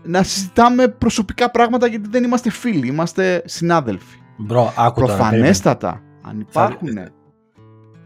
να 0.03 0.23
συζητάμε 0.23 0.87
προσωπικά 0.87 1.51
πράγματα 1.51 1.87
γιατί 1.87 2.09
δεν 2.09 2.23
είμαστε 2.23 2.49
φίλοι, 2.49 2.87
είμαστε 2.87 3.41
συνάδελφοι. 3.45 4.17
Μπρο, 4.37 4.73
άκου 4.77 5.01
Προφανέστατα, 5.01 6.01
αν 6.21 6.39
υπάρχουν 6.39 6.99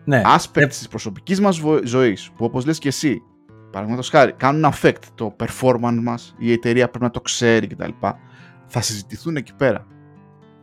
ναι. 0.03 0.21
aspects 0.37 0.67
της 0.67 0.87
προσωπικής 0.87 1.41
μας 1.41 1.61
ζωής 1.83 2.31
που 2.35 2.45
όπως 2.45 2.65
λες 2.65 2.79
και 2.79 2.87
εσύ, 2.87 3.21
παραδείγματος 3.71 4.09
χάρη, 4.09 4.33
κάνουν 4.33 4.71
affect 4.73 5.03
το 5.15 5.35
performance 5.39 5.99
μας, 6.01 6.35
η 6.37 6.51
εταιρεία 6.51 6.89
πρέπει 6.89 7.03
να 7.03 7.11
το 7.11 7.21
ξέρει 7.21 7.67
κτλ. 7.67 7.89
Θα 8.73 8.81
συζητηθούν 8.81 9.35
εκεί 9.35 9.53
πέρα. 9.53 9.87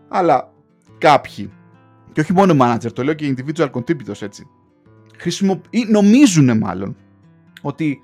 Αλλά 0.09 0.53
κάποιοι, 0.99 1.53
και 2.13 2.21
όχι 2.21 2.33
μόνο 2.33 2.57
manager, 2.61 2.93
το 2.93 3.05
λέω 3.05 3.15
και 3.15 3.35
individual 3.37 3.71
contributors 3.71 4.23
έτσι, 4.23 4.47
χρησιμοποιούν, 5.19 5.67
ή 5.71 5.91
νομίζουν 5.91 6.59
μάλλον 6.59 6.97
ότι 7.63 8.03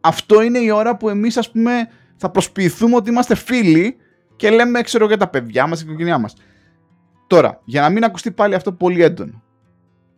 αυτό 0.00 0.42
είναι 0.42 0.58
η 0.58 0.70
ώρα 0.70 0.96
που 0.96 1.08
εμείς 1.08 1.36
ας 1.36 1.50
πούμε 1.50 1.88
θα 2.16 2.30
προσποιηθούμε 2.30 2.96
ότι 2.96 3.10
είμαστε 3.10 3.34
φίλοι 3.34 3.96
και 4.36 4.50
λέμε 4.50 4.82
ξέρω 4.82 5.06
για 5.06 5.16
τα 5.16 5.28
παιδιά 5.28 5.66
μας, 5.66 5.78
την 5.78 5.88
οικογένειά 5.88 6.18
μας. 6.18 6.34
Τώρα, 7.26 7.60
για 7.64 7.80
να 7.80 7.90
μην 7.90 8.04
ακουστεί 8.04 8.30
πάλι 8.30 8.54
αυτό 8.54 8.72
πολύ 8.72 9.02
έντονο. 9.02 9.42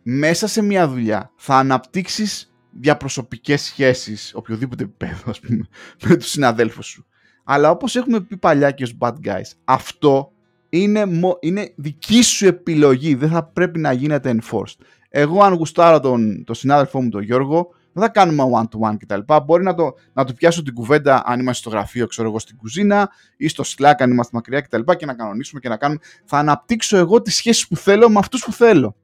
Μέσα 0.03 0.47
σε 0.47 0.61
μια 0.61 0.87
δουλειά 0.87 1.31
θα 1.35 1.55
αναπτύξεις 1.55 2.53
διαπροσωπικές 2.71 3.61
σχέσεις, 3.61 4.31
οποιοδήποτε 4.35 4.83
επίπεδο 4.83 5.23
ας 5.25 5.39
πούμε, 5.39 5.67
με 6.07 6.15
τους 6.15 6.29
συναδέλφους 6.29 6.85
σου. 6.85 7.05
Αλλά 7.43 7.69
όπως 7.69 7.95
έχουμε 7.95 8.19
πει 8.21 8.37
παλιά 8.37 8.71
και 8.71 8.83
ως 8.83 8.97
bad 8.99 9.13
guys, 9.23 9.51
αυτό 9.63 10.31
είναι, 10.69 11.05
είναι 11.39 11.73
δική 11.75 12.21
σου 12.21 12.47
επιλογή, 12.47 13.15
δεν 13.15 13.29
θα 13.29 13.43
πρέπει 13.43 13.79
να 13.79 13.91
γίνεται 13.91 14.35
enforced. 14.39 14.85
Εγώ 15.09 15.43
αν 15.43 15.53
γουστάρω 15.53 15.99
τον, 15.99 16.43
τον 16.43 16.55
συνάδελφό 16.55 17.01
μου 17.01 17.09
τον 17.09 17.21
Γιώργο, 17.21 17.69
δεν 17.93 18.03
θα 18.03 18.09
κάνουμε 18.09 18.43
one-to-one 18.61 18.95
κτλ. 18.99 19.19
Μπορεί 19.45 19.63
να 19.63 19.73
το, 19.73 19.93
να 20.13 20.23
το 20.23 20.33
πιάσω 20.33 20.63
την 20.63 20.73
κουβέντα 20.73 21.23
αν 21.25 21.39
είμαστε 21.39 21.61
στο 21.61 21.69
γραφείο, 21.69 22.07
ξέρω 22.07 22.27
εγώ, 22.27 22.39
στην 22.39 22.57
κουζίνα 22.57 23.09
ή 23.37 23.47
στο 23.47 23.63
Slack 23.63 23.93
αν 23.97 24.11
είμαστε 24.11 24.35
μακριά 24.35 24.61
κτλ. 24.61 24.81
Και, 24.81 24.95
και 24.95 25.05
να 25.05 25.13
κανονίσουμε 25.13 25.59
και 25.59 25.69
να 25.69 25.77
κάνουμε. 25.77 25.99
Θα 26.25 26.37
αναπτύξω 26.37 26.97
εγώ 26.97 27.21
τις 27.21 27.35
σχέσεις 27.35 27.67
που 27.67 27.75
θέλω 27.75 28.09
με 28.09 28.19
αυτούς 28.19 28.43
που 28.43 28.51
θέλω. 28.53 28.95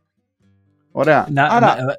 Ωραία. 0.92 1.28
Να, 1.32 1.44
Άρα... 1.46 1.60
να, 1.60 1.92
ε, 1.92 1.98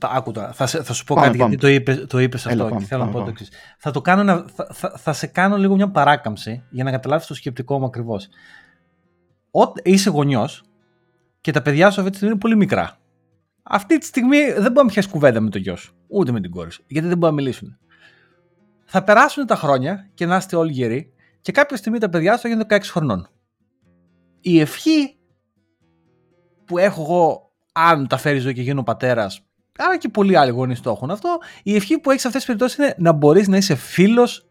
άκου 0.00 0.32
τώρα, 0.32 0.52
θα, 0.52 0.66
θα 0.66 0.92
σου 0.92 1.04
πω 1.04 1.14
πάμε, 1.14 1.26
κάτι 1.26 1.38
πάμε. 1.38 1.54
γιατί 1.54 1.66
το, 1.66 1.72
είπες, 1.72 2.06
το 2.06 2.18
είπες 2.18 2.46
αυτό 2.46 2.66
Έλα, 2.66 2.76
και 2.76 2.84
θέλω 2.84 3.00
πάμε, 3.00 3.12
να 3.12 3.18
πω 3.18 3.24
το 3.24 3.30
εξής. 3.30 3.48
Θα, 3.78 3.90
το 3.90 4.00
κάνω, 4.00 4.22
να, 4.22 4.44
θα, 4.54 4.68
θα, 4.72 4.92
θα, 4.96 5.12
σε 5.12 5.26
κάνω 5.26 5.56
λίγο 5.56 5.74
μια 5.74 5.90
παράκαμψη 5.90 6.62
για 6.70 6.84
να 6.84 6.90
καταλάβεις 6.90 7.26
το 7.26 7.34
σκεπτικό 7.34 7.78
μου 7.78 7.84
ακριβώς. 7.84 8.28
Είσαι 9.82 10.10
γονιός 10.10 10.62
και 11.40 11.52
τα 11.52 11.62
παιδιά 11.62 11.90
σου 11.90 11.98
αυτή 11.98 12.10
τη 12.10 12.16
στιγμή 12.16 12.32
είναι 12.32 12.42
πολύ 12.42 12.56
μικρά. 12.56 12.98
Αυτή 13.62 13.98
τη 13.98 14.06
στιγμή 14.06 14.38
δεν 14.52 14.72
μπορεί 14.72 14.86
να 14.86 14.92
πιάσει 14.92 15.08
κουβέντα 15.08 15.40
με 15.40 15.50
το 15.50 15.58
γιο 15.58 15.76
σου, 15.76 15.94
ούτε 16.08 16.32
με 16.32 16.40
την 16.40 16.50
κόρη 16.50 16.70
σου, 16.70 16.84
γιατί 16.86 17.08
δεν 17.08 17.18
μπορεί 17.18 17.34
να 17.34 17.40
μιλήσουν. 17.42 17.78
Θα 18.84 19.04
περάσουν 19.04 19.46
τα 19.46 19.56
χρόνια 19.56 20.10
και 20.14 20.26
να 20.26 20.36
είστε 20.36 20.56
όλοι 20.56 20.72
γεροί 20.72 21.12
και 21.40 21.52
κάποια 21.52 21.76
στιγμή 21.76 21.98
τα 21.98 22.08
παιδιά 22.08 22.34
σου 22.34 22.40
θα 22.40 22.48
γίνουν 22.48 22.64
16 22.68 22.78
χρονών. 22.82 23.28
Η 24.40 24.60
ευχή 24.60 25.18
που 26.64 26.78
έχω 26.78 27.02
εγώ, 27.02 27.50
αν 27.72 28.06
τα 28.06 28.16
φέρεις 28.16 28.42
ζωή 28.42 28.52
και 28.52 28.62
γίνω 28.62 28.82
πατέρας, 28.82 29.49
άρα 29.80 29.98
και 29.98 30.08
πολλοί 30.08 30.36
άλλοι 30.36 30.50
γονείς 30.50 30.80
το 30.80 30.90
έχουν 30.90 31.10
αυτό, 31.10 31.38
η 31.62 31.74
ευχή 31.74 31.98
που 31.98 32.10
έχεις 32.10 32.22
σε 32.22 32.26
αυτές 32.26 32.44
τις 32.44 32.54
περιπτώσεις 32.54 32.78
είναι 32.78 32.94
να 32.98 33.12
μπορείς 33.12 33.48
να 33.48 33.56
είσαι 33.56 33.74
φίλος 33.74 34.46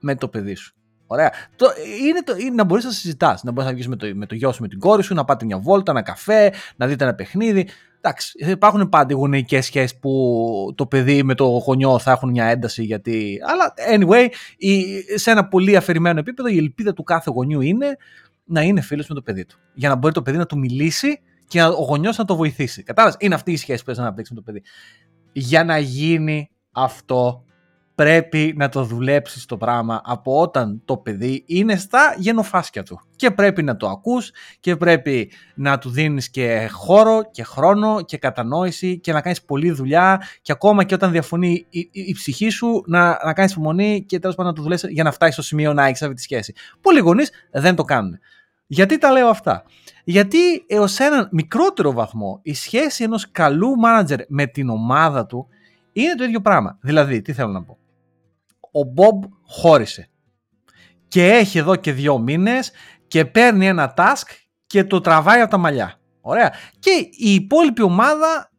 με 0.00 0.14
το 0.14 0.28
παιδί 0.28 0.54
σου. 0.54 0.74
Ωραία. 1.06 1.32
Το, 1.56 1.66
είναι, 2.08 2.22
το, 2.22 2.36
είναι 2.38 2.54
να 2.54 2.64
μπορείς 2.64 2.84
να 2.84 2.90
συζητάς. 2.90 3.42
Να 3.42 3.52
μπορείς 3.52 3.68
να 3.68 3.74
βγεις 3.74 3.88
με 3.88 3.96
το, 3.96 4.10
με 4.14 4.26
το 4.26 4.34
γιο 4.34 4.52
σου, 4.52 4.62
με 4.62 4.68
την 4.68 4.78
κόρη 4.78 5.02
σου, 5.02 5.14
να 5.14 5.24
πάτε 5.24 5.44
μια 5.44 5.58
βόλτα, 5.58 5.90
ένα 5.90 6.02
καφέ, 6.02 6.52
να 6.76 6.86
δείτε 6.86 7.04
ένα 7.04 7.14
παιχνίδι. 7.14 7.68
Εντάξει, 8.00 8.32
υπάρχουν 8.50 8.88
πάντα 8.88 9.14
γονεϊκέ 9.14 9.60
σχέσεις 9.60 9.98
που 9.98 10.72
το 10.76 10.86
παιδί 10.86 11.22
με 11.22 11.34
το 11.34 11.44
γονιό 11.44 11.98
θα 11.98 12.10
έχουν 12.10 12.30
μια 12.30 12.44
ένταση. 12.44 12.82
Γιατί... 12.82 13.38
Αλλά 13.46 13.74
anyway, 13.96 14.28
η, 14.56 14.84
σε 15.14 15.30
ένα 15.30 15.48
πολύ 15.48 15.76
αφηρημένο 15.76 16.18
επίπεδο, 16.18 16.48
η 16.48 16.58
ελπίδα 16.58 16.92
του 16.92 17.02
κάθε 17.02 17.30
γονιού 17.30 17.60
είναι 17.60 17.96
να 18.44 18.62
είναι 18.62 18.80
φίλος 18.80 19.08
με 19.08 19.14
το 19.14 19.22
παιδί 19.22 19.44
του. 19.44 19.58
Για 19.74 19.88
να 19.88 19.94
μπορεί 19.94 20.14
το 20.14 20.22
παιδί 20.22 20.36
να 20.36 20.46
του 20.46 20.58
μιλήσει 20.58 21.20
και 21.52 21.62
ο 21.62 21.84
γονιός 21.88 22.16
να 22.16 22.24
το 22.24 22.36
βοηθήσει. 22.36 22.82
Κατάλαβες; 22.82 23.16
Είναι 23.20 23.34
αυτή 23.34 23.52
η 23.52 23.56
σχέση 23.56 23.84
που 23.84 23.90
έχει 23.90 23.98
να 23.98 24.04
αναπτύξεις 24.04 24.36
με 24.36 24.42
το 24.42 24.52
παιδί. 24.52 24.62
Για 25.32 25.64
να 25.64 25.78
γίνει 25.78 26.50
αυτό 26.72 27.44
πρέπει 27.94 28.54
να 28.56 28.68
το 28.68 28.84
δουλέψεις 28.84 29.46
το 29.46 29.56
πράγμα 29.56 30.00
από 30.04 30.40
όταν 30.40 30.82
το 30.84 30.96
παιδί 30.96 31.44
είναι 31.46 31.76
στα 31.76 32.14
γενοφάσκια 32.18 32.82
του. 32.82 33.00
Και 33.16 33.30
πρέπει 33.30 33.62
να 33.62 33.76
το 33.76 33.88
ακούς 33.88 34.30
και 34.60 34.76
πρέπει 34.76 35.30
να 35.54 35.78
του 35.78 35.90
δίνεις 35.90 36.30
και 36.30 36.68
χώρο 36.72 37.22
και 37.30 37.42
χρόνο 37.42 38.02
και 38.02 38.16
κατανόηση 38.16 38.98
και 38.98 39.12
να 39.12 39.20
κάνεις 39.20 39.42
πολλή 39.42 39.70
δουλειά 39.70 40.22
και 40.42 40.52
ακόμα 40.52 40.84
και 40.84 40.94
όταν 40.94 41.10
διαφωνεί 41.10 41.66
η, 41.70 41.88
η, 41.92 42.12
ψυχή 42.12 42.48
σου 42.48 42.82
να, 42.86 43.20
να 43.24 43.32
κάνεις 43.32 43.52
υπομονή 43.52 44.04
και 44.04 44.18
τέλος 44.18 44.36
πάντων 44.36 44.50
να 44.50 44.56
το 44.56 44.62
δουλέψεις 44.62 44.90
για 44.90 45.02
να 45.02 45.12
φτάσεις 45.12 45.34
στο 45.34 45.42
σημείο 45.42 45.72
να 45.72 45.86
έχεις 45.86 46.02
αυτή 46.02 46.14
τη 46.14 46.22
σχέση. 46.22 46.54
Πολλοί 46.80 47.00
γονείς 47.00 47.30
δεν 47.50 47.74
το 47.74 47.82
κάνουν. 47.82 48.18
Γιατί 48.72 48.98
τα 48.98 49.10
λέω 49.10 49.28
αυτά; 49.28 49.64
Γιατί 50.04 50.38
έως 50.66 50.98
έναν 50.98 51.28
μικρότερο 51.32 51.92
βαθμό 51.92 52.40
η 52.42 52.54
σχέση 52.54 53.04
ενός 53.04 53.30
καλού 53.30 53.76
μάνατζερ 53.76 54.20
με 54.28 54.46
την 54.46 54.68
ομάδα 54.68 55.26
του 55.26 55.48
είναι 55.92 56.14
το 56.14 56.24
ίδιο 56.24 56.40
πράγμα. 56.40 56.78
Δηλαδή, 56.80 57.22
τι 57.22 57.32
θέλω 57.32 57.50
να 57.50 57.62
πω; 57.62 57.78
Ο 58.72 58.82
Μπομπ 58.82 59.22
χώρισε. 59.46 60.08
Και 61.08 61.26
έχει 61.26 61.58
εδώ 61.58 61.76
και 61.76 61.92
δύο 61.92 62.18
μήνες 62.18 62.72
και 63.08 63.24
παίρνει 63.24 63.66
ένα 63.66 63.94
task 63.96 64.26
και 64.66 64.84
το 64.84 65.00
τραβάει 65.00 65.40
από 65.40 65.50
τα 65.50 65.58
μαλλιά. 65.58 66.00
Ωραία. 66.20 66.52
Και 66.78 66.90
η 67.10 67.34
υπόλοιπη 67.34 67.82
ομάδα 67.82 68.50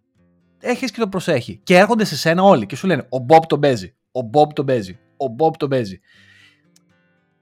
έχει 0.59 0.85
και 0.85 0.99
το 0.99 1.07
προσέχει. 1.07 1.59
Και 1.63 1.77
έρχονται 1.77 2.05
σε 2.05 2.15
σένα 2.17 2.43
όλοι 2.43 2.65
και 2.65 2.75
σου 2.75 2.87
λένε 2.87 3.05
ο 3.09 3.17
Μπομπ 3.19 3.43
τον 3.47 3.59
παίζει. 3.59 3.95
Ο 4.11 4.21
Μπομπ 4.21 4.51
τον 4.51 4.65
παίζει. 4.65 4.99
Ο 5.17 5.27
Μπομπ 5.27 5.53
τον 5.57 5.69
παίζει. 5.69 5.99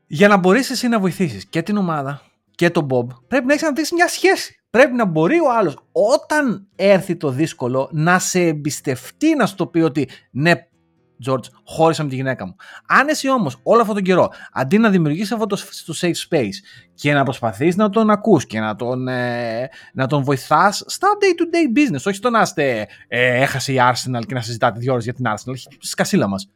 Για 0.07 0.27
να 0.27 0.37
μπορείς 0.37 0.69
εσύ 0.69 0.87
να 0.87 0.99
βοηθήσεις 0.99 1.45
και 1.45 1.61
την 1.61 1.77
ομάδα 1.77 2.30
και 2.61 2.69
τον 2.69 2.83
Μπομπ 2.83 3.09
πρέπει 3.27 3.45
να 3.45 3.51
έχεις 3.51 3.63
αναπτύξει 3.63 3.93
μια 3.93 4.07
σχέση. 4.07 4.63
Πρέπει 4.69 4.93
να 4.93 5.05
μπορεί 5.05 5.39
ο 5.39 5.53
άλλος 5.57 5.77
όταν 5.91 6.67
έρθει 6.75 7.15
το 7.15 7.29
δύσκολο 7.29 7.89
να 7.91 8.19
σε 8.19 8.39
εμπιστευτεί 8.39 9.35
να 9.35 9.45
σου 9.45 9.55
το 9.55 9.67
πει 9.67 9.79
ότι 9.79 10.09
ναι 10.31 10.53
George, 11.27 11.43
χώρισα 11.65 12.03
με 12.03 12.09
τη 12.09 12.15
γυναίκα 12.15 12.45
μου. 12.45 12.55
Αν 12.87 13.07
εσύ 13.07 13.29
όμως 13.29 13.57
όλο 13.63 13.79
αυτόν 13.81 13.95
τον 13.95 14.03
καιρό, 14.03 14.29
αντί 14.51 14.77
να 14.77 14.89
δημιουργήσει 14.89 15.33
αυτό 15.33 15.45
το, 15.45 15.57
το 15.85 15.93
safe 16.01 16.29
space 16.29 16.53
και 16.93 17.13
να 17.13 17.23
προσπαθείς 17.23 17.75
να 17.75 17.89
τον 17.89 18.09
ακούς 18.09 18.45
και 18.45 18.59
να 18.59 18.75
τον, 18.75 19.07
ε, 19.07 19.69
να 19.93 20.07
τον 20.07 20.23
βοηθάς 20.23 20.83
στα 20.85 21.07
day-to-day 21.19 21.77
business, 21.77 22.03
όχι 22.05 22.15
στο 22.15 22.29
να 22.29 22.41
είστε 22.41 22.87
ε, 23.07 23.41
έχασε 23.41 23.73
η 23.73 23.77
Arsenal 23.79 24.21
και 24.27 24.33
να 24.33 24.41
συζητάτε 24.41 24.79
δύο 24.79 24.91
ώρες 24.91 25.03
για 25.03 25.13
την 25.13 25.25
Arsenal, 25.27 25.53
σκασίλα 25.79 26.27
μας. 26.27 26.49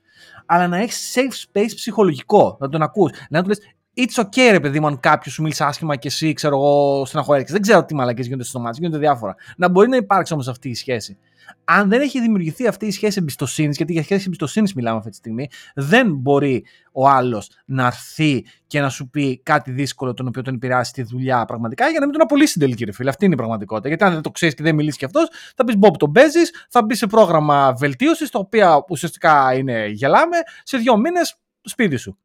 Αλλά 0.45 0.68
να 0.68 0.78
έχεις 0.78 1.16
safe 1.16 1.60
space 1.60 1.72
ψυχολογικό, 1.76 2.58
να 2.60 2.70
τον 2.70 2.82
ακούς, 2.82 3.12
να 3.30 3.41
του 3.41 3.47
λες, 3.47 3.60
It's 3.96 4.24
okay, 4.24 4.52
ρε 4.52 4.60
παιδί 4.60 4.80
μου, 4.80 4.88
αν 4.88 5.00
κάποιος 5.00 5.34
σου 5.34 5.41
μίλησε 5.41 5.64
άσχημα 5.64 5.96
και 5.96 6.08
εσύ, 6.08 6.34
ξέρω 6.34 6.56
εγώ, 6.56 7.06
στεναχωρέθηκες. 7.06 7.54
Δεν 7.54 7.62
ξέρω 7.62 7.86
τι 7.86 7.96
μαλακές 7.96 8.26
γίνονται 8.26 8.43
στο 8.43 8.60
μάτι, 8.60 8.78
γίνονται 8.80 8.98
διάφορα. 8.98 9.36
Να 9.58 9.70
μπορεί 9.70 9.89
να 9.89 9.96
υπάρξει 9.96 10.34
όμως 10.34 10.48
αυτή 10.48 10.70
η 10.70 10.76
σχέση 10.76 11.18
αν 11.64 11.89
δεν 11.89 12.02
έχει 12.02 12.22
δημιουργηθεί 12.22 12.68
αυτή 12.68 12.86
η 12.86 12.91
σχέση 12.91 13.18
εμπιστοσύνης, 13.20 13.78
γιατί 13.78 13.93
για 13.93 14.04
σχέση 14.04 14.24
εμπιστοσύνης 14.28 14.74
μιλάμε 14.74 14.98
αυτή 14.98 15.10
τη 15.10 15.16
στιγμή, 15.16 15.48
δεν 15.76 16.16
μπορεί 16.16 16.66
ο 16.91 17.08
άλλος 17.08 17.50
να 17.66 17.86
έρθει 17.86 18.46
και 18.68 18.80
να 18.80 18.89
σου 18.89 19.10
πει 19.10 19.39
κάτι 19.43 19.72
δύσκολο 19.72 20.14
τον 20.14 20.28
οποίο 20.28 20.41
τον 20.41 20.54
επηρεάσει 20.54 20.93
τη 20.93 21.04
δουλειά 21.04 21.46
πραγματικά 21.46 21.89
για 21.89 22.00
να 22.00 22.06
μην 22.06 22.14
τον 22.14 22.22
απολύσει 22.22 22.52
την 22.52 22.62
τελική 22.62 22.86
ρε 22.86 22.91
φίλε. 22.91 23.10
Αυτή 23.10 23.26
είναι 23.26 23.34
η 23.34 23.38
πραγματικότητα. 23.38 23.88
Γιατί 23.88 24.04
αν 24.04 24.14
δεν 24.14 24.22
το 24.22 24.32
ξέρεις 24.32 24.56
και 24.56 24.64
δεν 24.64 24.76
μιλήσει 24.76 24.98
κι 24.98 25.06
αυτός, 25.06 25.28
θα 25.56 25.64
πεις 25.64 25.78
Μπομπ 25.78 25.96
τον 25.96 26.12
παίζεις, 26.12 26.52
θα 26.70 26.84
μπει 26.84 26.96
σε 26.96 27.08
πρόγραμμα 27.08 27.74
βελτίωσης, 27.74 28.30
το 28.30 28.39
οποίο 28.39 28.86
ουσιαστικά 28.89 29.54
είναι 29.54 29.88
γελάμε, 29.88 30.38
σε 30.64 30.78
δύο 30.78 30.98
μήνες 30.98 31.39
σπίτι 31.62 31.98
σου. 31.98 32.18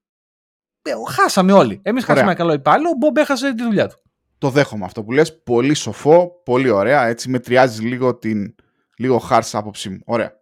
Ε, 0.82 0.92
χάσαμε 1.10 1.52
όλοι. 1.52 1.80
Εμείς 1.82 2.04
χάσαμε 2.04 2.26
ένα 2.26 2.34
καλό 2.34 2.52
υπάλληλο, 2.52 2.88
ο 2.88 2.96
Μπομπ 2.98 3.16
έχασε 3.16 3.54
τη 3.54 3.62
δουλειά 3.62 3.88
του. 3.88 3.96
Το 4.38 4.50
δέχομαι 4.50 4.84
αυτό 4.84 5.04
που 5.04 5.12
λες, 5.12 5.42
πολύ 5.42 5.74
σοφό, 5.74 6.42
πολύ 6.44 6.70
ωραία, 6.70 7.06
έτσι 7.06 7.28
μετριάζει 7.28 7.82
λίγο 7.82 8.16
την 8.16 8.54
λίγο 8.96 9.18
χάρτσα 9.18 9.58
άποψή 9.58 9.88
μου. 9.88 10.00
Ωραία. 10.04 10.40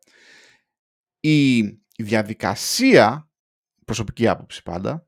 Η, 1.20 1.62
διαδικασία, 1.98 3.30
προσωπική 3.84 4.28
άποψη 4.28 4.62
πάντα, 4.62 5.06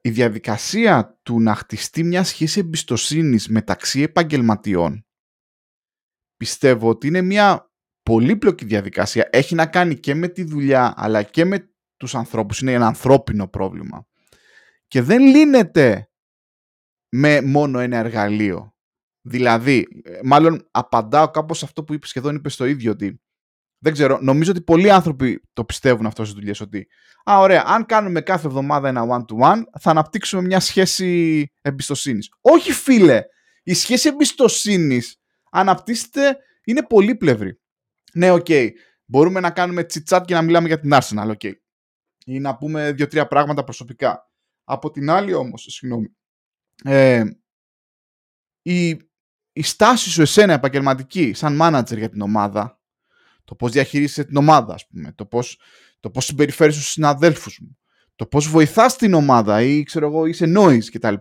η 0.00 0.10
διαδικασία 0.10 1.18
του 1.22 1.40
να 1.40 1.54
χτιστεί 1.54 2.04
μια 2.04 2.24
σχέση 2.24 2.60
εμπιστοσύνης 2.60 3.48
μεταξύ 3.48 4.02
επαγγελματιών 4.02 5.04
πιστεύω 6.40 6.88
ότι 6.88 7.06
είναι 7.06 7.22
μια 7.22 7.70
πολύπλοκη 8.02 8.64
διαδικασία. 8.64 9.28
Έχει 9.32 9.54
να 9.54 9.66
κάνει 9.66 9.98
και 9.98 10.14
με 10.14 10.28
τη 10.28 10.44
δουλειά 10.44 10.94
αλλά 10.96 11.22
και 11.22 11.44
με 11.44 11.70
τους 12.00 12.14
ανθρώπους. 12.14 12.60
Είναι 12.60 12.72
ένα 12.72 12.86
ανθρώπινο 12.86 13.48
πρόβλημα. 13.48 14.06
Και 14.88 15.02
δεν 15.02 15.22
λύνεται 15.22 16.10
με 17.08 17.40
μόνο 17.40 17.78
ένα 17.78 17.96
εργαλείο. 17.96 18.74
Δηλαδή, 19.20 19.86
ε, 20.04 20.18
μάλλον 20.22 20.68
απαντάω 20.70 21.30
κάπως 21.30 21.58
σε 21.58 21.64
αυτό 21.64 21.84
που 21.84 21.94
είπες 21.94 22.08
σχεδόν 22.08 22.34
είπες 22.34 22.54
στο 22.54 22.64
ίδιο 22.64 22.90
ότι 22.90 23.20
δεν 23.78 23.92
ξέρω, 23.92 24.18
νομίζω 24.20 24.50
ότι 24.50 24.62
πολλοί 24.62 24.90
άνθρωποι 24.90 25.42
το 25.52 25.64
πιστεύουν 25.64 26.06
αυτό 26.06 26.24
στις 26.24 26.34
δουλειές 26.34 26.60
ότι 26.60 26.88
α, 27.30 27.38
ωραία, 27.38 27.64
αν 27.66 27.86
κάνουμε 27.86 28.20
κάθε 28.20 28.46
εβδομάδα 28.46 28.88
ένα 28.88 29.02
one-to-one 29.02 29.62
θα 29.80 29.90
αναπτύξουμε 29.90 30.42
μια 30.42 30.60
σχέση 30.60 31.52
εμπιστοσύνης. 31.60 32.32
Όχι 32.40 32.72
φίλε, 32.72 33.22
η 33.62 33.74
σχέση 33.74 34.08
εμπιστοσύνης 34.08 35.20
αναπτύσσεται, 35.50 36.36
είναι 36.64 36.82
πολύπλευρη. 36.82 37.60
Ναι, 38.14 38.30
ok, 38.30 38.44
okay, 38.48 38.68
μπορούμε 39.04 39.40
να 39.40 39.50
κάνουμε 39.50 39.84
chit-chat 39.84 40.24
και 40.24 40.34
να 40.34 40.42
μιλάμε 40.42 40.66
για 40.66 40.80
την 40.80 40.90
Arsenal, 40.92 41.28
ok. 41.28 41.40
Okay. 41.42 41.52
Ή 42.26 42.40
να 42.40 42.56
πούμε 42.56 42.92
δύο-τρία 42.92 43.26
πράγματα 43.26 43.64
προσωπικά. 43.64 44.30
Από 44.64 44.90
την 44.90 45.10
άλλη 45.10 45.32
όμως, 45.32 45.66
συγγνώμη, 45.70 46.16
ε, 46.84 47.24
η 48.62 49.10
η 49.52 49.62
στάση 49.62 50.10
σου 50.10 50.22
εσένα 50.22 50.52
επαγγελματική 50.52 51.32
σαν 51.32 51.58
manager 51.62 51.96
για 51.96 52.08
την 52.08 52.20
ομάδα, 52.20 52.80
το 53.44 53.54
πώς 53.54 53.72
διαχειρίζεσαι 53.72 54.24
την 54.24 54.36
ομάδα, 54.36 54.74
ας 54.74 54.86
πούμε, 54.86 55.12
το 55.12 55.26
πώς, 55.26 55.60
το 56.00 56.10
πώς 56.10 56.24
συμπεριφέρεις 56.24 56.74
στους 56.74 56.90
συναδέλφους 56.90 57.58
μου, 57.62 57.78
το 58.14 58.26
πώς 58.26 58.48
βοηθάς 58.48 58.96
την 58.96 59.14
ομάδα 59.14 59.62
ή 59.62 59.82
ξέρω 59.82 60.06
εγώ 60.06 60.26
είσαι 60.26 60.52
noise 60.56 60.84
κτλ. 60.92 61.14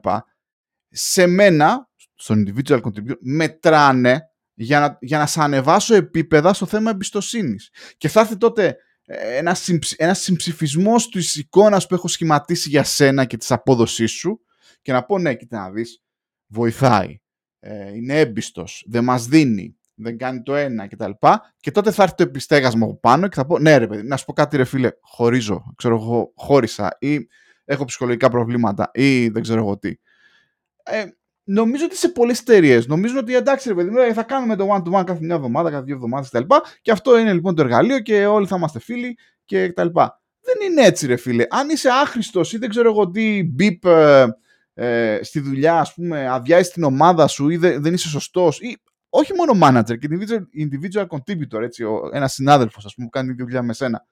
Σε 0.89 1.27
μένα, 1.27 1.89
στον 2.15 2.45
individual 2.47 2.81
contributor, 2.81 3.17
μετράνε 3.19 4.21
για 4.53 4.79
να, 4.79 4.97
για 5.01 5.17
να 5.17 5.25
σε 5.25 5.41
ανεβάσω 5.41 5.95
επίπεδα 5.95 6.53
στο 6.53 6.65
θέμα 6.65 6.89
εμπιστοσύνης. 6.89 7.69
Και 7.97 8.07
θα 8.07 8.19
έρθει 8.19 8.37
τότε 8.37 8.77
ε, 9.11 9.37
ένας, 9.37 9.69
ένας 9.95 10.19
συμψηφισμός 10.19 11.09
της 11.09 11.35
εικόνας 11.35 11.87
που 11.87 11.93
έχω 11.93 12.07
σχηματίσει 12.07 12.69
για 12.69 12.83
σένα 12.83 13.25
και 13.25 13.37
της 13.37 13.51
απόδοσής 13.51 14.11
σου 14.11 14.41
και 14.81 14.91
να 14.91 15.03
πω 15.03 15.19
ναι, 15.19 15.35
κοίτα 15.35 15.59
να 15.59 15.71
δεις, 15.71 16.03
βοηθάει 16.47 17.19
ε, 17.59 17.95
είναι 17.95 18.19
έμπιστος, 18.19 18.85
δεν 18.87 19.03
μας 19.03 19.27
δίνει, 19.27 19.77
δεν 19.93 20.17
κάνει 20.17 20.41
το 20.41 20.55
ένα 20.55 20.87
κτλ. 20.87 21.11
Και 21.57 21.71
τότε 21.71 21.91
θα 21.91 22.03
έρθει 22.03 22.15
το 22.15 22.23
επιστέγασμα 22.23 22.85
από 22.85 22.99
πάνω 22.99 23.27
και 23.27 23.35
θα 23.35 23.45
πω: 23.45 23.59
Ναι, 23.59 23.77
ρε 23.77 23.87
παιδί, 23.87 24.07
να 24.07 24.17
σου 24.17 24.25
πω 24.25 24.33
κάτι, 24.33 24.57
ρε 24.57 24.63
φίλε, 24.63 24.91
χωρίζω, 25.01 25.73
ξέρω 25.75 25.95
εγώ, 25.95 26.31
χώρισα 26.35 26.97
ή 26.99 27.27
έχω 27.65 27.85
ψυχολογικά 27.85 28.29
προβλήματα 28.29 28.91
ή 28.93 29.27
δεν 29.27 29.41
ξέρω 29.41 29.59
εγώ 29.59 29.77
τι. 29.77 29.95
Ε, 30.83 31.05
νομίζω 31.51 31.85
ότι 31.85 31.95
σε 31.95 32.09
πολλές 32.09 32.39
εταιρείες 32.39 32.87
νομίζουν 32.87 33.17
ότι 33.17 33.35
εντάξει, 33.35 33.67
ρε 33.67 33.75
παιδί 33.75 33.89
μου, 33.89 34.13
θα 34.13 34.23
κάνουμε 34.23 34.55
το 34.55 34.67
one-to-one 34.75 35.03
κάθε 35.05 35.19
μια 35.21 35.35
εβδομάδα, 35.35 35.69
κάθε 35.69 35.83
δύο 35.83 35.95
εβδομάδες 35.95 36.29
κτλ. 36.29 36.55
Και 36.81 36.91
αυτό 36.91 37.17
είναι 37.17 37.33
λοιπόν 37.33 37.55
το 37.55 37.61
εργαλείο 37.61 37.99
και 37.99 38.25
όλοι 38.25 38.47
θα 38.47 38.55
είμαστε 38.55 38.79
φίλοι 38.79 39.17
και 39.45 39.67
κτλ. 39.67 39.87
Δεν 40.41 40.69
είναι 40.69 40.81
έτσι, 40.81 41.07
ρε 41.07 41.15
φίλε. 41.15 41.45
Αν 41.49 41.69
είσαι 41.69 41.89
άχρηστος 41.89 42.53
ή 42.53 42.57
δεν 42.57 42.69
ξέρω 42.69 42.89
εγώ 42.89 43.09
τι 43.09 43.43
μπιπ 43.43 43.85
ε, 43.85 44.25
ε, 44.73 45.19
στη 45.23 45.39
δουλειά, 45.39 45.79
ας 45.79 45.93
πούμε, 45.93 46.29
αδειάζει 46.29 46.69
την 46.69 46.83
ομάδα 46.83 47.27
σου 47.27 47.49
ή 47.49 47.57
δεν, 47.57 47.81
δεν 47.81 47.93
είσαι 47.93 48.07
σωστός. 48.07 48.59
Ή 48.59 48.81
όχι 49.09 49.33
μόνο 49.33 49.67
manager 49.67 49.97
και 49.97 50.07
individual, 50.11 50.41
individual 50.67 51.05
contributor, 51.07 51.61
έτσι, 51.61 51.83
ένας 52.11 52.33
συνάδελφος, 52.33 52.85
ας 52.85 52.93
πούμε, 52.93 53.07
που 53.07 53.17
κάνει 53.17 53.33
δουλειά 53.33 53.61
με 53.61 53.73
σένα. 53.73 54.05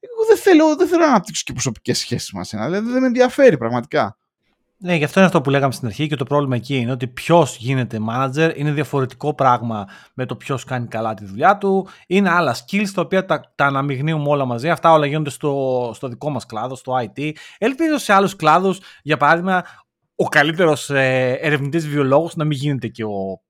Εγώ 0.00 0.24
δεν 0.28 0.36
θέλω, 0.36 0.76
δεν 0.76 0.86
θέλω 0.86 1.00
να 1.00 1.08
αναπτύξω 1.08 1.42
και 1.44 1.52
προσωπικές 1.52 1.98
σχέσεις 1.98 2.32
μαζί. 2.32 2.56
Δηλαδή 2.56 2.90
δεν 2.90 3.00
με 3.00 3.06
ενδιαφέρει 3.06 3.56
πραγματικά. 3.56 4.18
Ναι, 4.78 4.94
γι' 4.94 5.04
αυτό 5.04 5.18
είναι 5.18 5.28
αυτό 5.28 5.40
που 5.40 5.50
λέγαμε 5.50 5.72
στην 5.72 5.86
αρχή 5.86 6.06
και 6.06 6.16
το 6.16 6.24
πρόβλημα 6.24 6.56
εκεί 6.56 6.76
είναι 6.76 6.90
ότι 6.90 7.06
ποιος 7.06 7.56
γίνεται 7.56 7.98
manager 8.10 8.52
είναι 8.56 8.72
διαφορετικό 8.72 9.34
πράγμα 9.34 9.86
με 10.14 10.26
το 10.26 10.36
ποιος 10.36 10.64
κάνει 10.64 10.86
καλά 10.86 11.14
τη 11.14 11.24
δουλειά 11.24 11.58
του. 11.58 11.88
Είναι 12.06 12.30
άλλα 12.30 12.56
skills 12.56 12.88
τα 12.94 13.02
οποία 13.02 13.24
τα, 13.24 13.52
τα 13.54 13.66
αναμειγνύουμε 13.66 14.28
όλα 14.28 14.44
μαζί. 14.44 14.68
Αυτά 14.68 14.92
όλα 14.92 15.06
γίνονται 15.06 15.30
στο, 15.30 15.90
στο 15.94 16.08
δικό 16.08 16.30
μας 16.30 16.46
κλάδο, 16.46 16.74
στο 16.74 16.92
IT. 17.00 17.32
Ελπίζω 17.58 17.98
σε 17.98 18.12
άλλους 18.12 18.36
κλάδους, 18.36 18.80
για 19.02 19.16
παράδειγμα, 19.16 19.64
ο 20.14 20.24
καλύτερος 20.24 20.90
ε, 20.90 21.38
ερευνητής 21.40 21.88
βιολόγος 21.88 22.36
να 22.36 22.44
μην 22.44 22.58
γίνεται 22.58 22.88
και 22.88 23.04
ο 23.04 23.40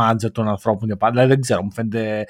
manager 0.00 0.32
των 0.32 0.48
ανθρώπων 0.48 0.86
για 0.86 0.96
πάντα. 0.96 1.12
Δηλαδή 1.12 1.32
δεν 1.32 1.40
ξέρω, 1.40 1.62
μου 1.62 1.72
φαίνεται 1.72 2.24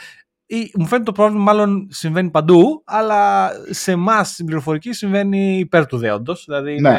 ή, 0.47 0.73
μου 0.75 0.87
φαίνεται 0.87 1.05
το 1.05 1.13
πρόβλημα 1.13 1.43
μάλλον 1.43 1.89
συμβαίνει 1.91 2.31
παντού, 2.31 2.83
αλλά 2.87 3.51
σε 3.71 3.93
εμάς 3.93 4.29
στην 4.29 4.47
πληροφορική 4.47 4.93
συμβαίνει 4.93 5.59
υπέρ 5.59 5.87
του 5.87 5.99
δέοντος. 5.99 6.45
Δηλαδή 6.47 6.81
ναι 6.81 6.99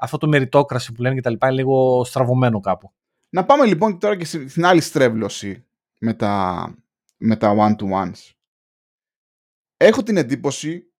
αυτό 0.00 0.18
το 0.18 0.28
μεριτόκραση 0.28 0.92
που 0.92 1.02
λένε 1.02 1.14
και 1.14 1.20
τα 1.20 1.30
λοιπά 1.30 1.46
είναι 1.46 1.56
λίγο 1.56 2.04
στραβωμένο 2.04 2.60
κάπου. 2.60 2.92
Να 3.30 3.44
πάμε 3.44 3.66
λοιπόν 3.66 3.98
τώρα 3.98 4.16
και 4.16 4.24
στην 4.24 4.64
άλλη 4.64 4.80
στρέβλωση 4.80 5.66
με 6.00 6.14
τα, 6.14 6.64
με 7.16 7.36
τα 7.36 7.54
one-to-ones. 7.58 8.30
Έχω 9.76 10.02
την 10.02 10.16
εντύπωση 10.16 10.92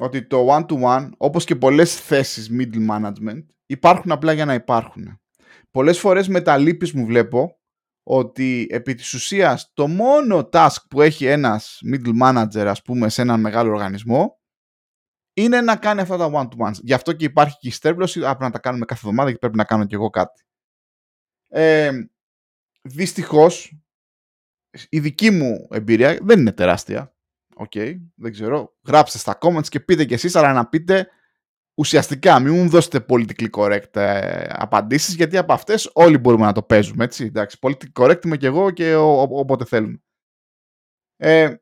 ότι 0.00 0.26
το 0.26 0.56
one-to-one, 0.56 1.10
όπως 1.16 1.44
και 1.44 1.56
πολλές 1.56 2.00
θέσεις 2.00 2.50
middle 2.52 2.88
management, 2.90 3.44
υπάρχουν 3.66 4.12
απλά 4.12 4.32
για 4.32 4.44
να 4.44 4.54
υπάρχουν. 4.54 5.20
Πολλές 5.70 5.98
φορές 5.98 6.28
με 6.28 6.40
τα 6.40 6.56
λύπης 6.56 6.92
μου 6.92 7.06
βλέπω 7.06 7.58
ότι 8.02 8.66
επί 8.70 8.94
της 8.94 9.14
ουσίας 9.14 9.70
το 9.74 9.88
μόνο 9.88 10.48
task 10.52 10.76
που 10.88 11.02
έχει 11.02 11.26
ένας 11.26 11.80
middle 11.92 12.22
manager 12.22 12.66
ας 12.66 12.82
πούμε 12.82 13.08
σε 13.08 13.22
έναν 13.22 13.40
μεγάλο 13.40 13.70
οργανισμό 13.70 14.38
είναι 15.34 15.60
να 15.60 15.76
κάνει 15.76 16.00
αυτά 16.00 16.16
τα 16.16 16.30
one-to-ones. 16.32 16.78
Γι' 16.82 16.94
αυτό 16.94 17.12
και 17.12 17.24
υπάρχει 17.24 17.56
και 17.58 17.68
η 17.68 17.70
στρέβλωση, 17.70 18.20
πρέπει 18.20 18.42
να 18.42 18.50
τα 18.50 18.58
κάνουμε 18.58 18.84
κάθε 18.84 19.00
εβδομάδα 19.04 19.32
και 19.32 19.38
πρέπει 19.38 19.56
να 19.56 19.64
κάνω 19.64 19.84
και 19.84 19.94
εγώ 19.94 20.10
κάτι. 20.10 20.42
Ε, 21.48 21.90
δυστυχώς, 22.82 23.78
η 24.88 25.00
δική 25.00 25.30
μου 25.30 25.68
εμπειρία 25.70 26.18
δεν 26.22 26.38
είναι 26.38 26.52
τεράστια. 26.52 27.14
Ok, 27.56 27.70
okay, 27.74 27.96
δεν 28.14 28.32
ξέρω. 28.32 28.76
Γράψτε 28.86 29.18
στα 29.18 29.38
comments 29.40 29.68
και 29.68 29.80
πείτε 29.80 30.04
κι 30.04 30.14
εσείς, 30.14 30.36
αλλά 30.36 30.52
να 30.52 30.68
πείτε 30.68 31.08
ουσιαστικά, 31.74 32.40
μην 32.40 32.54
μου 32.54 32.68
δώσετε 32.68 33.04
politically 33.08 33.50
correct 33.50 33.96
ε, 33.96 34.46
απαντήσεις, 34.48 35.14
γιατί 35.14 35.36
από 35.36 35.52
αυτές 35.52 35.90
όλοι 35.92 36.18
μπορούμε 36.18 36.44
να 36.44 36.52
το 36.52 36.62
παίζουμε, 36.62 37.04
έτσι. 37.04 37.24
Εντάξει, 37.24 37.58
politically 37.60 37.92
correct 37.92 38.24
είμαι 38.24 38.36
κι 38.36 38.46
εγώ 38.46 38.70
και 38.70 38.94
όποτε 38.94 39.64
θέλουμε. 39.64 40.02
Ε, 41.16 41.54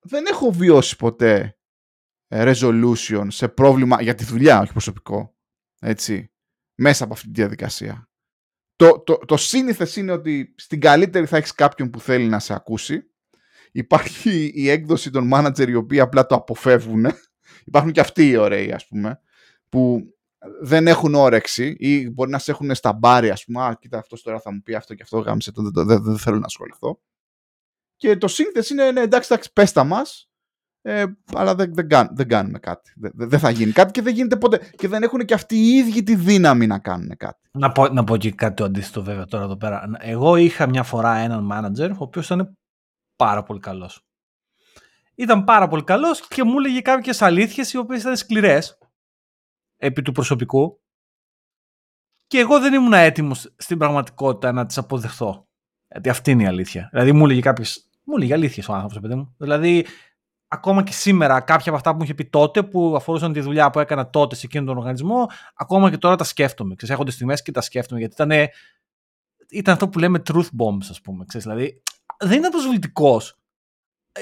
δεν 0.00 0.26
έχω 0.26 0.50
βιώσει 0.50 0.96
ποτέ 0.96 1.57
resolution 2.28 3.26
σε 3.28 3.48
πρόβλημα 3.48 4.02
για 4.02 4.14
τη 4.14 4.24
δουλειά, 4.24 4.60
όχι 4.60 4.72
προσωπικό. 4.72 5.36
Έτσι, 5.80 6.32
μέσα 6.74 7.04
από 7.04 7.12
αυτή 7.12 7.26
τη 7.26 7.32
διαδικασία. 7.32 8.08
Το, 8.76 9.00
το, 9.00 9.16
το 9.16 9.36
σύνηθες 9.36 9.96
είναι 9.96 10.12
ότι 10.12 10.54
στην 10.56 10.80
καλύτερη 10.80 11.26
θα 11.26 11.36
έχεις 11.36 11.52
κάποιον 11.52 11.90
που 11.90 12.00
θέλει 12.00 12.28
να 12.28 12.38
σε 12.38 12.54
ακούσει. 12.54 13.10
Υπάρχει 13.72 14.52
η 14.54 14.68
έκδοση 14.68 15.10
των 15.10 15.30
manager 15.34 15.68
οι 15.68 15.74
οποίοι 15.74 16.00
απλά 16.00 16.26
το 16.26 16.34
αποφεύγουν. 16.34 17.06
Υπάρχουν 17.66 17.92
και 17.92 18.00
αυτοί 18.00 18.28
οι 18.28 18.36
ωραίοι 18.36 18.72
ας 18.72 18.86
πούμε 18.86 19.20
που 19.68 20.02
δεν 20.60 20.86
έχουν 20.86 21.14
όρεξη 21.14 21.76
ή 21.78 22.10
μπορεί 22.10 22.30
να 22.30 22.38
σε 22.38 22.50
έχουν 22.50 22.74
στα 22.74 22.92
μπάρια 22.92 23.32
ας 23.32 23.44
πούμε. 23.44 23.62
Α, 23.62 23.76
κοίτα 23.80 23.98
αυτός 23.98 24.22
τώρα 24.22 24.40
θα 24.40 24.52
μου 24.52 24.62
πει 24.62 24.74
αυτό 24.74 24.94
και 24.94 25.02
αυτό 25.02 25.18
γάμισε 25.18 25.52
το, 25.52 25.62
δεν, 25.62 25.86
δεν, 25.86 26.02
δεν, 26.02 26.18
θέλω 26.18 26.38
να 26.38 26.46
ασχοληθώ. 26.46 27.00
Και 27.96 28.16
το 28.16 28.28
σύνθεση 28.28 28.72
είναι 28.72 28.90
ναι, 28.90 29.00
εντάξει, 29.00 29.28
εντάξει, 29.32 29.52
πέστα 29.52 29.84
μας 29.84 30.27
ε, 30.88 31.04
αλλά 31.34 31.54
δεν, 31.54 31.74
δεν, 31.74 31.88
κάνουν, 31.88 32.10
δεν 32.14 32.28
κάνουμε 32.28 32.58
κάτι. 32.58 32.92
Δεν, 32.96 33.12
δεν 33.14 33.38
θα 33.38 33.50
γίνει 33.50 33.72
κάτι 33.72 33.90
και 33.90 34.02
δεν 34.02 34.14
γίνεται 34.14 34.36
ποτέ. 34.36 34.70
Και 34.76 34.88
δεν 34.88 35.02
έχουν 35.02 35.24
και 35.24 35.34
αυτοί 35.34 35.56
οι 35.56 35.68
ίδιοι 35.68 36.02
τη 36.02 36.14
δύναμη 36.14 36.66
να 36.66 36.78
κάνουν 36.78 37.16
κάτι. 37.16 37.48
Να 37.52 37.72
πω, 37.72 37.88
να 37.88 38.04
πω 38.04 38.16
και 38.16 38.32
κάτι 38.32 38.54
το 38.54 38.64
αντίθετο 38.64 39.02
βέβαια 39.02 39.24
τώρα 39.24 39.44
εδώ 39.44 39.56
πέρα. 39.56 39.90
Εγώ 39.98 40.36
είχα 40.36 40.68
μια 40.68 40.82
φορά 40.82 41.16
έναν 41.16 41.48
manager 41.52 41.90
ο 41.90 42.02
οποίος 42.02 42.26
ήταν 42.26 42.58
πάρα 43.16 43.42
πολύ 43.42 43.60
καλός. 43.60 44.06
Ήταν 45.14 45.44
πάρα 45.44 45.68
πολύ 45.68 45.84
καλός 45.84 46.28
και 46.28 46.44
μου 46.44 46.58
έλεγε 46.58 46.80
κάποιες 46.80 47.22
αλήθειες 47.22 47.72
οι 47.72 47.78
οποίες 47.78 48.00
ήταν 48.00 48.16
σκληρές 48.16 48.78
επί 49.76 50.02
του 50.02 50.12
προσωπικού. 50.12 50.80
Και 52.26 52.38
εγώ 52.38 52.60
δεν 52.60 52.74
ήμουν 52.74 52.92
έτοιμος 52.92 53.54
στην 53.56 53.78
πραγματικότητα 53.78 54.52
να 54.52 54.66
τις 54.66 54.78
αποδεχθώ. 54.78 55.48
Γιατί 55.88 56.08
αυτή 56.08 56.30
είναι 56.30 56.42
η 56.42 56.46
αλήθεια. 56.46 56.88
Δηλαδή 56.92 57.12
μου 57.12 57.24
έλεγε 57.24 57.40
κάποιες. 57.40 57.90
Μου 58.04 58.14
έλεγε 58.16 58.34
αλήθειες 58.34 58.68
ο 58.68 58.72
άνθρωπος, 58.72 59.00
παιδί 59.00 59.14
μου. 59.14 59.34
Δηλαδή 59.38 59.86
ακόμα 60.48 60.82
και 60.82 60.92
σήμερα 60.92 61.40
κάποια 61.40 61.66
από 61.66 61.76
αυτά 61.76 61.90
που 61.90 61.96
μου 61.96 62.02
είχε 62.02 62.14
πει 62.14 62.24
τότε 62.24 62.62
που 62.62 62.96
αφορούσαν 62.96 63.32
τη 63.32 63.40
δουλειά 63.40 63.70
που 63.70 63.80
έκανα 63.80 64.10
τότε 64.10 64.34
σε 64.34 64.46
εκείνον 64.46 64.66
τον 64.66 64.76
οργανισμό, 64.76 65.26
ακόμα 65.54 65.90
και 65.90 65.96
τώρα 65.96 66.16
τα 66.16 66.24
σκέφτομαι. 66.24 66.74
Ξέρεις, 66.74 66.94
έχω 66.94 67.04
τις 67.04 67.42
και 67.42 67.52
τα 67.52 67.60
σκέφτομαι 67.60 68.00
γιατί 68.00 68.14
ήταν, 68.22 68.48
ήταν 69.48 69.74
αυτό 69.74 69.88
που 69.88 69.98
λέμε 69.98 70.22
truth 70.26 70.48
bombs 70.58 70.86
ας 70.90 71.00
πούμε. 71.00 71.24
Ξέρεις, 71.24 71.46
δηλαδή 71.46 71.82
δεν 72.18 72.38
ήταν 72.38 72.50
προσβλητικός. 72.50 73.38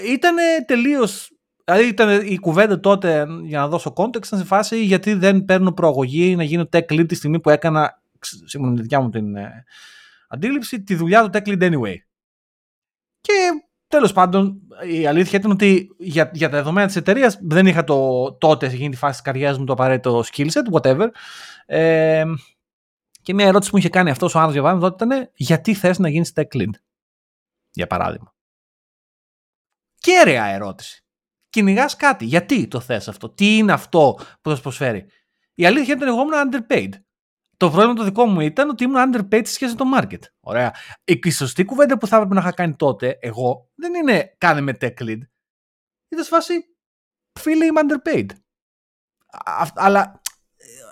Ήταν 0.07 0.37
τελείως. 0.67 1.31
Δηλαδή 1.65 1.87
ήταν 1.87 2.27
η 2.27 2.39
κουβέντα 2.39 2.81
τότε, 2.81 3.27
για 3.43 3.59
να 3.59 3.69
δώσω 3.69 3.93
context, 3.97 4.27
ήταν 4.27 4.39
σε 4.39 4.45
φάση 4.45 4.85
γιατί 4.85 5.13
δεν 5.13 5.45
παίρνω 5.45 5.73
προαγωγή 5.73 6.37
να 6.37 6.43
γίνω 6.43 6.69
tech 6.73 6.93
lead 6.93 7.09
τη 7.09 7.15
στιγμή 7.15 7.41
που 7.41 7.51
έκανα, 7.51 8.03
σύμφωνα 8.21 8.71
με 8.71 8.77
τη 8.77 8.83
δικιά 8.83 9.01
μου 9.01 9.11
την 9.11 9.37
ε, 9.37 9.65
αντίληψη, 10.29 10.83
τη 10.83 10.95
δουλειά 10.95 11.23
του 11.23 11.31
tech 11.33 11.49
lead 11.49 11.73
anyway. 11.73 11.95
Και 13.21 13.66
Τέλος 13.89 14.13
πάντων, 14.13 14.61
η 14.91 15.07
αλήθεια 15.07 15.39
ήταν 15.39 15.51
ότι 15.51 15.89
για, 15.99 16.31
για 16.35 16.49
τα 16.49 16.57
δεδομένα 16.57 16.87
της 16.87 16.97
εταιρείας 16.97 17.39
δεν 17.43 17.67
είχα 17.67 17.85
το, 17.85 18.33
τότε, 18.33 18.69
σε 18.69 18.75
εκείνη 18.75 18.91
τη 18.91 18.97
φάση 18.97 19.13
της 19.13 19.23
καριέρας 19.23 19.59
μου, 19.59 19.65
το 19.65 19.73
απαραίτητο 19.73 20.25
skill 20.33 20.49
set, 20.51 20.81
whatever. 20.81 21.09
Ε, 21.67 22.25
και 23.23 23.35
μια 23.35 23.47
ερώτηση 23.47 23.71
που 23.71 23.77
μου 23.77 23.83
είχε 23.83 23.93
κάνει 23.93 24.11
αυτός 24.11 24.35
ο 24.35 24.39
άνθρωπος 24.39 24.53
για 24.55 24.63
παράδειγμα 24.63 24.97
τότε 24.97 25.15
ήταν 25.15 25.31
γιατί 25.35 25.75
θες 25.75 25.99
να 25.99 26.09
γίνεις 26.09 26.33
tech 26.35 26.57
lead, 26.57 26.71
για 27.71 27.87
παράδειγμα; 27.87 28.35
Κέρια 29.99 30.45
ερώτηση. 30.45 31.05
Κυνηγάς 31.49 31.97
κάτι. 31.97 32.25
Γιατί 32.25 32.69
το 32.69 32.81
θες 32.81 33.09
αυτό, 33.09 33.31
τι 33.31 33.57
είναι 33.57 33.73
αυτό 33.73 34.15
που 34.41 34.51
θα 34.51 34.57
σου 34.57 34.63
προσφέρει; 34.63 35.07
Η 35.55 35.67
αλήθεια 35.67 35.95
ήταν 35.95 36.09
εγώ 36.09 36.21
ήμουν 36.21 36.35
underpaid. 36.51 36.91
Το 37.57 37.71
πρόβλημα 37.71 37.95
το 37.95 38.05
δικό 38.05 38.27
μου 38.27 38.41
ήταν 38.41 38.69
ότι 38.69 38.85
ήμουν 38.85 39.13
underpaid 39.13 39.43
σε 39.45 39.53
σχέση 39.53 39.75
με 39.79 39.79
το 39.79 39.85
market. 39.99 40.21
Ωραία. 40.41 40.75
Η 41.05 41.31
σωστή 41.31 41.65
κουβέντα 41.65 41.99
που 41.99 42.07
θα 42.07 42.17
έπρεπε 42.17 42.35
να 42.35 42.41
είχα 42.41 42.53
κάνει 42.53 42.75
τότε, 42.77 43.19
εγώ, 43.21 43.71
δεν 43.75 43.95
είναι 43.95 44.35
κάνε 44.39 44.61
με 44.61 44.77
tech 44.81 45.01
lead. 45.01 45.21
Ήταν 46.09 46.25
σε 46.25 46.31
φάση, 46.31 46.53
φίλε, 47.41 47.65
είμαι 47.65 47.81
underpaid. 47.89 48.27
αλλά 49.75 50.21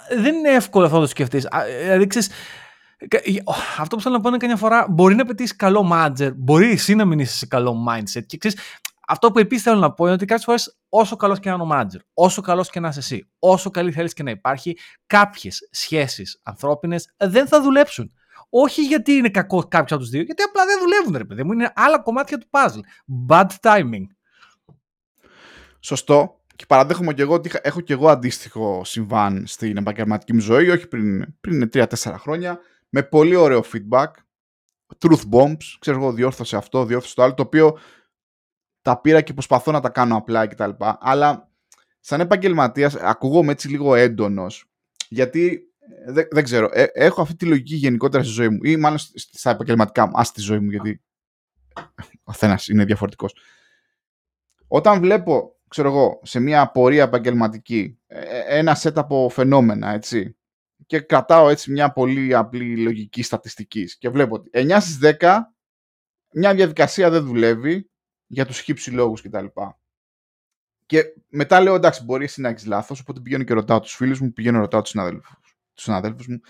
ε, 0.09 0.21
δεν 0.21 0.35
είναι 0.35 0.51
εύκολο 0.51 0.85
αυτό 0.85 0.97
να 0.97 1.03
το 1.03 1.09
σκεφτείς. 1.09 1.49
Δηλαδή, 1.81 2.07
ξέρεις, 2.07 2.31
αυτό 3.79 3.97
που 3.97 4.03
θέλω 4.03 4.15
να 4.15 4.21
πω 4.21 4.29
είναι 4.29 4.37
καμιά 4.37 4.57
φορά 4.57 4.87
μπορεί 4.91 5.15
να 5.15 5.25
πετύχεις 5.25 5.57
καλό 5.57 5.91
manager, 5.93 6.33
μπορεί 6.37 6.71
εσύ 6.71 6.95
να 6.95 7.05
μην 7.05 7.19
είσαι 7.19 7.37
σε 7.37 7.47
καλό 7.47 7.87
mindset. 7.89 8.27
Και 8.27 8.39
ξέρεις, 8.39 8.61
αυτό 9.07 9.31
που 9.31 9.39
επίσης 9.39 9.65
θέλω 9.65 9.79
να 9.79 9.93
πω 9.93 10.05
είναι 10.05 10.15
ότι 10.15 10.25
κάποιες 10.25 10.45
φορές, 10.45 10.79
όσο 10.89 11.17
καλός 11.17 11.41
και 11.41 11.49
να 11.49 11.55
είναι 11.55 11.65
ο 11.65 11.69
manager, 11.73 12.01
όσο 12.15 12.43
καλός 12.43 12.71
και 12.71 12.81
να 12.81 12.89
είσαι 12.89 12.99
εσύ, 12.99 13.31
όσο 13.39 13.71
καλή 13.71 13.93
θέλεις 13.93 14.13
και 14.13 14.23
να 14.23 14.31
υπάρχει, 14.31 14.79
κάποιες 15.07 15.69
σχέσεις 15.71 16.41
ανθρώπινες 16.43 17.15
δεν 17.17 17.47
θα 17.47 17.63
δουλέψουν. 17.63 18.13
Όχι 18.49 18.83
γιατί 18.83 19.13
είναι 19.13 19.29
κακό 19.29 19.63
κάποιο 19.63 19.97
από 19.97 20.05
τους 20.05 20.09
δύο, 20.13 20.23
γιατί 20.23 20.43
απλά 20.43 20.65
δεν 20.65 20.79
δουλεύουν, 20.81 21.17
ρε 21.17 21.25
παιδί 21.25 21.45
μου. 21.45 21.53
Είναι 21.53 21.73
άλλα 21.75 21.99
κομμάτια 21.99 22.39
του 22.39 22.47
puzzle. 22.51 22.81
Bad 23.29 23.49
timing. 23.61 24.07
Σωστό. 25.81 26.39
Και 26.57 26.67
παραδέχομαι 26.67 27.15
και 27.15 27.23
εγώ 27.23 27.35
ότι 27.35 27.51
έχω 27.63 27.81
και 27.81 27.93
εγώ 27.93 28.09
αντίστοιχο 28.09 28.85
συμβάν 28.85 29.47
στην 29.47 29.77
επαγγελματική 29.77 30.33
μου 30.33 30.41
ζωή, 30.41 30.71
όχι 30.71 30.87
πριν, 30.87 31.35
πριν 31.41 31.71
3-4 31.73 31.87
χρόνια, 32.19 32.59
με 32.89 33.03
πολύ 33.03 33.35
ωραίο 33.35 33.65
feedback. 33.73 34.07
Truth 34.99 35.23
bombs, 35.31 35.65
ξέρω 35.79 35.97
εγώ, 35.97 36.13
διόρθωσε 36.13 36.57
αυτό, 36.57 36.85
διόρθωσε 36.85 37.15
το 37.15 37.23
άλλο, 37.23 37.35
το 37.35 37.43
οποίο 37.43 37.79
τα 38.85 39.01
πήρα 39.01 39.21
και 39.21 39.33
προσπαθώ 39.33 39.73
να 39.73 39.81
τα 39.81 39.89
κάνω 39.89 40.17
απλά 40.17 40.47
κτλ. 40.47 40.71
Αλλά 41.01 41.51
σαν 42.01 42.21
επαγγελματίας 42.21 42.95
ακούγομαι 42.95 43.53
έτσι 43.53 43.69
λίγο 43.69 43.95
έντονος. 43.95 44.71
Γιατί 45.09 45.61
δεν, 46.07 46.29
δεν 46.31 46.45
ξέρω, 46.45 46.69
ε, 46.73 46.87
έχω 46.93 47.23
αυτή 47.23 47.37
τη 47.37 47.47
λογική 47.47 47.75
γενικότερα 47.75 48.23
στη 48.23 48.33
ζωή 48.33 48.49
μου 48.49 48.59
ή 48.63 48.77
μάλλον 48.77 48.99
στα 49.15 49.51
επαγγελματικά 49.51 50.07
μου. 50.07 50.19
Α 50.19 50.23
τη 50.35 50.41
ζωή 50.41 50.59
μου, 50.59 50.71
γιατί 50.71 51.03
ο 52.23 52.23
καθένα 52.25 52.59
είναι 52.71 52.85
διαφορετικός. 52.85 53.37
Όταν 54.67 55.01
βλέπω, 55.01 55.57
ξέρω 55.69 55.89
εγώ, 55.89 56.21
σε 56.23 56.41
μια 56.41 56.71
πορεία 56.71 57.03
επαγγελματική 57.03 57.99
ε, 58.07 58.21
ε, 58.21 58.59
ένα 58.59 58.77
set 58.83 58.95
από 58.95 59.29
φαινόμενα, 59.29 59.93
έτσι, 59.93 60.37
και 60.87 61.01
κρατάω 61.01 61.49
έτσι 61.49 61.71
μια 61.71 61.93
πολύ 61.93 62.35
απλή 62.35 62.77
λογική 62.77 63.23
στατιστικής. 63.23 63.99
Και 63.99 64.09
βλέπω 64.09 64.35
ότι 64.35 64.51
9 64.53 64.77
στις 64.81 64.99
10 65.21 65.39
μια 66.33 66.55
διαδικασία 66.55 67.11
δεν 67.11 67.25
δουλεύει 67.25 67.89
για 68.35 68.47
τους 68.47 68.61
χύψη 68.61 68.91
λόγους 68.91 69.23
κτλ. 69.23 69.47
Και 70.87 71.03
μετά 71.29 71.61
λέω 71.61 71.75
εντάξει, 71.75 72.05
μπορεί 72.05 72.25
εσύ 72.25 72.41
να 72.41 72.49
έχεις 72.49 72.67
λάθος. 72.67 73.01
Οπότε 73.01 73.21
πηγαίνω 73.21 73.45
και 73.45 73.55
ρωτάω 73.55 73.81
τους 73.81 73.95
φίλους 73.95 74.21
μου, 74.21 74.33
πηγαίνω 74.33 74.59
ρωτάω 74.59 74.81
τους 74.81 74.91
συναδέλφους 74.91 75.39
συναδέλφους 75.75 76.27
μου, 76.27 76.41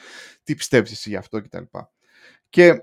τι 0.42 0.54
πιστεύεις 0.54 0.92
εσύ 0.92 1.08
γι' 1.08 1.16
αυτό 1.16 1.40
κτλ. 1.40 1.62
Και, 1.62 2.72
και 2.72 2.82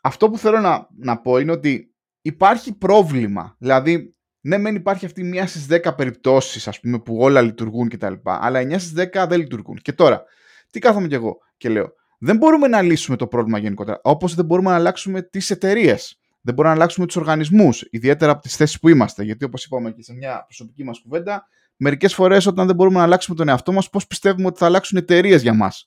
αυτό 0.00 0.30
που 0.30 0.38
θέλω 0.38 0.60
να, 0.60 0.88
να 0.96 1.20
πω 1.20 1.38
είναι 1.38 1.52
ότι 1.52 1.94
υπάρχει 2.20 2.72
πρόβλημα. 2.72 3.56
Δηλαδή, 3.58 4.16
ναι, 4.40 4.58
μεν 4.58 4.74
υπάρχει 4.74 5.06
αυτή 5.06 5.22
μία 5.22 5.46
στις 5.46 5.66
10 5.70 5.94
περιπτώσεις, 5.96 6.68
ας 6.68 6.80
πούμε, 6.80 6.98
που 6.98 7.16
όλα 7.18 7.40
λειτουργούν 7.40 7.88
κτλ. 7.88 8.14
Αλλά 8.22 8.60
9 8.60 8.78
στις 8.78 8.92
10 9.12 9.26
δεν 9.28 9.38
λειτουργούν. 9.38 9.76
Και 9.76 9.92
τώρα, 9.92 10.24
τι 10.70 10.78
κάθομαι 10.78 11.08
κι 11.08 11.14
εγώ 11.14 11.38
και 11.56 11.68
λέω, 11.68 11.92
δεν 12.18 12.36
μπορούμε 12.36 12.68
να 12.68 12.82
λύσουμε 12.82 13.16
το 13.16 13.26
πρόβλημα 13.26 13.58
γενικότερα. 13.58 14.00
Όπως 14.02 14.34
δεν 14.34 14.44
μπορούμε 14.44 14.70
να 14.70 14.76
αλλάξουμε 14.76 15.22
τις 15.22 15.50
εταιρείες. 15.50 16.20
Δεν 16.48 16.56
μπορούμε 16.56 16.74
να 16.74 16.80
αλλάξουμε 16.80 17.06
τους 17.06 17.16
οργανισμούς, 17.16 17.86
ιδιαίτερα 17.90 18.32
από 18.32 18.42
τις 18.42 18.56
θέσεις 18.56 18.78
που 18.80 18.88
είμαστε. 18.88 19.22
Γιατί, 19.22 19.44
όπως 19.44 19.64
είπαμε 19.64 19.90
και 19.92 20.02
σε 20.02 20.12
μια 20.14 20.44
προσωπική 20.44 20.84
μας 20.84 21.00
κουβέντα, 21.00 21.48
μερικές 21.76 22.14
φορές 22.14 22.46
όταν 22.46 22.66
δεν 22.66 22.76
μπορούμε 22.76 22.96
να 22.96 23.02
αλλάξουμε 23.02 23.36
τον 23.36 23.48
εαυτό 23.48 23.72
μας, 23.72 23.90
πώς 23.90 24.06
πιστεύουμε 24.06 24.46
ότι 24.46 24.58
θα 24.58 24.66
αλλάξουν 24.66 24.98
εταιρείες 24.98 25.42
για 25.42 25.54
μας; 25.54 25.86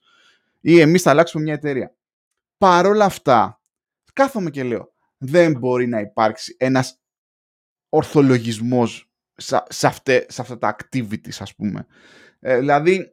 Ή 0.60 0.80
εμείς 0.80 1.02
θα 1.02 1.10
αλλάξουμε 1.10 1.44
μια 1.44 1.54
εταιρεία; 1.54 1.96
Παρ' 2.58 2.86
όλα 2.86 3.06
αυτά, 3.06 3.62
κάθομαι 4.14 4.50
και 4.50 4.64
λέω, 4.64 4.94
δεν 5.18 5.58
μπορεί 5.58 5.88
να 5.88 6.00
υπάρξει 6.00 6.56
ένας 6.60 7.02
ορθολογισμός 7.90 9.12
σε, 9.36 9.64
σε, 9.68 9.88
αυτά 9.88 10.58
τα 10.58 10.76
activities, 10.80 11.38
ας 11.40 11.56
πούμε. 11.56 11.86
Ε, 12.40 12.58
δηλαδή, 12.58 12.94
ε, 12.96 13.06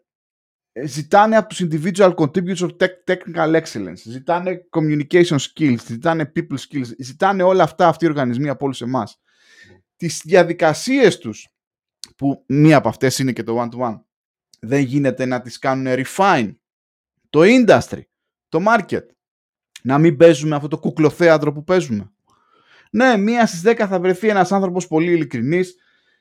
ζητάνε 0.85 1.37
από 1.37 1.49
τους 1.49 1.61
individual 1.63 2.15
contributors 2.15 2.77
technical 3.05 3.63
excellence, 3.63 3.95
ζητάνε 3.95 4.67
communication 4.71 5.37
skills, 5.39 5.79
ζητάνε 5.87 6.33
people 6.37 6.59
skills, 6.69 6.91
ζητάνε 6.99 7.43
όλα 7.43 7.63
αυτά 7.63 7.89
αυτοί 7.89 8.05
οι 8.05 8.09
οργανισμοί 8.09 8.49
από 8.49 8.65
όλους 8.65 8.81
εμάς. 8.81 9.21
Τις 9.97 10.21
διαδικασίες 10.25 11.19
τους, 11.19 11.49
που 12.17 12.45
μία 12.47 12.77
από 12.77 12.89
αυτές 12.89 13.19
είναι 13.19 13.33
και 13.33 13.43
το 13.43 13.63
one-to-one, 13.63 14.01
δεν 14.61 14.81
γίνεται 14.81 15.25
να 15.25 15.41
τις 15.41 15.59
κάνουν 15.59 15.87
refine. 15.89 16.55
Το 17.31 17.41
industry, 17.43 18.01
το 18.49 18.61
market, 18.67 19.07
να 19.83 19.99
μην 19.99 20.17
παίζουμε 20.17 20.57
αυτό 20.57 20.69
το 20.69 20.79
κουκλοθέατρο 20.79 21.53
που 21.53 21.65
παίζουμε. 21.65 22.13
Ναι, 22.91 23.17
μία 23.17 23.47
στις 23.47 23.63
10 23.65 23.87
θα 23.89 24.01
βρεθεί 24.01 24.29
ένας 24.29 24.53
άνθρωπος 24.53 24.87
πολύ 24.87 25.13
ειλικρινής 25.13 25.75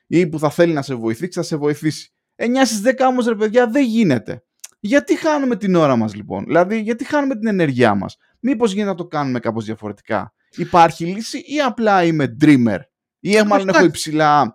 ή 0.06 0.26
που 0.26 0.38
θα 0.38 0.50
θέλει 0.50 0.72
να 0.72 0.82
σε 0.82 0.94
βοηθήσει, 0.94 1.32
θα 1.32 1.42
σε 1.42 1.56
βοηθήσει. 1.56 2.12
9 2.36 2.64
στις 2.64 2.80
10 2.84 3.06
όμως 3.06 3.26
ρε 3.26 3.34
παιδιά 3.34 3.70
δεν 3.70 3.84
γίνεται. 3.84 4.42
Γιατί 4.80 5.16
χάνουμε 5.16 5.56
την 5.56 5.74
ώρα 5.74 5.96
μας 5.96 6.14
λοιπόν, 6.14 6.44
δηλαδή 6.44 6.80
γιατί 6.80 7.04
χάνουμε 7.04 7.34
την 7.36 7.46
ενέργειά 7.46 7.94
μας; 7.94 8.16
Μήπως 8.40 8.72
γίνεται 8.72 8.90
να 8.90 8.96
το 8.96 9.06
κάνουμε 9.06 9.40
κάπως 9.40 9.64
διαφορετικά; 9.64 10.32
Υπάρχει 10.56 11.04
λύση 11.04 11.38
ή 11.38 11.60
απλά 11.60 12.04
είμαι 12.04 12.36
dreamer; 12.40 12.78
Ή 13.20 13.42
μάλλον 13.42 13.68
έχω 13.68 13.84
υψηλά 13.84 14.50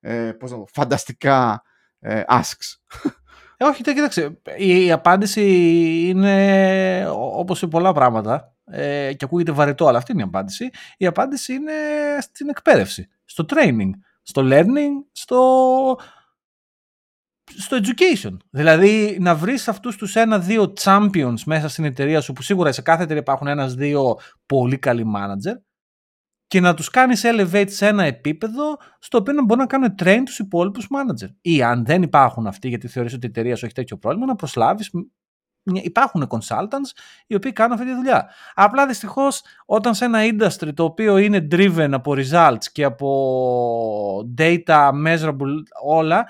ε, 0.00 0.32
πώς 0.38 0.50
να 0.50 0.56
το, 0.56 0.64
φανταστικά 0.72 1.62
ε, 2.00 2.22
asks; 2.28 2.76
Ε, 3.56 3.64
όχι, 3.64 3.82
κοίταξε. 3.82 4.40
Η, 4.56 4.84
η 4.84 4.92
απάντηση 4.92 5.42
είναι 6.08 7.06
όπως 7.08 7.58
σε 7.58 7.66
πολλά 7.66 7.92
πράγματα 7.92 8.54
ε, 8.64 9.12
και 9.12 9.24
ακούγεται 9.24 9.52
βαρετό, 9.52 9.86
αλλά 9.86 9.98
αυτή 9.98 10.12
είναι 10.12 10.20
η 10.20 10.24
απάντηση. 10.24 10.70
Η 10.96 11.06
απάντηση 11.06 11.52
είναι 11.52 11.72
στην 12.20 12.48
εκπαίδευση, 12.48 13.08
στο 13.24 13.44
training, 13.48 13.90
στο 14.22 14.42
learning, 14.44 15.04
στο, 15.12 15.38
στο 17.44 17.78
education. 17.82 18.36
Δηλαδή 18.50 19.16
να 19.20 19.34
βρεις 19.34 19.68
αυτούς 19.68 19.96
τους 19.96 20.16
ένα-δύο 20.16 20.72
champions 20.80 21.40
μέσα 21.46 21.68
στην 21.68 21.84
εταιρεία 21.84 22.20
σου 22.20 22.32
που 22.32 22.42
σίγουρα 22.42 22.72
σε 22.72 22.82
κάθε 22.82 23.02
εταιρεία 23.02 23.22
υπάρχουν 23.22 23.46
ένας-δύο 23.46 24.18
πολύ 24.46 24.78
καλοί 24.78 25.06
manager 25.16 25.54
και 26.46 26.60
να 26.60 26.74
τους 26.74 26.90
κάνεις 26.90 27.22
elevate 27.24 27.70
σε 27.70 27.86
ένα 27.86 28.04
επίπεδο 28.04 28.76
στο 28.98 29.18
οποίο 29.18 29.32
να 29.32 29.44
μπορούν 29.44 29.62
να 29.62 29.66
κάνουν 29.68 29.94
train 30.02 30.22
τους 30.24 30.38
υπόλοιπους 30.38 30.86
manager. 30.90 31.28
Ή 31.40 31.62
αν 31.62 31.84
δεν 31.84 32.02
υπάρχουν 32.02 32.46
αυτοί 32.46 32.68
γιατί 32.68 32.88
θεωρείς 32.88 33.14
ότι 33.14 33.26
η 33.26 33.28
εταιρεία 33.28 33.56
σου 33.56 33.64
έχει 33.64 33.74
τέτοιο 33.74 33.96
πρόβλημα 33.96 34.26
να 34.26 34.36
προσλάβεις 34.36 34.90
υπάρχουν 35.64 36.28
consultants 36.28 36.90
οι 37.26 37.34
οποίοι 37.34 37.52
κάνουν 37.52 37.72
αυτή 37.72 37.86
τη 37.86 37.94
δουλειά. 37.94 38.30
Απλά 38.54 38.86
δυστυχώς 38.86 39.42
όταν 39.66 39.94
σε 39.94 40.04
ένα 40.04 40.18
industry 40.22 40.74
το 40.74 40.84
οποίο 40.84 41.16
είναι 41.16 41.46
driven 41.50 41.88
από 41.92 42.14
results 42.16 42.64
και 42.72 42.84
από 42.84 44.28
data 44.38 44.90
measurable 45.06 45.62
όλα, 45.84 46.26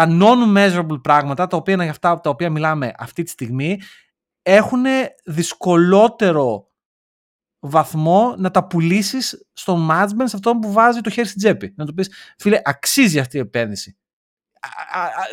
τα 0.00 0.08
non-measurable 0.20 1.02
πράγματα, 1.02 1.46
τα 1.46 1.56
οποία 1.56 1.74
είναι 1.74 1.88
αυτά 1.88 2.10
από 2.10 2.22
τα 2.22 2.30
οποία 2.30 2.50
μιλάμε 2.50 2.92
αυτή 2.98 3.22
τη 3.22 3.30
στιγμή, 3.30 3.80
έχουν 4.42 4.84
δυσκολότερο 5.24 6.66
βαθμό 7.60 8.34
να 8.38 8.50
τα 8.50 8.66
πουλήσεις 8.66 9.48
στον 9.52 9.88
management 9.90 10.24
σε 10.24 10.36
αυτόν 10.36 10.58
που 10.58 10.72
βάζει 10.72 11.00
το 11.00 11.10
χέρι 11.10 11.26
στην 11.26 11.40
τσέπη. 11.40 11.72
Να 11.76 11.86
του 11.86 11.94
πεις, 11.94 12.12
φίλε, 12.38 12.60
αξίζει 12.64 13.18
αυτή 13.18 13.36
η 13.36 13.40
επένδυση. 13.40 13.98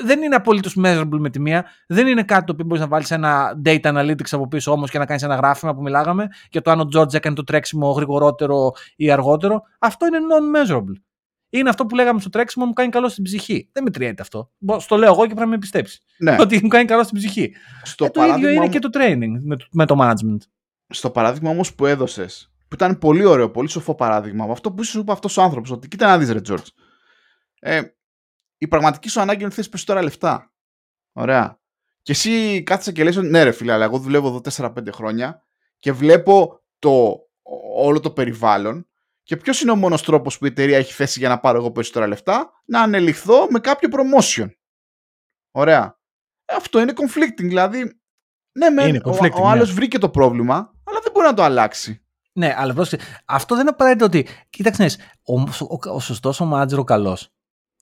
Δεν 0.03 0.23
είναι 0.23 0.35
απολύτως 0.35 0.77
measurable 0.84 1.18
με 1.19 1.30
τη 1.30 1.39
μία. 1.39 1.65
Δεν 1.88 2.07
είναι 2.07 2.23
κάτι 2.23 2.45
το 2.45 2.52
οποίο 2.52 2.65
μπορείς 2.65 2.81
να 2.81 2.88
βάλεις 2.88 3.11
ένα 3.11 3.61
data 3.65 3.81
analytics 3.81 4.30
από 4.31 4.48
πίσω 4.48 4.72
όμως 4.72 4.91
και 4.91 4.98
να 4.98 5.06
κάνεις 5.06 5.23
ένα 5.23 5.35
γράφημα 5.35 5.76
που 5.76 5.81
μιλάγαμε 5.81 6.27
για 6.52 6.61
το 6.61 6.72
αν 6.72 6.80
ο 6.80 6.88
George 6.95 7.14
έκανε 7.14 7.35
το 7.35 7.44
τρέξιμο 7.44 7.91
γρηγορότερο 7.91 8.72
ή 8.95 9.11
αργότερο. 9.11 9.61
Αυτό 9.80 10.06
είναι 10.06 10.18
non-measurable. 10.18 11.02
Είναι 11.49 11.69
αυτό 11.69 11.86
που 11.86 11.95
λέγαμε 11.95 12.19
στο 12.19 12.30
τρέξιμο 12.30 12.65
μου 12.65 12.74
κάνει 12.74 12.90
καλό 12.90 13.10
στην 13.10 13.24
ψυχή. 13.24 13.69
Δεν 13.72 13.84
μετριέται 13.84 14.22
αυτό. 14.22 14.52
Στο 14.78 14.98
λέω 14.98 15.11
εγώ 15.11 15.22
και 15.22 15.34
πρέπει 15.34 15.40
να 15.40 15.48
με 15.48 15.57
πιστέψεις. 15.57 16.02
Ναι. 16.18 16.36
Ότι 16.41 16.60
μου 16.64 16.68
κάνει 16.68 16.86
καλό 16.86 17.03
στην 17.03 17.18
ψυχή. 17.18 17.56
Στο 17.84 18.06
ε, 18.06 18.10
το 18.10 18.24
ίδιο 18.26 18.49
είναι 18.49 18.68
και 18.68 18.80
το 18.80 18.90
training 18.94 19.32
με, 19.44 19.56
με 19.72 19.86
το 19.86 19.95
management 19.99 20.38
στο 20.90 21.11
παράδειγμα 21.11 21.49
όμως 21.49 21.76
που 21.76 21.86
έδωσες, 21.86 22.52
που 22.68 22.76
ήταν 22.76 22.98
πολύ 22.98 23.26
ωραίο, 23.26 23.52
πολύ 23.52 23.69
σοφό 23.69 23.95
παράδειγμα, 23.95 24.44
από 24.44 24.52
αυτό 24.52 24.72
που 24.72 24.84
σου 24.84 24.99
είπε 24.99 25.11
αυτός 25.11 25.38
ο 25.38 25.41
άνθρωπος, 25.41 25.72
ότι 25.72 25.88
κοίτα 25.88 26.07
να 26.07 26.18
δεις, 26.18 26.32
Ρε 26.32 26.41
Τζόρτζ. 26.41 26.69
Ε, 27.60 27.82
η 28.57 28.68
πραγματική 28.68 29.10
σου 29.10 29.22
ανάγκη 29.22 29.38
είναι 29.38 29.45
ότι 29.45 29.56
θες 29.56 29.65
περισσότερα 29.65 30.02
λεφτά. 30.02 30.52
Ωραία. 31.11 31.60
Και 32.02 32.11
εσύ 32.11 32.64
κάθεσαι 32.64 32.91
και 32.91 33.03
λες 33.03 33.15
ναι 33.15 33.44
ρε 33.44 33.52
φίλε, 33.52 33.72
αλλά 33.72 33.86
εγώ 33.86 33.99
δουλεύω 33.99 34.28
εδώ 34.28 34.41
4-5 34.52 34.91
χρόνια 34.94 35.44
και 35.80 35.91
βλέπω 35.91 36.64
το, 36.80 37.19
όλο 37.76 37.99
το 37.99 38.11
περιβάλλον 38.11 38.88
και 39.28 39.38
ποιος 39.38 39.62
είναι 39.62 39.72
ο 39.72 39.76
μόνος 39.76 40.04
τρόπος 40.04 40.38
που 40.38 40.45
η 40.45 40.48
εταιρεία 40.48 40.78
έχει 40.78 40.94
θέσει 40.94 41.20
για 41.20 41.30
να 41.30 41.40
πάρω 41.40 41.58
εγώ 41.58 41.72
περισσότερα 41.72 42.08
λεφτά, 42.08 42.49
να 42.66 42.82
ανελιχθώ 42.82 43.48
με 43.49 43.60
κάποιο 43.60 43.90
promotion. 43.91 44.48
Ωραία. 45.52 45.99
Ε, 46.45 46.56
αυτό 46.56 46.80
είναι 46.80 46.94
conflicting, 46.95 47.48
δηλαδή. 47.48 47.99
Ναι, 48.52 48.70
με, 48.70 49.02
ο, 49.04 49.41
ο 49.41 49.48
άλλος 49.48 49.68
ναι. 49.68 49.74
βρήκε 49.74 49.98
το 49.98 50.10
πρόβλημα, 50.10 50.74
αλλά 50.84 50.99
δεν 51.04 51.12
μπορεί 51.12 51.26
να 51.26 51.34
το 51.34 51.44
αλλάξει. 51.44 52.06
Ναι, 52.34 52.54
αλλά 52.58 52.74
πρόσεχε, 52.74 53.04
αυτό 53.26 53.56
δεν 53.56 53.70
απαραίτητο 53.70 54.06
ότι. 54.06 54.28
Κοίταξε, 54.49 54.84
ναι, 54.84 54.90
ο, 55.24 55.41
ο, 55.41 55.95
ο 55.95 55.99
σωστός, 55.99 56.40
ο 56.40 56.45
μάτζερ, 56.45 56.80
ο 56.80 56.84
καλός, 56.84 57.34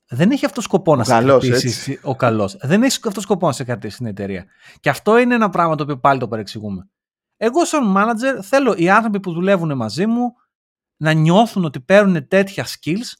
δεν 0.08 0.32
έχει 0.32 0.46
αυτό 0.46 0.62
σκοπό 0.62 0.96
να 0.96 1.04
σε 1.04 1.22
κρατήσει. 1.22 2.00
Ο 2.04 2.16
καλός. 2.16 2.58
Δεν 2.62 2.84
έχει 2.84 3.00
αυτό 3.08 3.22
σκοπό 3.22 3.46
να 3.46 3.54
σε 3.54 3.64
κρατήσει 3.64 3.94
στην 3.94 4.06
εταιρεία. 4.06 4.46
Και 4.80 4.90
αυτό 4.90 5.18
είναι 5.18 5.36
ένα 5.36 5.50
πράγμα 5.50 5.76
το 5.76 5.84
οποίο 5.84 5.98
πάλι 5.98 6.20
το 6.20 6.28
παρεξηγούμε. 6.28 6.90
Εγώ, 7.38 7.66
σαν 7.66 7.94
manager, 7.98 8.42
θέλω 8.42 8.74
οι 8.78 8.90
άνθρωποι 8.90 9.20
που 9.20 9.32
δουλεύουν 9.32 9.76
μαζί 9.76 10.06
μου 10.06 10.36
να 10.98 11.12
νιώθουν 11.14 11.66
ότι 11.66 11.82
παίρνουν 11.82 12.28
τέτοια 12.28 12.66
skills 12.66 13.14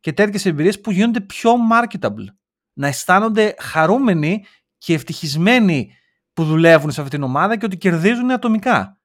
και 0.00 0.12
τέτοιες 0.12 0.46
εμπειρίες 0.46 0.80
που 0.80 0.90
γίνονται 0.90 1.20
πιο 1.20 1.52
marketable. 1.72 2.26
Να 2.78 2.86
αισθάνονται 2.86 3.54
χαρούμενοι 3.58 4.44
και 4.78 4.94
ευτυχισμένοι 4.94 5.94
που 6.32 6.44
δουλεύουν 6.44 6.90
σε 6.90 7.00
αυτή 7.00 7.14
την 7.16 7.24
ομάδα 7.24 7.56
και 7.56 7.64
ότι 7.64 7.76
κερδίζουν 7.76 8.30
ατομικά. 8.30 9.00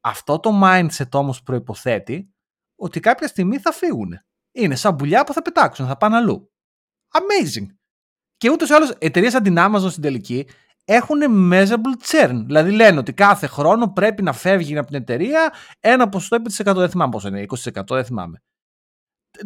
Αυτό 0.00 0.40
το 0.40 0.60
mindset 0.62 1.10
όμως 1.12 1.42
προϋποθέτει 1.42 2.34
ότι 2.76 3.00
κάποια 3.00 3.26
στιγμή 3.28 3.58
θα 3.58 3.72
φύγουν. 3.72 4.12
Είναι 4.52 4.74
σαν 4.74 4.96
πουλιά 4.96 5.24
που 5.24 5.32
θα 5.32 5.42
πετάξουν, 5.42 5.86
θα 5.86 5.96
πάνε 5.96 6.16
αλλού. 6.16 6.52
Amazing. 7.10 7.66
Και 8.36 8.50
ούτως 8.50 8.68
ή 8.68 8.72
άλλως 8.72 8.90
εταιρείες 8.98 9.32
σαν 9.32 9.42
την 9.42 9.54
Amazon 9.58 9.90
στην 9.90 10.02
τελική 10.02 10.48
έχουν 10.88 11.50
measurable 11.52 11.96
churn. 12.10 12.42
Δηλαδή 12.46 12.70
λένε 12.70 12.98
ότι 12.98 13.12
κάθε 13.12 13.46
χρόνο 13.46 13.88
πρέπει 13.92 14.22
να 14.22 14.32
φεύγει 14.32 14.78
από 14.78 14.86
την 14.86 14.96
εταιρεία 14.96 15.52
ένα 15.80 16.08
ποσοστό 16.08 16.34
επί 16.34 16.54
100, 16.56 16.74
δεν 16.74 16.90
θυμάμαι 16.90 17.10
πόσο 17.10 17.28
είναι, 17.28 17.44
20% 17.48 17.82
δεν 17.88 18.04
θυμάμαι. 18.04 18.42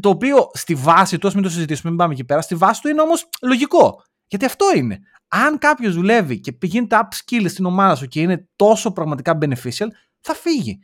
Το 0.01 0.09
οποίο 0.09 0.51
στη 0.53 0.75
βάση 0.75 1.19
του, 1.19 1.31
μην 1.35 1.43
το 1.43 1.49
συζητήσουμε, 1.49 1.91
μην 1.91 1.99
πάμε 1.99 2.13
εκεί 2.13 2.25
πέρα, 2.25 2.41
στη 2.41 2.55
βάση 2.55 2.81
του 2.81 2.89
είναι 2.89 3.01
όμως 3.01 3.29
λογικό. 3.43 4.03
Γιατί 4.27 4.45
αυτό 4.45 4.67
είναι. 4.77 4.99
Αν 5.29 5.59
κάποιος 5.59 5.95
δουλεύει 5.95 6.41
και 6.41 6.53
πηγαίνει 6.53 6.87
τα 6.87 7.09
upskill 7.09 7.45
στην 7.49 7.65
ομάδα 7.65 7.95
σου 7.95 8.07
και 8.07 8.21
είναι 8.21 8.49
τόσο 8.57 8.93
πραγματικά 8.93 9.39
beneficial, 9.41 9.87
θα 10.21 10.35
φύγει. 10.35 10.79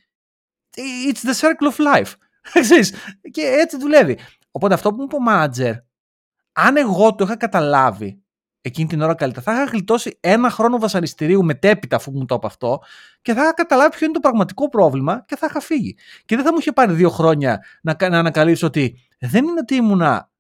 It's 1.11 1.29
the 1.29 1.35
circle 1.41 1.73
of 1.73 1.95
life. 1.95 2.13
και 3.35 3.43
έτσι 3.43 3.77
δουλεύει. 3.77 4.19
Οπότε 4.51 4.75
αυτό 4.75 4.91
που 4.91 4.97
μου 4.97 5.03
είπε 5.03 5.17
ο 5.17 5.19
manager, 5.29 5.75
αν 6.53 6.77
εγώ 6.77 7.15
το 7.15 7.25
είχα 7.25 7.37
καταλάβει 7.37 8.26
εκείνη 8.67 8.89
την 8.89 9.03
ώρα 9.03 9.15
καλύτερα, 9.15 9.45
θα 9.45 9.53
είχα 9.53 9.71
γλιτώσει 9.71 10.19
ένα 10.21 10.51
χρόνο 10.51 10.79
βασανιστηρίου 10.79 11.45
μετέπειτα 11.45 11.97
αφού 11.97 12.13
μου 12.13 12.25
το 12.25 12.35
είπε 12.35 12.47
αυτό 12.47 12.81
και 13.23 13.33
θα 13.33 13.43
είχα 13.43 13.53
καταλάβει 13.53 13.91
ποιο 13.91 14.05
είναι 14.05 14.15
το 14.15 14.21
πραγματικό 14.21 14.69
πρόβλημα 14.69 15.25
και 15.27 15.37
θα 15.37 15.47
είχα 15.51 15.61
φύγει. 15.61 15.97
Και 16.25 16.37
δεν 16.37 16.45
θα 16.45 16.53
μου 16.53 16.59
είχε 16.59 16.73
πάρει 16.73 16.93
δύο 16.93 17.11
χρόνια 17.11 17.65
να, 17.83 17.97
να 18.09 18.19
ανακαλύψω 18.19 18.67
ότι 18.67 18.99
δεν 19.19 19.45
είναι 19.45 19.61
ότι 19.61 19.75
ήμουνα 19.75 20.31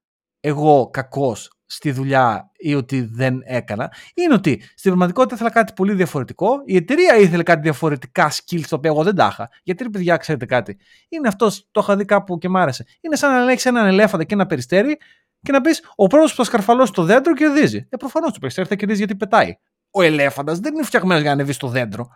εγώ 0.40 0.90
κακός, 0.92 1.50
στη 1.66 1.90
δουλειά 1.90 2.50
ή 2.56 2.74
ότι 2.74 3.00
δεν 3.00 3.40
έκανα, 3.44 3.92
είναι 4.14 4.34
ότι 4.34 4.60
στην 4.60 4.82
πραγματικότητα 4.82 5.34
ήθελα 5.34 5.50
κάτι 5.50 5.72
πολύ 5.72 5.92
διαφορετικό. 5.92 6.62
Η 6.64 6.76
εταιρεία 6.76 7.16
ήθελε 7.16 7.42
κάτι 7.42 7.60
διαφορετικά 7.60 8.30
skills 8.30 8.64
τα 8.68 8.76
οποία 8.76 8.90
εγώ 8.90 9.02
δεν 9.02 9.14
τα 9.14 9.28
είχα. 9.32 9.50
Γιατί 9.62 9.82
ρε 9.82 9.88
παιδιά, 9.88 10.16
ξέρετε 10.16 10.46
κάτι. 10.46 10.76
Είναι 11.08 11.28
αυτός, 11.28 11.68
το 11.70 11.80
είχα 11.82 11.96
δει 11.96 12.04
κάπου 12.04 12.38
και 12.38 12.48
μ' 12.48 12.56
άρεσε. 12.56 12.86
Είναι 13.00 13.16
σαν 13.16 13.32
να 13.32 13.40
ελέγξει 13.40 13.68
έναν 13.68 13.86
ελέφαντα 13.86 14.24
και 14.24 14.34
ένα 14.34 14.46
περιστέρι 14.46 14.96
και 15.42 15.52
να 15.52 15.60
πεις: 15.60 15.82
Ο 15.94 16.06
πρώτο 16.06 16.26
που 16.28 16.34
θα 16.34 16.44
σκαρφαλώσει 16.44 16.92
το 16.92 17.02
δέντρο 17.02 17.34
κερδίζει. 17.34 17.86
Ε, 17.90 17.96
προφανώς 17.96 18.32
το 18.32 18.38
περιστέρι 18.38 18.68
θα 18.68 18.74
κερδίζει 18.74 18.98
γιατί 18.98 19.16
πετάει. 19.16 19.56
Ο 19.90 20.02
ελέφαντας 20.02 20.58
δεν 20.58 20.74
είναι 20.74 20.82
φτιαγμένος 20.82 21.22
για 21.22 21.30
να 21.30 21.36
ανεβεί 21.36 21.52
στο 21.52 21.68
δέντρο. 21.68 22.08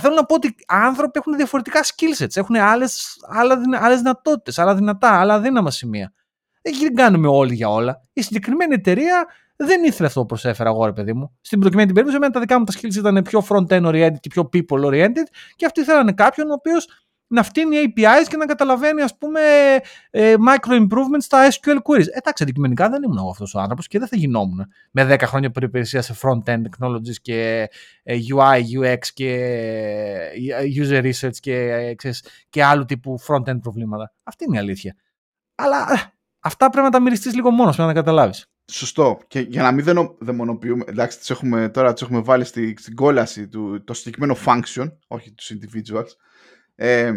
Θέλω 0.00 0.14
να 0.14 0.24
πω 0.24 0.34
ότι 0.34 0.54
άνθρωποι 0.66 1.18
έχουν 1.18 1.36
διαφορετικά 1.36 1.80
skill 1.84 2.22
sets, 2.22 2.36
έχουν 2.36 2.56
άλλες, 2.56 3.16
άλλες 3.80 3.98
δυνατότητες, 3.98 4.58
άλλα 4.58 4.74
δυνατά, 4.74 5.20
άλλα 5.20 5.40
δύναμα 5.40 5.70
σημεία. 5.70 6.12
Δεν 6.62 6.94
κάνουμε 6.94 7.28
όλοι 7.28 7.54
για 7.54 7.68
όλα. 7.68 8.02
Η 8.12 8.22
συγκεκριμένη 8.22 8.74
εταιρεία 8.74 9.26
δεν 9.56 9.84
ήθελε 9.84 10.06
αυτό 10.06 10.20
που 10.20 10.26
προσέφερα 10.26 10.70
εγώ, 10.70 10.84
ρε 10.84 10.92
παιδί 10.92 11.12
μου. 11.12 11.36
Στην 11.40 11.60
προκειμένη 11.60 11.88
περίπτωση, 11.88 12.16
εμένα 12.16 12.32
τα 12.32 12.40
δικά 12.40 12.58
μου 12.58 12.64
τα 12.64 12.72
skills 12.72 12.94
ήταν 12.94 13.22
πιο 13.22 13.46
front-end 13.48 13.86
oriented 13.86 14.20
και 14.20 14.28
πιο 14.28 14.48
people 14.52 14.84
oriented 14.84 15.26
και 15.56 15.66
αυτοί 15.66 15.80
ήθελαν 15.80 16.14
κάποιον 16.14 16.50
ο 16.50 16.52
οποίος 16.52 16.88
να 17.32 17.42
φτύνει 17.42 17.76
APIs 17.86 18.28
και 18.28 18.36
να 18.36 18.46
καταλαβαίνει, 18.46 19.02
ας 19.02 19.18
πούμε, 19.18 19.40
ε, 20.10 20.34
micro 20.48 20.72
improvements 20.72 21.18
στα 21.18 21.48
SQL 21.50 21.76
queries. 21.76 22.06
Ε, 22.06 22.18
εντάξει, 22.18 22.42
αντικειμενικά 22.42 22.88
δεν 22.88 23.02
ήμουν 23.02 23.18
εγώ 23.18 23.30
αυτός 23.30 23.54
ο 23.54 23.60
άνθρωπος 23.60 23.86
και 23.86 23.98
δεν 23.98 24.08
θα 24.08 24.16
γινόμουν 24.16 24.66
με 24.90 25.04
10 25.04 25.26
χρόνια 25.26 25.50
περιπηρεσία 25.50 26.02
σε 26.02 26.14
front-end 26.22 26.62
technologies 26.62 27.16
και 27.22 27.68
ε, 28.02 28.16
UI, 28.34 28.60
UX 28.80 28.98
και 29.14 29.32
ε, 30.50 30.82
user 30.82 31.12
research 31.12 31.36
και, 31.40 31.54
ε, 31.54 31.94
ξέρεις, 31.94 32.24
και 32.48 32.64
άλλου 32.64 32.84
τύπου 32.84 33.20
front-end 33.26 33.60
προβλήματα. 33.60 34.12
Αυτή 34.22 34.44
είναι 34.44 34.56
η 34.56 34.58
αλήθεια. 34.58 34.96
Αλλά 35.54 35.86
αυτά 36.40 36.70
πρέπει 36.70 36.84
να 36.84 36.92
τα 36.92 37.00
μυριστείς 37.00 37.34
λίγο 37.34 37.50
μόνος 37.50 37.76
για 37.76 37.84
να 37.84 37.92
καταλάβεις. 37.92 38.50
Σωστό. 38.70 39.18
Και 39.28 39.40
για 39.40 39.62
να 39.62 39.72
μην 39.72 40.14
δαιμονοποιούμε, 40.18 40.84
εντάξει, 40.86 41.18
τις 41.18 41.30
έχουμε, 41.30 41.68
τώρα 41.68 41.92
τις 41.92 42.02
έχουμε 42.02 42.20
βάλει 42.20 42.44
στη, 42.44 42.74
στην 42.78 42.94
κόλαση 42.94 43.48
του, 43.48 43.84
το 43.84 43.94
συγκεκριμένο 43.94 44.36
function, 44.46 44.92
όχι 45.06 45.32
τους 45.32 45.52
individuals, 45.52 46.08
ε, 46.82 47.12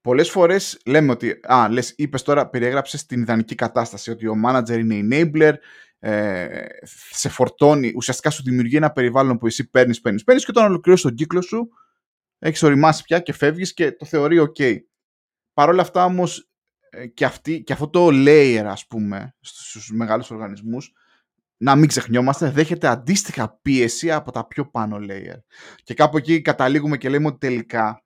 πολλές 0.00 0.30
φορές 0.30 0.80
λέμε 0.86 1.10
ότι, 1.10 1.40
α, 1.42 1.68
λες, 1.70 1.94
είπες 1.96 2.22
τώρα, 2.22 2.48
περιέγραψες 2.48 3.06
την 3.06 3.20
ιδανική 3.20 3.54
κατάσταση, 3.54 4.10
ότι 4.10 4.26
ο 4.26 4.34
manager 4.46 4.78
είναι 4.78 5.00
enabler, 5.02 5.54
ε, 5.98 6.66
σε 7.10 7.28
φορτώνει, 7.28 7.92
ουσιαστικά 7.96 8.30
σου 8.30 8.42
δημιουργεί 8.42 8.76
ένα 8.76 8.90
περιβάλλον 8.90 9.38
που 9.38 9.46
εσύ 9.46 9.70
παίρνεις, 9.70 10.00
παίρνεις, 10.00 10.24
παίρνεις 10.24 10.44
και 10.44 10.50
όταν 10.54 10.64
ολοκληρώσεις 10.64 11.06
τον 11.06 11.14
κύκλο 11.14 11.42
σου, 11.42 11.68
έχεις 12.38 12.62
οριμάσει 12.62 13.02
πια 13.02 13.20
και 13.20 13.32
φεύγεις 13.32 13.74
και 13.74 13.92
το 13.92 14.04
θεωρεί 14.04 14.38
OK. 14.40 14.76
Παρ' 15.52 15.68
όλα 15.68 15.82
αυτά 15.82 16.04
όμως, 16.04 16.50
ε, 16.90 17.06
και, 17.06 17.24
αυτή, 17.24 17.62
και 17.62 17.72
αυτό 17.72 17.88
το 17.88 18.08
layer, 18.10 18.64
ας 18.66 18.86
πούμε, 18.86 19.34
στους 19.40 19.90
μεγάλους 19.90 20.30
οργανισμούς, 20.30 20.92
να 21.56 21.76
μην 21.76 21.88
ξεχνιόμαστε, 21.88 22.50
δέχεται 22.50 22.86
αντίστοιχα 22.86 23.58
πίεση 23.62 24.12
από 24.12 24.32
τα 24.32 24.46
πιο 24.46 24.70
πάνω 24.70 24.96
layer. 25.00 25.38
Και 25.82 25.94
κάπου 25.94 26.16
εκεί 26.16 26.40
καταλήγουμε 26.40 26.96
και 26.96 27.08
λέμε 27.08 27.26
ότι 27.26 27.38
τελικά 27.38 28.04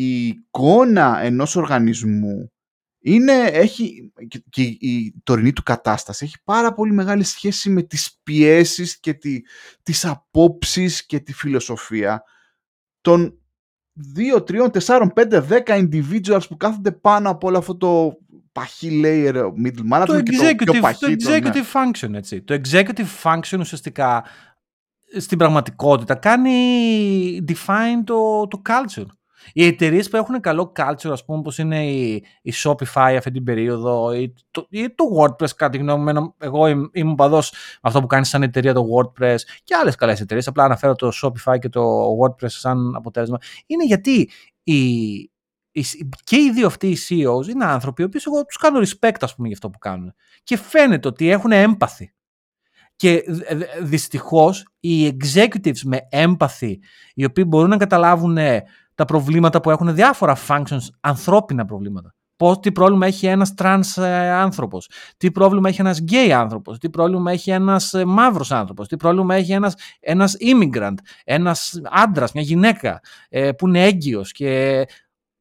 η 0.00 0.26
εικόνα 0.26 1.20
ενός 1.20 1.56
οργανισμού 1.56 2.52
είναι, 2.98 3.32
έχει, 3.32 4.12
και 4.50 4.62
η 4.62 5.14
τωρινή 5.22 5.52
του 5.52 5.62
κατάσταση 5.62 6.24
έχει 6.24 6.36
πάρα 6.44 6.72
πολύ 6.72 6.92
μεγάλη 6.92 7.24
σχέση 7.24 7.70
με 7.70 7.82
τις 7.82 8.18
πιέσεις 8.22 9.00
και 9.00 9.14
τη, 9.14 9.40
τις 9.82 10.04
απόψεις 10.04 11.06
και 11.06 11.20
τη 11.20 11.32
φιλοσοφία 11.32 12.22
των 13.00 13.38
2, 14.34 14.44
3, 14.50 14.70
4, 14.86 15.06
5, 15.14 15.48
10 15.48 15.62
individuals 15.66 16.48
που 16.48 16.56
κάθονται 16.56 16.92
πάνω 16.92 17.30
από 17.30 17.46
όλο 17.46 17.58
αυτό 17.58 17.76
το 17.76 18.18
παχύ 18.52 19.00
layer 19.04 19.34
middle 19.64 19.92
management 19.92 20.06
το 20.06 20.22
και 20.22 20.64
το 20.64 20.72
πιο 20.72 20.80
παχύ. 20.80 21.16
Το 21.16 21.30
executive 21.30 21.54
ναι. 21.54 21.62
function, 21.72 22.14
έτσι. 22.14 22.42
Το 22.42 22.60
executive 22.64 23.22
function 23.22 23.58
ουσιαστικά 23.58 24.24
στην 25.16 25.38
πραγματικότητα 25.38 26.14
κάνει 26.14 27.44
define 27.48 28.04
το, 28.04 28.46
το 28.46 28.62
culture. 28.68 29.06
Οι 29.52 29.66
εταιρείες 29.66 30.08
που 30.08 30.16
έχουν 30.16 30.40
καλό 30.40 30.72
culture, 30.76 31.10
ας 31.10 31.24
πούμε, 31.24 31.38
όπως 31.38 31.58
είναι 31.58 31.86
η, 31.86 32.24
η 32.42 32.52
Shopify 32.64 33.14
αυτή 33.16 33.30
την 33.30 33.44
περίοδο 33.44 34.12
ή 34.12 34.34
το, 34.50 34.66
ή 34.70 34.94
το 34.94 35.04
WordPress, 35.18 35.50
κάτι 35.56 35.78
γνώμη 35.78 36.12
μου, 36.12 36.34
εγώ 36.38 36.66
είμαι 36.92 37.14
παδός 37.16 37.52
αυτό 37.82 38.00
που 38.00 38.06
κάνεις 38.06 38.28
σαν 38.28 38.42
εταιρεία 38.42 38.74
το 38.74 38.84
WordPress 38.96 39.36
και 39.64 39.74
άλλες 39.74 39.94
καλές 39.94 40.20
εταιρείες. 40.20 40.46
Απλά 40.46 40.64
αναφέρω 40.64 40.94
το 40.94 41.10
Shopify 41.22 41.58
και 41.58 41.68
το 41.68 42.06
WordPress 42.22 42.48
σαν 42.48 42.94
αποτέλεσμα. 42.94 43.38
Είναι 43.66 43.84
γιατί 43.84 44.30
οι, 44.62 45.30
και 46.24 46.36
οι 46.36 46.50
δύο 46.54 46.66
αυτοί 46.66 46.88
οι 46.88 46.96
CEOs 47.08 47.48
είναι 47.48 47.64
άνθρωποι, 47.64 48.02
οι 48.02 48.04
οποίοι 48.04 48.20
εγώ 48.26 48.44
τους 48.44 48.56
κάνω 48.56 48.80
respect, 48.80 49.16
ας 49.20 49.34
πούμε, 49.34 49.46
για 49.46 49.56
αυτό 49.56 49.70
που 49.70 49.78
κάνουν. 49.78 50.14
Και 50.42 50.56
φαίνεται 50.56 51.08
ότι 51.08 51.30
έχουν 51.30 51.52
empathy. 51.52 52.12
Και 52.96 53.24
δυστυχώς 53.82 54.68
οι 54.80 55.08
executives 55.08 55.80
με 55.84 55.98
empathy, 56.12 56.74
οι 57.14 57.24
οποίοι 57.24 57.44
μπορούν 57.46 57.68
να 57.68 57.76
καταλάβουν 57.76 58.38
τα 58.98 59.04
προβλήματα 59.04 59.60
που 59.60 59.70
έχουν 59.70 59.94
διάφορα 59.94 60.36
functions, 60.48 60.86
ανθρώπινα 61.00 61.64
προβλήματα. 61.64 62.14
Πώς, 62.36 62.58
τι 62.60 62.72
πρόβλημα 62.72 63.06
έχει 63.06 63.26
ένας 63.26 63.54
τρανς 63.54 63.96
ε, 63.96 64.30
άνθρωπος, 64.30 64.90
τι 65.16 65.30
πρόβλημα 65.30 65.68
έχει 65.68 65.80
ένας 65.80 65.98
γκέι 65.98 66.32
άνθρωπος, 66.32 66.78
τι 66.78 66.90
πρόβλημα 66.90 67.32
έχει 67.32 67.50
ένας 67.50 67.92
ε, 67.92 68.04
μαύρος 68.04 68.52
άνθρωπος, 68.52 68.88
τι 68.88 68.96
πρόβλημα 68.96 69.34
έχει 69.34 69.52
ένας, 69.52 69.74
ένας 70.00 70.36
immigrant, 70.40 70.94
ένας 71.24 71.80
άντρας, 71.90 72.32
μια 72.32 72.42
γυναίκα 72.42 73.00
ε, 73.28 73.52
που 73.52 73.68
είναι 73.68 73.84
έγκυος 73.84 74.32
και 74.32 74.84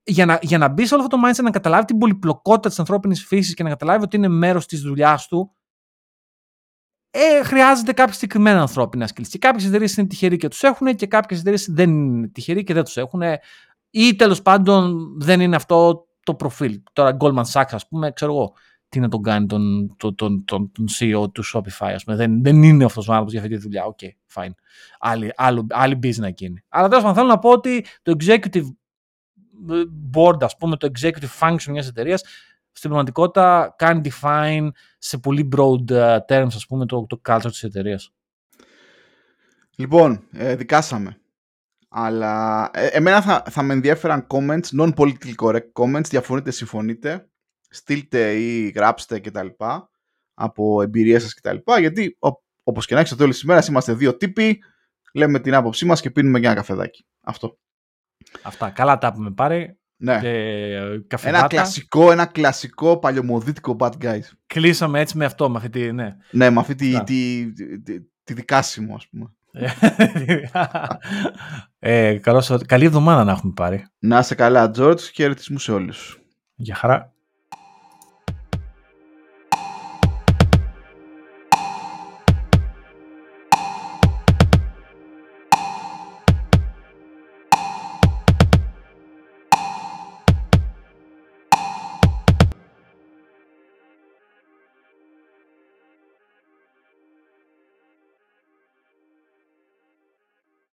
για 0.03 0.25
να, 0.25 0.39
για 0.41 0.57
να 0.57 0.67
μπει 0.67 0.85
σε 0.85 0.93
όλο 0.93 1.03
αυτό 1.03 1.17
το 1.17 1.27
mindset, 1.27 1.43
να 1.43 1.51
καταλάβει 1.51 1.85
την 1.85 1.97
πολυπλοκότητα 1.97 2.69
της 2.69 2.79
ανθρώπινης 2.79 3.25
φύσης 3.25 3.53
και 3.53 3.63
να 3.63 3.69
καταλάβει 3.69 4.03
ότι 4.03 4.15
είναι 4.15 4.27
μέρος 4.27 4.65
της 4.65 4.81
δουλειάς 4.81 5.27
του, 5.27 5.51
ε, 7.19 7.43
χρειάζεται 7.43 7.93
κάποια 7.93 8.13
συγκεκριμένα 8.13 8.61
ανθρώπινα 8.61 9.09
skills. 9.13 9.27
Και 9.29 9.37
κάποιες 9.37 9.65
εταιρείες 9.65 9.97
είναι 9.97 10.07
τυχεροί 10.07 10.37
και 10.37 10.47
τους 10.47 10.63
έχουν 10.63 10.95
και 10.95 11.07
κάποιες 11.07 11.39
εταιρείες 11.39 11.67
δεν 11.69 11.89
είναι 11.89 12.27
τυχεροί 12.27 12.63
και 12.63 12.73
δεν 12.73 12.83
τους 12.83 12.97
έχουν. 12.97 13.21
Ή 13.89 14.15
τέλος 14.15 14.41
πάντων 14.41 15.11
δεν 15.19 15.41
είναι 15.41 15.55
αυτό 15.55 16.07
το 16.23 16.35
προφίλ. 16.35 16.81
Τώρα, 16.93 17.17
Goldman 17.19 17.43
Sachs, 17.51 17.69
ας 17.71 17.87
πούμε, 17.87 18.11
ξέρω 18.11 18.33
εγώ 18.33 18.53
τι 18.89 18.99
να 18.99 19.09
τον 19.09 19.21
κάνει 19.21 19.45
τον, 19.45 19.95
τον, 19.97 20.15
τον, 20.15 20.45
τον, 20.45 20.71
τον 20.71 20.85
CEO 20.99 21.33
του 21.33 21.43
Shopify, 21.53 21.91
ας 21.93 22.03
πούμε. 22.03 22.15
Δεν, 22.15 22.43
δεν 22.43 22.63
είναι 22.63 22.83
αυτός 22.83 23.07
ο 23.07 23.11
άνθρωπος 23.11 23.33
για 23.33 23.41
αυτή 23.41 23.55
τη 23.55 23.61
δουλειά. 23.61 23.85
Ok, 23.85 23.97
okay, 24.01 24.41
fine. 24.41 24.51
Άλλη, 24.99 25.31
άλλο, 25.35 25.67
άλλη 25.69 25.99
business 26.03 26.23
εκείνη. 26.23 26.63
Αλλά 26.69 26.87
τέλος 26.87 27.03
πάντων 27.03 27.17
θέλω 27.17 27.27
να 27.27 27.39
πω 27.39 27.49
ότι 27.49 27.85
το 28.01 28.15
executive 28.19 28.65
board, 30.13 30.43
ας 30.43 30.57
πούμε, 30.57 30.77
το 30.77 30.91
executive 30.99 31.39
function 31.39 31.69
μιας 31.69 31.87
εταιρείας 31.87 32.23
στην 32.77 32.89
πραγματικότητα 32.89 33.75
κάνει 33.77 34.01
define 34.03 34.67
σε 34.97 35.17
πολύ 35.17 35.49
broad 35.55 35.91
uh, 35.91 36.17
terms, 36.27 36.47
ας 36.55 36.65
πούμε, 36.67 36.85
το, 36.85 37.05
το 37.05 37.21
culture 37.27 37.49
της 37.49 37.63
εταιρείας. 37.63 38.13
Λοιπόν, 39.75 40.27
ε, 40.31 40.55
δικάσαμε. 40.55 41.21
Αλλά 41.89 42.69
ε, 42.73 42.85
εμένα 42.87 43.21
θα, 43.21 43.43
θα 43.49 43.61
με 43.61 43.73
ενδιαφέραν 43.73 44.27
comments, 44.29 44.79
non-politically 44.79 45.35
correct 45.41 45.71
comments, 45.73 46.05
διαφωνείτε, 46.09 46.51
συμφωνείτε, 46.51 47.29
στείλτε 47.69 48.33
ή 48.33 48.69
γράψτε 48.69 49.19
κτλ. 49.19 49.47
από 50.33 50.81
εμπειρίες 50.81 51.21
σας 51.21 51.33
κτλ. 51.33 51.57
Γιατί 51.79 52.17
ο, 52.19 52.29
όπως 52.63 52.85
και 52.85 52.93
να 52.93 52.99
έχεις 52.99 53.11
στο 53.11 53.19
τέλος 53.19 53.35
της 53.35 53.43
ημέρας 53.43 53.67
είμαστε 53.67 53.93
δύο 53.93 54.17
τύποι, 54.17 54.63
λέμε 55.13 55.39
την 55.39 55.53
άποψή 55.53 55.85
μας 55.85 56.01
και 56.01 56.11
πίνουμε 56.11 56.39
και 56.39 56.45
ένα 56.45 56.55
καφεδάκι. 56.55 57.05
Αυτό. 57.21 57.57
Αυτά. 58.43 58.69
Καλά 58.69 58.97
τα 58.97 59.07
έχουμε 59.07 59.31
πάρει. 59.31 59.79
Ναι. 59.97 60.19
ένα 61.23 61.47
κλασικό, 61.47 62.11
ένα 62.11 62.25
κλασικό 62.25 62.97
παλιωμοδίτικο 62.97 63.75
bad 63.79 63.91
guys. 64.01 64.21
Κλείσαμε 64.47 64.99
έτσι 64.99 65.17
με 65.17 65.25
αυτό, 65.25 65.49
με 65.49 65.57
αυτή 65.57 65.69
τη, 65.69 65.91
ναι. 65.91 66.15
Ναι, 66.31 66.49
με 66.49 66.59
αυτή 66.59 66.75
τη, 66.75 67.03
τη, 67.03 67.51
τη, 67.83 68.01
τη 68.23 68.33
δικάσιμο, 68.33 68.95
ας 68.95 69.07
πούμε. 69.07 69.31
ε, 71.79 72.17
καλώς, 72.17 72.51
καλή 72.65 72.85
εβδομάδα 72.85 73.23
να 73.23 73.31
έχουμε 73.31 73.53
πάρει. 73.55 73.85
Να 73.99 74.19
είσαι 74.19 74.35
καλά, 74.35 74.71
George, 74.77 74.99
και 74.99 75.11
χαιρετισμού 75.13 75.59
σε 75.59 75.71
όλους. 75.71 76.19
Γεια 76.55 76.75
χαρά. 76.75 77.13